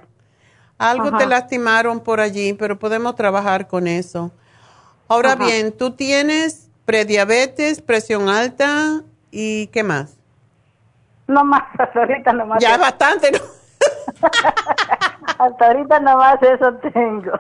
Algo 0.77 1.17
te 1.17 1.27
lastimaron 1.27 2.01
por 2.01 2.21
allí, 2.21 2.53
pero 2.53 2.79
podemos 2.79 3.17
trabajar 3.17 3.67
con 3.67 3.89
eso. 3.89 4.31
Ahora 5.09 5.35
bien, 5.35 5.73
tú 5.73 5.93
tienes 5.93 6.71
prediabetes, 6.85 7.81
presión 7.81 8.29
alta 8.29 9.03
y 9.31 9.69
qué 9.69 9.83
más? 9.83 10.18
No 11.29 11.45
más, 11.45 11.63
hasta 11.79 12.01
ahorita 12.01 12.33
nomás. 12.33 12.61
Ya 12.61 12.75
es 12.75 12.81
bastante, 12.81 13.31
¿no? 13.31 13.39
hasta 15.39 15.67
ahorita 15.67 16.01
nomás 16.01 16.43
eso 16.43 16.75
tengo. 16.93 17.33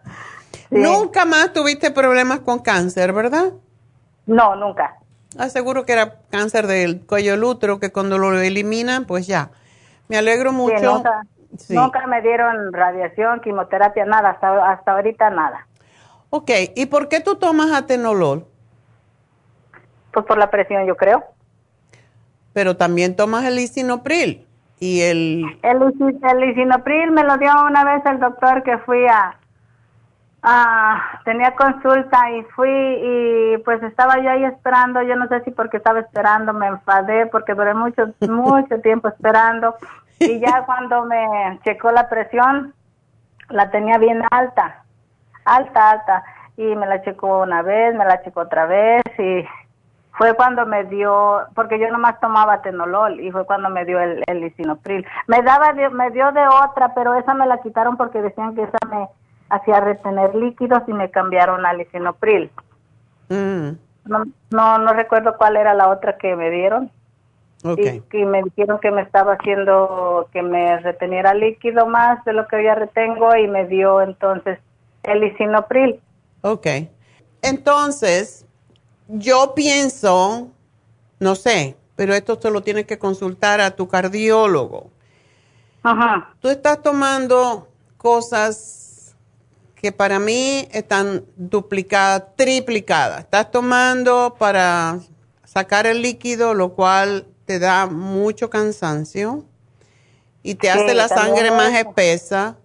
Nunca 0.70 1.24
más 1.24 1.52
tuviste 1.52 1.90
problemas 1.90 2.40
con 2.40 2.60
cáncer, 2.60 3.12
¿verdad? 3.12 3.52
No, 4.26 4.56
nunca. 4.56 4.96
Aseguro 5.38 5.84
que 5.84 5.92
era 5.92 6.14
cáncer 6.30 6.66
del 6.66 7.06
cuello 7.06 7.32
del 7.32 7.44
útero, 7.44 7.78
que 7.78 7.92
cuando 7.92 8.18
lo 8.18 8.36
eliminan, 8.40 9.04
pues 9.04 9.28
ya. 9.28 9.50
Me 10.08 10.16
alegro 10.16 10.52
mucho. 10.52 11.04
nunca, 11.68 12.06
me 12.08 12.22
dieron 12.22 12.72
radiación, 12.72 13.40
quimioterapia, 13.40 14.06
nada, 14.06 14.30
hasta, 14.30 14.72
hasta 14.72 14.92
ahorita 14.92 15.30
nada. 15.30 15.68
Ok, 16.30 16.50
¿y 16.74 16.86
por 16.86 17.08
qué 17.08 17.20
tú 17.20 17.36
tomas 17.36 17.70
atenolol? 17.70 18.46
Pues 20.12 20.26
por 20.26 20.38
la 20.38 20.50
presión, 20.50 20.84
yo 20.86 20.96
creo 20.96 21.35
pero 22.56 22.74
también 22.74 23.14
tomas 23.16 23.44
el 23.44 23.56
lisinopril 23.56 24.46
y 24.80 25.02
el... 25.02 25.44
El, 25.62 25.78
lisinopril 26.40 27.10
me 27.10 27.22
lo 27.22 27.36
dio 27.36 27.52
una 27.68 27.84
vez 27.84 28.02
el 28.06 28.18
doctor 28.18 28.62
que 28.62 28.78
fui 28.78 29.04
a, 29.06 29.38
tenía 31.26 31.54
consulta 31.54 32.30
y 32.30 32.42
fui 32.54 32.70
y 32.70 33.58
pues 33.58 33.82
estaba 33.82 34.22
yo 34.22 34.30
ahí 34.30 34.44
esperando, 34.44 35.02
yo 35.02 35.16
no 35.16 35.28
sé 35.28 35.44
si 35.44 35.50
porque 35.50 35.76
estaba 35.76 36.00
esperando 36.00 36.54
me 36.54 36.68
enfadé 36.68 37.26
porque 37.26 37.52
duré 37.52 37.74
mucho, 37.74 38.06
mucho 38.26 38.80
tiempo 38.80 39.08
esperando 39.08 39.76
y 40.18 40.40
ya 40.40 40.64
cuando 40.64 41.04
me 41.04 41.60
checó 41.62 41.92
la 41.92 42.08
presión 42.08 42.72
la 43.50 43.70
tenía 43.70 43.98
bien 43.98 44.22
alta, 44.30 44.82
alta, 45.44 45.90
alta 45.90 46.24
y 46.56 46.74
me 46.74 46.86
la 46.86 47.02
checó 47.02 47.42
una 47.42 47.60
vez, 47.60 47.94
me 47.94 48.06
la 48.06 48.22
checó 48.22 48.40
otra 48.40 48.64
vez 48.64 49.02
y 49.18 49.44
fue 50.16 50.34
cuando 50.34 50.64
me 50.66 50.84
dio, 50.84 51.40
porque 51.54 51.78
yo 51.78 51.90
nomás 51.90 52.18
tomaba 52.20 52.62
tenolol 52.62 53.20
y 53.20 53.30
fue 53.30 53.44
cuando 53.44 53.68
me 53.68 53.84
dio 53.84 54.00
el, 54.00 54.22
el 54.26 54.40
lisinopril. 54.40 55.06
Me 55.26 55.42
daba, 55.42 55.72
me 55.72 56.10
dio 56.10 56.32
de 56.32 56.46
otra, 56.46 56.94
pero 56.94 57.14
esa 57.14 57.34
me 57.34 57.46
la 57.46 57.60
quitaron 57.60 57.96
porque 57.96 58.22
decían 58.22 58.54
que 58.54 58.62
esa 58.62 58.78
me 58.88 59.08
hacía 59.50 59.80
retener 59.80 60.34
líquidos 60.34 60.82
y 60.86 60.92
me 60.92 61.10
cambiaron 61.10 61.66
al 61.66 61.78
lisinopril. 61.78 62.50
Mm. 63.28 63.70
No, 64.06 64.24
no, 64.50 64.78
no 64.78 64.92
recuerdo 64.92 65.36
cuál 65.36 65.56
era 65.56 65.74
la 65.74 65.88
otra 65.88 66.16
que 66.16 66.34
me 66.34 66.50
dieron. 66.50 66.90
Okay. 67.64 68.02
Y, 68.12 68.24
me 68.24 68.42
dijeron 68.42 68.78
que 68.80 68.90
me 68.90 69.02
estaba 69.02 69.32
haciendo 69.34 70.28
que 70.32 70.42
me 70.42 70.78
reteniera 70.78 71.34
líquido 71.34 71.86
más 71.86 72.24
de 72.24 72.32
lo 72.32 72.46
que 72.46 72.62
ya 72.62 72.74
retengo 72.74 73.34
y 73.34 73.48
me 73.48 73.66
dio 73.66 74.00
entonces 74.00 74.58
el 75.02 75.20
lisinopril. 75.20 76.00
Ok. 76.42 76.66
Entonces, 77.42 78.45
yo 79.08 79.54
pienso, 79.54 80.50
no 81.18 81.34
sé, 81.34 81.76
pero 81.94 82.14
esto 82.14 82.38
se 82.40 82.50
lo 82.50 82.62
tienes 82.62 82.86
que 82.86 82.98
consultar 82.98 83.60
a 83.60 83.76
tu 83.76 83.88
cardiólogo. 83.88 84.90
Ajá. 85.82 86.34
Tú 86.40 86.48
estás 86.48 86.82
tomando 86.82 87.68
cosas 87.96 89.14
que 89.76 89.92
para 89.92 90.18
mí 90.18 90.68
están 90.72 91.24
duplicadas, 91.36 92.34
triplicadas. 92.36 93.20
Estás 93.20 93.50
tomando 93.50 94.36
para 94.38 94.98
sacar 95.44 95.86
el 95.86 96.02
líquido, 96.02 96.54
lo 96.54 96.74
cual 96.74 97.26
te 97.44 97.58
da 97.58 97.86
mucho 97.86 98.50
cansancio 98.50 99.44
y 100.42 100.56
te 100.56 100.70
hace 100.70 100.94
la 100.94 101.08
sangre 101.08 101.50
más 101.50 101.72
espesa 101.74 102.56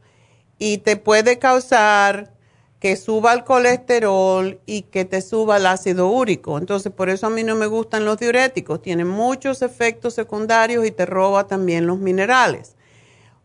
y 0.57 0.79
te 0.79 0.97
puede 0.97 1.39
causar 1.39 2.33
que 2.81 2.95
suba 2.95 3.31
el 3.33 3.43
colesterol 3.43 4.59
y 4.65 4.81
que 4.81 5.05
te 5.05 5.21
suba 5.21 5.57
el 5.57 5.67
ácido 5.67 6.07
úrico. 6.07 6.57
Entonces, 6.57 6.91
por 6.91 7.09
eso 7.09 7.27
a 7.27 7.29
mí 7.29 7.43
no 7.43 7.55
me 7.55 7.67
gustan 7.67 8.05
los 8.05 8.17
diuréticos. 8.17 8.81
Tienen 8.81 9.07
muchos 9.07 9.61
efectos 9.61 10.15
secundarios 10.15 10.83
y 10.83 10.89
te 10.89 11.05
roba 11.05 11.45
también 11.45 11.85
los 11.85 11.99
minerales. 11.99 12.75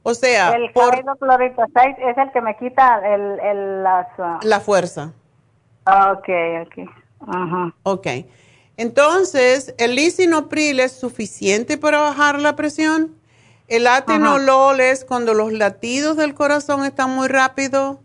O 0.03 0.15
sea, 0.15 0.53
el 0.53 0.73
por, 0.73 0.95
es 0.95 1.05
el 2.17 2.33
que 2.33 2.41
me 2.41 2.57
quita 2.57 3.03
el, 3.05 3.39
el 3.41 3.85
uh, 3.85 4.39
la 4.41 4.61
fuerza. 4.61 5.13
Ah, 5.85 6.13
ok, 6.13 6.29
ok. 6.67 6.89
Ajá. 7.29 7.75
Ok. 7.83 8.07
Entonces, 8.79 9.75
el 9.77 9.97
lisinopril 9.97 10.81
es 10.81 10.93
suficiente 10.93 11.77
para 11.77 12.01
bajar 12.01 12.41
la 12.41 12.57
presión. 12.57 13.15
El 13.69 13.87
atenolol 13.87 14.81
es 14.81 15.05
cuando 15.05 15.35
los 15.35 15.53
latidos 15.53 16.17
del 16.17 16.35
corazón 16.35 16.87
están 16.87 17.11
muy 17.11 17.29
rápidos 17.29 17.99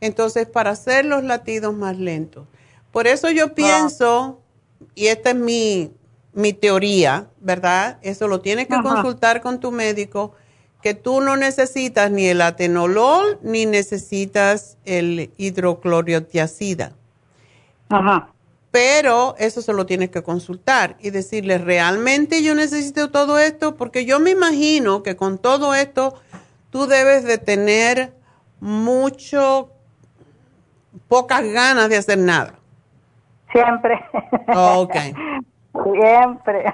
entonces, 0.00 0.46
para 0.46 0.70
hacer 0.70 1.04
los 1.04 1.24
latidos 1.24 1.74
más 1.74 1.98
lentos. 1.98 2.46
Por 2.92 3.06
eso 3.06 3.30
yo 3.30 3.54
pienso, 3.54 4.40
y 4.94 5.08
esta 5.08 5.30
es 5.30 5.36
mi, 5.36 5.92
mi 6.32 6.52
teoría, 6.52 7.28
¿verdad? 7.40 7.98
Eso 8.02 8.28
lo 8.28 8.40
tienes 8.40 8.68
que 8.68 8.80
consultar 8.80 9.40
con 9.40 9.60
tu 9.60 9.72
médico, 9.72 10.34
que 10.82 10.94
tú 10.94 11.20
no 11.20 11.36
necesitas 11.36 12.10
ni 12.10 12.26
el 12.26 12.40
atenolol 12.40 13.38
ni 13.42 13.66
necesitas 13.66 14.76
el 14.84 15.32
hidroclorotiazida. 15.36 16.92
Ajá. 17.88 18.32
Pero 18.70 19.34
eso 19.38 19.62
se 19.62 19.72
lo 19.72 19.86
tienes 19.86 20.10
que 20.10 20.22
consultar 20.22 20.96
y 21.00 21.10
decirle, 21.10 21.58
¿realmente 21.58 22.42
yo 22.42 22.54
necesito 22.54 23.10
todo 23.10 23.38
esto? 23.38 23.76
Porque 23.76 24.04
yo 24.04 24.20
me 24.20 24.30
imagino 24.30 25.02
que 25.02 25.16
con 25.16 25.38
todo 25.38 25.74
esto 25.74 26.14
tú 26.70 26.86
debes 26.86 27.24
de 27.24 27.38
tener 27.38 28.12
mucho 28.60 29.70
pocas 31.08 31.42
ganas 31.44 31.88
de 31.88 31.96
hacer 31.96 32.18
nada. 32.18 32.54
Siempre. 33.52 33.98
Ok. 34.54 34.94
Siempre. 35.92 36.64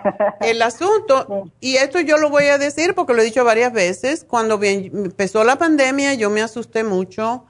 El 0.41 0.63
asunto, 0.63 1.51
y 1.61 1.77
esto 1.77 2.01
yo 2.01 2.17
lo 2.17 2.31
voy 2.31 2.45
a 2.45 2.59
decir 2.59 2.95
porque 2.95 3.13
lo 3.13 3.21
he 3.21 3.25
dicho 3.25 3.45
varias 3.45 3.73
veces, 3.73 4.25
cuando 4.25 4.59
empezó 4.63 5.45
la 5.45 5.57
pandemia 5.57 6.15
yo 6.15 6.31
me 6.31 6.41
asusté 6.41 6.85
mucho, 6.85 7.45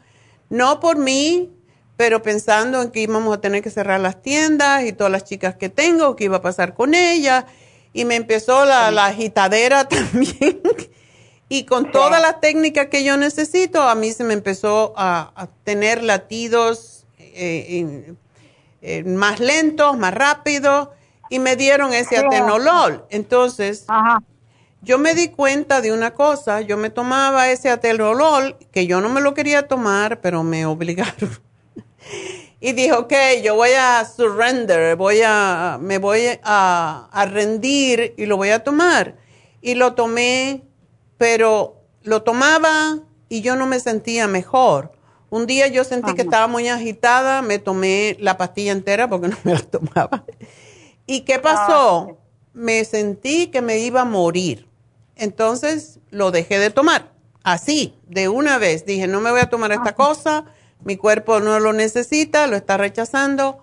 no 0.50 0.80
por 0.80 0.98
mí, 0.98 1.52
pero 1.96 2.22
pensando 2.22 2.82
en 2.82 2.90
que 2.90 3.00
íbamos 3.00 3.36
a 3.36 3.40
tener 3.40 3.62
que 3.62 3.70
cerrar 3.70 4.00
las 4.00 4.20
tiendas 4.20 4.84
y 4.84 4.92
todas 4.92 5.12
las 5.12 5.24
chicas 5.24 5.54
que 5.56 5.68
tengo, 5.68 6.16
qué 6.16 6.24
iba 6.24 6.38
a 6.38 6.42
pasar 6.42 6.74
con 6.74 6.94
ellas, 6.94 7.44
y 7.92 8.04
me 8.04 8.16
empezó 8.16 8.64
la, 8.64 8.88
agitadera 9.06 9.84
también. 9.88 10.60
Y 11.48 11.64
con 11.64 11.90
todas 11.90 12.20
las 12.22 12.40
técnicas 12.40 12.86
que 12.88 13.04
yo 13.04 13.16
necesito, 13.16 13.82
a 13.82 13.94
mí 13.94 14.12
se 14.12 14.24
me 14.24 14.34
empezó 14.34 14.94
a, 14.96 15.48
tener 15.64 16.02
latidos 16.02 17.06
eh, 17.18 18.14
eh, 18.82 19.04
más 19.04 19.40
lentos, 19.40 19.96
más 19.98 20.14
rápidos 20.14 20.88
y 21.30 21.38
me 21.38 21.56
dieron 21.56 21.92
ese 21.92 22.18
atenolol. 22.18 23.04
Entonces, 23.10 23.86
yo 24.82 24.98
me 24.98 25.14
di 25.14 25.28
cuenta 25.28 25.80
de 25.80 25.92
una 25.92 26.12
cosa, 26.12 26.60
yo 26.60 26.76
me 26.76 26.90
tomaba 26.90 27.50
ese 27.50 27.70
atenolol, 27.70 28.56
que 28.72 28.86
yo 28.86 29.00
no 29.00 29.08
me 29.08 29.20
lo 29.20 29.34
quería 29.34 29.66
tomar, 29.66 30.20
pero 30.20 30.42
me 30.42 30.66
obligaron. 30.66 31.38
y 32.60 32.72
dije, 32.72 32.92
ok, 32.92 33.12
yo 33.42 33.54
voy 33.54 33.70
a 33.70 34.04
surrender, 34.04 34.96
voy 34.96 35.20
a, 35.24 35.78
me 35.80 35.98
voy 35.98 36.38
a, 36.42 37.08
a 37.10 37.26
rendir 37.26 38.14
y 38.16 38.26
lo 38.26 38.36
voy 38.36 38.50
a 38.50 38.62
tomar. 38.62 39.16
Y 39.60 39.74
lo 39.74 39.94
tomé, 39.94 40.62
pero 41.18 41.82
lo 42.02 42.22
tomaba 42.22 43.00
y 43.28 43.40
yo 43.40 43.56
no 43.56 43.66
me 43.66 43.80
sentía 43.80 44.26
mejor. 44.28 44.92
Un 45.30 45.46
día 45.46 45.66
yo 45.66 45.82
sentí 45.84 46.14
que 46.14 46.22
estaba 46.22 46.46
muy 46.46 46.68
agitada, 46.68 47.42
me 47.42 47.58
tomé 47.58 48.16
la 48.20 48.36
pastilla 48.36 48.72
entera 48.72 49.08
porque 49.08 49.28
no 49.28 49.36
me 49.44 49.54
la 49.54 49.60
tomaba. 49.60 50.24
¿Y 51.06 51.22
qué 51.22 51.38
pasó? 51.38 52.08
Ah, 52.10 52.24
me 52.52 52.84
sentí 52.84 53.48
que 53.48 53.60
me 53.60 53.78
iba 53.78 54.02
a 54.02 54.04
morir. 54.04 54.68
Entonces 55.16 56.00
lo 56.10 56.30
dejé 56.30 56.58
de 56.58 56.70
tomar. 56.70 57.12
Así, 57.42 57.94
de 58.06 58.28
una 58.28 58.58
vez. 58.58 58.86
Dije, 58.86 59.06
no 59.06 59.20
me 59.20 59.30
voy 59.30 59.40
a 59.40 59.50
tomar 59.50 59.72
esta 59.72 59.94
cosa, 59.94 60.44
mi 60.82 60.96
cuerpo 60.96 61.40
no 61.40 61.60
lo 61.60 61.72
necesita, 61.72 62.46
lo 62.46 62.56
está 62.56 62.76
rechazando. 62.76 63.62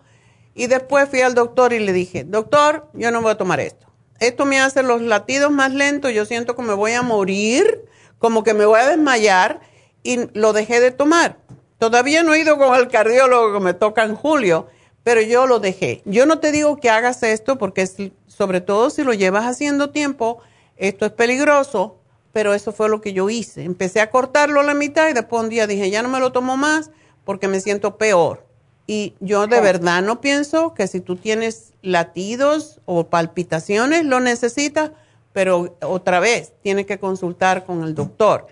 Y 0.53 0.67
después 0.67 1.09
fui 1.09 1.21
al 1.21 1.33
doctor 1.33 1.73
y 1.73 1.79
le 1.79 1.93
dije, 1.93 2.23
doctor, 2.23 2.89
yo 2.93 3.11
no 3.11 3.21
voy 3.21 3.31
a 3.31 3.37
tomar 3.37 3.59
esto. 3.59 3.87
Esto 4.21 4.45
me 4.45 4.61
hace 4.61 4.83
los 4.83 5.01
latidos 5.01 5.51
más 5.51 5.73
lentos, 5.73 6.13
yo 6.13 6.23
siento 6.23 6.55
que 6.55 6.61
me 6.61 6.73
voy 6.73 6.93
a 6.93 7.01
morir, 7.01 7.85
como 8.19 8.45
que 8.45 8.53
me 8.53 8.65
voy 8.65 8.79
a 8.79 8.87
desmayar 8.87 9.59
y 10.01 10.29
lo 10.33 10.53
dejé 10.53 10.79
de 10.79 10.91
tomar. 10.91 11.39
Todavía 11.77 12.23
no 12.23 12.33
he 12.33 12.39
ido 12.39 12.57
con 12.57 12.73
el 12.75 12.87
cardiólogo 12.87 13.51
que 13.51 13.59
me 13.59 13.73
toca 13.73 14.05
en 14.05 14.15
julio 14.15 14.67
pero 15.03 15.21
yo 15.21 15.47
lo 15.47 15.59
dejé. 15.59 16.01
Yo 16.05 16.25
no 16.25 16.39
te 16.39 16.51
digo 16.51 16.77
que 16.77 16.89
hagas 16.89 17.23
esto 17.23 17.57
porque 17.57 17.87
sobre 18.27 18.61
todo 18.61 18.89
si 18.89 19.03
lo 19.03 19.13
llevas 19.13 19.45
haciendo 19.45 19.89
tiempo, 19.89 20.39
esto 20.77 21.05
es 21.05 21.11
peligroso, 21.11 21.97
pero 22.31 22.53
eso 22.53 22.71
fue 22.71 22.89
lo 22.89 23.01
que 23.01 23.13
yo 23.13 23.29
hice. 23.29 23.63
Empecé 23.63 23.99
a 23.99 24.09
cortarlo 24.09 24.59
a 24.59 24.63
la 24.63 24.73
mitad 24.73 25.09
y 25.09 25.13
después 25.13 25.43
un 25.43 25.49
día 25.49 25.67
dije, 25.67 25.89
ya 25.89 26.03
no 26.03 26.09
me 26.09 26.19
lo 26.19 26.31
tomo 26.31 26.55
más 26.57 26.91
porque 27.25 27.47
me 27.47 27.59
siento 27.59 27.97
peor. 27.97 28.45
Y 28.91 29.13
yo 29.21 29.47
de 29.47 29.61
verdad 29.61 30.01
no 30.01 30.19
pienso 30.19 30.73
que 30.73 30.85
si 30.85 30.99
tú 30.99 31.15
tienes 31.15 31.71
latidos 31.81 32.81
o 32.83 33.07
palpitaciones 33.07 34.03
lo 34.03 34.19
necesitas, 34.19 34.91
pero 35.31 35.77
otra 35.81 36.19
vez 36.19 36.51
tienes 36.61 36.87
que 36.87 36.99
consultar 36.99 37.63
con 37.63 37.85
el 37.85 37.95
doctor. 37.95 38.47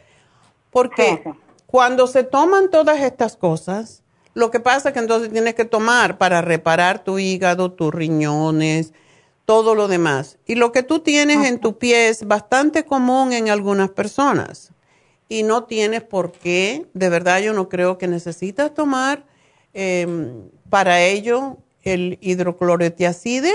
Porque 0.70 1.22
cuando 1.66 2.08
se 2.08 2.24
toman 2.24 2.70
todas 2.70 3.02
estas 3.02 3.36
cosas, 3.36 4.02
lo 4.34 4.50
que 4.50 4.62
pasa 4.62 4.88
es 4.88 4.94
que 4.94 5.02
entonces 5.02 5.30
tienes 5.30 5.56
que 5.56 5.66
tomar 5.66 6.18
para 6.18 6.42
reparar 6.42 7.04
tu 7.04 7.20
hígado, 7.20 7.74
tus 7.74 7.94
riñones, 7.94 8.94
todo 9.44 9.76
lo 9.76 9.90
demás. 9.90 10.38
Y 10.46 10.56
lo 10.56 10.72
que 10.72 10.84
tú 10.84 11.00
tienes 11.00 11.46
en 11.46 11.60
tu 11.60 11.78
pie 11.78 12.08
es 12.08 12.26
bastante 12.26 12.86
común 12.86 13.34
en 13.34 13.50
algunas 13.50 13.90
personas. 13.90 14.72
Y 15.28 15.44
no 15.44 15.66
tienes 15.66 16.02
por 16.02 16.32
qué, 16.32 16.86
de 16.94 17.10
verdad 17.10 17.42
yo 17.42 17.52
no 17.52 17.68
creo 17.68 17.98
que 17.98 18.08
necesitas 18.08 18.74
tomar 18.74 19.28
em, 19.74 20.50
para 20.70 21.02
ello 21.02 21.58
el 21.84 22.18
hidroclorotiazide, 22.22 23.52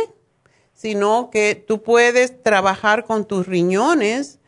sino 0.73 1.31
que 1.31 1.55
tú 1.55 1.83
puedes 1.83 2.43
trabajar 2.43 3.05
con 3.05 3.25
tus 3.25 3.47
riñones 3.47 4.39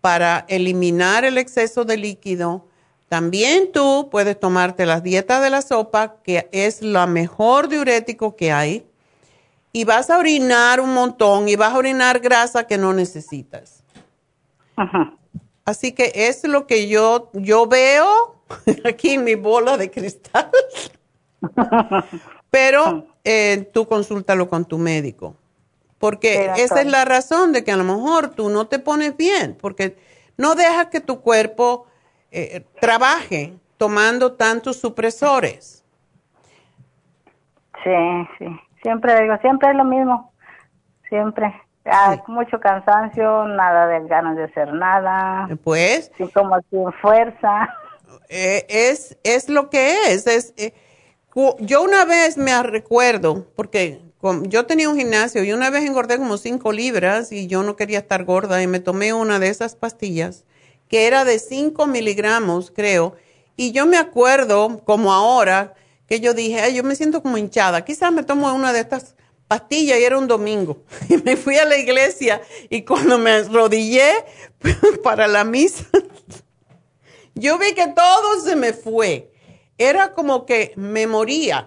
para 0.00 0.44
eliminar 0.48 1.24
el 1.24 1.38
exceso 1.38 1.84
de 1.84 1.96
líquido 1.96 2.66
también 3.10 3.72
tú 3.72 4.08
puedes 4.08 4.38
tomarte 4.38 4.86
las 4.86 5.02
dietas 5.02 5.42
de 5.42 5.50
la 5.50 5.62
sopa, 5.62 6.22
que 6.22 6.48
es 6.52 6.80
la 6.80 7.08
mejor 7.08 7.66
diurético 7.66 8.36
que 8.36 8.52
hay, 8.52 8.86
y 9.72 9.82
vas 9.82 10.10
a 10.10 10.18
orinar 10.18 10.80
un 10.80 10.94
montón 10.94 11.48
y 11.48 11.56
vas 11.56 11.74
a 11.74 11.78
orinar 11.78 12.20
grasa 12.20 12.68
que 12.68 12.78
no 12.78 12.92
necesitas. 12.92 13.82
Ajá. 14.76 15.12
Así 15.64 15.90
que 15.90 16.12
es 16.14 16.44
lo 16.44 16.68
que 16.68 16.86
yo, 16.86 17.30
yo 17.32 17.66
veo 17.66 18.36
aquí 18.84 19.14
en 19.14 19.24
mi 19.24 19.34
bola 19.34 19.76
de 19.76 19.90
cristal. 19.90 20.48
Pero 22.50 23.06
eh, 23.24 23.68
tú 23.72 23.86
consúltalo 23.86 24.48
con 24.48 24.64
tu 24.64 24.78
médico. 24.78 25.36
Porque 25.98 26.50
esa 26.56 26.80
es 26.80 26.86
la 26.86 27.04
razón 27.04 27.52
de 27.52 27.62
que 27.62 27.72
a 27.72 27.76
lo 27.76 27.84
mejor 27.84 28.30
tú 28.30 28.48
no 28.48 28.66
te 28.66 28.78
pones 28.78 29.16
bien, 29.16 29.56
porque 29.60 29.98
no 30.38 30.54
dejas 30.54 30.86
que 30.86 31.00
tu 31.00 31.20
cuerpo 31.20 31.86
eh, 32.30 32.64
trabaje 32.80 33.52
tomando 33.76 34.32
tantos 34.32 34.80
supresores. 34.80 35.84
Sí, 37.84 37.90
sí, 38.38 38.46
siempre 38.82 39.20
digo, 39.20 39.36
siempre 39.42 39.70
es 39.70 39.76
lo 39.76 39.84
mismo, 39.84 40.32
siempre. 41.08 41.54
Hay 41.84 42.20
mucho 42.26 42.60
cansancio, 42.60 43.46
nada 43.46 43.86
de 43.86 44.06
ganas 44.06 44.36
de 44.36 44.44
hacer 44.44 44.72
nada. 44.72 45.48
Pues. 45.64 46.12
Sí, 46.16 46.28
como 46.32 46.58
sin 46.70 46.92
fuerza. 47.00 47.74
Eh, 48.28 48.64
es, 48.68 49.18
es 49.24 49.48
lo 49.48 49.70
que 49.70 50.12
es. 50.12 50.26
es 50.26 50.54
eh, 50.56 50.74
yo 51.60 51.82
una 51.82 52.04
vez 52.04 52.36
me 52.36 52.60
recuerdo, 52.62 53.46
porque 53.54 54.00
yo 54.42 54.66
tenía 54.66 54.88
un 54.88 54.98
gimnasio 54.98 55.44
y 55.44 55.52
una 55.52 55.70
vez 55.70 55.84
engordé 55.84 56.18
como 56.18 56.36
5 56.36 56.72
libras 56.72 57.32
y 57.32 57.46
yo 57.46 57.62
no 57.62 57.76
quería 57.76 58.00
estar 58.00 58.24
gorda 58.24 58.62
y 58.62 58.66
me 58.66 58.80
tomé 58.80 59.12
una 59.12 59.38
de 59.38 59.48
esas 59.48 59.76
pastillas 59.76 60.44
que 60.88 61.06
era 61.06 61.24
de 61.24 61.38
5 61.38 61.86
miligramos, 61.86 62.72
creo. 62.72 63.14
Y 63.56 63.70
yo 63.70 63.86
me 63.86 63.96
acuerdo, 63.96 64.82
como 64.84 65.12
ahora, 65.12 65.74
que 66.06 66.18
yo 66.18 66.34
dije, 66.34 66.60
Ay, 66.60 66.74
yo 66.74 66.82
me 66.82 66.96
siento 66.96 67.22
como 67.22 67.38
hinchada, 67.38 67.84
quizás 67.84 68.12
me 68.12 68.24
tomo 68.24 68.52
una 68.52 68.72
de 68.72 68.80
estas 68.80 69.14
pastillas 69.46 70.00
y 70.00 70.04
era 70.04 70.18
un 70.18 70.26
domingo. 70.26 70.82
Y 71.08 71.18
me 71.18 71.36
fui 71.36 71.56
a 71.56 71.64
la 71.64 71.78
iglesia 71.78 72.42
y 72.68 72.82
cuando 72.82 73.18
me 73.18 73.30
arrodillé 73.30 74.10
para 75.04 75.28
la 75.28 75.44
misa, 75.44 75.84
yo 77.34 77.56
vi 77.58 77.72
que 77.74 77.86
todo 77.86 78.40
se 78.44 78.56
me 78.56 78.72
fue. 78.72 79.29
Era 79.80 80.12
como 80.12 80.44
que 80.44 80.74
me 80.76 81.06
moría. 81.06 81.66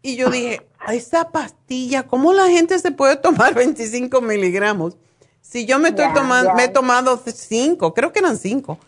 Y 0.00 0.14
yo 0.14 0.30
dije, 0.30 0.64
esa 0.86 1.32
pastilla, 1.32 2.06
¿cómo 2.06 2.32
la 2.32 2.46
gente 2.46 2.78
se 2.78 2.92
puede 2.92 3.16
tomar 3.16 3.52
25 3.56 4.20
miligramos? 4.20 4.96
Si 5.40 5.66
yo 5.66 5.80
me 5.80 5.88
estoy 5.88 6.06
tomando, 6.14 6.54
me 6.54 6.64
he 6.64 6.68
tomado 6.68 7.20
cinco, 7.26 7.94
creo 7.94 8.12
que 8.12 8.20
eran 8.20 8.38
cinco, 8.38 8.78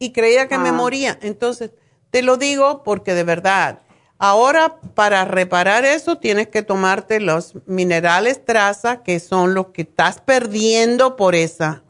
y 0.00 0.10
creía 0.10 0.48
que 0.48 0.58
me 0.58 0.70
ah. 0.70 0.72
moría. 0.72 1.18
Entonces, 1.22 1.70
te 2.10 2.22
lo 2.22 2.36
digo 2.36 2.82
porque 2.82 3.14
de 3.14 3.22
verdad, 3.22 3.78
ahora 4.18 4.80
para 4.94 5.24
reparar 5.24 5.84
eso 5.84 6.18
tienes 6.18 6.48
que 6.48 6.64
tomarte 6.64 7.20
los 7.20 7.54
minerales 7.66 8.44
traza, 8.44 9.04
que 9.04 9.20
son 9.20 9.54
los 9.54 9.68
que 9.68 9.82
estás 9.82 10.20
perdiendo 10.20 11.14
por 11.14 11.36
esa. 11.36 11.84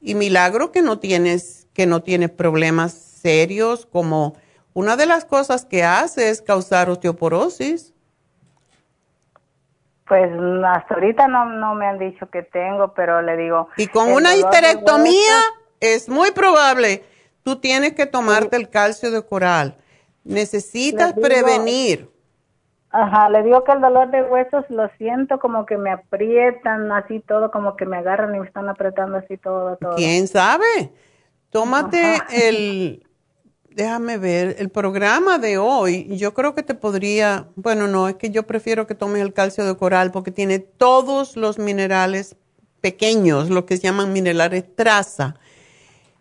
Y 0.00 0.16
milagro 0.16 0.72
que 0.72 0.82
no 0.82 0.98
tienes, 0.98 1.68
que 1.74 1.86
no 1.86 2.02
tienes 2.02 2.30
problemas 2.30 2.92
serios 2.92 3.86
como 3.86 4.34
una 4.72 4.96
de 4.96 5.06
las 5.06 5.24
cosas 5.24 5.64
que 5.64 5.82
hace 5.84 6.30
es 6.30 6.42
causar 6.42 6.90
osteoporosis. 6.90 7.94
Pues 10.06 10.30
hasta 10.66 10.94
ahorita 10.94 11.28
no, 11.28 11.44
no 11.46 11.74
me 11.74 11.86
han 11.86 11.98
dicho 11.98 12.28
que 12.30 12.42
tengo, 12.42 12.94
pero 12.94 13.22
le 13.22 13.36
digo... 13.36 13.68
Y 13.76 13.86
con 13.86 14.12
una 14.12 14.34
histerectomía 14.34 15.38
es 15.78 16.08
muy 16.08 16.32
probable. 16.32 17.04
Tú 17.42 17.60
tienes 17.60 17.94
que 17.94 18.06
tomarte 18.06 18.56
el 18.56 18.68
calcio 18.68 19.10
de 19.10 19.24
coral. 19.24 19.76
Necesitas 20.24 21.12
prevenir. 21.14 22.10
Ajá, 22.90 23.30
le 23.30 23.44
digo 23.44 23.62
que 23.62 23.72
el 23.72 23.80
dolor 23.80 24.10
de 24.10 24.22
huesos 24.22 24.64
lo 24.68 24.88
siento 24.98 25.38
como 25.38 25.64
que 25.64 25.76
me 25.76 25.92
aprietan 25.92 26.90
así 26.90 27.20
todo, 27.20 27.52
como 27.52 27.76
que 27.76 27.86
me 27.86 27.98
agarran 27.98 28.34
y 28.34 28.40
me 28.40 28.46
están 28.46 28.68
apretando 28.68 29.18
así 29.18 29.36
todo, 29.36 29.76
todo. 29.76 29.94
¿Quién 29.94 30.26
sabe? 30.26 30.92
Tómate 31.50 32.18
el 32.32 33.06
déjame 33.74 34.18
ver, 34.18 34.56
el 34.58 34.68
programa 34.68 35.38
de 35.38 35.58
hoy, 35.58 36.16
yo 36.16 36.34
creo 36.34 36.54
que 36.54 36.62
te 36.62 36.74
podría, 36.74 37.48
bueno, 37.56 37.88
no, 37.88 38.08
es 38.08 38.16
que 38.16 38.30
yo 38.30 38.46
prefiero 38.46 38.86
que 38.86 38.94
tomes 38.94 39.22
el 39.22 39.32
calcio 39.32 39.64
de 39.64 39.76
coral 39.76 40.10
porque 40.10 40.30
tiene 40.30 40.58
todos 40.58 41.36
los 41.36 41.58
minerales 41.58 42.36
pequeños, 42.80 43.50
lo 43.50 43.66
que 43.66 43.76
se 43.76 43.84
llaman 43.84 44.12
minerales 44.12 44.64
traza. 44.74 45.36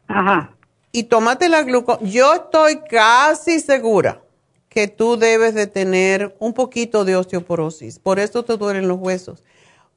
Ajá. 0.07 0.55
Y 0.91 1.03
tómate 1.03 1.49
la 1.49 1.63
glucosa. 1.63 2.03
Yo 2.03 2.33
estoy 2.33 2.79
casi 2.89 3.59
segura 3.59 4.21
que 4.23 4.29
que 4.69 4.87
tú 4.87 5.17
debes 5.17 5.55
de 5.55 5.67
tener 5.67 6.35
un 6.39 6.53
poquito 6.53 7.03
de 7.03 7.15
osteoporosis. 7.15 7.99
Por 7.99 8.19
eso 8.19 8.43
te 8.43 8.55
duelen 8.55 8.87
los 8.87 8.99
huesos. 8.99 9.43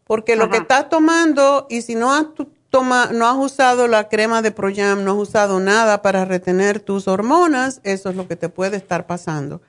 Porque 0.04 0.34
lo 0.34 0.50
que 0.50 0.56
estás 0.56 0.88
tomando, 0.88 1.66
y 1.70 1.82
si 1.82 1.94
no 1.94 2.12
has, 2.12 2.26
toma, 2.72 3.10
no 3.12 3.28
has 3.28 3.36
usado 3.36 3.86
la 3.86 4.08
crema 4.08 4.40
de 4.40 4.50
Proyam, 4.50 5.04
no 5.04 5.12
has 5.12 5.18
usado 5.18 5.60
nada 5.60 6.00
para 6.00 6.24
retener 6.24 6.80
tus 6.80 7.06
hormonas, 7.06 7.82
eso 7.84 8.08
es 8.08 8.16
lo 8.16 8.26
que 8.26 8.34
te 8.34 8.48
puede 8.48 8.78
estar 8.78 9.06
pasando. 9.06 9.60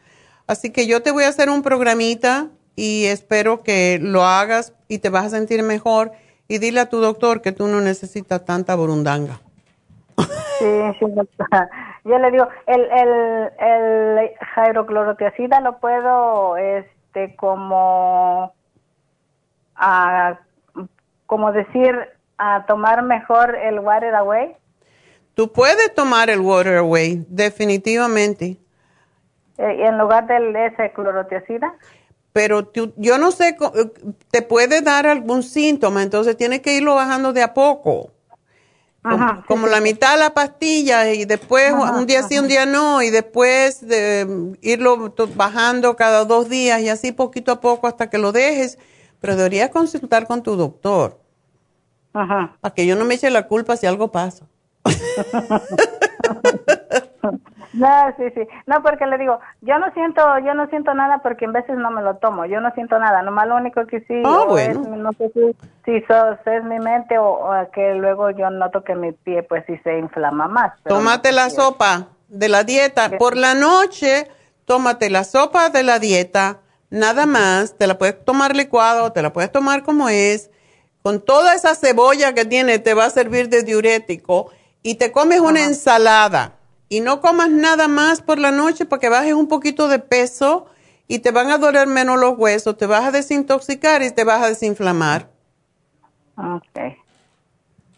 Así 0.47 0.71
que 0.71 0.87
yo 0.87 1.03
te 1.03 1.11
voy 1.11 1.25
a 1.25 1.27
hacer 1.27 1.49
un 1.49 1.63
programita 1.63 2.47
y 2.77 3.05
espero 3.07 3.61
que 3.61 3.99
lo 4.01 4.23
hagas 4.23 4.73
y 4.87 4.99
te 4.99 5.09
vas 5.09 5.25
a 5.25 5.29
sentir 5.29 5.63
mejor. 5.63 6.13
Y 6.47 6.59
dile 6.59 6.79
a 6.79 6.89
tu 6.89 7.01
doctor 7.01 7.41
que 7.41 7.51
tú 7.51 7.67
no 7.67 7.81
necesitas 7.81 8.45
tanta 8.45 8.75
burundanga. 8.75 9.39
Sí, 10.59 10.65
sí, 10.99 11.05
Yo 12.05 12.19
le 12.19 12.31
digo, 12.31 12.47
el, 12.67 12.81
el, 12.81 13.51
el 13.59 14.31
hidroclorotiazida 14.69 15.59
lo 15.59 15.79
puedo, 15.79 16.55
este, 16.55 17.35
como, 17.35 18.53
a, 19.75 20.39
como 21.25 21.51
decir, 21.51 21.97
a 22.37 22.65
tomar 22.65 23.03
mejor 23.03 23.55
el 23.55 23.79
water 23.79 24.15
away. 24.15 24.55
Tú 25.35 25.51
puedes 25.51 25.93
tomar 25.93 26.29
el 26.29 26.39
water 26.39 26.77
away, 26.77 27.25
definitivamente. 27.27 28.57
Eh, 29.57 29.87
¿En 29.87 29.97
lugar 29.97 30.27
del 30.27 30.55
ese 30.55 30.91
clorotiazida? 30.93 31.73
Pero 32.31 32.71
yo 32.97 33.17
no 33.17 33.31
sé, 33.31 33.55
te 34.31 34.41
puede 34.41 34.81
dar 34.81 35.05
algún 35.05 35.43
síntoma, 35.43 36.01
entonces 36.01 36.35
tienes 36.35 36.61
que 36.61 36.73
irlo 36.75 36.95
bajando 36.95 37.31
de 37.31 37.43
a 37.43 37.53
poco 37.53 38.13
como, 39.47 39.67
la 39.67 39.81
mitad 39.81 40.13
de 40.13 40.19
la 40.19 40.33
pastilla 40.33 41.11
y 41.11 41.25
después 41.25 41.73
un 41.73 42.05
día 42.05 42.23
sí, 42.23 42.39
un 42.39 42.47
día 42.47 42.65
no, 42.65 43.01
y 43.01 43.09
después 43.09 43.85
de 43.85 44.55
irlo 44.61 45.13
bajando 45.35 45.95
cada 45.95 46.23
dos 46.23 46.49
días 46.49 46.81
y 46.81 46.89
así 46.89 47.11
poquito 47.11 47.51
a 47.51 47.59
poco 47.59 47.87
hasta 47.87 48.09
que 48.09 48.17
lo 48.17 48.31
dejes. 48.31 48.77
Pero 49.19 49.35
deberías 49.35 49.69
consultar 49.69 50.27
con 50.27 50.43
tu 50.43 50.55
doctor. 50.55 51.19
Ajá. 52.13 52.55
Para 52.61 52.75
que 52.75 52.85
yo 52.85 52.95
no 52.95 53.05
me 53.05 53.15
eche 53.15 53.29
la 53.29 53.47
culpa 53.47 53.75
si 53.75 53.85
algo 53.85 54.11
pasa. 54.11 54.45
No, 57.73 58.13
sí, 58.17 58.23
sí. 58.35 58.47
No, 58.67 58.83
porque 58.83 59.05
le 59.07 59.17
digo, 59.17 59.39
yo 59.61 59.79
no 59.79 59.91
siento, 59.93 60.21
yo 60.45 60.53
no 60.53 60.67
siento 60.67 60.93
nada 60.93 61.19
porque 61.23 61.45
en 61.45 61.53
veces 61.53 61.75
no 61.75 61.89
me 61.89 62.03
lo 62.03 62.17
tomo. 62.17 62.45
Yo 62.45 62.61
no 62.61 62.71
siento 62.71 62.99
nada. 62.99 63.23
Nomás 63.23 63.47
lo 63.47 63.55
único 63.55 63.85
que 63.87 64.01
sí, 64.01 64.21
ah, 64.23 64.45
bueno. 64.47 64.95
no 64.95 65.11
sé 65.13 65.31
si, 65.33 65.55
si 65.85 66.01
es 66.01 66.63
mi 66.63 66.79
mente 66.79 67.17
o, 67.17 67.49
que 67.73 67.95
luego 67.95 68.29
yo 68.29 68.49
noto 68.51 68.83
que 68.83 68.95
mi 68.95 69.11
pie 69.11 69.43
pues 69.43 69.63
sí 69.65 69.77
se 69.83 69.97
inflama 69.97 70.47
más. 70.47 70.73
Tómate 70.83 71.31
la 71.31 71.49
sopa 71.49 72.09
de 72.27 72.47
la 72.47 72.63
dieta. 72.63 73.09
Por 73.17 73.35
la 73.35 73.55
noche, 73.55 74.27
tómate 74.65 75.09
la 75.09 75.23
sopa 75.23 75.69
de 75.69 75.83
la 75.83 75.97
dieta, 75.97 76.59
nada 76.91 77.25
más. 77.25 77.75
Te 77.75 77.87
la 77.87 77.97
puedes 77.97 78.23
tomar 78.23 78.55
licuado, 78.55 79.11
te 79.11 79.23
la 79.23 79.33
puedes 79.33 79.51
tomar 79.51 79.81
como 79.81 80.09
es. 80.09 80.51
Con 81.03 81.21
toda 81.21 81.53
esa 81.53 81.75
cebolla 81.75 82.33
que 82.33 82.45
tiene, 82.45 82.79
te 82.79 82.93
va 82.93 83.05
a 83.05 83.09
servir 83.09 83.49
de 83.49 83.63
diurético. 83.63 84.49
Y 84.81 84.95
te 84.95 85.11
comes 85.11 85.39
una 85.39 85.63
ensalada 85.63 86.55
y 86.89 87.01
no 87.01 87.21
comas 87.21 87.49
nada 87.49 87.87
más 87.87 88.21
por 88.21 88.37
la 88.37 88.51
noche 88.51 88.85
para 88.85 88.99
que 88.99 89.09
bajes 89.09 89.33
un 89.33 89.47
poquito 89.47 89.87
de 89.87 89.99
peso 89.99 90.67
y 91.07 91.19
te 91.19 91.31
van 91.31 91.49
a 91.51 91.57
doler 91.57 91.87
menos 91.87 92.19
los 92.19 92.37
huesos, 92.37 92.77
te 92.77 92.85
vas 92.85 93.05
a 93.05 93.11
desintoxicar 93.11 94.01
y 94.03 94.11
te 94.11 94.23
vas 94.23 94.43
a 94.43 94.47
desinflamar. 94.47 95.27
Ok. 96.37 96.97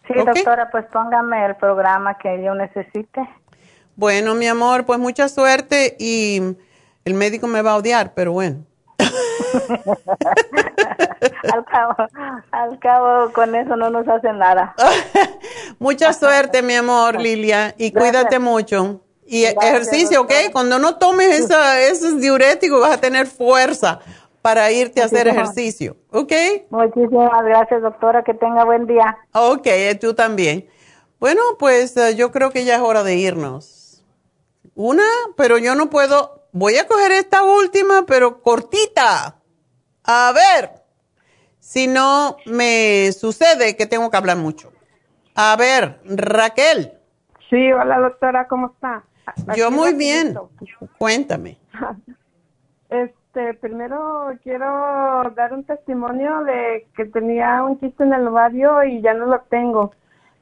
Sí, 0.07 0.13
doctora, 0.13 0.69
pues 0.71 0.85
póngame 0.91 1.45
el 1.45 1.55
programa 1.55 2.17
que 2.17 2.43
yo 2.43 2.53
necesite. 2.53 3.27
Bueno, 3.95 4.35
mi 4.35 4.47
amor, 4.47 4.85
pues 4.85 4.99
mucha 4.99 5.27
suerte 5.29 5.95
y 5.99 6.41
el 7.05 7.13
médico 7.13 7.47
me 7.47 7.61
va 7.61 7.71
a 7.71 7.77
odiar, 7.77 8.13
pero 8.13 8.33
bueno. 8.33 8.63
al, 11.53 11.65
cabo, 11.65 11.95
al 12.51 12.79
cabo, 12.79 13.33
con 13.33 13.55
eso 13.55 13.75
no 13.75 13.89
nos 13.89 14.07
hacen 14.07 14.37
nada. 14.37 14.75
Mucha 15.79 16.13
suerte, 16.13 16.61
mi 16.61 16.75
amor, 16.75 17.19
Lilia, 17.19 17.73
y 17.77 17.91
cuídate 17.91 18.39
mucho. 18.39 19.01
Y 19.27 19.45
ejercicio, 19.45 20.21
¿ok? 20.21 20.31
Cuando 20.51 20.77
no 20.77 20.97
tomes 20.97 21.39
esa, 21.39 21.81
esos 21.81 22.21
diuréticos 22.21 22.79
vas 22.79 22.93
a 22.93 23.01
tener 23.01 23.25
fuerza 23.25 23.99
para 24.45 24.71
irte 24.71 25.01
a 25.01 25.05
hacer 25.05 25.27
ejercicio, 25.27 25.95
¿ok? 26.11 26.31
Muchísimas 26.69 27.43
gracias, 27.43 27.81
doctora. 27.81 28.23
Que 28.23 28.35
tenga 28.35 28.63
buen 28.63 28.85
día. 28.85 29.17
Ok, 29.33 29.67
tú 29.99 30.13
también. 30.13 30.67
Bueno, 31.19 31.41
pues 31.57 31.97
eh, 31.97 32.15
yo 32.15 32.31
creo 32.31 32.51
que 32.51 32.65
ya 32.65 32.75
es 32.75 32.81
hora 32.81 33.01
de 33.01 33.15
irnos. 33.15 34.03
Una, 34.75 35.07
pero 35.35 35.57
yo 35.57 35.73
no 35.73 35.89
puedo. 35.89 36.43
Voy 36.57 36.77
a 36.77 36.87
coger 36.87 37.11
esta 37.11 37.43
última, 37.43 38.05
pero 38.07 38.41
cortita. 38.41 39.35
A 40.05 40.31
ver, 40.33 40.69
si 41.59 41.85
no 41.85 42.37
me 42.45 43.11
sucede 43.11 43.75
que 43.75 43.85
tengo 43.85 44.09
que 44.09 44.15
hablar 44.15 44.37
mucho. 44.37 44.71
A 45.35 45.57
ver, 45.57 45.99
Raquel. 46.05 46.93
Sí, 47.49 47.73
hola 47.73 47.99
doctora, 47.99 48.47
¿cómo 48.47 48.67
está? 48.67 49.03
Yo 49.53 49.69
muy 49.69 49.95
bien. 49.95 50.39
Cuéntame. 50.97 51.57
Este, 52.87 53.53
primero 53.55 54.31
quiero 54.41 55.29
dar 55.35 55.51
un 55.51 55.65
testimonio 55.65 56.43
de 56.43 56.87
que 56.95 57.03
tenía 57.03 57.63
un 57.63 57.77
chiste 57.81 58.03
en 58.03 58.13
el 58.13 58.27
ovario 58.27 58.81
y 58.85 59.01
ya 59.01 59.13
no 59.13 59.25
lo 59.25 59.41
tengo. 59.49 59.91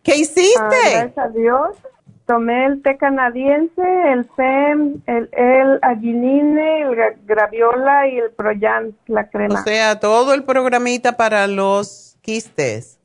¿Qué 0.04 0.18
hiciste? 0.18 0.60
Ah, 0.60 0.70
gracias 0.92 1.18
a 1.18 1.30
Dios. 1.30 1.76
Tomé 2.26 2.66
el 2.68 2.82
té 2.82 2.98
canadiense, 2.98 3.82
el 4.12 4.24
FEM, 4.36 5.02
el, 5.08 5.30
el 5.34 5.80
el 5.84 7.16
graviola 7.26 8.08
y 8.08 8.18
el 8.18 8.32
Proyan, 8.32 8.96
la 9.08 9.30
crema. 9.30 9.60
O 9.60 9.64
sea, 9.64 10.00
todo 10.00 10.34
el 10.34 10.46
programita 10.46 11.18
para 11.18 11.48
los 11.48 12.18
quistes. 12.22 12.98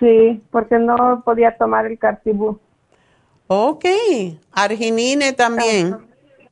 Sí, 0.00 0.42
porque 0.50 0.78
no 0.78 1.22
podía 1.24 1.56
tomar 1.56 1.86
el 1.86 1.98
cartibú. 1.98 2.58
Ok, 3.46 3.84
arginine 4.52 5.32
también. 5.32 5.96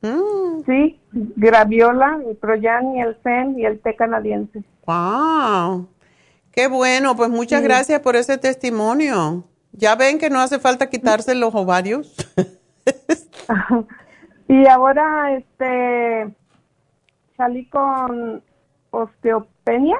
Mm. 0.01 0.63
Sí, 0.65 0.99
graviola, 1.11 2.19
el 2.25 2.37
Proyan 2.37 2.95
y 2.95 3.01
el 3.01 3.15
FEM 3.15 3.59
y 3.59 3.65
el 3.65 3.81
té 3.81 3.95
canadiense. 3.95 4.63
Wow, 4.85 5.89
qué 6.51 6.67
bueno, 6.67 7.17
pues 7.17 7.29
muchas 7.29 7.61
gracias 7.61 7.99
por 7.99 8.15
ese 8.15 8.37
testimonio. 8.37 9.43
Ya 9.79 9.95
ven 9.95 10.19
que 10.19 10.29
no 10.29 10.41
hace 10.41 10.59
falta 10.59 10.89
quitarse 10.89 11.33
los 11.35 11.55
ovarios. 11.55 12.13
y 14.49 14.67
ahora, 14.67 15.37
este, 15.37 16.35
salí 17.37 17.65
con 17.69 18.43
osteopenia. 18.91 19.95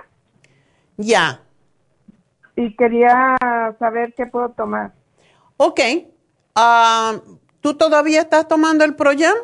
Ya. 0.98 1.42
Y 2.58 2.76
quería 2.76 3.38
saber 3.80 4.14
qué 4.18 4.26
puedo 4.26 4.50
tomar. 4.50 4.92
Ok. 5.56 5.80
Ah, 6.56 7.14
¿Tú 7.62 7.76
todavía 7.76 8.20
estás 8.20 8.50
tomando 8.50 8.84
el 8.84 8.96
Proyam? 8.96 9.36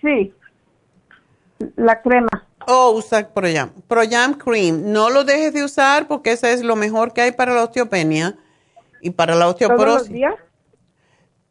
Sí. 0.00 0.32
La 1.74 2.00
crema. 2.00 2.46
Oh, 2.68 2.92
usa 2.92 3.28
Proyam. 3.34 3.72
Proyam 3.88 4.34
Cream. 4.34 4.92
No 4.92 5.10
lo 5.10 5.24
dejes 5.24 5.52
de 5.52 5.64
usar 5.64 6.06
porque 6.06 6.30
ese 6.30 6.52
es 6.52 6.62
lo 6.62 6.76
mejor 6.76 7.12
que 7.12 7.22
hay 7.22 7.32
para 7.32 7.54
la 7.54 7.64
osteopenia 7.64 8.38
y 9.02 9.10
para 9.10 9.34
la 9.34 9.48
osteoporosis. 9.48 9.86
¿Todos 9.86 10.08
los 10.08 10.08
días? 10.08 10.34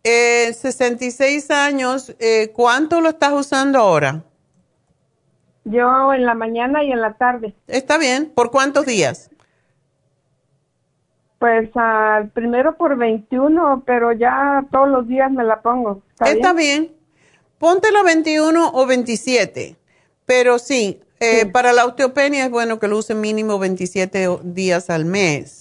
Eh, 0.03 0.53
66 0.53 1.51
años. 1.51 2.15
Eh, 2.19 2.51
¿Cuánto 2.53 3.01
lo 3.01 3.09
estás 3.09 3.33
usando 3.33 3.77
ahora? 3.77 4.23
Yo 5.65 6.13
en 6.13 6.25
la 6.25 6.33
mañana 6.33 6.83
y 6.83 6.91
en 6.91 7.01
la 7.01 7.13
tarde. 7.13 7.53
Está 7.67 7.97
bien. 7.99 8.31
¿Por 8.33 8.49
cuántos 8.49 8.85
días? 8.85 9.29
Pues 11.37 11.69
al 11.75 12.29
primero 12.29 12.77
por 12.77 12.97
21, 12.97 13.83
pero 13.85 14.11
ya 14.11 14.65
todos 14.71 14.87
los 14.87 15.07
días 15.07 15.31
me 15.31 15.43
la 15.43 15.61
pongo. 15.61 16.01
Está, 16.23 16.53
bien? 16.53 16.91
Ponte 17.57 17.91
la 17.91 18.03
21 18.03 18.71
o 18.73 18.85
27. 18.85 19.75
Pero 20.25 20.57
sí, 20.59 21.01
eh, 21.19 21.47
para 21.47 21.73
la 21.73 21.85
osteopenia 21.85 22.45
es 22.45 22.51
bueno 22.51 22.79
que 22.79 22.87
lo 22.87 22.97
use 22.97 23.13
mínimo 23.15 23.59
27 23.59 24.39
días 24.43 24.89
al 24.89 25.05
mes. 25.05 25.60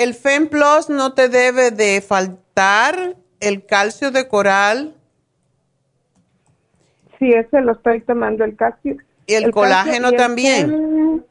El 0.00 0.14
FEM 0.14 0.48
Plus 0.48 0.88
no 0.88 1.12
te 1.12 1.28
debe 1.28 1.72
de 1.72 2.00
faltar 2.00 3.16
el 3.38 3.66
calcio 3.66 4.10
de 4.10 4.28
coral. 4.28 4.94
Sí, 7.18 7.30
ese 7.30 7.60
lo 7.60 7.72
estoy 7.72 8.00
tomando, 8.00 8.44
el 8.44 8.56
calcio. 8.56 8.96
Y 9.26 9.34
el, 9.34 9.50
colágeno 9.50 10.12
también. 10.12 11.22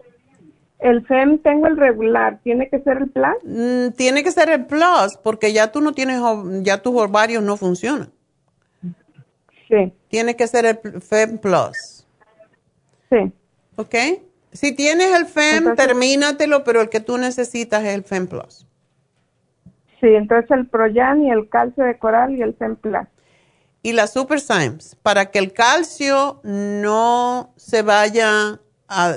el 0.77 1.03
FEM 1.03 1.39
tengo 1.39 1.65
el 1.65 1.77
regular, 1.77 2.41
¿tiene 2.43 2.69
que 2.69 2.79
ser 2.81 2.97
el 2.97 3.09
Plus? 3.09 3.37
Mm, 3.43 3.89
tiene 3.97 4.23
que 4.23 4.29
ser 4.29 4.51
el 4.51 4.67
Plus, 4.67 5.17
porque 5.23 5.51
ya 5.51 5.71
tú 5.71 5.81
no 5.81 5.93
tienes, 5.93 6.21
ya 6.61 6.79
tus 6.79 6.93
ovarios 6.93 7.41
no 7.41 7.57
funcionan. 7.57 8.11
Sí. 9.67 9.91
Tiene 10.09 10.35
que 10.35 10.45
ser 10.45 10.67
el 10.67 11.01
FEM 11.01 11.39
Plus. 11.39 12.05
Sí. 13.09 13.33
¿Ok? 13.77 13.95
Si 14.51 14.75
tienes 14.75 15.15
el 15.15 15.25
FEM, 15.25 15.75
termínatelo, 15.75 16.63
pero 16.63 16.81
el 16.81 16.89
que 16.89 16.99
tú 16.99 17.17
necesitas 17.17 17.83
es 17.83 17.93
el 17.93 18.03
FEM 18.03 18.27
Plus. 18.27 18.65
Sí, 19.99 20.07
entonces 20.07 20.49
el 20.51 20.67
Proyan 20.67 21.23
y 21.23 21.31
el 21.31 21.49
calcio 21.49 21.83
de 21.83 21.97
coral 21.99 22.35
y 22.35 22.41
el 22.41 22.53
FEM 22.55 22.75
Plus. 22.77 23.07
y 23.81 23.93
la 23.93 24.07
Super 24.07 24.39
Symes 24.39 24.95
para 25.01 25.31
que 25.31 25.39
el 25.39 25.53
calcio 25.53 26.41
no 26.43 27.53
se 27.55 27.81
vaya, 27.81 28.59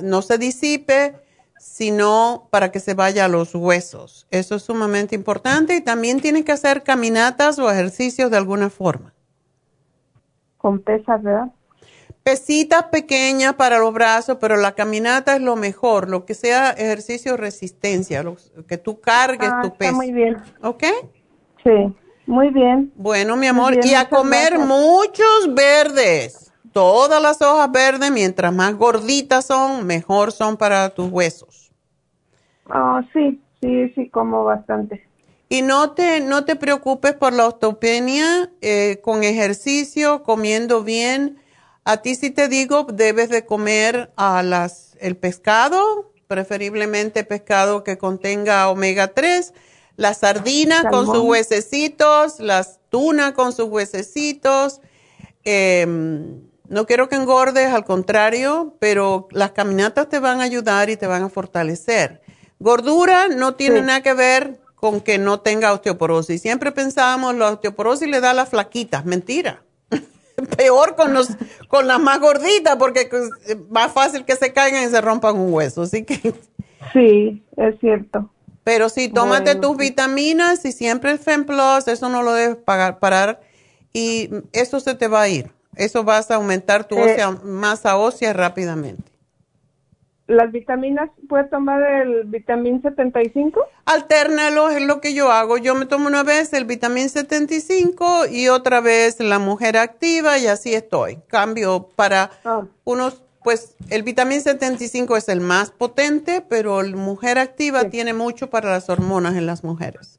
no 0.03 0.23
se 0.23 0.39
disipe, 0.39 1.17
sino 1.59 2.49
para 2.51 2.71
que 2.71 2.81
se 2.81 2.95
vaya 2.95 3.25
a 3.25 3.29
los 3.29 3.55
huesos. 3.55 4.27
Eso 4.31 4.57
es 4.57 4.63
sumamente 4.63 5.15
importante 5.15 5.77
y 5.77 5.81
también 5.81 6.21
tienen 6.21 6.45
que 6.45 6.53
hacer 6.53 6.83
caminatas 6.83 7.59
o 7.59 7.71
ejercicios 7.71 8.31
de 8.31 8.37
alguna 8.37 8.69
forma. 8.71 9.13
Con 10.59 10.81
pesas, 10.81 11.23
¿verdad? 11.23 11.49
Pesitas 12.23 12.85
pequeñas 12.85 13.55
para 13.55 13.79
los 13.79 13.93
brazos, 13.93 14.39
pero 14.41 14.57
la 14.57 14.73
caminata 14.73 15.37
es 15.37 15.43
lo 15.43 15.57
mejor, 15.57 16.09
lo 16.09 16.25
que 16.25 16.35
sea 16.35 16.71
ejercicio 16.71 17.37
resistencia, 17.37 18.23
lo, 18.23 18.37
que 18.69 18.79
tú 18.79 19.01
cargues 19.01 19.51
ah, 19.53 19.61
tu 19.63 19.75
peso. 19.77 19.95
Muy 19.95 20.13
bien. 20.13 20.37
¿Ok? 20.63 20.85
Sí. 21.65 21.93
Muy 22.27 22.51
bien. 22.51 22.93
Bueno, 22.95 23.37
mi 23.37 23.47
amor, 23.47 23.75
y 23.85 23.95
a 23.95 24.09
comer 24.09 24.59
muchos 24.59 25.55
verdes. 25.55 26.53
Todas 26.73 27.21
las 27.21 27.43
hojas 27.43 27.71
verdes, 27.71 28.11
mientras 28.11 28.53
más 28.55 28.75
gorditas 28.77 29.47
son, 29.47 29.87
mejor 29.87 30.33
son 30.33 30.57
para 30.57 30.89
tus 30.91 31.11
huesos. 31.11 31.71
Ah, 32.71 33.03
sí, 33.13 33.41
sí, 33.61 33.93
sí, 33.95 34.09
como 34.09 34.45
bastante. 34.45 35.07
Y 35.49 35.61
no 35.61 35.91
te, 35.91 36.21
no 36.21 36.45
te 36.47 36.57
preocupes 36.57 37.13
por 37.13 37.35
la 37.35 37.47
osteopenia, 37.47 38.51
eh, 38.63 39.01
con 39.03 39.23
ejercicio, 39.25 40.23
comiendo 40.23 40.83
bien. 40.83 41.42
A 41.85 41.99
ti 41.99 42.15
sí 42.15 42.31
te 42.31 42.49
digo, 42.49 42.85
debes 42.85 43.29
de 43.29 43.45
comer 43.45 44.13
a 44.17 44.43
las, 44.43 44.97
el 45.01 45.17
pescado, 45.17 46.13
preferiblemente 46.29 47.25
pescado 47.25 47.85
que 47.85 47.99
contenga 47.99 48.69
omega 48.69 49.09
3 49.09 49.53
las 49.97 50.19
sardinas 50.19 50.85
con 50.91 51.07
sus 51.07 51.19
huesecitos, 51.19 52.41
las 52.41 52.81
tunas 52.89 53.33
con 53.33 53.53
sus 53.53 53.67
huesecitos. 53.67 54.81
Em, 55.45 56.41
no 56.69 56.87
quiero 56.87 57.09
que 57.09 57.17
engordes, 57.17 57.73
al 57.73 57.85
contrario, 57.85 58.77
pero 58.79 59.29
las 59.31 59.53
caminatas 59.53 60.09
te 60.09 60.19
van 60.19 60.41
a 60.41 60.45
ayudar 60.45 60.89
y 60.91 60.97
te 60.97 61.07
van 61.07 61.23
a 61.23 61.29
fortalecer. 61.29 62.23
Gordura 62.59 63.29
no 63.29 63.55
tiene 63.55 63.83
nada 63.83 64.03
que 64.03 64.15
ver 64.15 64.61
con 64.77 65.01
que 65.01 65.19
no 65.19 65.41
tenga 65.41 65.73
osteoporosis. 65.73 66.41
Siempre 66.41 66.73
pensábamos 66.73 67.35
la 67.35 67.51
osteoporosis 67.51 68.09
le 68.09 68.21
da 68.21 68.31
a 68.31 68.35
las 68.35 68.49
flaquitas. 68.49 69.05
Mentira. 69.05 69.63
Peor 70.57 70.97
con, 70.97 71.13
los, 71.13 71.29
con 71.69 71.87
las 71.87 72.01
más 72.01 72.21
gorditas 72.21 72.77
porque 72.77 73.09
es 73.47 73.57
más 73.71 73.93
fácil 73.93 74.25
que 74.25 74.37
se 74.37 74.53
caigan 74.53 74.85
y 74.85 74.91
se 74.91 75.01
rompan 75.01 75.37
un 75.37 75.53
hueso. 75.53 75.83
Así 75.83 76.05
que. 76.05 76.35
Sí, 76.93 77.43
es 77.57 77.79
cierto. 77.79 78.29
Pero 78.65 78.89
sí, 78.89 79.09
tómate 79.09 79.55
tus 79.55 79.77
vitaminas 79.77 80.65
y 80.65 80.73
siempre 80.73 81.13
el 81.13 81.19
FemPlus, 81.19 81.87
eso 81.87 82.09
no 82.09 82.23
lo 82.23 82.33
debes 82.33 82.57
pagar, 82.57 82.99
parar 82.99 83.41
y 83.93 84.31
eso 84.53 84.81
se 84.81 84.95
te 84.95 85.07
va 85.09 85.23
a 85.23 85.29
ir. 85.29 85.51
Eso 85.77 86.05
vas 86.05 86.31
a 86.31 86.35
aumentar 86.35 86.85
tu 86.85 86.97
eh, 86.99 87.19
masa 87.45 87.97
ósea 87.97 88.33
rápidamente. 88.33 89.12
¿Las 90.29 90.53
vitaminas, 90.53 91.11
puedes 91.29 91.51
tomar 91.51 91.83
el 91.83 92.25
vitamín 92.25 92.81
75? 92.81 93.61
Alternalo, 93.85 94.71
es 94.71 94.81
lo 94.87 95.01
que 95.01 95.15
yo 95.15 95.33
hago. 95.33 95.59
Yo 95.59 95.75
me 95.75 95.87
tomo 95.87 96.07
una 96.07 96.23
vez 96.23 96.53
el 96.53 96.65
vitamín 96.65 97.09
75 97.09 98.27
y 98.31 98.49
otra 98.49 98.81
vez 98.81 99.19
la 99.21 99.39
mujer 99.39 99.77
activa 99.77 100.39
y 100.39 100.47
así 100.47 100.75
estoy. 100.75 101.19
Cambio 101.29 101.89
para 101.97 102.31
ah. 102.45 102.63
unos 102.85 103.23
pues 103.43 103.77
el 103.91 104.05
vitamín 104.05 104.41
75 104.41 105.17
es 105.17 105.29
el 105.29 105.41
más 105.41 105.71
potente, 105.71 106.43
pero 106.49 106.81
la 106.83 106.97
mujer 106.97 107.39
activa 107.39 107.85
tiene 107.91 108.13
mucho 108.13 108.51
para 108.51 108.71
las 108.71 108.89
hormonas 108.89 109.35
en 109.35 109.47
las 109.47 109.65
mujeres. 109.65 110.19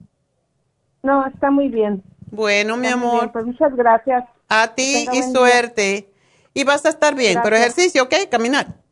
No, 1.03 1.25
está 1.25 1.49
muy 1.49 1.69
bien. 1.69 2.03
Bueno, 2.31 2.77
mi 2.77 2.87
amor. 2.87 3.31
Pues 3.31 3.45
muchas 3.45 3.75
gracias. 3.75 4.25
A 4.49 4.75
ti 4.75 5.07
y 5.11 5.23
suerte. 5.23 6.09
Y 6.53 6.63
vas 6.65 6.85
a 6.85 6.89
estar 6.89 7.15
bien, 7.15 7.39
pero 7.43 7.55
ejercicio, 7.55 8.03
¿ok? 8.03 8.13
Caminar. 8.29 8.82